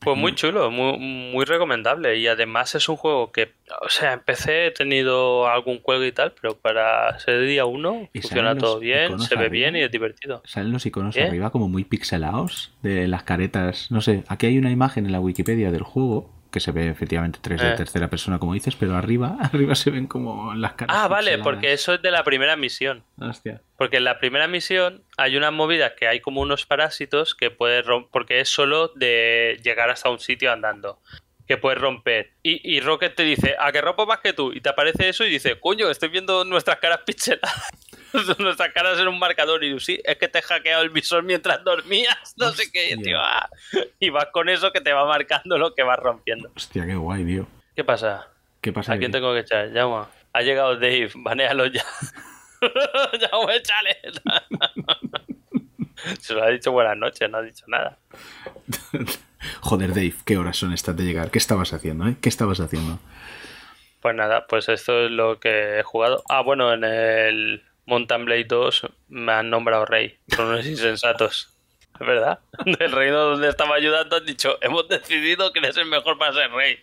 Pues 0.06 0.16
muy 0.16 0.36
chulo, 0.36 0.70
muy, 0.70 0.98
muy 0.98 1.44
recomendable. 1.44 2.16
Y 2.16 2.28
además 2.28 2.76
es 2.76 2.88
un 2.88 2.94
juego 2.94 3.32
que, 3.32 3.54
o 3.84 3.88
sea, 3.88 4.12
en 4.12 4.20
PC 4.20 4.66
he 4.68 4.70
tenido 4.70 5.48
algún 5.48 5.80
juego 5.80 6.04
y 6.04 6.12
tal, 6.12 6.32
pero 6.40 6.56
para 6.56 7.18
ser 7.18 7.44
día 7.44 7.64
uno 7.64 8.08
Y 8.12 8.20
funciona 8.20 8.56
todo 8.56 8.78
bien, 8.78 9.18
se 9.18 9.34
ve 9.34 9.46
arriba. 9.46 9.50
bien 9.50 9.74
y 9.74 9.82
es 9.82 9.90
divertido. 9.90 10.42
Salen 10.44 10.70
los 10.70 10.86
iconos 10.86 11.16
¿Eh? 11.16 11.24
arriba 11.24 11.50
como 11.50 11.68
muy 11.68 11.82
pixelados 11.82 12.72
de 12.82 13.08
las 13.08 13.24
caretas. 13.24 13.90
No 13.90 14.00
sé, 14.00 14.22
aquí 14.28 14.46
hay 14.46 14.58
una 14.58 14.70
imagen 14.70 15.06
en 15.06 15.12
la 15.12 15.18
Wikipedia 15.18 15.72
del 15.72 15.82
juego 15.82 16.35
que 16.56 16.60
se 16.60 16.72
ve 16.72 16.88
efectivamente 16.88 17.38
3 17.42 17.60
de 17.60 17.68
Eh. 17.72 17.76
tercera 17.76 18.08
persona, 18.08 18.38
como 18.38 18.54
dices, 18.54 18.74
pero 18.76 18.96
arriba, 18.96 19.36
arriba 19.52 19.74
se 19.74 19.90
ven 19.90 20.06
como 20.06 20.54
las 20.54 20.72
caras. 20.72 20.96
Ah, 20.98 21.06
vale, 21.08 21.36
porque 21.38 21.72
eso 21.74 21.92
es 21.94 22.00
de 22.02 22.10
la 22.10 22.24
primera 22.24 22.56
misión. 22.56 23.04
Hostia. 23.20 23.60
Porque 23.76 23.98
en 23.98 24.04
la 24.04 24.18
primera 24.18 24.48
misión 24.48 25.02
hay 25.18 25.36
una 25.36 25.50
movida 25.50 25.94
que 25.94 26.08
hay 26.08 26.20
como 26.20 26.40
unos 26.40 26.64
parásitos 26.64 27.34
que 27.34 27.50
puedes 27.50 27.84
romper, 27.84 28.10
porque 28.10 28.40
es 28.40 28.48
solo 28.48 28.88
de 28.94 29.60
llegar 29.62 29.90
hasta 29.90 30.08
un 30.08 30.18
sitio 30.18 30.50
andando, 30.50 30.98
que 31.46 31.58
puedes 31.58 31.78
romper. 31.80 32.30
Y, 32.42 32.60
y 32.76 32.80
Rocket 32.80 33.14
te 33.14 33.22
dice, 33.22 33.54
a 33.58 33.70
que 33.70 33.80
rompo 33.82 34.06
más 34.06 34.20
que 34.20 34.32
tú, 34.32 34.52
y 34.52 34.60
te 34.60 34.70
aparece 34.70 35.10
eso 35.10 35.24
y 35.24 35.28
dice, 35.30 35.60
coño, 35.60 35.90
estoy 35.90 36.08
viendo 36.08 36.44
nuestras 36.44 36.78
caras 36.78 37.00
pixeladas. 37.06 37.68
nuestras 38.38 38.72
caras 38.72 38.98
en 38.98 39.08
un 39.08 39.18
marcador 39.18 39.62
y 39.64 39.78
sí, 39.80 40.00
es 40.04 40.16
que 40.16 40.28
te 40.28 40.38
he 40.38 40.42
hackeado 40.42 40.82
el 40.82 40.90
visor 40.90 41.22
mientras 41.22 41.62
dormías, 41.64 42.16
no 42.36 42.50
sé 42.50 42.70
qué, 42.72 42.96
tío, 43.02 43.18
ah. 43.20 43.48
y 44.00 44.10
vas 44.10 44.26
con 44.32 44.48
eso 44.48 44.72
que 44.72 44.80
te 44.80 44.92
va 44.92 45.04
marcando 45.06 45.58
lo 45.58 45.74
que 45.74 45.82
vas 45.82 45.98
rompiendo. 45.98 46.50
Hostia, 46.54 46.86
qué 46.86 46.94
guay, 46.94 47.24
tío. 47.24 47.46
¿Qué 47.74 47.84
pasa? 47.84 48.28
¿Qué 48.60 48.72
pasa? 48.72 48.94
¿A 48.94 48.98
quién 48.98 49.12
tengo 49.12 49.32
que 49.32 49.40
echar? 49.40 49.70
Llama. 49.70 50.08
Ha 50.32 50.42
llegado 50.42 50.74
Dave, 50.74 51.10
banealo 51.14 51.66
ya. 51.66 51.84
Llama, 53.20 53.54
échale. 53.54 53.96
Se 56.20 56.34
lo 56.34 56.42
ha 56.42 56.50
dicho 56.50 56.72
buenas 56.72 56.96
noches, 56.96 57.30
no 57.30 57.38
ha 57.38 57.42
dicho 57.42 57.64
nada. 57.68 57.98
Joder, 59.60 59.90
Dave, 59.90 60.14
¿qué 60.24 60.36
horas 60.36 60.56
son 60.56 60.72
estas 60.72 60.96
de 60.96 61.04
llegar? 61.04 61.30
¿Qué 61.30 61.38
estabas 61.38 61.72
haciendo, 61.72 62.06
eh? 62.06 62.16
¿Qué 62.20 62.28
estabas 62.28 62.60
haciendo? 62.60 62.98
Pues 64.00 64.14
nada, 64.14 64.46
pues 64.46 64.68
esto 64.68 65.06
es 65.06 65.10
lo 65.10 65.38
que 65.40 65.78
he 65.78 65.82
jugado. 65.82 66.22
Ah, 66.28 66.42
bueno, 66.42 66.72
en 66.72 66.84
el 66.84 67.62
Mountain 67.86 68.24
Blade 68.24 68.44
2 68.44 68.88
me 69.08 69.32
han 69.32 69.50
nombrado 69.50 69.84
rey. 69.86 70.16
Son 70.28 70.46
unos 70.48 70.66
insensatos. 70.66 71.52
Es 71.98 72.06
verdad. 72.06 72.40
Del 72.78 72.92
reino 72.92 73.18
donde 73.18 73.48
estaba 73.48 73.76
ayudando 73.76 74.16
han 74.16 74.26
dicho, 74.26 74.58
hemos 74.60 74.86
decidido 74.88 75.52
que 75.52 75.60
eres 75.60 75.76
el 75.78 75.86
mejor 75.86 76.18
para 76.18 76.32
ser 76.32 76.50
rey. 76.50 76.78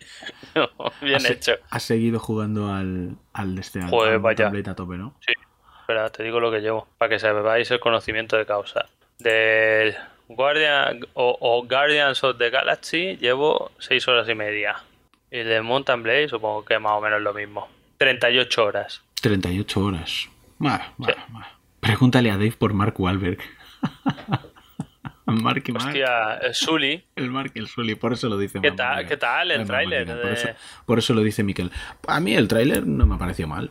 Bien 1.02 1.16
¿Has, 1.16 1.30
hecho. 1.30 1.52
has 1.70 1.82
seguido 1.82 2.18
jugando 2.18 2.72
al, 2.72 3.16
al 3.32 3.54
de 3.54 3.60
este 3.60 3.82
Joder, 3.82 4.14
al 4.14 4.18
vaya. 4.18 4.44
Mountain 4.44 4.62
Blade 4.62 4.70
a 4.70 4.74
tope, 4.74 4.96
¿no? 4.96 5.14
Sí. 5.24 5.32
Espera, 5.80 6.10
te 6.10 6.22
digo 6.22 6.40
lo 6.40 6.50
que 6.50 6.60
llevo, 6.60 6.88
para 6.96 7.10
que 7.10 7.18
sepáis 7.18 7.70
el 7.70 7.78
conocimiento 7.78 8.36
de 8.38 8.46
causa. 8.46 8.86
Del 9.18 9.94
Guardian 10.28 11.06
o, 11.12 11.36
o 11.38 11.62
Guardians 11.66 12.24
of 12.24 12.38
the 12.38 12.48
Galaxy 12.48 13.16
llevo 13.18 13.70
6 13.78 14.08
horas 14.08 14.28
y 14.28 14.34
media. 14.34 14.82
Y 15.30 15.38
de 15.40 15.60
Mountain 15.60 16.02
Blade 16.02 16.28
supongo 16.28 16.64
que 16.64 16.78
más 16.78 16.92
o 16.92 17.00
menos 17.02 17.20
lo 17.20 17.34
mismo. 17.34 17.68
38 17.98 18.64
horas. 18.64 19.02
38 19.20 19.80
horas. 19.80 20.28
Bah, 20.64 20.94
bah, 20.98 21.14
bah. 21.28 21.48
Pregúntale 21.80 22.30
a 22.30 22.36
Dave 22.38 22.52
por 22.58 22.72
Mark 22.72 22.98
Wahlberg. 22.98 23.38
Mark 25.26 25.62
y 25.66 25.72
Mark. 25.72 25.86
Hostia, 25.86 26.34
eh, 26.38 26.54
Sully. 26.54 27.04
El 27.16 27.30
Mark 27.30 27.52
y 27.54 27.58
el 27.58 27.66
Sully, 27.68 27.94
por 27.94 28.12
eso 28.12 28.28
lo 28.28 28.38
dice 28.38 28.60
¿Qué 28.60 28.70
Mia. 28.70 29.04
qué 29.06 29.16
tal 29.16 29.50
el 29.50 29.66
tráiler 29.66 30.06
de- 30.06 30.14
Por, 30.16 30.32
eso, 30.32 30.48
por 30.86 30.98
eso 30.98 31.14
lo 31.14 31.22
dice 31.22 31.42
Miquel. 31.42 31.70
A 32.08 32.20
mí 32.20 32.34
el 32.34 32.48
tráiler 32.48 32.86
no 32.86 33.06
me 33.06 33.14
ha 33.14 33.18
parecido 33.18 33.48
mal. 33.48 33.70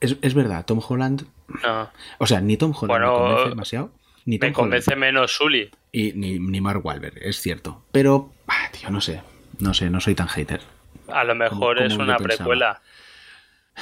Es, 0.00 0.16
es 0.22 0.34
verdad, 0.34 0.64
Tom 0.64 0.80
Holland... 0.86 1.26
No, 1.62 1.90
O 2.18 2.26
sea, 2.26 2.40
ni 2.40 2.56
Tom 2.56 2.70
Holland 2.74 2.88
Bueno, 2.88 3.12
me 3.12 3.18
convence 3.28 3.48
demasiado. 3.50 3.92
Ni 4.24 4.38
Tom 4.38 4.48
me 4.48 4.52
convence 4.54 4.96
menos 4.96 5.32
Sully. 5.32 5.62
Holland, 5.64 5.76
y, 5.92 6.12
ni, 6.12 6.38
ni 6.38 6.60
Mark 6.60 6.84
Wahlberg, 6.84 7.18
es 7.20 7.40
cierto. 7.40 7.82
Pero, 7.92 8.32
ah, 8.48 8.68
tío, 8.72 8.90
no 8.90 9.00
sé. 9.00 9.22
No 9.58 9.74
sé, 9.74 9.90
no 9.90 10.00
soy 10.00 10.14
tan 10.14 10.28
hater. 10.28 10.60
A 11.08 11.24
lo 11.24 11.34
mejor 11.34 11.76
como 11.76 11.86
es 11.86 11.96
yo 11.96 12.02
una 12.02 12.16
precuela. 12.18 12.80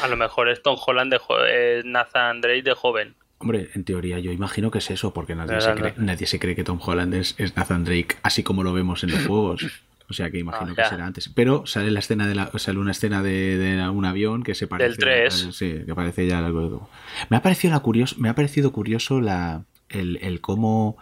A 0.03 0.09
lo 0.09 0.17
mejor 0.17 0.49
es 0.49 0.63
Tom 0.63 0.77
Holland 0.85 1.13
de 1.13 1.79
es 1.79 1.85
Nathan 1.85 2.41
Drake 2.41 2.63
de 2.63 2.75
joven. 2.75 3.15
Hombre, 3.39 3.69
en 3.75 3.85
teoría 3.85 4.19
yo 4.19 4.33
imagino 4.33 4.71
que 4.71 4.79
es 4.79 4.91
eso, 4.91 5.13
porque 5.13 5.35
nadie, 5.35 5.61
se 5.61 5.75
cree, 5.75 5.95
nadie 5.97 6.27
se 6.27 6.41
cree 6.41 6.57
que 6.57 6.65
Tom 6.65 6.81
Holland 6.85 7.15
es, 7.15 7.35
es 7.39 7.57
Nathan 7.57 7.85
Drake, 7.85 8.17
así 8.23 8.43
como 8.43 8.65
lo 8.65 8.73
vemos 8.73 9.05
en 9.05 9.13
los 9.13 9.27
juegos. 9.27 9.65
O 10.11 10.15
sea 10.15 10.31
que 10.31 10.39
imagino 10.39 10.73
Ah, 10.73 10.75
que 10.75 10.85
será 10.89 11.07
antes. 11.07 11.29
Pero 11.29 11.67
sale 11.67 11.91
la 11.91 11.99
escena 12.01 12.27
de 12.27 12.35
la, 12.35 12.51
sale 12.57 12.79
una 12.79 12.93
escena 12.93 13.23
de, 13.23 13.59
de 13.59 13.89
un 13.91 14.05
avión 14.07 14.43
que 14.43 14.55
se 14.55 14.67
parece. 14.67 14.89
Del 14.91 14.97
3. 14.99 15.49
sí, 15.53 15.83
que 15.87 15.95
parece 15.95 16.27
ya 16.27 16.39
algo. 16.39 16.89
Me 17.29 17.37
ha 17.37 17.43
parecido 17.43 17.75
la 17.75 17.81
curioso, 17.81 18.17
me 18.19 18.29
ha 18.31 18.35
parecido 18.35 18.73
curioso 18.73 19.21
la, 19.21 19.65
el, 19.91 20.19
el 20.23 20.41
cómo 20.41 20.97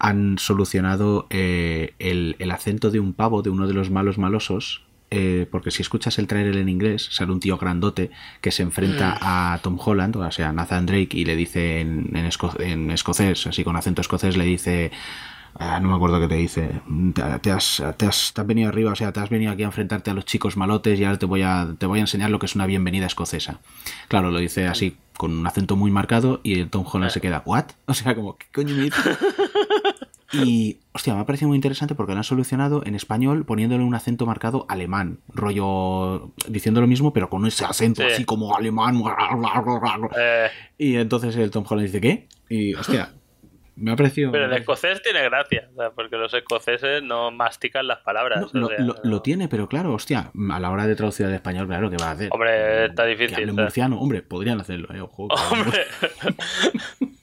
han 0.00 0.38
solucionado 0.38 1.26
eh, 1.30 1.94
el, 1.98 2.36
el 2.38 2.50
acento 2.50 2.90
de 2.90 3.00
un 3.00 3.14
pavo 3.14 3.42
de 3.42 3.50
uno 3.50 3.66
de 3.66 3.74
los 3.74 3.90
malos 3.90 4.18
malosos. 4.18 4.82
Eh, 5.10 5.46
porque 5.50 5.70
si 5.70 5.82
escuchas 5.82 6.18
el 6.18 6.26
trailer 6.26 6.56
en 6.56 6.68
inglés, 6.68 7.08
sale 7.10 7.32
un 7.32 7.40
tío 7.40 7.56
grandote 7.58 8.10
que 8.40 8.50
se 8.50 8.62
enfrenta 8.62 9.18
a 9.20 9.58
Tom 9.62 9.78
Holland, 9.82 10.16
o 10.16 10.30
sea, 10.30 10.52
Nathan 10.52 10.86
Drake, 10.86 11.16
y 11.16 11.24
le 11.24 11.36
dice 11.36 11.80
en, 11.80 12.10
en, 12.16 12.26
esco- 12.26 12.60
en 12.60 12.90
escocés, 12.90 13.46
así 13.46 13.64
con 13.64 13.76
acento 13.76 14.00
escocés, 14.02 14.36
le 14.36 14.44
dice. 14.44 14.90
ah, 15.60 15.80
no 15.80 15.88
me 15.88 15.94
acuerdo 15.96 16.20
qué 16.20 16.28
te 16.28 16.34
dice. 16.36 16.70
Te, 17.14 17.22
te 17.40 17.50
has, 17.50 17.82
te, 17.96 18.06
has, 18.06 18.32
te 18.34 18.40
has 18.40 18.46
venido 18.46 18.68
arriba, 18.68 18.92
o 18.92 18.96
sea, 18.96 19.12
te 19.12 19.20
has 19.20 19.30
venido 19.30 19.50
aquí 19.52 19.62
a 19.62 19.66
enfrentarte 19.66 20.10
a 20.10 20.14
los 20.14 20.24
chicos 20.24 20.56
malotes 20.56 21.00
y 21.00 21.04
ahora 21.04 21.18
te 21.18 21.26
voy 21.26 21.42
a, 21.42 21.68
te 21.78 21.86
voy 21.86 21.98
a 21.98 22.02
enseñar 22.02 22.30
lo 22.30 22.38
que 22.38 22.46
es 22.46 22.54
una 22.54 22.66
bienvenida 22.66 23.06
escocesa. 23.06 23.60
Claro, 24.08 24.30
lo 24.30 24.38
dice 24.38 24.66
así, 24.68 24.96
con 25.16 25.32
un 25.36 25.46
acento 25.46 25.74
muy 25.74 25.90
marcado, 25.90 26.40
y 26.44 26.60
el 26.60 26.70
Tom 26.70 26.84
Holland 26.90 27.10
se 27.12 27.20
queda, 27.20 27.42
¿what? 27.46 27.64
O 27.86 27.94
sea, 27.94 28.14
como, 28.14 28.36
¿qué 28.36 28.46
coño 28.52 28.74
me 28.76 28.84
dices? 28.84 29.02
Y, 30.32 30.80
hostia, 30.92 31.14
me 31.14 31.20
ha 31.20 31.26
parecido 31.26 31.48
muy 31.48 31.56
interesante 31.56 31.94
porque 31.94 32.12
lo 32.12 32.18
han 32.18 32.24
solucionado 32.24 32.82
en 32.84 32.94
español 32.94 33.46
poniéndole 33.46 33.82
un 33.82 33.94
acento 33.94 34.26
marcado 34.26 34.66
alemán, 34.68 35.20
rollo 35.28 36.32
diciendo 36.48 36.80
lo 36.82 36.86
mismo, 36.86 37.12
pero 37.14 37.30
con 37.30 37.46
ese 37.46 37.64
acento 37.64 38.02
Sí. 38.02 38.08
así 38.12 38.24
como 38.24 38.54
alemán. 38.54 39.00
Eh, 40.18 40.48
Y 40.76 40.96
entonces 40.96 41.34
el 41.36 41.50
Tom 41.50 41.64
Holland 41.68 41.86
dice, 41.86 42.00
¿qué? 42.00 42.28
Y, 42.50 42.74
hostia, 42.74 43.12
me 43.76 43.92
ha 43.92 43.96
parecido. 43.96 44.32
pero 44.32 44.46
el 44.46 44.52
escocés 44.54 45.00
tiene 45.02 45.22
gracia, 45.22 45.68
porque 45.94 46.16
los 46.16 46.34
escoceses 46.34 47.02
no 47.02 47.30
mastican 47.30 47.86
las 47.86 48.00
palabras. 48.00 48.40
No, 48.40 48.46
o 48.46 48.50
lo, 48.62 48.68
sea, 48.68 48.78
lo- 48.80 48.94
no. 48.94 49.00
lo 49.04 49.22
tiene, 49.22 49.48
pero 49.48 49.68
claro, 49.68 49.94
hostia, 49.94 50.30
a 50.50 50.60
la 50.60 50.70
hora 50.70 50.86
de 50.86 50.94
traducir 50.96 51.24
al 51.26 51.32
español, 51.34 51.66
claro, 51.68 51.88
¿qué 51.88 51.96
va 51.96 52.08
a 52.08 52.10
hacer? 52.12 52.28
Hombre, 52.32 52.86
está 52.86 53.04
Que 53.04 53.10
difícil. 53.10 53.34
hable 53.36 53.52
o 53.52 53.54
sea. 53.54 53.64
murciano, 53.64 54.00
hombre, 54.00 54.22
podrían 54.22 54.60
hacerlo, 54.60 54.88
eh, 54.94 55.00
ojo. 55.00 55.28
que 55.28 55.34
hable 55.40 55.62
Hombre, 55.62 55.86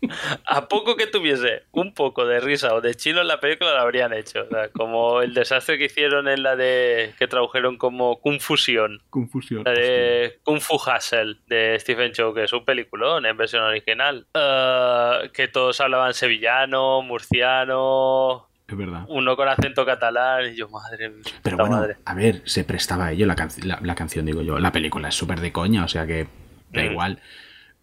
A 0.45 0.67
poco 0.67 0.95
que 0.95 1.07
tuviese 1.07 1.63
un 1.71 1.93
poco 1.93 2.25
de 2.25 2.39
risa 2.39 2.73
o 2.73 2.81
de 2.81 2.95
chino 2.95 3.21
en 3.21 3.27
la 3.27 3.39
película 3.39 3.73
lo 3.73 3.79
habrían 3.79 4.13
hecho. 4.13 4.43
O 4.43 4.49
sea, 4.49 4.69
como 4.69 5.21
el 5.21 5.33
desastre 5.33 5.77
que 5.77 5.85
hicieron 5.85 6.27
en 6.27 6.43
la 6.43 6.55
de. 6.55 7.13
que 7.17 7.27
tradujeron 7.27 7.77
como 7.77 8.19
Confusión. 8.21 9.01
Confusión. 9.09 9.63
La 9.65 9.71
de 9.71 10.39
Kung 10.43 10.59
Fu 10.59 10.75
Hustle 10.75 11.35
de 11.47 11.77
Stephen 11.79 12.11
Chow, 12.11 12.33
que 12.33 12.43
es 12.43 12.53
un 12.53 12.65
peliculón 12.65 13.25
en 13.25 13.37
versión 13.37 13.63
original. 13.63 14.25
Eh, 14.33 15.29
que 15.33 15.47
todos 15.47 15.79
hablaban 15.81 16.13
sevillano, 16.13 17.01
murciano, 17.01 18.47
Es 18.67 18.77
verdad. 18.77 19.05
uno 19.07 19.35
con 19.35 19.47
acento 19.47 19.85
catalán. 19.85 20.51
Y 20.51 20.55
yo, 20.55 20.69
madre 20.69 21.09
mía. 21.09 21.23
Pero 21.43 21.57
bueno, 21.57 21.77
madre. 21.77 21.95
a 22.05 22.13
ver, 22.13 22.41
se 22.45 22.63
prestaba 22.63 23.07
a 23.07 23.11
ello 23.11 23.25
la, 23.25 23.35
la, 23.63 23.79
la 23.81 23.95
canción, 23.95 24.25
digo 24.25 24.41
yo. 24.41 24.59
La 24.59 24.71
película 24.71 25.09
es 25.09 25.15
súper 25.15 25.39
de 25.39 25.51
coña, 25.51 25.83
o 25.83 25.87
sea 25.87 26.05
que 26.05 26.27
da 26.71 26.81
Mm. 26.83 26.91
igual. 26.91 27.19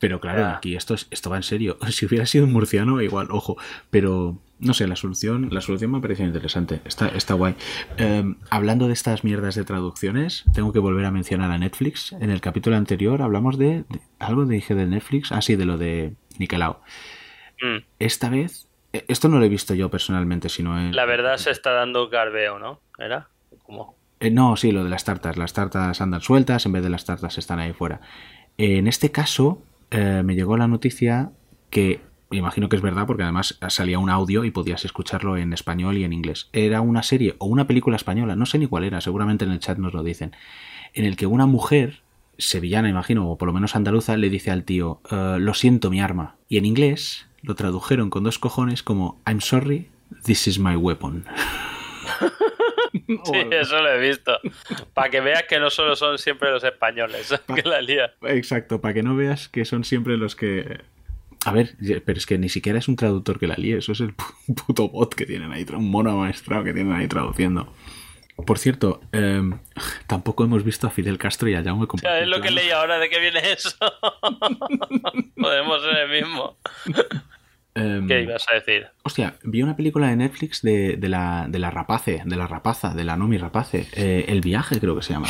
Pero 0.02 0.18
claro, 0.20 0.46
aquí 0.46 0.74
esto, 0.74 0.94
es- 0.94 1.06
esto 1.12 1.30
va 1.30 1.36
en 1.36 1.44
serio. 1.44 1.78
Si 1.92 2.06
hubiera 2.06 2.26
sido 2.26 2.44
un 2.44 2.52
murciano, 2.52 3.00
igual, 3.00 3.28
ojo. 3.30 3.56
Pero 3.88 4.36
no 4.58 4.74
sé, 4.74 4.88
la 4.88 4.96
solución, 4.96 5.48
la 5.52 5.60
solución 5.60 5.92
me 5.92 5.98
ha 5.98 6.00
parecido 6.00 6.26
interesante. 6.26 6.80
Está, 6.84 7.06
está 7.08 7.34
guay. 7.34 7.54
Eh, 7.98 8.24
hablando 8.50 8.88
de 8.88 8.94
estas 8.94 9.22
mierdas 9.22 9.54
de 9.54 9.62
traducciones, 9.64 10.42
tengo 10.54 10.72
que 10.72 10.80
volver 10.80 11.04
a 11.04 11.12
mencionar 11.12 11.52
a 11.52 11.58
Netflix. 11.58 12.12
En 12.14 12.30
el 12.30 12.40
capítulo 12.40 12.74
anterior 12.76 13.22
hablamos 13.22 13.58
de, 13.58 13.84
de- 13.88 14.00
algo 14.18 14.44
dije 14.44 14.74
de 14.74 14.86
Netflix. 14.86 15.30
Ah, 15.30 15.40
sí, 15.40 15.54
de 15.54 15.66
lo 15.66 15.78
de 15.78 16.14
Nicolau. 16.38 16.78
Mm. 17.62 17.84
Esta 18.00 18.28
vez, 18.28 18.66
eh, 18.92 19.04
esto 19.06 19.28
no 19.28 19.38
lo 19.38 19.44
he 19.44 19.48
visto 19.48 19.72
yo 19.74 19.88
personalmente, 19.88 20.48
sino 20.48 20.76
en. 20.80 20.96
La 20.96 21.04
verdad 21.04 21.36
se 21.36 21.52
está 21.52 21.70
dando 21.70 22.08
garbeo, 22.08 22.58
¿no? 22.58 22.80
¿Era? 22.98 23.28
¿Cómo? 23.62 23.96
Eh, 24.18 24.30
no, 24.32 24.56
sí, 24.56 24.72
lo 24.72 24.82
de 24.82 24.90
las 24.90 25.04
tartas. 25.04 25.36
Las 25.36 25.52
tartas 25.52 26.00
andan 26.00 26.20
sueltas 26.22 26.66
en 26.66 26.72
vez 26.72 26.82
de 26.82 26.90
las 26.90 27.04
tartas 27.04 27.38
están 27.38 27.60
ahí 27.60 27.72
fuera. 27.72 28.00
en 28.58 28.86
este 28.88 29.10
caso, 29.12 29.62
eh, 29.92 30.22
me 30.24 30.34
llegó 30.34 30.56
la 30.56 30.66
noticia 30.66 31.30
que, 31.70 32.00
me 32.30 32.38
imagino 32.38 32.68
que 32.68 32.76
es 32.76 32.82
verdad, 32.82 33.06
porque 33.06 33.22
además 33.22 33.58
salía 33.68 33.98
un 33.98 34.08
audio 34.10 34.44
y 34.44 34.50
podías 34.50 34.84
escucharlo 34.84 35.36
en 35.36 35.52
español 35.52 35.98
y 35.98 36.04
en 36.04 36.12
inglés. 36.12 36.48
Era 36.52 36.80
una 36.80 37.02
serie 37.02 37.36
o 37.38 37.46
una 37.46 37.66
película 37.66 37.96
española, 37.96 38.34
no 38.34 38.46
sé 38.46 38.58
ni 38.58 38.66
cuál 38.66 38.84
era, 38.84 39.00
seguramente 39.02 39.44
en 39.44 39.52
el 39.52 39.60
chat 39.60 39.78
nos 39.78 39.92
lo 39.92 40.02
dicen, 40.02 40.32
en 40.94 41.04
el 41.04 41.16
que 41.16 41.26
una 41.26 41.46
mujer, 41.46 42.00
sevillana 42.38 42.88
imagino, 42.88 43.30
o 43.30 43.36
por 43.36 43.46
lo 43.48 43.52
menos 43.52 43.76
andaluza, 43.76 44.16
le 44.16 44.30
dice 44.30 44.50
al 44.50 44.64
tío, 44.64 45.00
"Eh, 45.10 45.36
lo 45.38 45.52
siento 45.54 45.90
mi 45.90 46.00
arma. 46.00 46.36
Y 46.48 46.56
en 46.56 46.64
inglés 46.64 47.26
lo 47.42 47.54
tradujeron 47.54 48.08
con 48.08 48.24
dos 48.24 48.38
cojones 48.38 48.82
como, 48.82 49.20
I'm 49.26 49.40
sorry, 49.40 49.90
this 50.24 50.48
is 50.48 50.58
my 50.58 50.76
weapon. 50.76 51.24
Sí, 53.24 53.38
eso 53.50 53.80
lo 53.80 53.90
he 53.92 53.98
visto. 54.00 54.38
Para 54.94 55.10
que 55.10 55.20
veas 55.20 55.44
que 55.44 55.58
no 55.60 55.70
solo 55.70 55.96
son 55.96 56.18
siempre 56.18 56.50
los 56.50 56.64
españoles 56.64 57.32
que 57.54 57.62
la 57.68 57.80
lían. 57.80 58.10
Exacto, 58.22 58.80
para 58.80 58.94
que 58.94 59.02
no 59.02 59.14
veas 59.16 59.48
que 59.48 59.64
son 59.64 59.84
siempre 59.84 60.16
los 60.16 60.34
que... 60.36 60.80
A 61.44 61.52
ver, 61.52 61.74
pero 62.04 62.18
es 62.18 62.26
que 62.26 62.38
ni 62.38 62.48
siquiera 62.48 62.78
es 62.78 62.86
un 62.88 62.94
traductor 62.96 63.38
que 63.40 63.46
la 63.48 63.56
líe, 63.56 63.78
eso 63.78 63.92
es 63.92 64.00
el 64.00 64.16
pu- 64.16 64.54
puto 64.66 64.88
bot 64.88 65.14
que 65.14 65.26
tienen 65.26 65.52
ahí, 65.52 65.66
un 65.72 65.90
mono 65.90 66.16
maestrado 66.16 66.62
que 66.64 66.72
tienen 66.72 66.92
ahí 66.92 67.08
traduciendo. 67.08 67.72
Por 68.46 68.58
cierto, 68.58 69.00
eh, 69.12 69.42
tampoco 70.06 70.42
hemos 70.44 70.64
visto 70.64 70.86
a 70.86 70.90
Fidel 70.90 71.18
Castro 71.18 71.48
y 71.48 71.54
a 71.54 71.62
Jaume 71.62 71.86
O 71.88 71.98
sea, 71.98 72.18
es 72.20 72.26
lo 72.28 72.40
que 72.40 72.50
leí 72.50 72.70
ahora 72.70 72.98
de 72.98 73.08
que 73.10 73.18
viene 73.20 73.40
eso. 73.52 73.76
Podemos 75.36 75.82
ser 75.82 75.96
el 75.98 76.10
mismo. 76.22 76.56
Em, 77.82 78.06
¿Qué 78.06 78.22
ibas 78.22 78.46
a 78.50 78.54
decir? 78.54 78.86
Hostia, 79.02 79.36
vi 79.44 79.62
una 79.62 79.76
película 79.76 80.08
de 80.08 80.16
Netflix 80.16 80.62
de, 80.62 80.96
de 80.96 81.08
la, 81.08 81.46
de 81.48 81.58
la 81.58 81.70
rapace, 81.70 82.22
de 82.24 82.36
la 82.36 82.46
rapaza, 82.46 82.94
de 82.94 83.04
la 83.04 83.16
Nomi 83.16 83.38
rapace. 83.38 83.86
eh, 83.94 84.24
el 84.28 84.40
viaje 84.40 84.78
creo 84.80 84.94
que 84.96 85.02
se 85.02 85.12
llama. 85.12 85.28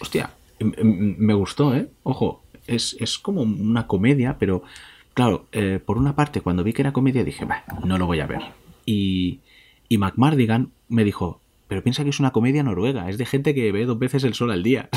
Hostia, 0.00 0.30
m- 0.58 0.74
m- 0.78 1.14
me 1.18 1.34
gustó, 1.34 1.74
¿eh? 1.74 1.88
Ojo, 2.02 2.44
es, 2.66 2.96
es 3.00 3.18
como 3.18 3.42
una 3.42 3.86
comedia, 3.86 4.36
pero 4.38 4.62
claro, 5.14 5.46
eh, 5.52 5.80
por 5.84 5.98
una 5.98 6.14
parte 6.16 6.40
cuando 6.40 6.64
vi 6.64 6.72
que 6.72 6.82
era 6.82 6.92
comedia 6.92 7.24
dije, 7.24 7.44
bah, 7.44 7.64
no 7.84 7.98
lo 7.98 8.06
voy 8.06 8.20
a 8.20 8.26
ver. 8.26 8.40
Y, 8.86 9.40
y 9.88 9.98
McMardigan 9.98 10.70
me 10.88 11.04
dijo, 11.04 11.40
pero 11.68 11.82
piensa 11.82 12.04
que 12.04 12.10
es 12.10 12.20
una 12.20 12.30
comedia 12.32 12.62
noruega, 12.62 13.08
es 13.08 13.18
de 13.18 13.26
gente 13.26 13.54
que 13.54 13.72
ve 13.72 13.84
dos 13.86 13.98
veces 13.98 14.24
el 14.24 14.34
sol 14.34 14.50
al 14.50 14.62
día. 14.62 14.88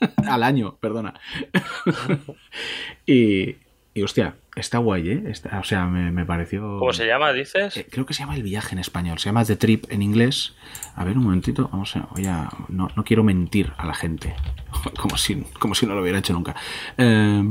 al 0.28 0.42
año, 0.42 0.76
perdona. 0.80 1.14
y, 3.06 3.56
y 3.94 4.02
hostia, 4.02 4.36
está 4.56 4.78
guay, 4.78 5.10
¿eh? 5.10 5.22
Está- 5.26 5.58
o 5.58 5.64
sea, 5.64 5.86
me, 5.86 6.10
me 6.12 6.24
pareció... 6.24 6.60
¿Cómo 6.78 6.92
se 6.92 7.06
llama, 7.06 7.32
dices? 7.32 7.76
Eh, 7.76 7.86
creo 7.90 8.06
que 8.06 8.14
se 8.14 8.20
llama 8.20 8.36
El 8.36 8.42
viaje 8.42 8.74
en 8.74 8.78
español. 8.78 9.18
Se 9.18 9.26
llama 9.26 9.44
The 9.44 9.56
Trip 9.56 9.84
en 9.90 10.02
inglés. 10.02 10.54
A 10.94 11.04
ver, 11.04 11.18
un 11.18 11.24
momentito. 11.24 11.68
Vamos 11.72 11.96
a. 11.96 12.08
Voy 12.12 12.26
a 12.26 12.48
no, 12.68 12.88
no 12.94 13.04
quiero 13.04 13.24
mentir 13.24 13.72
a 13.78 13.86
la 13.86 13.94
gente. 13.94 14.34
Como 15.00 15.16
si, 15.16 15.42
como 15.58 15.74
si 15.74 15.86
no 15.86 15.94
lo 15.94 16.02
hubiera 16.02 16.18
hecho 16.18 16.32
nunca. 16.32 16.54
Eh, 16.96 17.50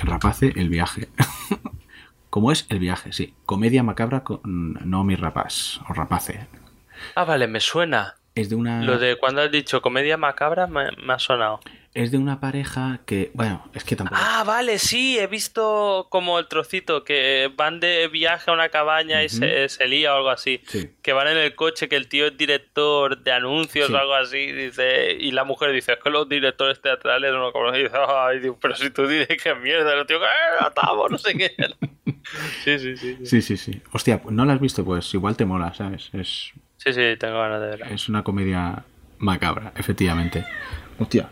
rapace, 0.00 0.52
El 0.56 0.68
viaje. 0.68 1.08
¿Cómo 2.30 2.52
es? 2.52 2.66
El 2.68 2.78
viaje, 2.78 3.12
sí. 3.12 3.34
Comedia 3.46 3.82
macabra 3.82 4.22
con 4.24 4.40
No 4.84 5.04
mi 5.04 5.16
rapaz. 5.16 5.80
O 5.88 5.94
rapace. 5.94 6.46
Ah, 7.14 7.24
vale, 7.24 7.46
me 7.48 7.60
suena. 7.60 8.14
Es 8.34 8.48
de 8.50 8.56
una. 8.56 8.82
Lo 8.82 8.98
de 8.98 9.16
cuando 9.18 9.42
has 9.42 9.50
dicho 9.50 9.80
comedia 9.82 10.16
macabra 10.16 10.66
me, 10.66 10.90
me 11.04 11.12
ha 11.14 11.18
sonado. 11.18 11.60
Es 11.98 12.12
de 12.12 12.18
una 12.18 12.38
pareja 12.38 13.00
que. 13.06 13.30
Bueno, 13.34 13.68
es 13.74 13.82
que 13.82 13.96
tampoco. 13.96 14.20
Ah, 14.22 14.44
vale, 14.46 14.78
sí, 14.78 15.18
he 15.18 15.26
visto 15.26 16.06
como 16.10 16.38
el 16.38 16.46
trocito 16.46 17.02
que 17.02 17.50
van 17.56 17.80
de 17.80 18.06
viaje 18.08 18.50
a 18.50 18.54
una 18.54 18.68
cabaña 18.68 19.22
y 19.22 19.26
Ujú. 19.26 19.36
se, 19.38 19.68
se 19.68 19.88
lía 19.88 20.14
o 20.14 20.18
algo 20.18 20.30
así. 20.30 20.60
Sí. 20.68 20.90
Que 21.02 21.12
van 21.12 21.26
en 21.28 21.38
el 21.38 21.54
coche, 21.56 21.88
que 21.88 21.96
el 21.96 22.08
tío 22.08 22.26
es 22.26 22.36
director 22.36 23.18
de 23.22 23.32
anuncios 23.32 23.88
Sí. 23.88 23.92
o 23.92 23.98
algo 23.98 24.14
así, 24.14 24.52
dice, 24.52 25.12
y 25.18 25.32
la 25.32 25.42
mujer 25.44 25.72
dice, 25.72 25.94
es 25.94 25.98
que 25.98 26.10
los 26.10 26.28
directores 26.28 26.80
teatrales 26.80 27.32
no 27.32 27.50
conocen. 27.52 27.80
Y 27.80 27.84
dice, 27.84 27.96
ay, 28.08 28.40
pero 28.60 28.76
si 28.76 28.90
tú 28.90 29.06
dices 29.08 29.42
que 29.42 29.54
mierda, 29.56 29.94
el 29.94 30.06
tío, 30.06 30.20
que 30.20 30.26
atamos, 30.64 31.10
no 31.10 31.18
sé 31.18 31.34
qué. 31.36 31.52
Sí, 32.64 32.78
sí, 32.78 32.96
sí. 32.96 33.16
Sí, 33.20 33.26
Sí, 33.26 33.42
sí, 33.42 33.56
sí. 33.56 33.82
Hostia, 33.92 34.20
¿no 34.30 34.44
la 34.44 34.52
has 34.52 34.60
visto? 34.60 34.84
Pues 34.84 35.12
igual 35.14 35.36
te 35.36 35.44
mola, 35.46 35.72
¿sabes? 35.74 36.10
Es, 36.12 36.52
sí, 36.76 36.92
sí, 36.92 37.16
tengo 37.18 37.38
ganas 37.40 37.60
de 37.60 37.66
verla. 37.68 37.86
es 37.90 38.08
una 38.08 38.22
comedia 38.22 38.84
macabra, 39.18 39.72
efectivamente. 39.76 40.44
Hostia, 40.98 41.30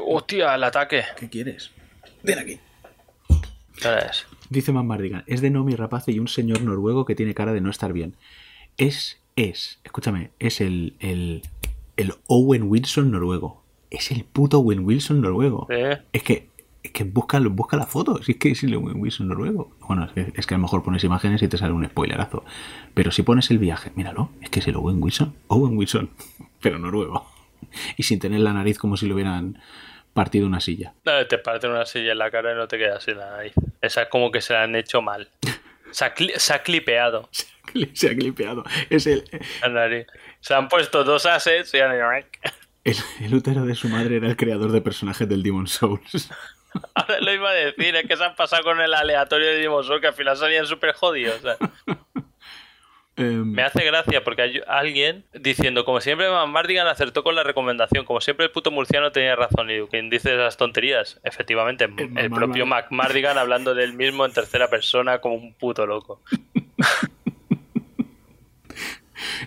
Hostia, 0.00 0.54
el 0.54 0.64
ataque. 0.64 1.02
¿qué 1.18 1.28
quieres? 1.28 1.70
Ven 2.22 2.38
aquí. 2.38 2.60
¿Qué 3.80 3.88
es? 4.10 4.26
Dice 4.48 4.72
Manmardigan, 4.72 5.24
es 5.26 5.40
de 5.40 5.50
Nomi 5.50 5.74
Rapace 5.74 6.12
y 6.12 6.18
un 6.18 6.28
señor 6.28 6.62
noruego 6.62 7.04
que 7.04 7.14
tiene 7.14 7.34
cara 7.34 7.52
de 7.52 7.60
no 7.60 7.70
estar 7.70 7.92
bien. 7.92 8.14
Es, 8.76 9.20
es, 9.36 9.80
escúchame, 9.84 10.30
es 10.38 10.60
el, 10.60 10.94
el, 11.00 11.42
el 11.96 12.14
Owen 12.26 12.64
Wilson 12.64 13.10
noruego. 13.10 13.62
Es 13.90 14.10
el 14.10 14.24
puto 14.24 14.58
Owen 14.60 14.84
Wilson 14.84 15.20
noruego. 15.20 15.66
Es 16.12 16.22
que, 16.22 16.48
es 16.82 16.90
que 16.92 17.04
busca, 17.04 17.40
busca 17.40 17.76
la 17.76 17.86
foto, 17.86 18.22
si 18.22 18.32
es 18.32 18.38
que 18.38 18.50
es 18.50 18.62
el 18.62 18.74
Owen 18.74 19.00
Wilson 19.00 19.28
noruego. 19.28 19.72
Bueno, 19.86 20.04
es 20.04 20.12
que, 20.12 20.32
es 20.34 20.46
que 20.46 20.54
a 20.54 20.58
lo 20.58 20.62
mejor 20.62 20.82
pones 20.82 21.04
imágenes 21.04 21.42
y 21.42 21.48
te 21.48 21.58
sale 21.58 21.72
un 21.72 21.84
spoilerazo. 21.86 22.44
Pero 22.94 23.10
si 23.10 23.22
pones 23.22 23.50
el 23.50 23.58
viaje, 23.58 23.92
míralo, 23.96 24.30
es 24.40 24.50
que 24.50 24.60
es 24.60 24.68
el 24.68 24.76
Owen 24.76 25.02
Wilson. 25.02 25.34
Owen 25.48 25.76
Wilson, 25.76 26.10
pero 26.60 26.78
noruego. 26.78 27.26
Y 27.96 28.02
sin 28.02 28.18
tener 28.18 28.40
la 28.40 28.52
nariz 28.52 28.78
como 28.78 28.96
si 28.96 29.06
le 29.06 29.14
hubieran 29.14 29.58
partido 30.14 30.46
una 30.46 30.60
silla. 30.60 30.92
No, 31.04 31.26
te 31.26 31.38
parten 31.38 31.70
una 31.70 31.86
silla 31.86 32.12
en 32.12 32.18
la 32.18 32.30
cara 32.30 32.52
y 32.52 32.54
no 32.56 32.68
te 32.68 32.76
quedas 32.78 33.02
sin 33.04 33.16
la 33.18 33.30
nariz. 33.30 33.54
Esa 33.80 34.02
es 34.02 34.08
como 34.08 34.30
que 34.30 34.40
se 34.40 34.52
la 34.52 34.62
han 34.64 34.74
hecho 34.76 35.00
mal. 35.02 35.28
Se 35.92 36.06
ha, 36.06 36.14
cli- 36.14 36.34
se 36.38 36.54
ha 36.54 36.62
clipeado 36.62 37.28
Se 37.92 38.08
ha 38.08 38.16
clipeado. 38.16 38.64
Es 38.88 39.06
el, 39.06 39.24
la 39.60 39.68
nariz. 39.68 40.06
Se 40.40 40.54
han 40.54 40.70
puesto 40.70 41.04
dos 41.04 41.26
ases 41.26 41.72
y 41.74 41.80
han 41.80 41.92
El, 42.84 42.96
el 43.20 43.34
útero 43.34 43.66
de 43.66 43.74
su 43.74 43.88
madre 43.90 44.16
era 44.16 44.26
el 44.28 44.36
creador 44.38 44.72
de 44.72 44.80
personajes 44.80 45.28
del 45.28 45.42
Demon 45.42 45.66
Souls. 45.66 46.30
Ahora 46.94 47.20
lo 47.20 47.30
iba 47.34 47.50
a 47.50 47.52
decir, 47.52 47.94
es 47.94 48.06
que 48.08 48.16
se 48.16 48.24
han 48.24 48.34
pasado 48.34 48.62
con 48.62 48.80
el 48.80 48.94
aleatorio 48.94 49.48
de 49.48 49.56
Demon 49.58 49.84
Souls, 49.84 50.00
que 50.00 50.06
al 50.06 50.14
final 50.14 50.34
salían 50.34 50.64
súper 50.66 50.94
jodidos. 50.94 51.36
o 51.36 51.42
sea. 51.42 51.56
Em, 53.22 53.52
Me 53.52 53.62
hace 53.62 53.84
gracia 53.84 54.24
porque 54.24 54.42
hay 54.42 54.60
alguien 54.66 55.24
diciendo, 55.32 55.84
como 55.84 56.00
siempre, 56.00 56.26
Mardigan 56.48 56.86
acertó 56.86 57.22
con 57.22 57.34
la 57.34 57.42
recomendación, 57.42 58.04
como 58.04 58.20
siempre 58.20 58.46
el 58.46 58.52
puto 58.52 58.70
murciano 58.70 59.12
tenía 59.12 59.36
razón 59.36 59.70
y 59.70 59.80
quien 59.88 60.10
dice 60.10 60.34
esas 60.34 60.56
tonterías, 60.56 61.20
efectivamente, 61.24 61.88
el, 62.16 62.30
propio 62.30 62.66
Mac 62.66 62.86
Mardigan 62.90 63.38
hablando 63.38 63.74
del 63.74 63.94
mismo 63.94 64.26
en 64.26 64.32
tercera 64.32 64.68
persona 64.68 65.20
como 65.20 65.36
un 65.36 65.54
puto 65.54 65.86
loco. 65.86 66.20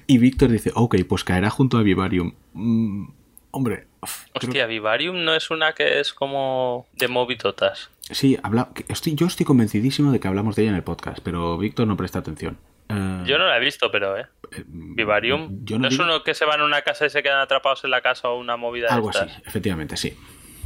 y 0.08 0.18
Víctor 0.18 0.50
dice, 0.50 0.72
ok, 0.74 0.96
pues 1.08 1.24
caerá 1.24 1.50
junto 1.50 1.78
a 1.78 1.84
Vivarium. 1.84 2.34
Mm, 2.54 3.08
hombre, 3.52 3.88
uf, 4.02 4.26
creo- 4.34 4.50
Hostia, 4.50 4.66
Vivarium 4.68 5.24
no 5.24 5.36
es 5.36 5.50
una 5.52 5.74
que 5.74 6.00
es 6.00 6.14
como 6.14 6.88
de 6.94 7.08
movitotas. 7.08 7.90
sí, 8.12 8.38
habla, 8.44 8.70
estoy, 8.88 9.16
yo 9.16 9.28
estoy 9.28 9.46
convencidísimo 9.46 10.12
de 10.12 10.20
que 10.20 10.28
hablamos 10.28 10.56
de 10.56 10.64
ella 10.64 10.72
en 10.72 10.78
el 10.78 10.84
podcast, 10.84 11.20
pero 11.24 11.58
Víctor 11.58 11.88
no 11.88 11.98
presta 11.98 12.20
atención. 12.20 12.58
Eh, 12.90 13.24
Yo 13.26 13.38
no 13.38 13.46
la 13.48 13.58
he 13.58 13.60
visto, 13.60 13.92
pero, 13.92 14.18
¿eh? 14.18 14.26
Vivarium. 14.68 15.66
yo 15.66 15.78
no, 15.78 15.84
no 15.84 15.88
es 15.90 16.00
uno 16.00 16.24
que 16.24 16.34
se 16.34 16.46
van 16.46 16.62
a 16.62 16.66
una 16.66 16.82
casa 16.84 17.06
y 17.06 17.10
se 17.10 17.24
quedan 17.24 17.40
atrapados 17.40 17.84
en 17.84 17.92
la 17.92 18.02
casa 18.02 18.30
o 18.30 18.40
una 18.40 18.58
movida 18.58 18.88
de 18.88 18.94
Algo 18.94 19.10
así, 19.10 19.26
efectivamente, 19.46 19.98
sí. 19.98 20.18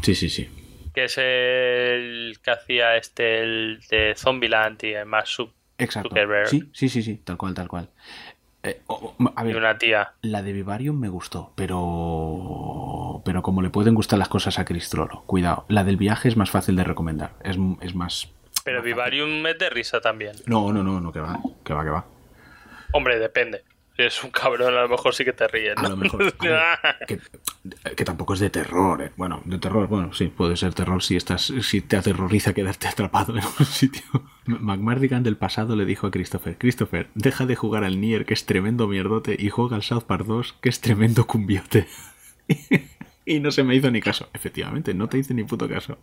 Sí, 0.02 0.16
sí, 0.16 0.30
sí. 0.30 0.50
Que 0.94 1.06
es 1.06 1.18
el 1.18 2.40
que 2.44 2.52
hacía 2.52 2.96
este, 2.98 3.42
el 3.42 3.80
de 3.90 4.14
Zombieland 4.18 4.84
y 4.84 4.94
el 4.94 5.06
más 5.06 5.30
sub 5.30 5.52
Exacto. 5.78 6.14
Sí, 6.48 6.70
sí, 6.74 6.90
sí, 6.90 7.02
sí, 7.02 7.16
tal 7.24 7.38
cual, 7.38 7.54
tal 7.54 7.68
cual. 7.70 7.90
Eh, 8.64 8.82
a 9.36 9.44
y 9.44 9.48
ver, 9.48 9.56
una 9.56 9.78
tía. 9.78 10.12
la 10.22 10.42
de 10.42 10.52
Vivarium 10.52 11.00
me 11.00 11.08
gustó, 11.08 11.54
pero 11.56 13.22
pero 13.24 13.42
como 13.42 13.62
le 13.62 13.70
pueden 13.70 13.96
gustar 13.96 14.20
las 14.20 14.28
cosas 14.28 14.60
a 14.60 14.66
Cristrolo, 14.66 15.24
cuidado. 15.26 15.66
La 15.70 15.84
del 15.86 15.96
viaje 15.96 16.28
es 16.28 16.36
más 16.36 16.52
fácil 16.52 16.76
de 16.76 16.84
recomendar, 16.84 17.32
es, 17.44 17.58
es 17.82 17.96
más 17.96 18.30
Pero 18.64 18.82
Vivarium 18.82 19.46
es 19.48 19.58
de 19.58 19.70
risa 19.70 20.02
también. 20.02 20.36
No, 20.46 20.72
no, 20.74 20.84
no, 20.84 21.00
no, 21.00 21.12
que 21.12 21.20
va, 21.20 21.40
que 21.64 21.74
va, 21.74 21.84
que 21.84 21.90
va. 21.90 22.06
Hombre, 22.92 23.20
depende. 23.20 23.64
Si 23.96 24.04
eres 24.04 24.24
un 24.24 24.32
cabrón, 24.32 24.74
a 24.76 24.82
lo 24.82 24.90
mejor 24.90 25.14
sí 25.14 25.26
que 25.26 25.34
te 25.34 25.48
ríes. 25.48 25.78
A 25.78 25.82
¿no? 25.84 25.90
lo 25.90 25.98
mejor. 25.98 26.24
a 26.40 27.06
que, 27.06 27.20
que 27.96 28.06
tampoco 28.06 28.34
es 28.34 28.40
de 28.40 28.50
terror. 28.50 29.02
eh. 29.02 29.12
Bueno, 29.18 29.42
de 29.46 29.58
terror, 29.58 29.88
bueno, 29.88 30.14
sí, 30.14 30.28
puede 30.28 30.56
ser 30.56 30.74
terror 30.74 31.04
si 31.04 31.16
estás, 31.16 31.54
si 31.62 31.82
te 31.82 31.98
aterroriza 31.98 32.54
quedarte 32.54 32.88
atrapado 32.88 33.38
en 33.38 33.44
un 33.44 33.66
sitio. 33.66 34.04
McMardigan 34.46 35.24
del 35.24 35.38
pasado 35.38 35.76
le 35.76 35.86
dijo 35.86 36.08
a 36.08 36.12
Christopher, 36.12 36.58
Christopher, 36.58 37.10
deja 37.14 37.46
de 37.46 37.56
jugar 37.56 37.84
al 37.84 38.00
Nier, 38.00 38.26
que 38.26 38.34
es 38.34 38.46
tremendo 38.46 38.88
mierdote, 38.88 39.36
y 39.38 39.50
juega 39.50 39.76
al 39.76 39.84
South 39.84 40.04
Park 40.04 40.26
2, 40.26 40.54
que 40.62 40.70
es 40.70 40.80
tremendo 40.82 41.28
cumbiote. 41.28 41.88
y 43.26 43.40
no 43.40 43.52
se 43.52 43.64
me 43.64 43.76
hizo 43.76 43.92
ni 43.92 44.02
caso. 44.02 44.30
Efectivamente, 44.34 44.94
no 44.94 45.08
te 45.10 45.18
hice 45.18 45.34
ni 45.34 45.44
puto 45.44 45.68
caso. 45.68 45.98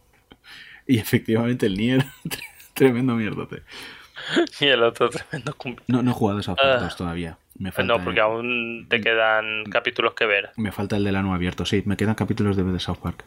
Y 0.88 0.98
efectivamente 0.98 1.66
el 1.66 1.76
Nier, 1.76 2.04
tremendo 2.74 3.14
mierdote. 3.14 3.62
Y 4.60 4.66
el 4.66 4.82
otro 4.82 5.10
tremendo. 5.10 5.54
No, 5.88 6.02
no 6.02 6.10
he 6.10 6.14
jugado 6.14 6.40
Park 6.40 6.58
Ah. 6.62 6.80
2 6.80 6.96
todavía. 6.96 7.38
Me 7.58 7.72
falta, 7.72 7.96
No, 7.96 8.04
porque 8.04 8.20
aún 8.20 8.86
te 8.88 9.00
quedan 9.00 9.64
capítulos 9.70 10.14
que 10.14 10.26
ver. 10.26 10.50
Me 10.56 10.72
falta 10.72 10.96
el 10.96 11.04
del 11.04 11.16
ano 11.16 11.32
abierto, 11.34 11.64
sí. 11.64 11.82
Me 11.86 11.96
quedan 11.96 12.14
capítulos 12.14 12.56
de, 12.56 12.64
de 12.64 12.80
South 12.80 12.98
Park. 13.02 13.24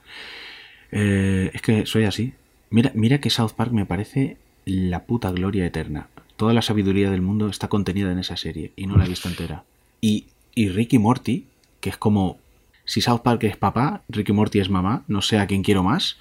Eh, 0.91 1.51
es 1.53 1.61
que 1.61 1.85
soy 1.85 2.05
así. 2.05 2.33
Mira, 2.69 2.91
mira 2.93 3.19
que 3.19 3.29
South 3.29 3.53
Park 3.55 3.71
me 3.71 3.85
parece 3.85 4.37
la 4.65 5.05
puta 5.05 5.31
gloria 5.31 5.65
eterna. 5.65 6.07
Toda 6.37 6.53
la 6.53 6.61
sabiduría 6.61 7.09
del 7.11 7.21
mundo 7.21 7.47
está 7.49 7.67
contenida 7.67 8.11
en 8.11 8.19
esa 8.19 8.37
serie 8.37 8.71
y 8.75 8.87
no 8.87 8.97
la 8.97 9.05
he 9.05 9.09
visto 9.09 9.27
entera. 9.29 9.63
Y, 10.01 10.27
y 10.55 10.69
Ricky 10.69 10.97
Morty, 10.99 11.45
que 11.81 11.89
es 11.89 11.97
como... 11.97 12.39
Si 12.85 13.01
South 13.01 13.21
Park 13.21 13.43
es 13.43 13.57
papá, 13.57 14.01
Ricky 14.09 14.31
Morty 14.33 14.59
es 14.59 14.69
mamá, 14.69 15.03
no 15.07 15.21
sé 15.21 15.37
a 15.37 15.45
quién 15.47 15.63
quiero 15.63 15.83
más. 15.83 16.17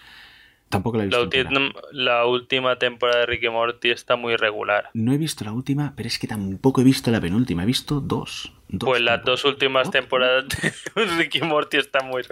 Tampoco 0.69 0.99
la 0.99 1.05
he 1.05 1.07
La, 1.09 1.19
visto 1.21 1.39
ulti- 1.39 1.73
la 1.93 2.27
última 2.27 2.77
temporada 2.77 3.21
de 3.21 3.27
Ricky 3.27 3.49
Morty 3.49 3.91
está 3.91 4.17
muy 4.17 4.37
regular. 4.37 4.91
No 4.95 5.13
he 5.13 5.19
visto 5.19 5.45
la 5.45 5.53
última, 5.53 5.95
pero 5.97 6.07
es 6.09 6.19
que 6.19 6.27
tampoco 6.27 6.81
he 6.81 6.85
visto 6.85 7.11
la 7.11 7.21
penúltima. 7.21 7.63
He 7.63 7.67
visto 7.67 8.01
dos. 8.01 8.53
Pues 8.79 9.01
las 9.01 9.25
dos 9.25 9.45
últimas 9.47 9.91
temporadas 9.91 10.45
de 10.49 10.73
Ricky 11.17 11.41
Morty 11.41 11.79
están 11.79 12.07
muy... 12.07 12.23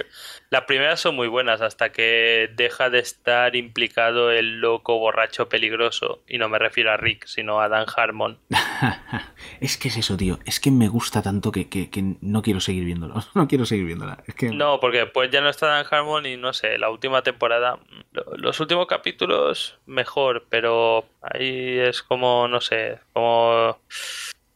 Las 0.51 0.65
primeras 0.65 1.01
son 1.01 1.17
muy 1.17 1.29
buenas 1.29 1.63
hasta 1.63 1.93
que 1.93 2.51
deja 2.55 2.91
de 2.91 2.99
estar 2.99 3.57
implicado 3.57 4.31
el 4.31 4.61
loco 4.61 4.99
borracho 4.99 5.49
peligroso. 5.49 6.23
Y 6.29 6.37
no 6.39 6.49
me 6.51 6.59
refiero 6.59 6.93
a 6.93 6.97
Rick, 6.99 7.27
sino 7.27 7.61
a 7.61 7.69
Dan 7.71 7.87
Harmon. 7.97 8.39
es 9.61 9.79
que 9.79 9.89
es 9.89 9.97
eso, 9.97 10.17
tío. 10.17 10.39
Es 10.45 10.61
que 10.61 10.71
me 10.71 10.89
gusta 10.89 11.23
tanto 11.23 11.51
que, 11.53 11.69
que- 11.71 11.89
que 11.91 12.17
no 12.21 12.43
quiero 12.43 12.61
seguir 12.61 12.85
viéndolo. 12.85 13.15
No 13.35 13.49
quiero 13.49 13.65
seguir 13.67 13.87
viéndola. 13.87 14.23
Es 14.27 14.35
que 14.35 14.51
No, 14.51 14.79
porque 14.81 14.99
después 14.99 15.31
ya 15.31 15.41
no 15.41 15.49
está 15.49 15.67
Dan 15.69 15.87
Harmon 15.91 16.27
y 16.27 16.37
no 16.37 16.53
sé, 16.53 16.79
la 16.79 16.91
última 16.91 17.23
temporada, 17.23 17.79
lo- 18.13 18.37
los 18.37 18.61
últimos 18.61 18.87
capítulos 18.87 19.79
mejor, 19.87 20.45
pero 20.51 21.07
ahí 21.23 21.79
es 21.79 22.03
como, 22.03 22.47
no 22.49 22.61
sé, 22.61 22.99
como 23.13 23.79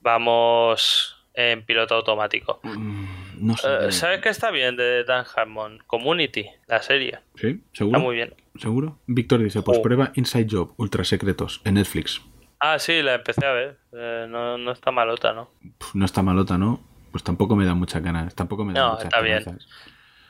vamos 0.01 1.17
en 1.35 1.65
piloto 1.65 1.95
automático. 1.95 2.61
Mm, 2.63 3.07
no 3.47 3.57
sé. 3.57 3.69
Eh, 3.89 3.93
¿Sabes 3.93 4.21
qué 4.21 4.29
está 4.31 4.51
bien 4.51 4.77
de 4.77 5.05
Dan 5.05 5.25
Harmon? 5.35 5.79
Community, 5.87 6.47
la 6.67 6.83
serie. 6.83 7.21
¿Sí? 7.37 7.61
¿Seguro? 7.73 7.97
Está 7.99 8.05
muy 8.05 8.17
bien. 8.17 8.35
¿Seguro? 8.57 8.99
Víctor 9.07 9.43
dice, 9.43 9.63
pues 9.63 9.79
Oh. 9.79 9.83
prueba 9.83 10.13
Inside 10.15 10.47
Job, 10.51 10.75
Ultra 10.77 11.05
Secretos, 11.05 11.61
en 11.65 11.75
Netflix. 11.75 12.21
Ah, 12.59 12.79
sí, 12.79 13.01
la 13.03 13.15
empecé 13.15 13.47
a 13.47 13.53
ver. 13.53 13.79
Eh, 13.93 14.27
no, 14.29 14.59
no 14.59 14.73
está 14.73 14.91
malota, 14.91 15.33
¿no? 15.33 15.51
No 15.95 16.05
está 16.05 16.23
malota, 16.23 16.59
¿no? 16.59 16.81
Pues 17.11 17.25
tampoco 17.25 17.57
me 17.57 17.65
da 17.65 17.75
muchas 17.75 18.03
ganas. 18.03 18.35
Tampoco 18.35 18.65
me 18.65 18.75
da 18.75 18.81
No, 18.81 18.91
muchas 18.91 19.05
está 19.05 19.21
bien. 19.21 19.59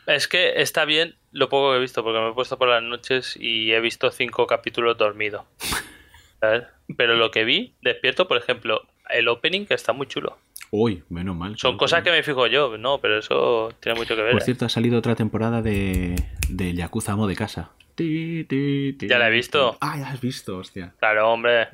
Es 0.06 0.28
que 0.28 0.60
está 0.62 0.85
bien 0.85 1.16
lo 1.32 1.48
poco 1.48 1.70
que 1.72 1.78
he 1.78 1.81
visto, 1.81 2.02
porque 2.05 2.20
me 2.20 2.31
he 2.31 2.32
puesto 2.32 2.56
por 2.59 2.68
las 2.68 2.82
noches 2.82 3.36
y 3.39 3.72
he 3.72 3.81
visto 3.81 4.10
cinco 4.10 4.47
capítulos 4.47 4.97
dormido. 4.97 5.47
¿Sabes? 6.40 6.64
Pero 6.97 7.14
lo 7.16 7.31
que 7.31 7.44
vi, 7.44 7.74
despierto, 7.82 8.27
por 8.28 8.36
ejemplo, 8.39 8.82
el 9.10 9.28
opening 9.28 9.66
que 9.66 9.74
está 9.74 9.93
muy 9.93 10.06
chulo. 10.06 10.39
Uy, 10.72 11.02
menos 11.09 11.34
mal. 11.36 11.59
Son 11.59 11.76
cosas 11.76 12.02
que 12.05 12.10
me 12.12 12.22
fijo 12.22 12.47
yo, 12.47 12.78
no, 12.78 12.98
pero 12.98 13.18
eso 13.18 13.72
tiene 13.80 13.98
mucho 13.98 14.14
que 14.14 14.22
ver. 14.22 14.32
Por 14.32 14.42
¿eh? 14.42 14.44
cierto, 14.44 14.64
ha 14.66 14.68
salido 14.68 14.98
otra 14.98 15.16
temporada 15.16 15.62
de, 15.62 16.14
de 16.48 16.74
Yakuza 16.74 17.12
Amo 17.12 17.26
de 17.26 17.34
Casa. 17.34 17.72
Ti, 17.97 18.44
ti, 18.48 18.92
ti, 18.98 19.09
Ya 19.09 19.18
la 19.18 19.28
he 19.28 19.30
visto. 19.32 19.76
Ah, 19.80 19.98
ya 19.98 20.09
has 20.10 20.20
visto, 20.20 20.59
hostia. 20.59 20.94
Claro, 21.01 21.28
hombre. 21.30 21.68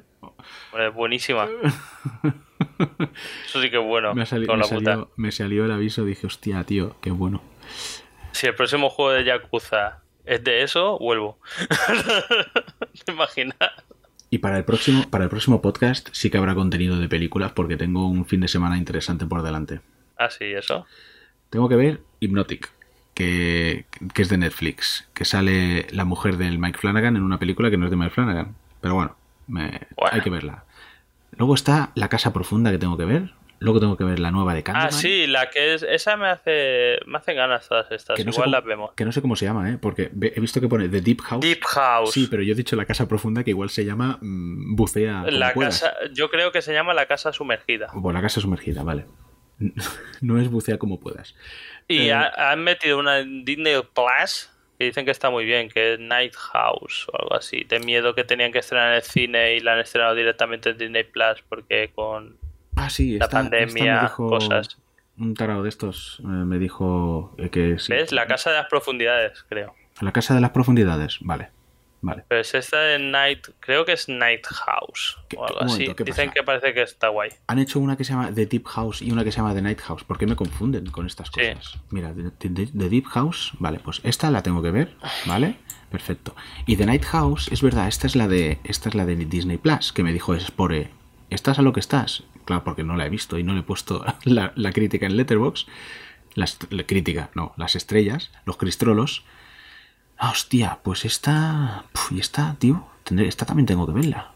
Hombre, 0.72 0.88
buenísima. 0.94 1.46
Eso 3.46 3.60
sí 3.62 3.70
que 3.70 3.78
es 3.78 3.84
bueno. 3.84 4.14
me, 4.14 4.24
sali- 4.26 4.46
me 4.46 4.56
la 4.56 4.62
puta. 4.64 4.84
salió, 4.92 5.10
me 5.16 5.30
salió 5.30 5.64
el 5.66 5.72
aviso, 5.72 6.04
dije, 6.04 6.26
hostia, 6.26 6.64
tío, 6.64 6.96
qué 7.00 7.10
bueno. 7.10 7.42
Si 8.32 8.46
el 8.46 8.54
próximo 8.54 8.88
juego 8.90 9.12
de 9.12 9.24
Yakuza 9.24 10.02
es 10.24 10.42
de 10.42 10.62
eso, 10.62 10.98
vuelvo. 10.98 11.38
¿Te 13.04 13.12
imaginas? 13.12 13.56
Y 14.36 14.38
para 14.38 14.58
el 14.58 14.64
próximo, 14.64 15.02
para 15.08 15.24
el 15.24 15.30
próximo 15.30 15.62
podcast 15.62 16.10
sí 16.12 16.28
que 16.28 16.36
habrá 16.36 16.54
contenido 16.54 16.98
de 16.98 17.08
películas 17.08 17.52
porque 17.52 17.78
tengo 17.78 18.06
un 18.06 18.26
fin 18.26 18.40
de 18.40 18.48
semana 18.48 18.76
interesante 18.76 19.24
por 19.24 19.42
delante. 19.42 19.80
Ah, 20.18 20.28
sí, 20.28 20.44
eso. 20.44 20.84
Tengo 21.48 21.70
que 21.70 21.76
ver 21.76 22.02
Hypnotic, 22.20 22.70
que, 23.14 23.86
que 24.12 24.20
es 24.22 24.28
de 24.28 24.36
Netflix, 24.36 25.08
que 25.14 25.24
sale 25.24 25.86
la 25.90 26.04
mujer 26.04 26.36
del 26.36 26.58
Mike 26.58 26.78
Flanagan 26.78 27.16
en 27.16 27.22
una 27.22 27.38
película 27.38 27.70
que 27.70 27.78
no 27.78 27.86
es 27.86 27.90
de 27.90 27.96
Mike 27.96 28.10
Flanagan. 28.10 28.54
Pero 28.82 28.94
bueno, 28.94 29.16
me- 29.46 29.80
Bueno. 29.96 30.10
hay 30.12 30.20
que 30.20 30.28
verla. 30.28 30.64
Luego 31.38 31.54
está 31.54 31.92
La 31.94 32.08
Casa 32.10 32.34
Profunda 32.34 32.70
que 32.70 32.78
tengo 32.78 32.98
que 32.98 33.06
ver. 33.06 33.32
Luego 33.58 33.80
tengo 33.80 33.96
que 33.96 34.04
ver 34.04 34.18
la 34.18 34.30
nueva 34.30 34.52
de 34.54 34.62
Candyman. 34.62 34.88
Ah, 34.88 34.92
sí, 34.92 35.26
la 35.26 35.48
que 35.50 35.74
es. 35.74 35.82
Esa 35.82 36.16
me 36.16 36.28
hace. 36.28 36.98
Me 37.06 37.18
hacen 37.18 37.36
ganas 37.36 37.68
todas 37.68 37.90
estas. 37.90 38.16
Que 38.16 38.24
no, 38.24 38.32
sé 38.32 38.36
Igual 38.36 38.46
cómo, 38.50 38.56
las 38.56 38.64
vemos. 38.64 38.90
que 38.94 39.04
no 39.04 39.12
sé 39.12 39.22
cómo 39.22 39.34
se 39.36 39.46
llama, 39.46 39.70
¿eh? 39.70 39.78
Porque 39.80 40.10
he 40.20 40.40
visto 40.40 40.60
que 40.60 40.68
pone 40.68 40.88
The 40.88 41.00
Deep 41.00 41.20
House. 41.22 41.40
Deep 41.40 41.64
House. 41.64 42.12
Sí, 42.12 42.28
pero 42.30 42.42
yo 42.42 42.52
he 42.52 42.56
dicho 42.56 42.76
La 42.76 42.84
Casa 42.84 43.08
Profunda 43.08 43.42
que 43.44 43.50
igual 43.50 43.70
se 43.70 43.84
llama 43.84 44.18
mm, 44.20 44.76
Bucea. 44.76 45.24
la 45.30 45.52
puedas. 45.54 45.80
casa. 45.80 45.96
Yo 46.12 46.28
creo 46.30 46.52
que 46.52 46.60
se 46.62 46.72
llama 46.72 46.92
la 46.94 47.06
casa 47.06 47.32
sumergida. 47.32 47.88
O 47.94 48.12
la 48.12 48.20
casa 48.20 48.40
sumergida, 48.40 48.82
vale. 48.82 49.06
No 50.20 50.38
es 50.40 50.48
bucea 50.50 50.78
como 50.78 51.00
puedas. 51.00 51.34
Y 51.88 52.08
Eh, 52.08 52.12
ha- 52.12 52.50
han 52.52 52.62
metido 52.62 52.98
una 52.98 53.20
en 53.20 53.44
Disney 53.44 53.74
Plus 53.94 54.50
que 54.78 54.84
dicen 54.84 55.06
que 55.06 55.10
está 55.10 55.30
muy 55.30 55.46
bien, 55.46 55.70
que 55.70 55.94
es 55.94 55.98
Night 56.00 56.34
House 56.34 57.06
o 57.10 57.16
algo 57.22 57.34
así. 57.36 57.64
De 57.64 57.80
miedo 57.80 58.14
que 58.14 58.24
tenían 58.24 58.52
que 58.52 58.58
estrenar 58.58 58.90
en 58.90 58.96
el 58.96 59.02
cine 59.02 59.54
y 59.54 59.60
la 59.60 59.72
han 59.72 59.78
estrenado 59.80 60.14
directamente 60.14 60.68
en 60.70 60.76
Disney 60.78 61.04
Plus 61.04 61.42
porque 61.48 61.90
con 61.94 62.36
Ah, 62.76 62.90
sí, 62.90 63.18
la 63.18 63.24
esta, 63.24 63.40
esta 63.40 63.50
pandemia, 63.50 63.94
me 63.96 64.00
dijo 64.02 64.28
cosas. 64.28 64.78
Un 65.18 65.34
tarado 65.34 65.62
de 65.62 65.68
estos 65.70 66.18
eh, 66.20 66.26
me 66.26 66.58
dijo 66.58 67.34
eh, 67.38 67.48
que 67.50 67.78
sí. 67.78 67.92
¿Ves? 67.92 68.12
La 68.12 68.26
casa 68.26 68.50
de 68.50 68.56
las 68.58 68.66
profundidades, 68.66 69.44
creo. 69.48 69.74
La 70.00 70.12
casa 70.12 70.34
de 70.34 70.40
las 70.42 70.50
profundidades, 70.50 71.18
vale. 71.22 71.48
Vale. 72.02 72.22
Pero 72.28 72.42
es 72.42 72.54
esta 72.54 72.78
de 72.78 72.98
Night, 72.98 73.48
creo 73.58 73.84
que 73.86 73.92
es 73.92 74.08
Night 74.08 74.46
House 74.46 75.16
¿Qué- 75.28 75.36
o 75.38 75.46
algo 75.46 75.60
así. 75.62 75.72
momento, 75.80 75.96
¿qué 75.96 76.04
Dicen 76.04 76.30
que 76.30 76.42
parece 76.42 76.74
que 76.74 76.82
está 76.82 77.08
guay. 77.08 77.30
Han 77.48 77.58
hecho 77.58 77.80
una 77.80 77.96
que 77.96 78.04
se 78.04 78.12
llama 78.12 78.30
The 78.32 78.46
Deep 78.46 78.66
House 78.66 79.00
y 79.02 79.10
una 79.10 79.24
que 79.24 79.32
se 79.32 79.38
llama 79.38 79.54
The 79.54 79.62
Night 79.62 79.80
House. 79.80 80.04
¿Por 80.04 80.18
qué 80.18 80.26
me 80.26 80.36
confunden 80.36 80.86
con 80.90 81.06
estas 81.06 81.28
Sí. 81.34 81.40
cosas? 81.54 81.80
Mira, 81.90 82.12
The, 82.12 82.50
The- 82.50 82.66
The 82.66 82.88
Deep 82.90 83.06
House, 83.06 83.54
vale, 83.58 83.80
pues 83.80 84.02
esta 84.04 84.30
la 84.30 84.42
tengo 84.42 84.62
que 84.62 84.70
ver, 84.70 84.94
¿vale? 85.24 85.56
Perfecto. 85.90 86.36
Y 86.66 86.76
The 86.76 86.84
Night 86.86 87.04
House, 87.06 87.48
es 87.50 87.62
verdad, 87.62 87.88
esta 87.88 88.06
es 88.06 88.14
la 88.14 88.28
de 88.28 88.58
esta 88.64 88.90
es 88.90 88.94
la 88.94 89.06
de 89.06 89.16
Disney 89.16 89.56
Plus, 89.56 89.92
que 89.94 90.02
me 90.04 90.12
dijo 90.12 90.38
Spore, 90.38 90.90
¿estás 91.30 91.58
a 91.58 91.62
lo 91.62 91.72
que 91.72 91.80
estás? 91.80 92.22
Claro, 92.46 92.64
porque 92.64 92.82
no 92.84 92.96
la 92.96 93.04
he 93.04 93.10
visto 93.10 93.38
y 93.38 93.42
no 93.42 93.52
le 93.52 93.60
he 93.60 93.62
puesto 93.62 94.02
la, 94.24 94.52
la 94.56 94.72
crítica 94.72 95.04
en 95.06 95.16
Letterbox. 95.18 95.66
La 96.34 96.84
crítica, 96.84 97.30
no, 97.34 97.52
las 97.56 97.76
estrellas, 97.76 98.30
los 98.44 98.56
cristrolos. 98.56 99.24
Ah, 100.18 100.30
hostia, 100.30 100.78
pues 100.82 101.04
esta. 101.04 101.84
puf, 101.92 102.12
y 102.12 102.20
esta, 102.20 102.56
tío. 102.58 102.86
esta 103.18 103.44
también 103.46 103.66
tengo 103.66 103.86
que 103.86 103.92
verla. 103.92 104.32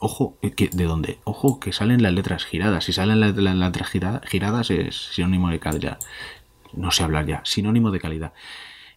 Ojo, 0.00 0.36
eh, 0.42 0.52
¿de 0.72 0.84
dónde? 0.84 1.18
Ojo, 1.24 1.58
que 1.58 1.72
salen 1.72 2.02
las 2.02 2.12
letras 2.12 2.44
giradas. 2.44 2.84
Si 2.84 2.92
salen 2.92 3.20
las, 3.20 3.34
letras 3.36 3.88
girada- 3.88 4.20
giradas 4.26 4.70
es 4.70 4.96
sinónimo 5.14 5.48
de 5.50 5.58
calidad. 5.58 5.98
No 6.72 6.90
sé 6.92 7.02
hablar 7.04 7.26
ya. 7.26 7.40
Sinónimo 7.44 7.90
de 7.90 7.98
calidad. 8.00 8.32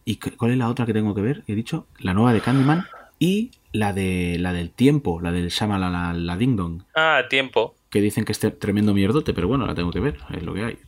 ¿Y 0.04 0.16
cu- 0.16 0.36
cuál 0.36 0.52
es 0.52 0.58
la 0.58 0.68
otra 0.68 0.84
que 0.86 0.92
tengo 0.92 1.14
que 1.14 1.22
ver? 1.22 1.42
He 1.46 1.54
dicho, 1.54 1.86
la 1.98 2.12
nueva 2.14 2.32
de 2.32 2.40
Candyman 2.40 2.86
y 3.18 3.52
la 3.72 3.92
de 3.92 4.36
la 4.40 4.52
del 4.52 4.70
tiempo, 4.70 5.20
la 5.20 5.30
del 5.32 5.48
Shamalala 5.48 6.12
la 6.12 6.36
Ding 6.36 6.56
Dong, 6.56 6.82
Ah, 6.94 7.22
tiempo. 7.30 7.74
Que 7.92 8.00
dicen 8.00 8.24
que 8.24 8.32
es 8.32 8.40
tremendo 8.58 8.94
mierdote, 8.94 9.34
pero 9.34 9.46
bueno, 9.46 9.66
la 9.66 9.74
tengo 9.74 9.92
que 9.92 10.00
ver, 10.00 10.16
es 10.34 10.42
lo 10.42 10.54
que 10.54 10.64
hay. 10.64 10.78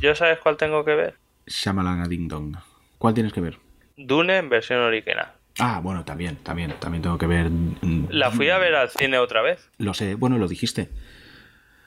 ¿Yo 0.00 0.14
sabes 0.14 0.38
cuál 0.38 0.56
tengo 0.56 0.84
que 0.84 0.94
ver? 0.94 1.14
Shamalala 1.46 2.06
Ding 2.06 2.28
Dong. 2.28 2.54
¿Cuál 2.98 3.14
tienes 3.14 3.32
que 3.32 3.40
ver? 3.40 3.58
Dune 3.96 4.36
en 4.36 4.48
versión 4.48 4.80
original. 4.80 5.32
Ah, 5.58 5.80
bueno, 5.82 6.04
también, 6.04 6.36
también, 6.36 6.72
también 6.78 7.02
tengo 7.02 7.18
que 7.18 7.26
ver. 7.26 7.50
mm, 7.50 8.08
La 8.10 8.30
fui 8.30 8.48
a 8.50 8.58
ver 8.58 8.74
al 8.74 8.90
cine 8.90 9.18
otra 9.18 9.42
vez. 9.42 9.70
Lo 9.78 9.94
sé, 9.94 10.14
bueno, 10.14 10.38
lo 10.38 10.46
dijiste. 10.46 10.88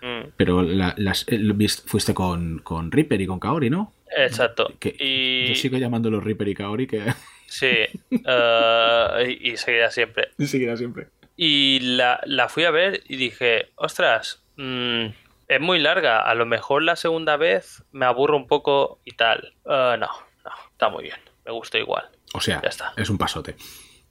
Mm, 0.01 0.29
Pero 0.35 0.63
la- 0.63 0.95
las, 0.97 1.25
eh, 1.29 1.39
fuiste 1.85 2.13
con, 2.13 2.59
con 2.59 2.91
Reaper 2.91 3.21
y 3.21 3.27
con 3.27 3.39
Kaori, 3.39 3.69
¿no? 3.69 3.93
exacto. 4.17 4.73
Que 4.79 4.95
Y 4.99 5.47
Yo 5.49 5.55
sigo 5.55 5.77
llamándolo 5.77 6.19
Reaper 6.19 6.47
y 6.49 6.55
Kaori, 6.55 6.87
que 6.87 7.13
sí, 7.47 7.67
eh, 8.25 9.37
y, 9.39 9.51
y 9.51 9.57
seguirá 9.57 9.91
siempre. 9.91 10.29
seguirá 10.39 10.75
siempre. 10.75 11.07
Y 11.35 11.79
la, 11.79 12.21
la 12.25 12.49
fui 12.49 12.65
a 12.65 12.71
ver 12.71 13.03
y 13.07 13.15
dije, 13.17 13.71
ostras, 13.75 14.43
mm, 14.57 15.05
es 15.47 15.59
muy 15.61 15.79
larga. 15.79 16.21
A 16.21 16.35
lo 16.35 16.45
mejor 16.45 16.83
la 16.83 16.95
segunda 16.95 17.37
vez 17.37 17.83
me 17.91 18.05
aburro 18.05 18.37
un 18.37 18.47
poco 18.47 18.99
y 19.05 19.11
tal. 19.11 19.53
Eh, 19.65 19.95
no, 19.99 20.07
no, 20.45 20.51
está 20.71 20.89
muy 20.89 21.03
bien. 21.03 21.17
Me 21.45 21.51
gusta 21.51 21.77
igual. 21.79 22.09
O 22.33 22.39
sea, 22.41 22.61
Ya 22.61 22.69
está. 22.69 22.93
es 22.97 23.09
un 23.09 23.17
pasote. 23.17 23.55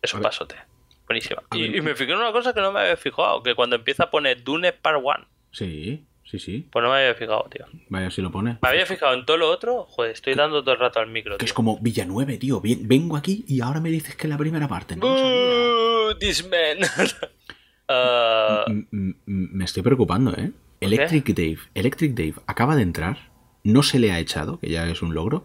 Es 0.02 0.12
un 0.14 0.20
pasote. 0.22 0.56
Buenísima. 1.06 1.42
Y, 1.52 1.76
y 1.76 1.80
me 1.80 1.94
fijé 1.94 2.12
en 2.12 2.18
una 2.18 2.32
cosa 2.32 2.52
que 2.54 2.60
no 2.60 2.72
me 2.72 2.80
había 2.80 2.96
fijado, 2.96 3.42
que 3.42 3.54
cuando 3.54 3.76
empieza 3.76 4.04
a 4.04 4.10
poner 4.10 4.42
Dune 4.42 4.72
Part 4.72 5.00
1, 5.02 5.26
Sí, 5.52 6.04
sí, 6.30 6.38
sí. 6.38 6.66
pues 6.70 6.82
no 6.82 6.90
me 6.90 6.98
había 6.98 7.14
fijado, 7.14 7.46
tío. 7.50 7.66
Vaya, 7.88 8.10
si 8.10 8.22
lo 8.22 8.30
pone. 8.30 8.58
Me 8.62 8.68
había 8.68 8.86
fijado 8.86 9.14
en 9.14 9.24
todo 9.26 9.36
lo 9.36 9.50
otro, 9.50 9.84
joder, 9.86 10.12
estoy 10.12 10.34
dando 10.34 10.62
todo 10.62 10.74
el 10.74 10.80
rato 10.80 11.00
al 11.00 11.08
micro, 11.10 11.32
Que 11.36 11.44
tío. 11.44 11.46
es 11.46 11.52
como 11.52 11.78
Villanueve, 11.80 12.38
tío. 12.38 12.60
Vengo 12.62 13.16
aquí 13.16 13.44
y 13.48 13.60
ahora 13.60 13.80
me 13.80 13.90
dices 13.90 14.14
que 14.16 14.28
la 14.28 14.38
primera 14.38 14.68
parte. 14.68 14.96
No, 14.96 16.16
this 16.18 16.44
man. 16.48 16.78
M- 18.68 19.16
me 19.26 19.64
estoy 19.64 19.82
preocupando, 19.82 20.32
¿eh? 20.36 20.52
Electric 20.80 21.26
Dave. 21.34 21.58
Electric 21.74 22.14
Dave 22.14 22.34
acaba 22.46 22.76
de 22.76 22.82
entrar. 22.82 23.30
No 23.64 23.82
se 23.82 23.98
le 23.98 24.12
ha 24.12 24.18
echado, 24.18 24.58
que 24.58 24.70
ya 24.70 24.88
es 24.88 25.02
un 25.02 25.14
logro. 25.14 25.44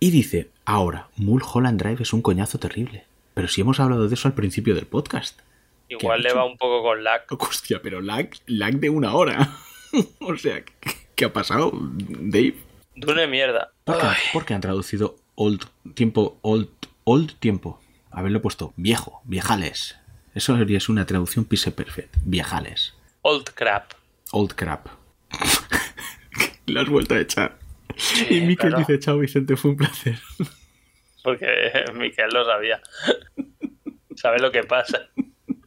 Y 0.00 0.10
dice, 0.10 0.50
ahora, 0.64 1.08
Mulholland 1.16 1.80
Drive 1.82 2.02
es 2.02 2.12
un 2.12 2.22
coñazo 2.22 2.58
terrible. 2.58 3.04
Pero 3.34 3.48
si 3.48 3.60
hemos 3.60 3.80
hablado 3.80 4.08
de 4.08 4.14
eso 4.14 4.28
al 4.28 4.34
principio 4.34 4.74
del 4.74 4.86
podcast. 4.86 5.40
igual 5.88 6.22
le 6.22 6.32
va 6.32 6.44
un 6.46 6.56
poco 6.56 6.82
con 6.82 7.02
lag. 7.04 7.24
Hostia, 7.38 7.80
pero 7.82 8.00
lag, 8.00 8.30
lag 8.46 8.74
de 8.76 8.88
una 8.90 9.14
hora. 9.14 9.50
o 10.20 10.36
sea, 10.36 10.64
¿qué, 10.64 10.90
qué 11.14 11.24
ha 11.24 11.32
pasado, 11.32 11.72
Dave? 11.74 12.56
Dune 12.94 13.26
mierda. 13.26 13.72
¿Por 13.84 13.98
qué, 13.98 14.06
Ay, 14.06 14.16
por 14.32 14.44
qué 14.44 14.54
han 14.54 14.60
traducido 14.60 15.16
old 15.34 15.64
tiempo, 15.94 16.38
old, 16.42 16.68
old 17.04 17.34
tiempo? 17.38 17.80
Haberlo 18.10 18.40
puesto 18.40 18.72
viejo, 18.76 19.20
viejales. 19.24 19.96
Eso 20.34 20.56
es 20.56 20.88
una 20.88 21.06
traducción 21.06 21.44
pise 21.44 21.70
perfect. 21.72 22.16
Viejales. 22.22 22.94
old 23.22 23.50
crap. 23.54 23.92
Old 24.32 24.54
crap. 24.54 24.88
Lo 26.66 26.80
has 26.80 26.88
vuelto 26.88 27.14
a 27.14 27.20
echar. 27.20 27.58
y 28.28 28.40
Miquel 28.40 28.70
claro. 28.70 28.78
dice, 28.78 28.98
chao 28.98 29.18
Vicente, 29.18 29.56
fue 29.56 29.72
un 29.72 29.76
placer. 29.76 30.18
Porque 31.22 31.46
Miquel 31.94 32.30
lo 32.30 32.44
sabía. 32.44 32.80
Sabe 34.16 34.38
lo 34.38 34.50
que 34.50 34.62
pasa 34.64 35.08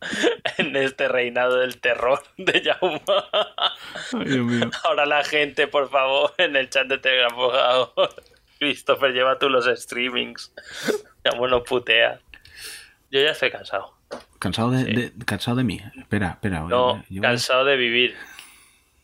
en 0.58 0.76
este 0.76 1.08
reinado 1.08 1.58
del 1.58 1.80
terror 1.80 2.22
de 2.38 2.62
Jaume. 2.62 3.02
Ay, 4.14 4.26
Dios 4.26 4.46
mío. 4.46 4.70
Ahora 4.84 5.06
la 5.06 5.24
gente, 5.24 5.68
por 5.68 5.90
favor, 5.90 6.34
en 6.38 6.56
el 6.56 6.70
chat 6.70 6.88
de 6.88 6.98
Telegram, 6.98 7.34
por 7.36 7.54
favor. 7.54 8.16
Christopher, 8.60 9.12
lleva 9.14 9.40
tú 9.40 9.50
los 9.50 9.66
streamings. 9.66 10.54
Ya 11.24 11.32
bueno, 11.38 11.64
putea. 11.64 12.20
Yo 13.12 13.22
ya 13.22 13.32
estoy 13.32 13.52
cansado. 13.52 13.94
¿Cansado 14.40 14.72
de, 14.72 14.84
de- 14.86 15.26
cansado 15.26 15.58
de 15.58 15.64
mí? 15.64 15.82
Espera, 15.98 16.32
espera. 16.32 16.60
No, 16.62 16.68
yo 16.70 17.04
voy, 17.10 17.22
cansado 17.22 17.66
de 17.66 17.76
vivir. 17.76 18.16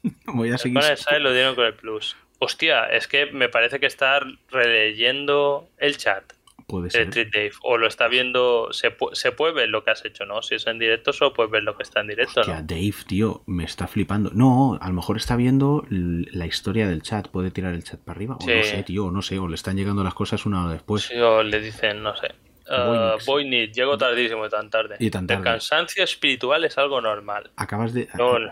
a, 0.03 0.09
voy 0.31 0.51
a 0.51 0.57
seguir. 0.57 0.81
Lo 1.19 1.33
dieron 1.33 1.55
con 1.55 1.65
el 1.65 1.73
plus. 1.73 2.15
Hostia, 2.39 2.85
es 2.85 3.07
que 3.07 3.27
me 3.27 3.47
parece 3.49 3.79
que 3.79 3.85
está 3.85 4.19
releyendo 4.49 5.69
el 5.77 5.97
chat. 5.97 6.23
Puede 6.67 6.89
ser. 6.89 7.09
Dave. 7.31 7.51
O 7.61 7.77
lo 7.77 7.87
está 7.87 8.07
viendo. 8.07 8.69
Se, 8.71 8.95
pu- 8.97 9.13
se 9.13 9.31
puede 9.31 9.53
ver 9.53 9.69
lo 9.69 9.83
que 9.83 9.91
has 9.91 10.03
hecho, 10.03 10.25
¿no? 10.25 10.41
Si 10.41 10.55
es 10.55 10.65
en 10.65 10.79
directo, 10.79 11.13
solo 11.13 11.31
puedes 11.33 11.51
ver 11.51 11.61
lo 11.63 11.77
que 11.77 11.83
está 11.83 12.01
en 12.01 12.07
directo, 12.07 12.41
Hostia, 12.41 12.61
¿no? 12.61 12.67
Dave, 12.67 12.93
tío, 13.07 13.43
me 13.45 13.63
está 13.63 13.87
flipando. 13.87 14.31
No, 14.33 14.77
a 14.81 14.87
lo 14.87 14.93
mejor 14.95 15.17
está 15.17 15.35
viendo 15.35 15.85
la 15.89 16.45
historia 16.47 16.87
del 16.87 17.01
chat. 17.03 17.27
Puede 17.27 17.51
tirar 17.51 17.73
el 17.73 17.83
chat 17.83 17.99
para 17.99 18.17
arriba. 18.17 18.37
O 18.37 18.41
Sí. 18.43 18.51
no 18.55 18.63
sé, 18.63 18.83
tío, 18.83 19.11
no 19.11 19.21
sé. 19.21 19.37
O 19.37 19.47
le 19.47 19.55
están 19.55 19.75
llegando 19.77 20.03
las 20.03 20.15
cosas 20.15 20.45
una 20.47 20.63
hora 20.63 20.73
después. 20.73 21.03
Sí, 21.03 21.15
o 21.19 21.43
le 21.43 21.59
dicen, 21.59 22.01
no 22.01 22.15
sé. 22.15 22.29
Uh, 22.67 22.87
Voynix. 22.87 23.25
Voynix, 23.27 23.75
llego 23.75 23.95
tardísimo 23.95 24.43
y 24.47 24.49
tan 24.49 24.71
tarde. 24.71 24.95
Y 24.99 25.11
tan 25.11 25.27
tarde. 25.27 25.37
El 25.41 25.43
cansancio 25.43 26.03
espiritual 26.03 26.65
es 26.65 26.75
algo 26.79 26.99
normal. 26.99 27.51
Acabas 27.57 27.93
de. 27.93 28.07
No, 28.17 28.37
el 28.37 28.49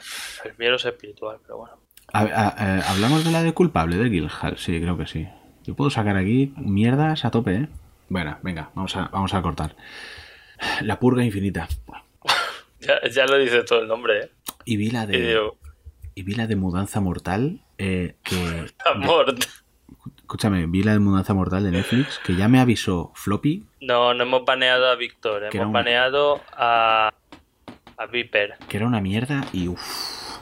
miedo 0.59 0.75
es 0.75 0.85
espiritual, 0.85 1.37
pero 1.41 1.57
bueno. 1.57 1.73
A- 2.11 2.19
a- 2.21 2.49
a- 2.49 2.91
¿Hablamos 2.91 3.25
de 3.25 3.31
la 3.31 3.41
de 3.41 3.53
culpable 3.53 3.95
de 3.97 4.09
Guildhall? 4.09 4.55
Sí, 4.57 4.79
creo 4.79 4.99
que 4.99 5.07
sí. 5.07 5.27
Yo 5.63 5.73
puedo 5.73 5.89
sacar 5.89 6.15
aquí 6.15 6.53
mierdas 6.57 7.25
a 7.25 7.31
tope, 7.31 7.55
¿eh? 7.55 7.67
Bueno, 8.09 8.37
venga, 8.43 8.69
vamos 8.75 8.95
a, 8.95 9.07
vamos 9.11 9.33
a 9.33 9.41
cortar. 9.41 9.75
La 10.81 10.99
purga 10.99 11.23
infinita. 11.23 11.67
Ya, 12.79 12.99
ya 13.09 13.25
lo 13.25 13.37
dice 13.37 13.63
todo 13.63 13.79
el 13.79 13.87
nombre, 13.87 14.19
¿eh? 14.25 14.31
Y 14.65 14.75
vi 14.75 14.91
la 14.91 15.05
Y 15.05 15.07
de, 15.07 15.27
digo, 15.29 15.57
y 16.15 16.23
vi 16.23 16.33
la 16.35 16.47
de 16.47 16.57
mudanza 16.57 16.99
mortal. 16.99 17.61
eh, 17.77 18.15
que. 18.23 18.65
amor. 18.85 19.35
Escúchame, 20.17 20.65
vi 20.67 20.83
la 20.83 20.91
de 20.91 20.99
mudanza 20.99 21.33
mortal 21.33 21.63
de 21.63 21.71
Netflix. 21.71 22.19
Que 22.25 22.35
ya 22.35 22.49
me 22.49 22.59
avisó 22.59 23.13
Floppy 23.15 23.65
No, 23.79 24.13
no 24.13 24.23
hemos 24.23 24.43
baneado 24.43 24.89
a 24.89 24.95
Víctor, 24.95 25.45
hemos 25.49 25.65
un- 25.67 25.71
baneado 25.71 26.41
a, 26.51 27.13
a 27.95 28.05
Viper. 28.07 28.55
que 28.67 28.75
era 28.75 28.85
una 28.85 28.99
mierda 28.99 29.45
y 29.53 29.69
uff. 29.69 30.39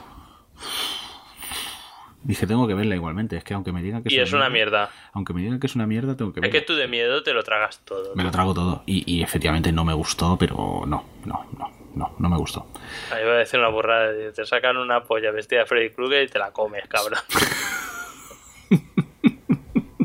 Dije, 2.24 2.46
tengo 2.46 2.68
que 2.68 2.74
verla 2.74 2.94
igualmente. 2.94 3.36
Es 3.36 3.44
que 3.44 3.54
aunque 3.54 3.72
me 3.72 3.82
digan 3.82 4.02
que 4.02 4.14
Y 4.14 4.18
es 4.18 4.32
una 4.32 4.48
mierda. 4.48 4.90
Aunque 5.12 5.32
me 5.32 5.40
digan 5.42 5.58
que 5.58 5.66
es 5.66 5.74
una 5.74 5.86
mierda, 5.86 6.16
tengo 6.16 6.32
que 6.32 6.38
Es 6.40 6.42
verla. 6.42 6.60
que 6.60 6.64
tú 6.64 6.74
de 6.74 6.86
miedo 6.88 7.22
te 7.22 7.32
lo 7.34 7.42
tragas 7.42 7.80
todo. 7.84 8.14
Me 8.14 8.22
lo 8.24 8.30
trago 8.30 8.54
todo. 8.54 8.84
Y, 8.86 9.02
y 9.12 9.22
efectivamente 9.22 9.72
no 9.72 9.84
me 9.84 9.92
gustó, 9.94 10.36
pero 10.38 10.84
no, 10.86 11.04
no, 11.24 11.46
no, 11.58 11.70
no, 11.94 12.14
no 12.18 12.28
me 12.28 12.36
gustó. 12.36 12.66
Ahí 13.10 13.22
voy 13.24 13.32
a 13.32 13.36
decir 13.38 13.58
una 13.58 13.68
burrada. 13.70 14.12
Te 14.32 14.46
sacan 14.46 14.76
una 14.76 15.02
polla 15.04 15.30
vestida 15.32 15.60
de 15.60 15.66
Freddy 15.66 15.90
Krueger 15.90 16.22
y 16.24 16.28
te 16.28 16.38
la 16.38 16.52
comes, 16.52 16.86
cabrón. 16.88 17.18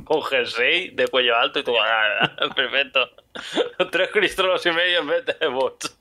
Con 0.04 0.22
jersey 0.24 0.92
de 0.92 1.08
cuello 1.10 1.36
alto 1.36 1.60
y 1.60 1.64
tú, 1.64 1.74
ah, 1.80 2.32
perfecto. 2.56 3.10
Tres 3.92 4.10
cristros 4.12 4.66
y 4.66 4.72
medio 4.72 5.00
en 5.00 5.08
vez 5.08 5.26
de 5.26 5.48
bots. 5.48 5.98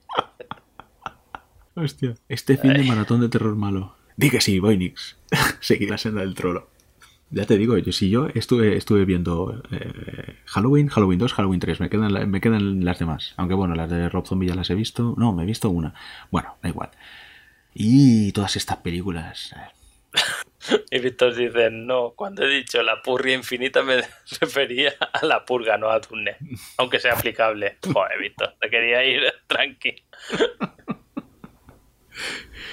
Hostia. 1.74 2.14
Este 2.28 2.56
fin 2.56 2.72
de 2.72 2.84
maratón 2.84 3.20
de 3.20 3.28
terror 3.28 3.54
malo. 3.56 3.96
Di 4.16 4.30
que 4.30 4.40
sí, 4.40 4.58
Voynix. 4.60 5.15
Seguir 5.60 5.90
la 5.90 5.98
senda 5.98 6.20
del 6.20 6.34
trolo. 6.34 6.68
Ya 7.30 7.44
te 7.44 7.56
digo, 7.58 7.76
yo 7.78 7.92
si 7.92 8.08
yo 8.08 8.28
estuve, 8.34 8.76
estuve 8.76 9.04
viendo 9.04 9.60
eh, 9.72 10.36
Halloween, 10.46 10.88
Halloween 10.88 11.18
2, 11.18 11.32
Halloween 11.34 11.58
3, 11.60 11.80
me 11.80 11.90
quedan, 11.90 12.30
me 12.30 12.40
quedan 12.40 12.84
las 12.84 13.00
demás. 13.00 13.34
Aunque 13.36 13.54
bueno, 13.54 13.74
las 13.74 13.90
de 13.90 14.08
Rob 14.08 14.26
Zombie 14.26 14.48
ya 14.48 14.54
las 14.54 14.70
he 14.70 14.74
visto. 14.76 15.14
No, 15.18 15.32
me 15.32 15.42
he 15.42 15.46
visto 15.46 15.68
una. 15.70 15.92
Bueno, 16.30 16.56
da 16.62 16.68
igual. 16.68 16.90
Y 17.74 18.32
todas 18.32 18.56
estas 18.56 18.78
películas. 18.78 19.52
eh, 19.56 19.72
Y 20.90 20.98
Víctor 21.00 21.34
dice, 21.34 21.70
no, 21.70 22.12
cuando 22.16 22.42
he 22.44 22.48
dicho 22.48 22.82
la 22.82 23.02
purria 23.02 23.34
infinita 23.34 23.82
me 23.82 24.02
refería 24.40 24.94
a 25.12 25.24
la 25.26 25.44
purga, 25.44 25.76
no 25.78 25.90
a 25.90 26.00
Tune. 26.00 26.36
Aunque 26.78 27.00
sea 27.00 27.14
aplicable. 27.14 27.78
Joder, 27.92 28.18
Víctor, 28.20 28.54
te 28.60 28.70
quería 28.70 29.04
ir 29.04 29.22
tranqui. 29.46 29.96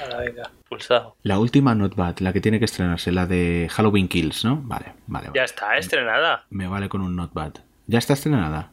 Ahora 0.02 0.18
venga, 0.20 0.52
pulsado. 0.68 1.15
La 1.24 1.40
última 1.40 1.76
Not 1.76 1.95
Bad, 1.95 2.20
la 2.20 2.34
que 2.34 2.41
tiene 2.41 2.60
que 2.60 2.65
estrenarse, 2.65 3.11
la 3.11 3.26
de 3.26 3.68
Halloween 3.72 4.07
Kills, 4.07 4.45
¿no? 4.45 4.61
Vale, 4.64 4.94
vale. 5.07 5.28
vale. 5.28 5.40
Ya 5.40 5.44
está, 5.44 5.78
estrenada. 5.78 6.45
Me 6.49 6.68
vale 6.68 6.90
con 6.90 7.02
un 7.02 7.15
Not 7.15 7.34
Bad. 7.34 7.53
¿Ya 7.88 7.99
está 7.99 8.14
estrenada? 8.14 8.72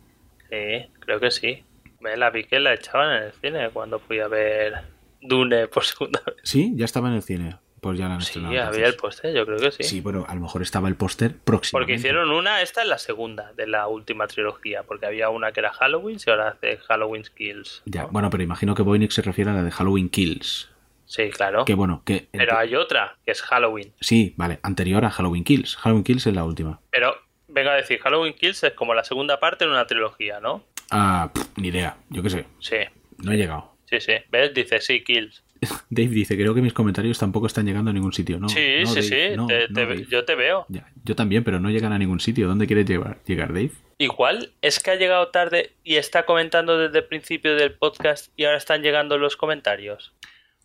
Sí, 0.48 0.90
creo 1.00 1.20
que 1.20 1.30
sí. 1.30 1.64
Me 2.00 2.16
la 2.16 2.30
vi 2.30 2.44
que 2.44 2.58
la 2.60 2.74
echaban 2.74 3.16
en 3.16 3.22
el 3.24 3.32
cine 3.32 3.70
cuando 3.70 3.98
fui 3.98 4.20
a 4.20 4.28
ver 4.28 4.74
Dune 5.20 5.68
por 5.68 5.84
segunda 5.84 6.22
vez. 6.26 6.36
¿Sí? 6.42 6.72
Ya 6.76 6.84
estaba 6.84 7.08
en 7.08 7.14
el 7.14 7.22
cine. 7.22 7.58
Pues 7.80 7.98
ya 7.98 8.08
la 8.08 8.14
han 8.14 8.20
Sí, 8.20 8.26
estrenado. 8.38 8.52
había 8.52 8.66
entonces. 8.68 8.88
el 8.92 8.96
póster, 8.96 9.34
yo 9.34 9.46
creo 9.46 9.58
que 9.58 9.70
sí. 9.70 9.82
Sí, 9.84 10.02
pero 10.02 10.26
a 10.28 10.34
lo 10.34 10.40
mejor 10.42 10.60
estaba 10.62 10.88
el 10.88 10.96
póster 10.96 11.34
próximo. 11.36 11.78
Porque 11.78 11.94
hicieron 11.94 12.30
una, 12.30 12.60
esta 12.60 12.82
es 12.82 12.88
la 12.88 12.98
segunda 12.98 13.52
de 13.54 13.66
la 13.66 13.86
última 13.88 14.26
trilogía, 14.26 14.82
porque 14.82 15.06
había 15.06 15.30
una 15.30 15.52
que 15.52 15.60
era 15.60 15.72
Halloween 15.72 16.18
y 16.24 16.30
ahora 16.30 16.48
hace 16.50 16.76
Halloween 16.78 17.24
Kills. 17.34 17.82
Ya, 17.86 18.02
¿no? 18.02 18.08
bueno, 18.08 18.28
pero 18.30 18.42
imagino 18.42 18.74
que 18.74 18.82
Voynix 18.82 19.14
se 19.14 19.22
refiere 19.22 19.50
a 19.50 19.54
la 19.54 19.62
de 19.62 19.70
Halloween 19.70 20.10
Kills. 20.10 20.70
Sí, 21.06 21.30
claro. 21.30 21.64
Que 21.64 21.74
bueno, 21.74 22.02
que. 22.04 22.28
Pero 22.30 22.56
hay 22.56 22.74
otra, 22.76 23.16
que 23.24 23.32
es 23.32 23.42
Halloween. 23.42 23.92
Sí, 24.00 24.34
vale, 24.36 24.60
anterior 24.62 25.04
a 25.04 25.10
Halloween 25.10 25.42
Kills. 25.42 25.76
Halloween 25.76 26.04
Kills 26.04 26.26
es 26.26 26.34
la 26.34 26.44
última. 26.44 26.80
Pero, 26.90 27.16
vengo 27.48 27.70
a 27.70 27.74
decir, 27.74 27.98
Halloween 28.00 28.34
Kills 28.34 28.62
es 28.62 28.74
como 28.74 28.94
la 28.94 29.02
segunda 29.02 29.40
parte 29.40 29.64
en 29.64 29.70
una 29.70 29.86
trilogía, 29.86 30.38
¿no? 30.38 30.62
Ah, 30.90 31.30
pff, 31.34 31.48
ni 31.56 31.68
idea, 31.68 31.96
yo 32.10 32.22
qué 32.22 32.30
sé. 32.30 32.44
Sí, 32.60 32.76
No 33.18 33.32
he 33.32 33.36
llegado. 33.36 33.72
sí, 33.86 34.00
sí. 34.00 34.12
¿Ves? 34.30 34.54
Dice 34.54 34.80
sí, 34.80 35.02
Kills. 35.02 35.42
Dave 35.90 36.08
dice, 36.08 36.36
creo 36.36 36.54
que 36.54 36.62
mis 36.62 36.72
comentarios 36.72 37.18
tampoco 37.18 37.46
están 37.46 37.66
llegando 37.66 37.90
a 37.90 37.94
ningún 37.94 38.12
sitio. 38.12 38.38
No, 38.38 38.48
sí, 38.48 38.60
no, 38.82 38.86
sí, 38.86 38.94
Dave, 38.94 39.30
sí. 39.30 39.36
no, 39.36 39.46
te- 39.46 39.68
no, 39.68 39.74
te- 39.74 39.80
Dave. 39.86 40.06
yo 40.10 40.24
te 40.24 40.34
veo. 40.34 40.66
Ya, 40.68 40.88
yo 41.04 41.14
también, 41.16 41.44
pero 41.44 41.60
no 41.60 41.70
llegan 41.70 41.92
a 41.92 41.98
ningún 41.98 42.20
sitio. 42.20 42.48
¿Dónde 42.48 42.66
quieres 42.66 42.86
llevar? 42.86 43.18
llegar, 43.26 43.48
Dave? 43.48 43.70
Igual 43.98 44.52
es 44.62 44.80
que 44.80 44.90
ha 44.92 44.96
llegado 44.96 45.28
tarde 45.28 45.72
y 45.84 45.96
está 45.96 46.24
comentando 46.24 46.78
desde 46.78 46.98
el 47.00 47.04
principio 47.04 47.54
del 47.54 47.72
podcast 47.74 48.32
y 48.36 48.44
ahora 48.44 48.56
están 48.56 48.82
llegando 48.82 49.18
los 49.18 49.36
comentarios. 49.36 50.12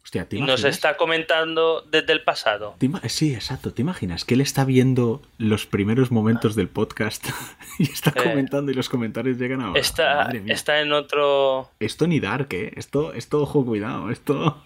Hostia, 0.01 0.29
¿te 0.29 0.37
Y 0.37 0.41
nos 0.41 0.63
está 0.63 0.97
comentando 0.97 1.81
desde 1.89 2.13
el 2.13 2.21
pasado. 2.21 2.75
¿Te 2.77 2.85
ima- 2.87 3.01
Sí, 3.09 3.33
exacto. 3.33 3.73
¿Te 3.73 3.81
imaginas 3.81 4.23
que 4.23 4.35
él 4.35 4.41
está 4.41 4.63
viendo 4.63 5.23
los 5.39 5.65
primeros 5.65 6.11
momentos 6.11 6.55
del 6.55 6.69
podcast 6.69 7.25
y 7.79 7.83
está 7.91 8.11
Eh, 8.11 8.23
comentando 8.23 8.71
y 8.71 8.75
los 8.75 8.87
comentarios 8.87 9.37
llegan 9.39 9.61
ahora? 9.61 9.79
Está, 9.79 10.29
está 10.45 10.79
en 10.81 10.93
otro... 10.93 11.71
Esto 11.79 12.05
ni 12.05 12.19
dark, 12.19 12.49
¿eh? 12.53 12.71
Esto, 12.75 13.13
esto 13.13 13.41
ojo, 13.41 13.65
cuidado. 13.65 14.11
Esto, 14.11 14.63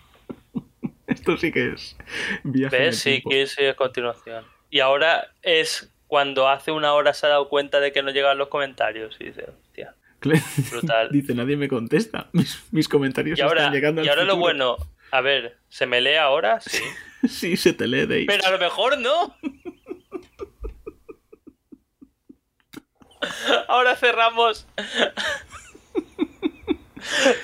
esto 1.13 1.37
sí 1.37 1.51
que 1.51 1.73
es 1.73 1.97
viaje 2.43 2.77
¿Ves? 2.77 2.99
Sí, 2.99 3.21
que 3.27 3.69
a 3.69 3.75
continuación. 3.75 4.45
Y 4.69 4.79
ahora 4.79 5.31
es 5.41 5.91
cuando 6.07 6.47
hace 6.47 6.71
una 6.71 6.93
hora 6.93 7.13
se 7.13 7.25
ha 7.25 7.29
dado 7.29 7.49
cuenta 7.49 7.79
de 7.79 7.91
que 7.91 8.01
no 8.03 8.11
llegan 8.11 8.37
los 8.37 8.47
comentarios 8.47 9.15
y 9.19 9.25
dice, 9.25 9.45
hostia. 9.49 9.95
Brutal. 10.71 11.09
Dice, 11.11 11.33
nadie 11.33 11.55
me 11.55 11.69
contesta. 11.69 12.27
Mis, 12.33 12.61
mis 12.71 12.89
comentarios 12.89 13.39
Y 13.39 13.41
ahora, 13.41 13.61
están 13.61 13.73
llegando 13.73 14.01
al 14.01 14.07
y 14.07 14.09
ahora 14.09 14.23
lo 14.25 14.35
bueno, 14.35 14.75
a 15.11 15.21
ver, 15.21 15.57
¿se 15.69 15.85
me 15.85 16.01
lee 16.01 16.15
ahora? 16.15 16.59
Sí. 16.69 16.83
Sí, 17.27 17.57
se 17.57 17.73
te 17.73 17.85
lee, 17.85 18.05
Dave. 18.05 18.25
Pero 18.27 18.45
a 18.45 18.51
lo 18.51 18.59
mejor 18.59 18.97
no. 18.97 19.35
Ahora 23.67 23.95
cerramos. 23.97 24.65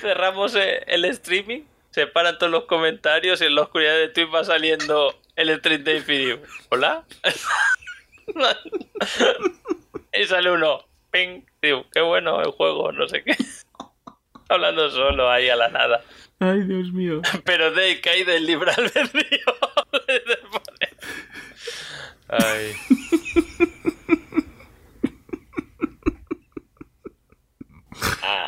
Cerramos 0.00 0.54
eh, 0.54 0.82
el 0.86 1.04
streaming, 1.04 1.62
se 1.96 2.06
paran 2.06 2.36
todos 2.36 2.52
los 2.52 2.64
comentarios 2.64 3.40
y 3.40 3.46
en 3.46 3.54
la 3.54 3.62
oscuridad 3.62 3.96
de 3.96 4.10
Twitch 4.10 4.28
va 4.28 4.44
saliendo 4.44 5.18
el 5.34 5.56
stream 5.56 5.82
de 5.82 5.96
Infinity. 5.96 6.42
¿Hola? 6.68 7.06
y 10.12 10.26
sale 10.26 10.50
uno. 10.50 10.84
Ping. 11.10 11.40
Digo, 11.62 11.86
qué 11.90 12.02
bueno 12.02 12.42
el 12.42 12.50
juego, 12.50 12.92
no 12.92 13.08
sé 13.08 13.24
qué. 13.24 13.34
Hablando 14.50 14.90
solo 14.90 15.30
ahí 15.30 15.48
a 15.48 15.56
la 15.56 15.70
nada. 15.70 16.04
Ay, 16.38 16.64
Dios 16.64 16.92
mío. 16.92 17.22
Pero 17.46 17.70
de 17.70 17.98
cae 18.02 18.26
del 18.26 18.44
libre 18.44 18.72
albedrío. 18.72 19.40
Ay. 22.28 22.74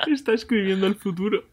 Está 0.06 0.34
escribiendo 0.34 0.86
el 0.86 0.96
futuro. 0.96 1.44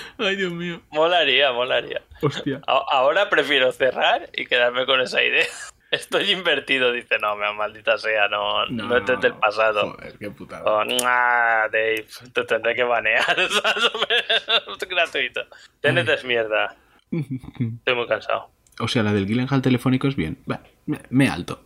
Ay, 0.18 0.36
Dios 0.36 0.52
mío. 0.52 0.80
molaría, 0.90 1.52
molaría. 1.52 2.02
Hostia. 2.20 2.60
A- 2.66 2.84
Ahora 2.92 3.28
prefiero 3.30 3.72
cerrar 3.72 4.28
y 4.34 4.46
quedarme 4.46 4.86
con 4.86 5.00
esa 5.00 5.22
idea. 5.22 5.46
Estoy 5.90 6.30
invertido, 6.30 6.90
dice, 6.90 7.18
no, 7.18 7.36
maldita 7.54 7.98
sea, 7.98 8.26
no, 8.28 8.64
no, 8.66 8.96
es 8.96 9.04
desde 9.04 9.28
el 9.28 9.34
pasado. 9.34 9.90
Joder, 9.92 10.16
qué 10.18 10.30
putada. 10.30 10.62
Oh. 10.64 10.82
Dave, 10.86 12.06
te 12.32 12.44
tendré 12.44 12.74
que 12.74 12.82
banear. 12.84 13.24
Es 13.38 14.88
gratuito. 14.88 15.42
TNT 15.80 16.08
es 16.08 16.24
mierda. 16.24 16.74
Estoy 17.10 17.94
muy 17.94 18.06
cansado. 18.06 18.50
O 18.80 18.88
sea, 18.88 19.02
la 19.02 19.12
del 19.12 19.26
Gyllenhaal 19.26 19.60
telefónico 19.60 20.08
es 20.08 20.16
bien. 20.16 20.38
Bah, 20.46 20.62
me, 21.10 21.28
alto. 21.28 21.62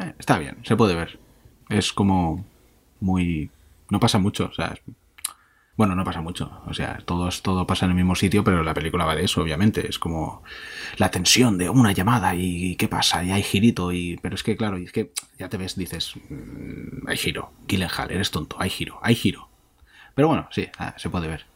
Eh, 0.00 0.14
está 0.18 0.38
bien, 0.38 0.56
se 0.64 0.74
puede 0.74 0.94
ver. 0.94 1.18
Es 1.68 1.92
como 1.92 2.46
muy... 3.00 3.50
No 3.90 4.00
pasa 4.00 4.18
mucho, 4.18 4.46
o 4.46 4.52
sea... 4.54 4.68
es- 4.74 4.82
Bueno, 5.76 5.94
no 5.94 6.04
pasa 6.04 6.22
mucho. 6.22 6.62
O 6.66 6.72
sea, 6.74 6.98
todo, 7.04 7.28
es- 7.28 7.42
todo 7.42 7.66
pasa 7.66 7.84
en 7.84 7.90
el 7.92 7.96
mismo 7.96 8.14
sitio, 8.14 8.42
pero 8.44 8.62
la 8.62 8.72
película 8.74 9.04
va 9.04 9.14
de 9.14 9.24
eso, 9.24 9.42
obviamente. 9.42 9.86
Es 9.88 9.98
como 9.98 10.42
la 10.96 11.10
tensión 11.10 11.58
de 11.58 11.68
una 11.68 11.92
llamada 11.92 12.34
y 12.34 12.76
qué 12.76 12.88
pasa, 12.88 13.22
y 13.24 13.30
hay 13.30 13.42
girito, 13.42 13.92
y... 13.92 14.18
Pero 14.22 14.34
es 14.36 14.42
que, 14.42 14.56
claro, 14.56 14.78
y 14.78 14.84
es 14.84 14.92
que 14.92 15.12
ya 15.38 15.48
te 15.50 15.58
ves, 15.58 15.76
dices... 15.76 16.14
mm, 16.30 17.08
hay 17.08 17.16
giro. 17.18 17.52
Gyllenhaal, 17.68 18.10
eres 18.10 18.30
tonto, 18.30 18.56
hay 18.58 18.70
giro, 18.70 18.98
hay 19.02 19.14
giro. 19.14 19.48
Pero 20.14 20.28
bueno, 20.28 20.48
sí, 20.52 20.68
ah, 20.78 20.94
se 20.98 21.10
puede 21.10 21.28
ver. 21.28 21.46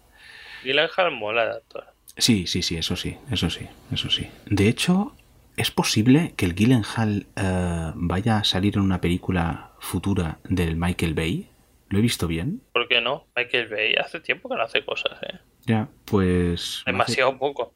Gyllenhaal 0.63 1.11
mola 1.11 1.45
de 1.45 1.53
actor. 1.57 1.85
Sí, 2.17 2.47
sí, 2.47 2.63
sí, 2.63 2.77
eso 2.77 2.97
sí, 2.97 3.17
eso 3.31 3.51
sí, 3.51 3.67
eso 3.93 4.11
sí. 4.11 4.29
De 4.47 4.69
hecho, 4.69 5.15
¿es 5.57 5.71
posible 5.71 6.35
que 6.37 6.45
el 6.47 6.55
Gyllenhaal 6.55 7.27
eh, 7.37 7.93
vaya 7.95 8.39
a 8.39 8.45
salir 8.45 8.77
en 8.77 8.83
una 8.83 9.01
película 9.01 9.73
futura 9.81 10.39
del 10.45 10.77
Michael 10.77 11.15
Bay? 11.15 11.50
¿Lo 11.91 11.99
he 11.99 12.03
visto 12.03 12.27
bien? 12.29 12.63
¿Por 12.73 12.87
qué 12.89 13.01
no? 13.01 13.27
Michael 13.37 13.67
Bay 13.69 13.95
hace 13.95 14.21
tiempo 14.21 14.49
que 14.49 14.55
no 14.55 14.63
hace 14.63 14.85
cosas, 14.85 15.21
¿eh? 15.23 15.39
Ya, 15.67 15.89
pues... 16.05 16.83
Demasiado 16.87 17.37
poco. 17.37 17.75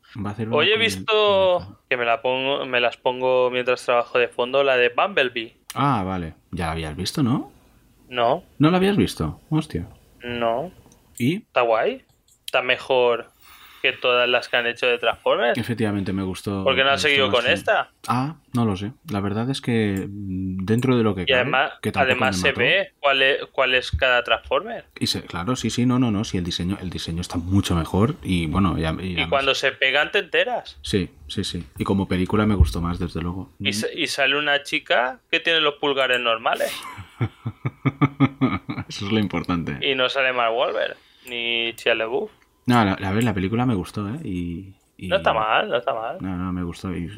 Hoy 0.53 0.70
he 0.70 0.78
visto 0.78 1.81
que 1.91 1.97
me 1.97 2.05
la 2.05 2.23
pongo, 2.23 2.65
me 2.65 2.81
las 2.81 2.97
pongo 2.97 3.51
mientras 3.51 3.85
trabajo 3.85 4.19
de 4.19 4.28
fondo, 4.28 4.62
la 4.62 4.77
de 4.77 4.89
Bumblebee. 4.91 5.57
Ah, 5.74 6.05
vale. 6.05 6.35
Ya 6.53 6.66
la 6.66 6.73
habías 6.73 6.97
visto, 6.97 7.23
¿no? 7.24 7.53
No, 8.09 8.45
¿No 8.59 8.70
la 8.70 8.77
habías 8.77 8.97
visto? 8.97 9.41
Hostia. 9.51 9.86
no. 10.23 10.70
¿Y? 11.19 11.39
Está 11.39 11.62
guay. 11.62 12.05
Está 12.47 12.62
mejor 12.62 13.31
que 13.85 13.93
todas 13.93 14.27
las 14.27 14.48
que 14.48 14.56
han 14.56 14.66
hecho 14.66 14.86
de 14.86 14.97
Transformers. 14.97 15.59
Efectivamente 15.59 16.15
me 16.15 16.23
gustó. 16.23 16.65
¿Por 16.65 16.74
qué 16.74 16.82
no 16.85 16.93
gustó 16.93 17.06
seguido 17.06 17.31
con 17.31 17.47
esta? 17.47 17.90
Ah, 18.09 18.36
no 18.55 18.65
lo 18.65 18.78
sé. 18.78 18.93
La 19.11 19.20
verdad 19.20 19.51
es 19.51 19.61
que 19.61 20.06
mm, 20.09 20.65
dentro 20.65 20.97
de 20.97 21.02
lo 21.02 21.15
que 21.15 21.23
Y 21.23 21.27
cabe, 21.27 21.40
además, 21.43 21.73
que 21.82 21.90
se 21.93 22.15
mató, 22.48 22.59
ve 22.59 22.93
cuál 22.98 23.20
es, 23.20 23.44
cuál 23.52 23.74
es 23.74 23.90
cada 23.90 24.24
Transformer. 24.24 24.86
Y 24.98 25.06
se, 25.09 25.20
claro, 25.24 25.55
sí, 25.55 25.69
sí, 25.69 25.85
no, 25.85 25.98
no, 25.98 26.11
no. 26.11 26.24
Sí, 26.24 26.39
el 26.39 26.44
diseño, 26.44 26.78
el 26.81 26.89
diseño 26.89 27.20
está 27.20 27.36
mucho 27.36 27.74
mejor. 27.77 28.15
Y 28.23 28.47
bueno, 28.47 28.78
ya, 28.78 28.97
y 28.98 29.28
cuando 29.28 29.55
se 29.55 29.73
pegan 29.73 30.11
te 30.11 30.20
enteras. 30.20 30.78
Sí, 30.81 31.11
sí, 31.28 31.44
sí. 31.44 31.66
Y 31.77 31.85
como 31.85 32.09
película 32.09 32.47
me 32.47 32.55
gustó 32.55 32.81
más, 32.81 32.98
desde 32.98 33.20
luego. 33.20 33.52
Y, 33.59 33.74
sa- 33.74 33.93
y 33.94 34.06
sale 34.06 34.39
una 34.39 34.62
chica 34.62 35.20
que 35.31 35.40
tiene 35.40 35.61
los 35.61 35.74
pulgares 35.74 36.20
normales. 36.20 36.73
Eso 38.89 39.06
es 39.06 39.12
lo 39.12 39.19
importante. 39.19 39.77
Y 39.86 39.94
no 39.94 40.09
sale 40.09 40.32
Mark 40.32 40.55
Wahlberg. 40.55 40.97
Ni 41.27 41.73
Shia 41.73 41.94
LaBeouf. 41.94 42.31
No, 42.66 42.85
la, 42.85 42.97
la, 42.99 43.12
la 43.12 43.35
película 43.35 43.66
me 43.66 43.74
gustó, 43.74 44.09
¿eh? 44.09 44.20
Y, 44.24 44.74
y- 44.97 45.09
No 45.09 45.16
está 45.16 45.32
mal, 45.32 45.69
no 45.69 45.77
está 45.77 45.93
mal. 45.95 46.16
No, 46.20 46.36
no, 46.36 46.53
me 46.53 46.62
gustó. 46.62 46.95
Y 46.97 47.11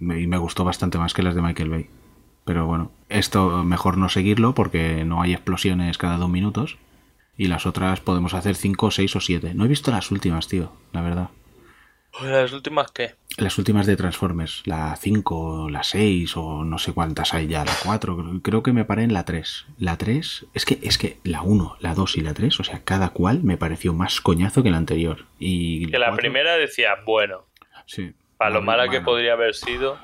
me, 0.00 0.20
y 0.20 0.26
me 0.26 0.38
gustó 0.38 0.64
bastante 0.64 0.98
más 0.98 1.14
que 1.14 1.22
las 1.22 1.34
de 1.34 1.42
Michael 1.42 1.70
Bay. 1.70 1.86
Pero 2.44 2.66
bueno, 2.66 2.90
esto 3.08 3.62
mejor 3.64 3.98
no 3.98 4.08
seguirlo 4.08 4.54
porque 4.54 5.04
no 5.04 5.22
hay 5.22 5.32
explosiones 5.32 5.98
cada 5.98 6.16
dos 6.16 6.28
minutos. 6.30 6.78
Y 7.36 7.46
las 7.46 7.64
otras 7.66 8.00
podemos 8.00 8.34
hacer 8.34 8.54
cinco, 8.56 8.90
seis 8.90 9.14
o 9.16 9.20
siete. 9.20 9.54
No 9.54 9.64
he 9.64 9.68
visto 9.68 9.90
las 9.90 10.10
últimas, 10.10 10.48
tío, 10.48 10.72
la 10.92 11.00
verdad. 11.02 11.28
¿Las 12.22 12.52
últimas 12.52 12.90
qué? 12.90 13.14
Las 13.38 13.56
últimas 13.58 13.86
de 13.86 13.96
Transformers, 13.96 14.62
la 14.66 14.96
5, 14.96 15.68
la 15.70 15.82
6 15.82 16.36
o 16.36 16.64
no 16.64 16.78
sé 16.78 16.92
cuántas 16.92 17.32
hay 17.32 17.46
ya, 17.46 17.64
la 17.64 17.72
4, 17.84 18.40
creo, 18.42 18.62
que 18.62 18.72
me 18.72 18.84
paré 18.84 19.04
en 19.04 19.14
la 19.14 19.24
3. 19.24 19.66
La 19.78 19.96
3, 19.96 20.46
es 20.52 20.64
que 20.64 20.78
es 20.82 20.98
que 20.98 21.18
la 21.24 21.42
1, 21.42 21.76
la 21.80 21.94
2 21.94 22.16
y 22.16 22.20
la 22.20 22.34
3, 22.34 22.60
o 22.60 22.64
sea, 22.64 22.82
cada 22.84 23.10
cual 23.10 23.42
me 23.42 23.56
pareció 23.56 23.94
más 23.94 24.20
coñazo 24.20 24.62
que 24.62 24.70
la 24.70 24.76
anterior. 24.76 25.24
Y 25.38 25.90
Que 25.90 25.98
la 25.98 26.14
primera 26.14 26.56
decía, 26.56 26.96
bueno, 27.06 27.46
sí. 27.86 28.12
para 28.36 28.50
lo 28.50 28.62
mala 28.62 28.88
que 28.88 29.00
podría 29.00 29.34
haber 29.34 29.54
sido. 29.54 29.98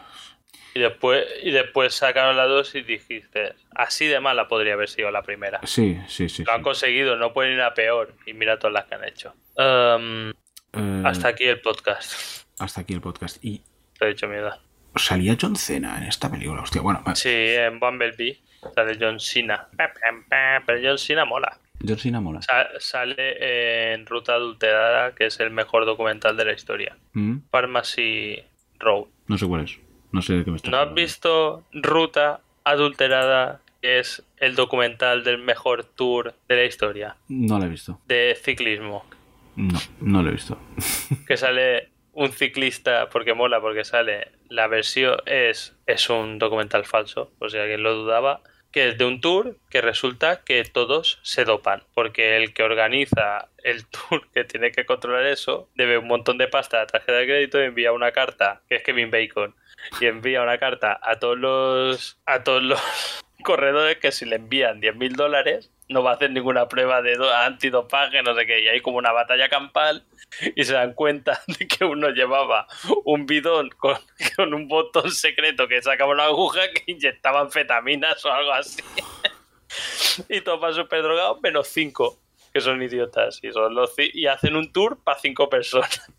Y 0.74 0.78
después, 0.78 1.24
y 1.42 1.52
después 1.52 1.94
sacaron 1.94 2.36
la 2.36 2.44
dos 2.44 2.74
y 2.74 2.82
dijiste, 2.82 3.54
así 3.74 4.06
de 4.06 4.20
mala 4.20 4.46
podría 4.46 4.74
haber 4.74 4.90
sido 4.90 5.10
la 5.10 5.22
primera. 5.22 5.60
Sí, 5.64 5.98
sí, 6.06 6.28
sí. 6.28 6.44
Lo 6.44 6.52
han 6.52 6.58
sí. 6.58 6.64
conseguido, 6.64 7.16
no 7.16 7.32
pueden 7.32 7.54
ir 7.54 7.62
a 7.62 7.72
peor. 7.72 8.14
Y 8.26 8.34
mira 8.34 8.58
todas 8.58 8.74
las 8.74 8.84
que 8.84 8.94
han 8.94 9.04
hecho. 9.04 9.34
Um, 9.56 10.32
Eh, 10.76 11.02
hasta 11.04 11.28
aquí 11.28 11.44
el 11.44 11.60
podcast. 11.60 12.46
hasta 12.58 12.80
aquí 12.80 12.92
el 12.94 13.00
podcast. 13.00 13.42
Y 13.44 13.62
Te 13.98 14.04
he 14.04 14.08
dicho 14.08 14.28
mierda. 14.28 14.60
salía 14.96 15.36
John 15.40 15.56
Cena 15.56 15.98
en 15.98 16.04
esta 16.04 16.30
película, 16.30 16.62
hostia, 16.62 16.80
bueno, 16.82 17.02
Sí, 17.14 17.28
en 17.30 17.78
Bumblebee, 17.80 18.38
la 18.76 18.84
de 18.84 18.96
John 19.00 19.20
Cena. 19.20 19.68
Pero 20.66 20.80
John 20.82 20.98
Cena 20.98 21.24
mola. 21.24 21.58
John 21.86 21.98
Cena 21.98 22.20
mola. 22.20 22.40
Sa- 22.42 22.68
sale 22.78 23.92
en 23.92 24.06
Ruta 24.06 24.34
Adulterada, 24.34 25.14
que 25.14 25.26
es 25.26 25.38
el 25.40 25.50
mejor 25.50 25.84
documental 25.84 26.36
de 26.36 26.44
la 26.46 26.52
historia. 26.52 26.96
Mm, 27.12 27.38
Pharmacy 27.50 28.42
Road. 28.78 29.04
No 29.26 29.36
sé 29.38 29.46
cuál 29.46 29.64
es. 29.64 29.78
No 30.12 30.22
sé 30.22 30.34
de 30.34 30.44
qué 30.44 30.50
me 30.50 30.56
estás 30.56 30.70
¿No 30.70 30.78
has 30.78 30.94
visto 30.94 31.64
Ruta 31.72 32.40
Adulterada, 32.64 33.60
que 33.82 33.98
es 33.98 34.22
el 34.38 34.54
documental 34.54 35.24
del 35.24 35.38
mejor 35.38 35.84
tour 35.84 36.34
de 36.48 36.56
la 36.56 36.64
historia 36.64 37.16
No 37.28 37.58
lo 37.58 37.66
he 37.66 37.68
visto. 37.68 38.00
de 38.06 38.36
ciclismo? 38.42 39.04
No, 39.56 39.78
no 40.00 40.22
lo 40.22 40.28
he 40.28 40.32
visto. 40.32 40.58
Que 41.26 41.36
sale 41.36 41.88
un 42.12 42.32
ciclista, 42.32 43.08
porque 43.10 43.34
mola, 43.34 43.60
porque 43.60 43.84
sale. 43.84 44.32
La 44.48 44.68
versión 44.68 45.16
es, 45.26 45.76
es 45.86 46.08
un 46.08 46.38
documental 46.38 46.84
falso, 46.84 47.32
por 47.38 47.50
si 47.50 47.58
alguien 47.58 47.82
lo 47.82 47.94
dudaba. 47.94 48.42
Que 48.72 48.88
es 48.88 48.98
de 48.98 49.06
un 49.06 49.20
tour 49.20 49.56
que 49.70 49.80
resulta 49.80 50.42
que 50.44 50.62
todos 50.64 51.18
se 51.22 51.44
dopan. 51.44 51.82
Porque 51.94 52.36
el 52.36 52.52
que 52.52 52.62
organiza 52.62 53.48
el 53.62 53.86
tour, 53.86 54.28
que 54.32 54.44
tiene 54.44 54.72
que 54.72 54.84
controlar 54.84 55.26
eso, 55.26 55.70
debe 55.74 55.98
un 55.98 56.06
montón 56.06 56.36
de 56.38 56.48
pasta 56.48 56.82
a 56.82 56.86
tarjeta 56.86 57.18
de 57.18 57.26
crédito 57.26 57.60
y 57.60 57.66
envía 57.66 57.92
una 57.92 58.12
carta, 58.12 58.62
que 58.68 58.76
es 58.76 58.82
Kevin 58.82 59.10
Bacon. 59.10 59.54
Y 60.00 60.06
envía 60.06 60.42
una 60.42 60.58
carta 60.58 60.98
a 61.02 61.18
todos 61.18 61.38
los. 61.38 62.18
a 62.26 62.42
todos 62.44 62.62
los 62.62 62.80
corredores 63.42 63.98
que 63.98 64.12
si 64.12 64.24
le 64.24 64.36
envían 64.36 64.80
10 64.80 64.96
mil 64.96 65.12
dólares 65.14 65.70
no 65.88 66.02
va 66.02 66.12
a 66.12 66.14
hacer 66.14 66.30
ninguna 66.30 66.68
prueba 66.68 67.00
de 67.02 67.14
do- 67.14 67.32
antidopaje, 67.32 68.22
no 68.22 68.34
sé 68.34 68.46
qué. 68.46 68.60
Y 68.60 68.68
hay 68.68 68.80
como 68.80 68.98
una 68.98 69.12
batalla 69.12 69.48
campal 69.48 70.04
y 70.54 70.64
se 70.64 70.72
dan 70.72 70.94
cuenta 70.94 71.40
de 71.58 71.66
que 71.68 71.84
uno 71.84 72.10
llevaba 72.10 72.66
un 73.04 73.26
bidón 73.26 73.70
con, 73.70 73.96
un 74.52 74.68
botón 74.68 75.10
secreto 75.10 75.68
que 75.68 75.80
sacaba 75.82 76.12
una 76.12 76.24
aguja 76.24 76.60
que 76.72 76.90
inyectaba 76.92 77.40
anfetaminas 77.40 78.24
o 78.24 78.32
algo 78.32 78.52
así. 78.52 78.82
y 80.28 80.40
todos 80.40 80.60
van 80.60 80.74
súper 80.74 81.02
drogados, 81.02 81.40
menos 81.42 81.68
cinco, 81.68 82.18
que 82.52 82.60
son 82.60 82.82
idiotas. 82.82 83.38
Y, 83.42 83.52
son 83.52 83.74
los, 83.74 83.94
y 83.98 84.26
hacen 84.26 84.56
un 84.56 84.72
tour 84.72 84.98
para 85.02 85.18
cinco 85.18 85.48
personas. 85.48 86.10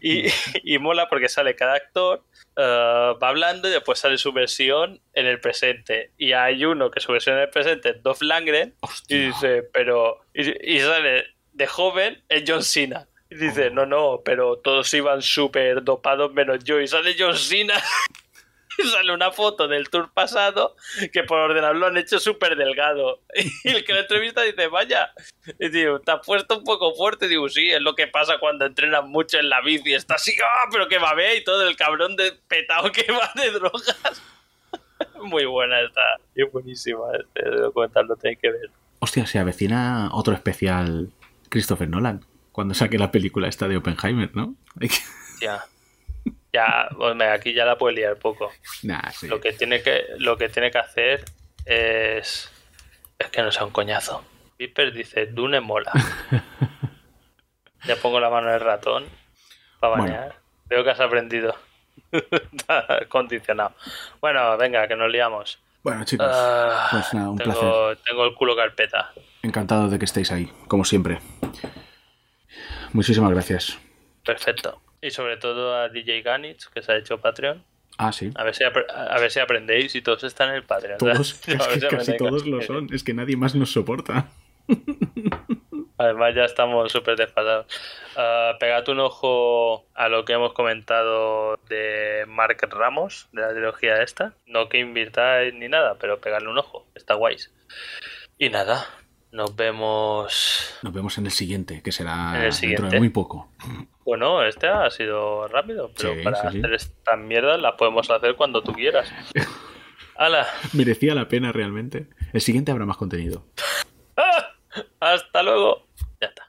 Y, 0.00 0.26
y 0.64 0.78
mola 0.78 1.08
porque 1.08 1.28
sale 1.28 1.54
cada 1.56 1.74
actor, 1.74 2.24
eh, 2.56 3.14
va 3.22 3.28
hablando 3.28 3.68
y 3.68 3.72
después 3.72 3.98
sale 3.98 4.18
su 4.18 4.32
versión 4.32 5.00
en 5.14 5.26
el 5.26 5.40
presente. 5.40 6.12
Y 6.18 6.32
hay 6.32 6.64
uno 6.64 6.90
que 6.90 7.00
su 7.00 7.12
versión 7.12 7.36
en 7.36 7.42
el 7.42 7.50
presente 7.50 7.90
es 7.90 8.02
Dolph 8.02 8.22
Hostia. 8.80 9.16
y 9.16 9.26
dice, 9.26 9.62
pero... 9.72 10.20
Y, 10.34 10.76
y 10.76 10.80
sale 10.80 11.26
de 11.52 11.66
joven 11.66 12.22
es 12.28 12.44
John 12.46 12.62
Cena. 12.62 13.08
Y 13.30 13.36
dice, 13.36 13.70
no, 13.70 13.84
no, 13.84 14.22
pero 14.24 14.56
todos 14.56 14.92
iban 14.94 15.20
súper 15.20 15.82
dopados 15.84 16.32
menos 16.32 16.64
yo. 16.64 16.80
Y 16.80 16.88
sale 16.88 17.14
John 17.18 17.36
Cena. 17.36 17.74
Sale 18.92 19.12
una 19.12 19.32
foto 19.32 19.66
del 19.66 19.88
tour 19.90 20.12
pasado 20.12 20.76
que 21.12 21.24
por 21.24 21.38
ordenador 21.38 21.76
lo 21.76 21.86
han 21.86 21.96
hecho 21.96 22.18
súper 22.18 22.56
delgado. 22.56 23.20
Y 23.64 23.70
el 23.70 23.84
que 23.84 23.92
lo 23.92 24.00
entrevista 24.00 24.42
dice, 24.42 24.68
vaya, 24.68 25.12
y 25.58 25.68
digo, 25.68 26.00
te 26.00 26.12
has 26.12 26.24
puesto 26.24 26.58
un 26.58 26.64
poco 26.64 26.94
fuerte. 26.94 27.26
Y 27.26 27.30
digo, 27.30 27.48
sí, 27.48 27.70
es 27.70 27.80
lo 27.80 27.94
que 27.94 28.06
pasa 28.06 28.38
cuando 28.38 28.66
entrenas 28.66 29.04
mucho 29.04 29.38
en 29.38 29.48
la 29.48 29.60
bici. 29.60 29.94
Está 29.94 30.14
así, 30.14 30.32
¡ah! 30.42 30.68
pero 30.70 30.88
que 30.88 30.98
va 30.98 31.12
y 31.34 31.42
todo 31.42 31.66
el 31.66 31.76
cabrón 31.76 32.16
de 32.16 32.32
petado 32.46 32.90
que 32.92 33.10
va 33.10 33.30
de 33.34 33.50
drogas. 33.50 34.22
Muy 35.22 35.44
buena 35.44 35.80
esta. 35.80 36.00
Y 36.34 36.44
es 36.44 36.52
buenísima 36.52 37.04
este 37.18 37.50
documental, 37.50 38.06
lo 38.06 38.16
tenéis 38.16 38.38
que 38.40 38.50
ver. 38.50 38.70
Hostia, 39.00 39.26
se 39.26 39.38
avecina 39.38 40.10
otro 40.12 40.34
especial 40.34 41.10
Christopher 41.48 41.88
Nolan. 41.88 42.24
cuando 42.52 42.74
saque 42.74 42.98
la 42.98 43.10
película 43.10 43.48
esta 43.48 43.68
de 43.68 43.76
Oppenheimer, 43.76 44.34
¿no? 44.34 44.54
Ya. 45.40 45.64
Ya, 46.52 46.88
hombre, 46.98 47.28
aquí 47.30 47.52
ya 47.52 47.64
la 47.64 47.76
puede 47.76 47.96
liar 47.96 48.16
poco. 48.16 48.50
Nah, 48.82 49.10
sí. 49.10 49.28
Lo 49.28 49.40
que 49.40 49.52
tiene 49.52 49.82
que, 49.82 50.04
lo 50.18 50.36
que 50.38 50.48
tiene 50.48 50.70
que 50.70 50.78
hacer 50.78 51.24
es. 51.64 52.50
Es 53.18 53.26
que 53.30 53.42
no 53.42 53.50
sea 53.52 53.64
un 53.64 53.70
coñazo. 53.72 54.24
Viper 54.58 54.92
dice, 54.92 55.26
Dune 55.26 55.60
mola. 55.60 55.92
ya 57.84 57.96
pongo 57.96 58.20
la 58.20 58.30
mano 58.30 58.48
en 58.48 58.54
el 58.54 58.60
ratón 58.60 59.04
para 59.80 59.96
Bueno. 59.96 60.12
banear. 60.14 60.36
Veo 60.66 60.84
que 60.84 60.90
has 60.90 61.00
aprendido. 61.00 61.54
Está 62.12 63.00
condicionado. 63.08 63.74
Bueno, 64.20 64.56
venga, 64.56 64.86
que 64.88 64.96
nos 64.96 65.10
liamos. 65.10 65.58
Bueno, 65.82 66.04
chicos, 66.04 66.26
Ah, 66.30 66.88
pues 66.90 67.14
nada, 67.14 67.30
un 67.30 67.38
tengo, 67.38 67.52
placer. 67.52 67.98
tengo 68.06 68.24
el 68.24 68.34
culo 68.34 68.56
carpeta. 68.56 69.12
Encantado 69.42 69.88
de 69.88 69.98
que 69.98 70.04
estéis 70.04 70.30
ahí, 70.32 70.50
como 70.66 70.84
siempre. 70.84 71.20
Muchísimas 72.92 73.30
gracias. 73.30 73.78
Perfecto. 74.24 74.80
Y 75.00 75.10
sobre 75.10 75.36
todo 75.36 75.74
a 75.76 75.88
DJ 75.88 76.22
Ganich, 76.22 76.68
que 76.70 76.82
se 76.82 76.92
ha 76.92 76.96
hecho 76.96 77.18
Patreon. 77.20 77.62
Ah, 77.98 78.12
sí. 78.12 78.30
A 78.36 78.44
ver 78.44 78.54
si, 78.54 78.64
a 78.64 79.18
ver 79.18 79.30
si 79.30 79.40
aprendéis 79.40 79.94
y 79.94 80.02
todos 80.02 80.22
están 80.24 80.50
en 80.50 80.56
el 80.56 80.62
Patreon. 80.64 80.98
Todos, 80.98 81.40
A 81.48 81.52
es 81.52 81.58
ver 81.58 81.80
que 81.80 81.90
si 81.90 81.96
casi 81.96 82.16
todos 82.16 82.46
lo 82.46 82.62
son. 82.62 82.92
Es 82.92 83.02
que 83.02 83.14
nadie 83.14 83.36
más 83.36 83.54
nos 83.54 83.72
soporta. 83.72 84.28
Además 85.98 86.32
ya 86.34 86.44
estamos 86.44 86.92
súper 86.92 87.16
desfasados. 87.16 87.66
Ah, 88.16 88.52
pegad 88.60 88.88
un 88.88 89.00
ojo 89.00 89.84
a 89.94 90.08
lo 90.08 90.24
que 90.24 90.34
hemos 90.34 90.52
comentado 90.52 91.56
de 91.68 92.24
Mark 92.28 92.58
Ramos, 92.70 93.28
de 93.32 93.42
la 93.42 93.50
trilogía 93.50 94.00
esta. 94.02 94.34
No 94.46 94.68
que 94.68 94.78
invirtáis 94.78 95.54
ni 95.54 95.68
nada, 95.68 95.96
pero 95.98 96.20
pegadle 96.20 96.48
un 96.48 96.58
ojo. 96.58 96.86
Está 96.94 97.14
guays. 97.14 97.52
Y 98.38 98.48
nada, 98.50 98.86
nos 99.32 99.56
vemos... 99.56 100.78
Nos 100.82 100.92
vemos 100.92 101.18
en 101.18 101.26
el 101.26 101.32
siguiente, 101.32 101.82
que 101.82 101.90
será 101.90 102.12
En 102.12 102.34
el 102.36 102.40
dentro 102.42 102.52
siguiente. 102.52 102.90
de 102.90 102.98
muy 103.00 103.08
poco. 103.08 103.50
Bueno, 104.08 104.42
este 104.42 104.66
ha 104.66 104.88
sido 104.88 105.46
rápido, 105.48 105.90
pero 105.94 106.14
para 106.24 106.40
hacer 106.48 106.72
esta 106.72 107.14
mierda 107.14 107.58
la 107.58 107.76
podemos 107.76 108.10
hacer 108.10 108.36
cuando 108.36 108.62
tú 108.62 108.72
quieras. 108.72 109.12
¡Hala! 110.16 110.46
Merecía 110.72 111.14
la 111.14 111.28
pena 111.28 111.52
realmente. 111.52 112.06
El 112.32 112.40
siguiente 112.40 112.72
habrá 112.72 112.86
más 112.86 112.96
contenido. 112.96 113.44
¡Ah! 114.16 114.54
¡Hasta 114.98 115.42
luego! 115.42 115.88
Ya 116.22 116.28
está. 116.28 116.48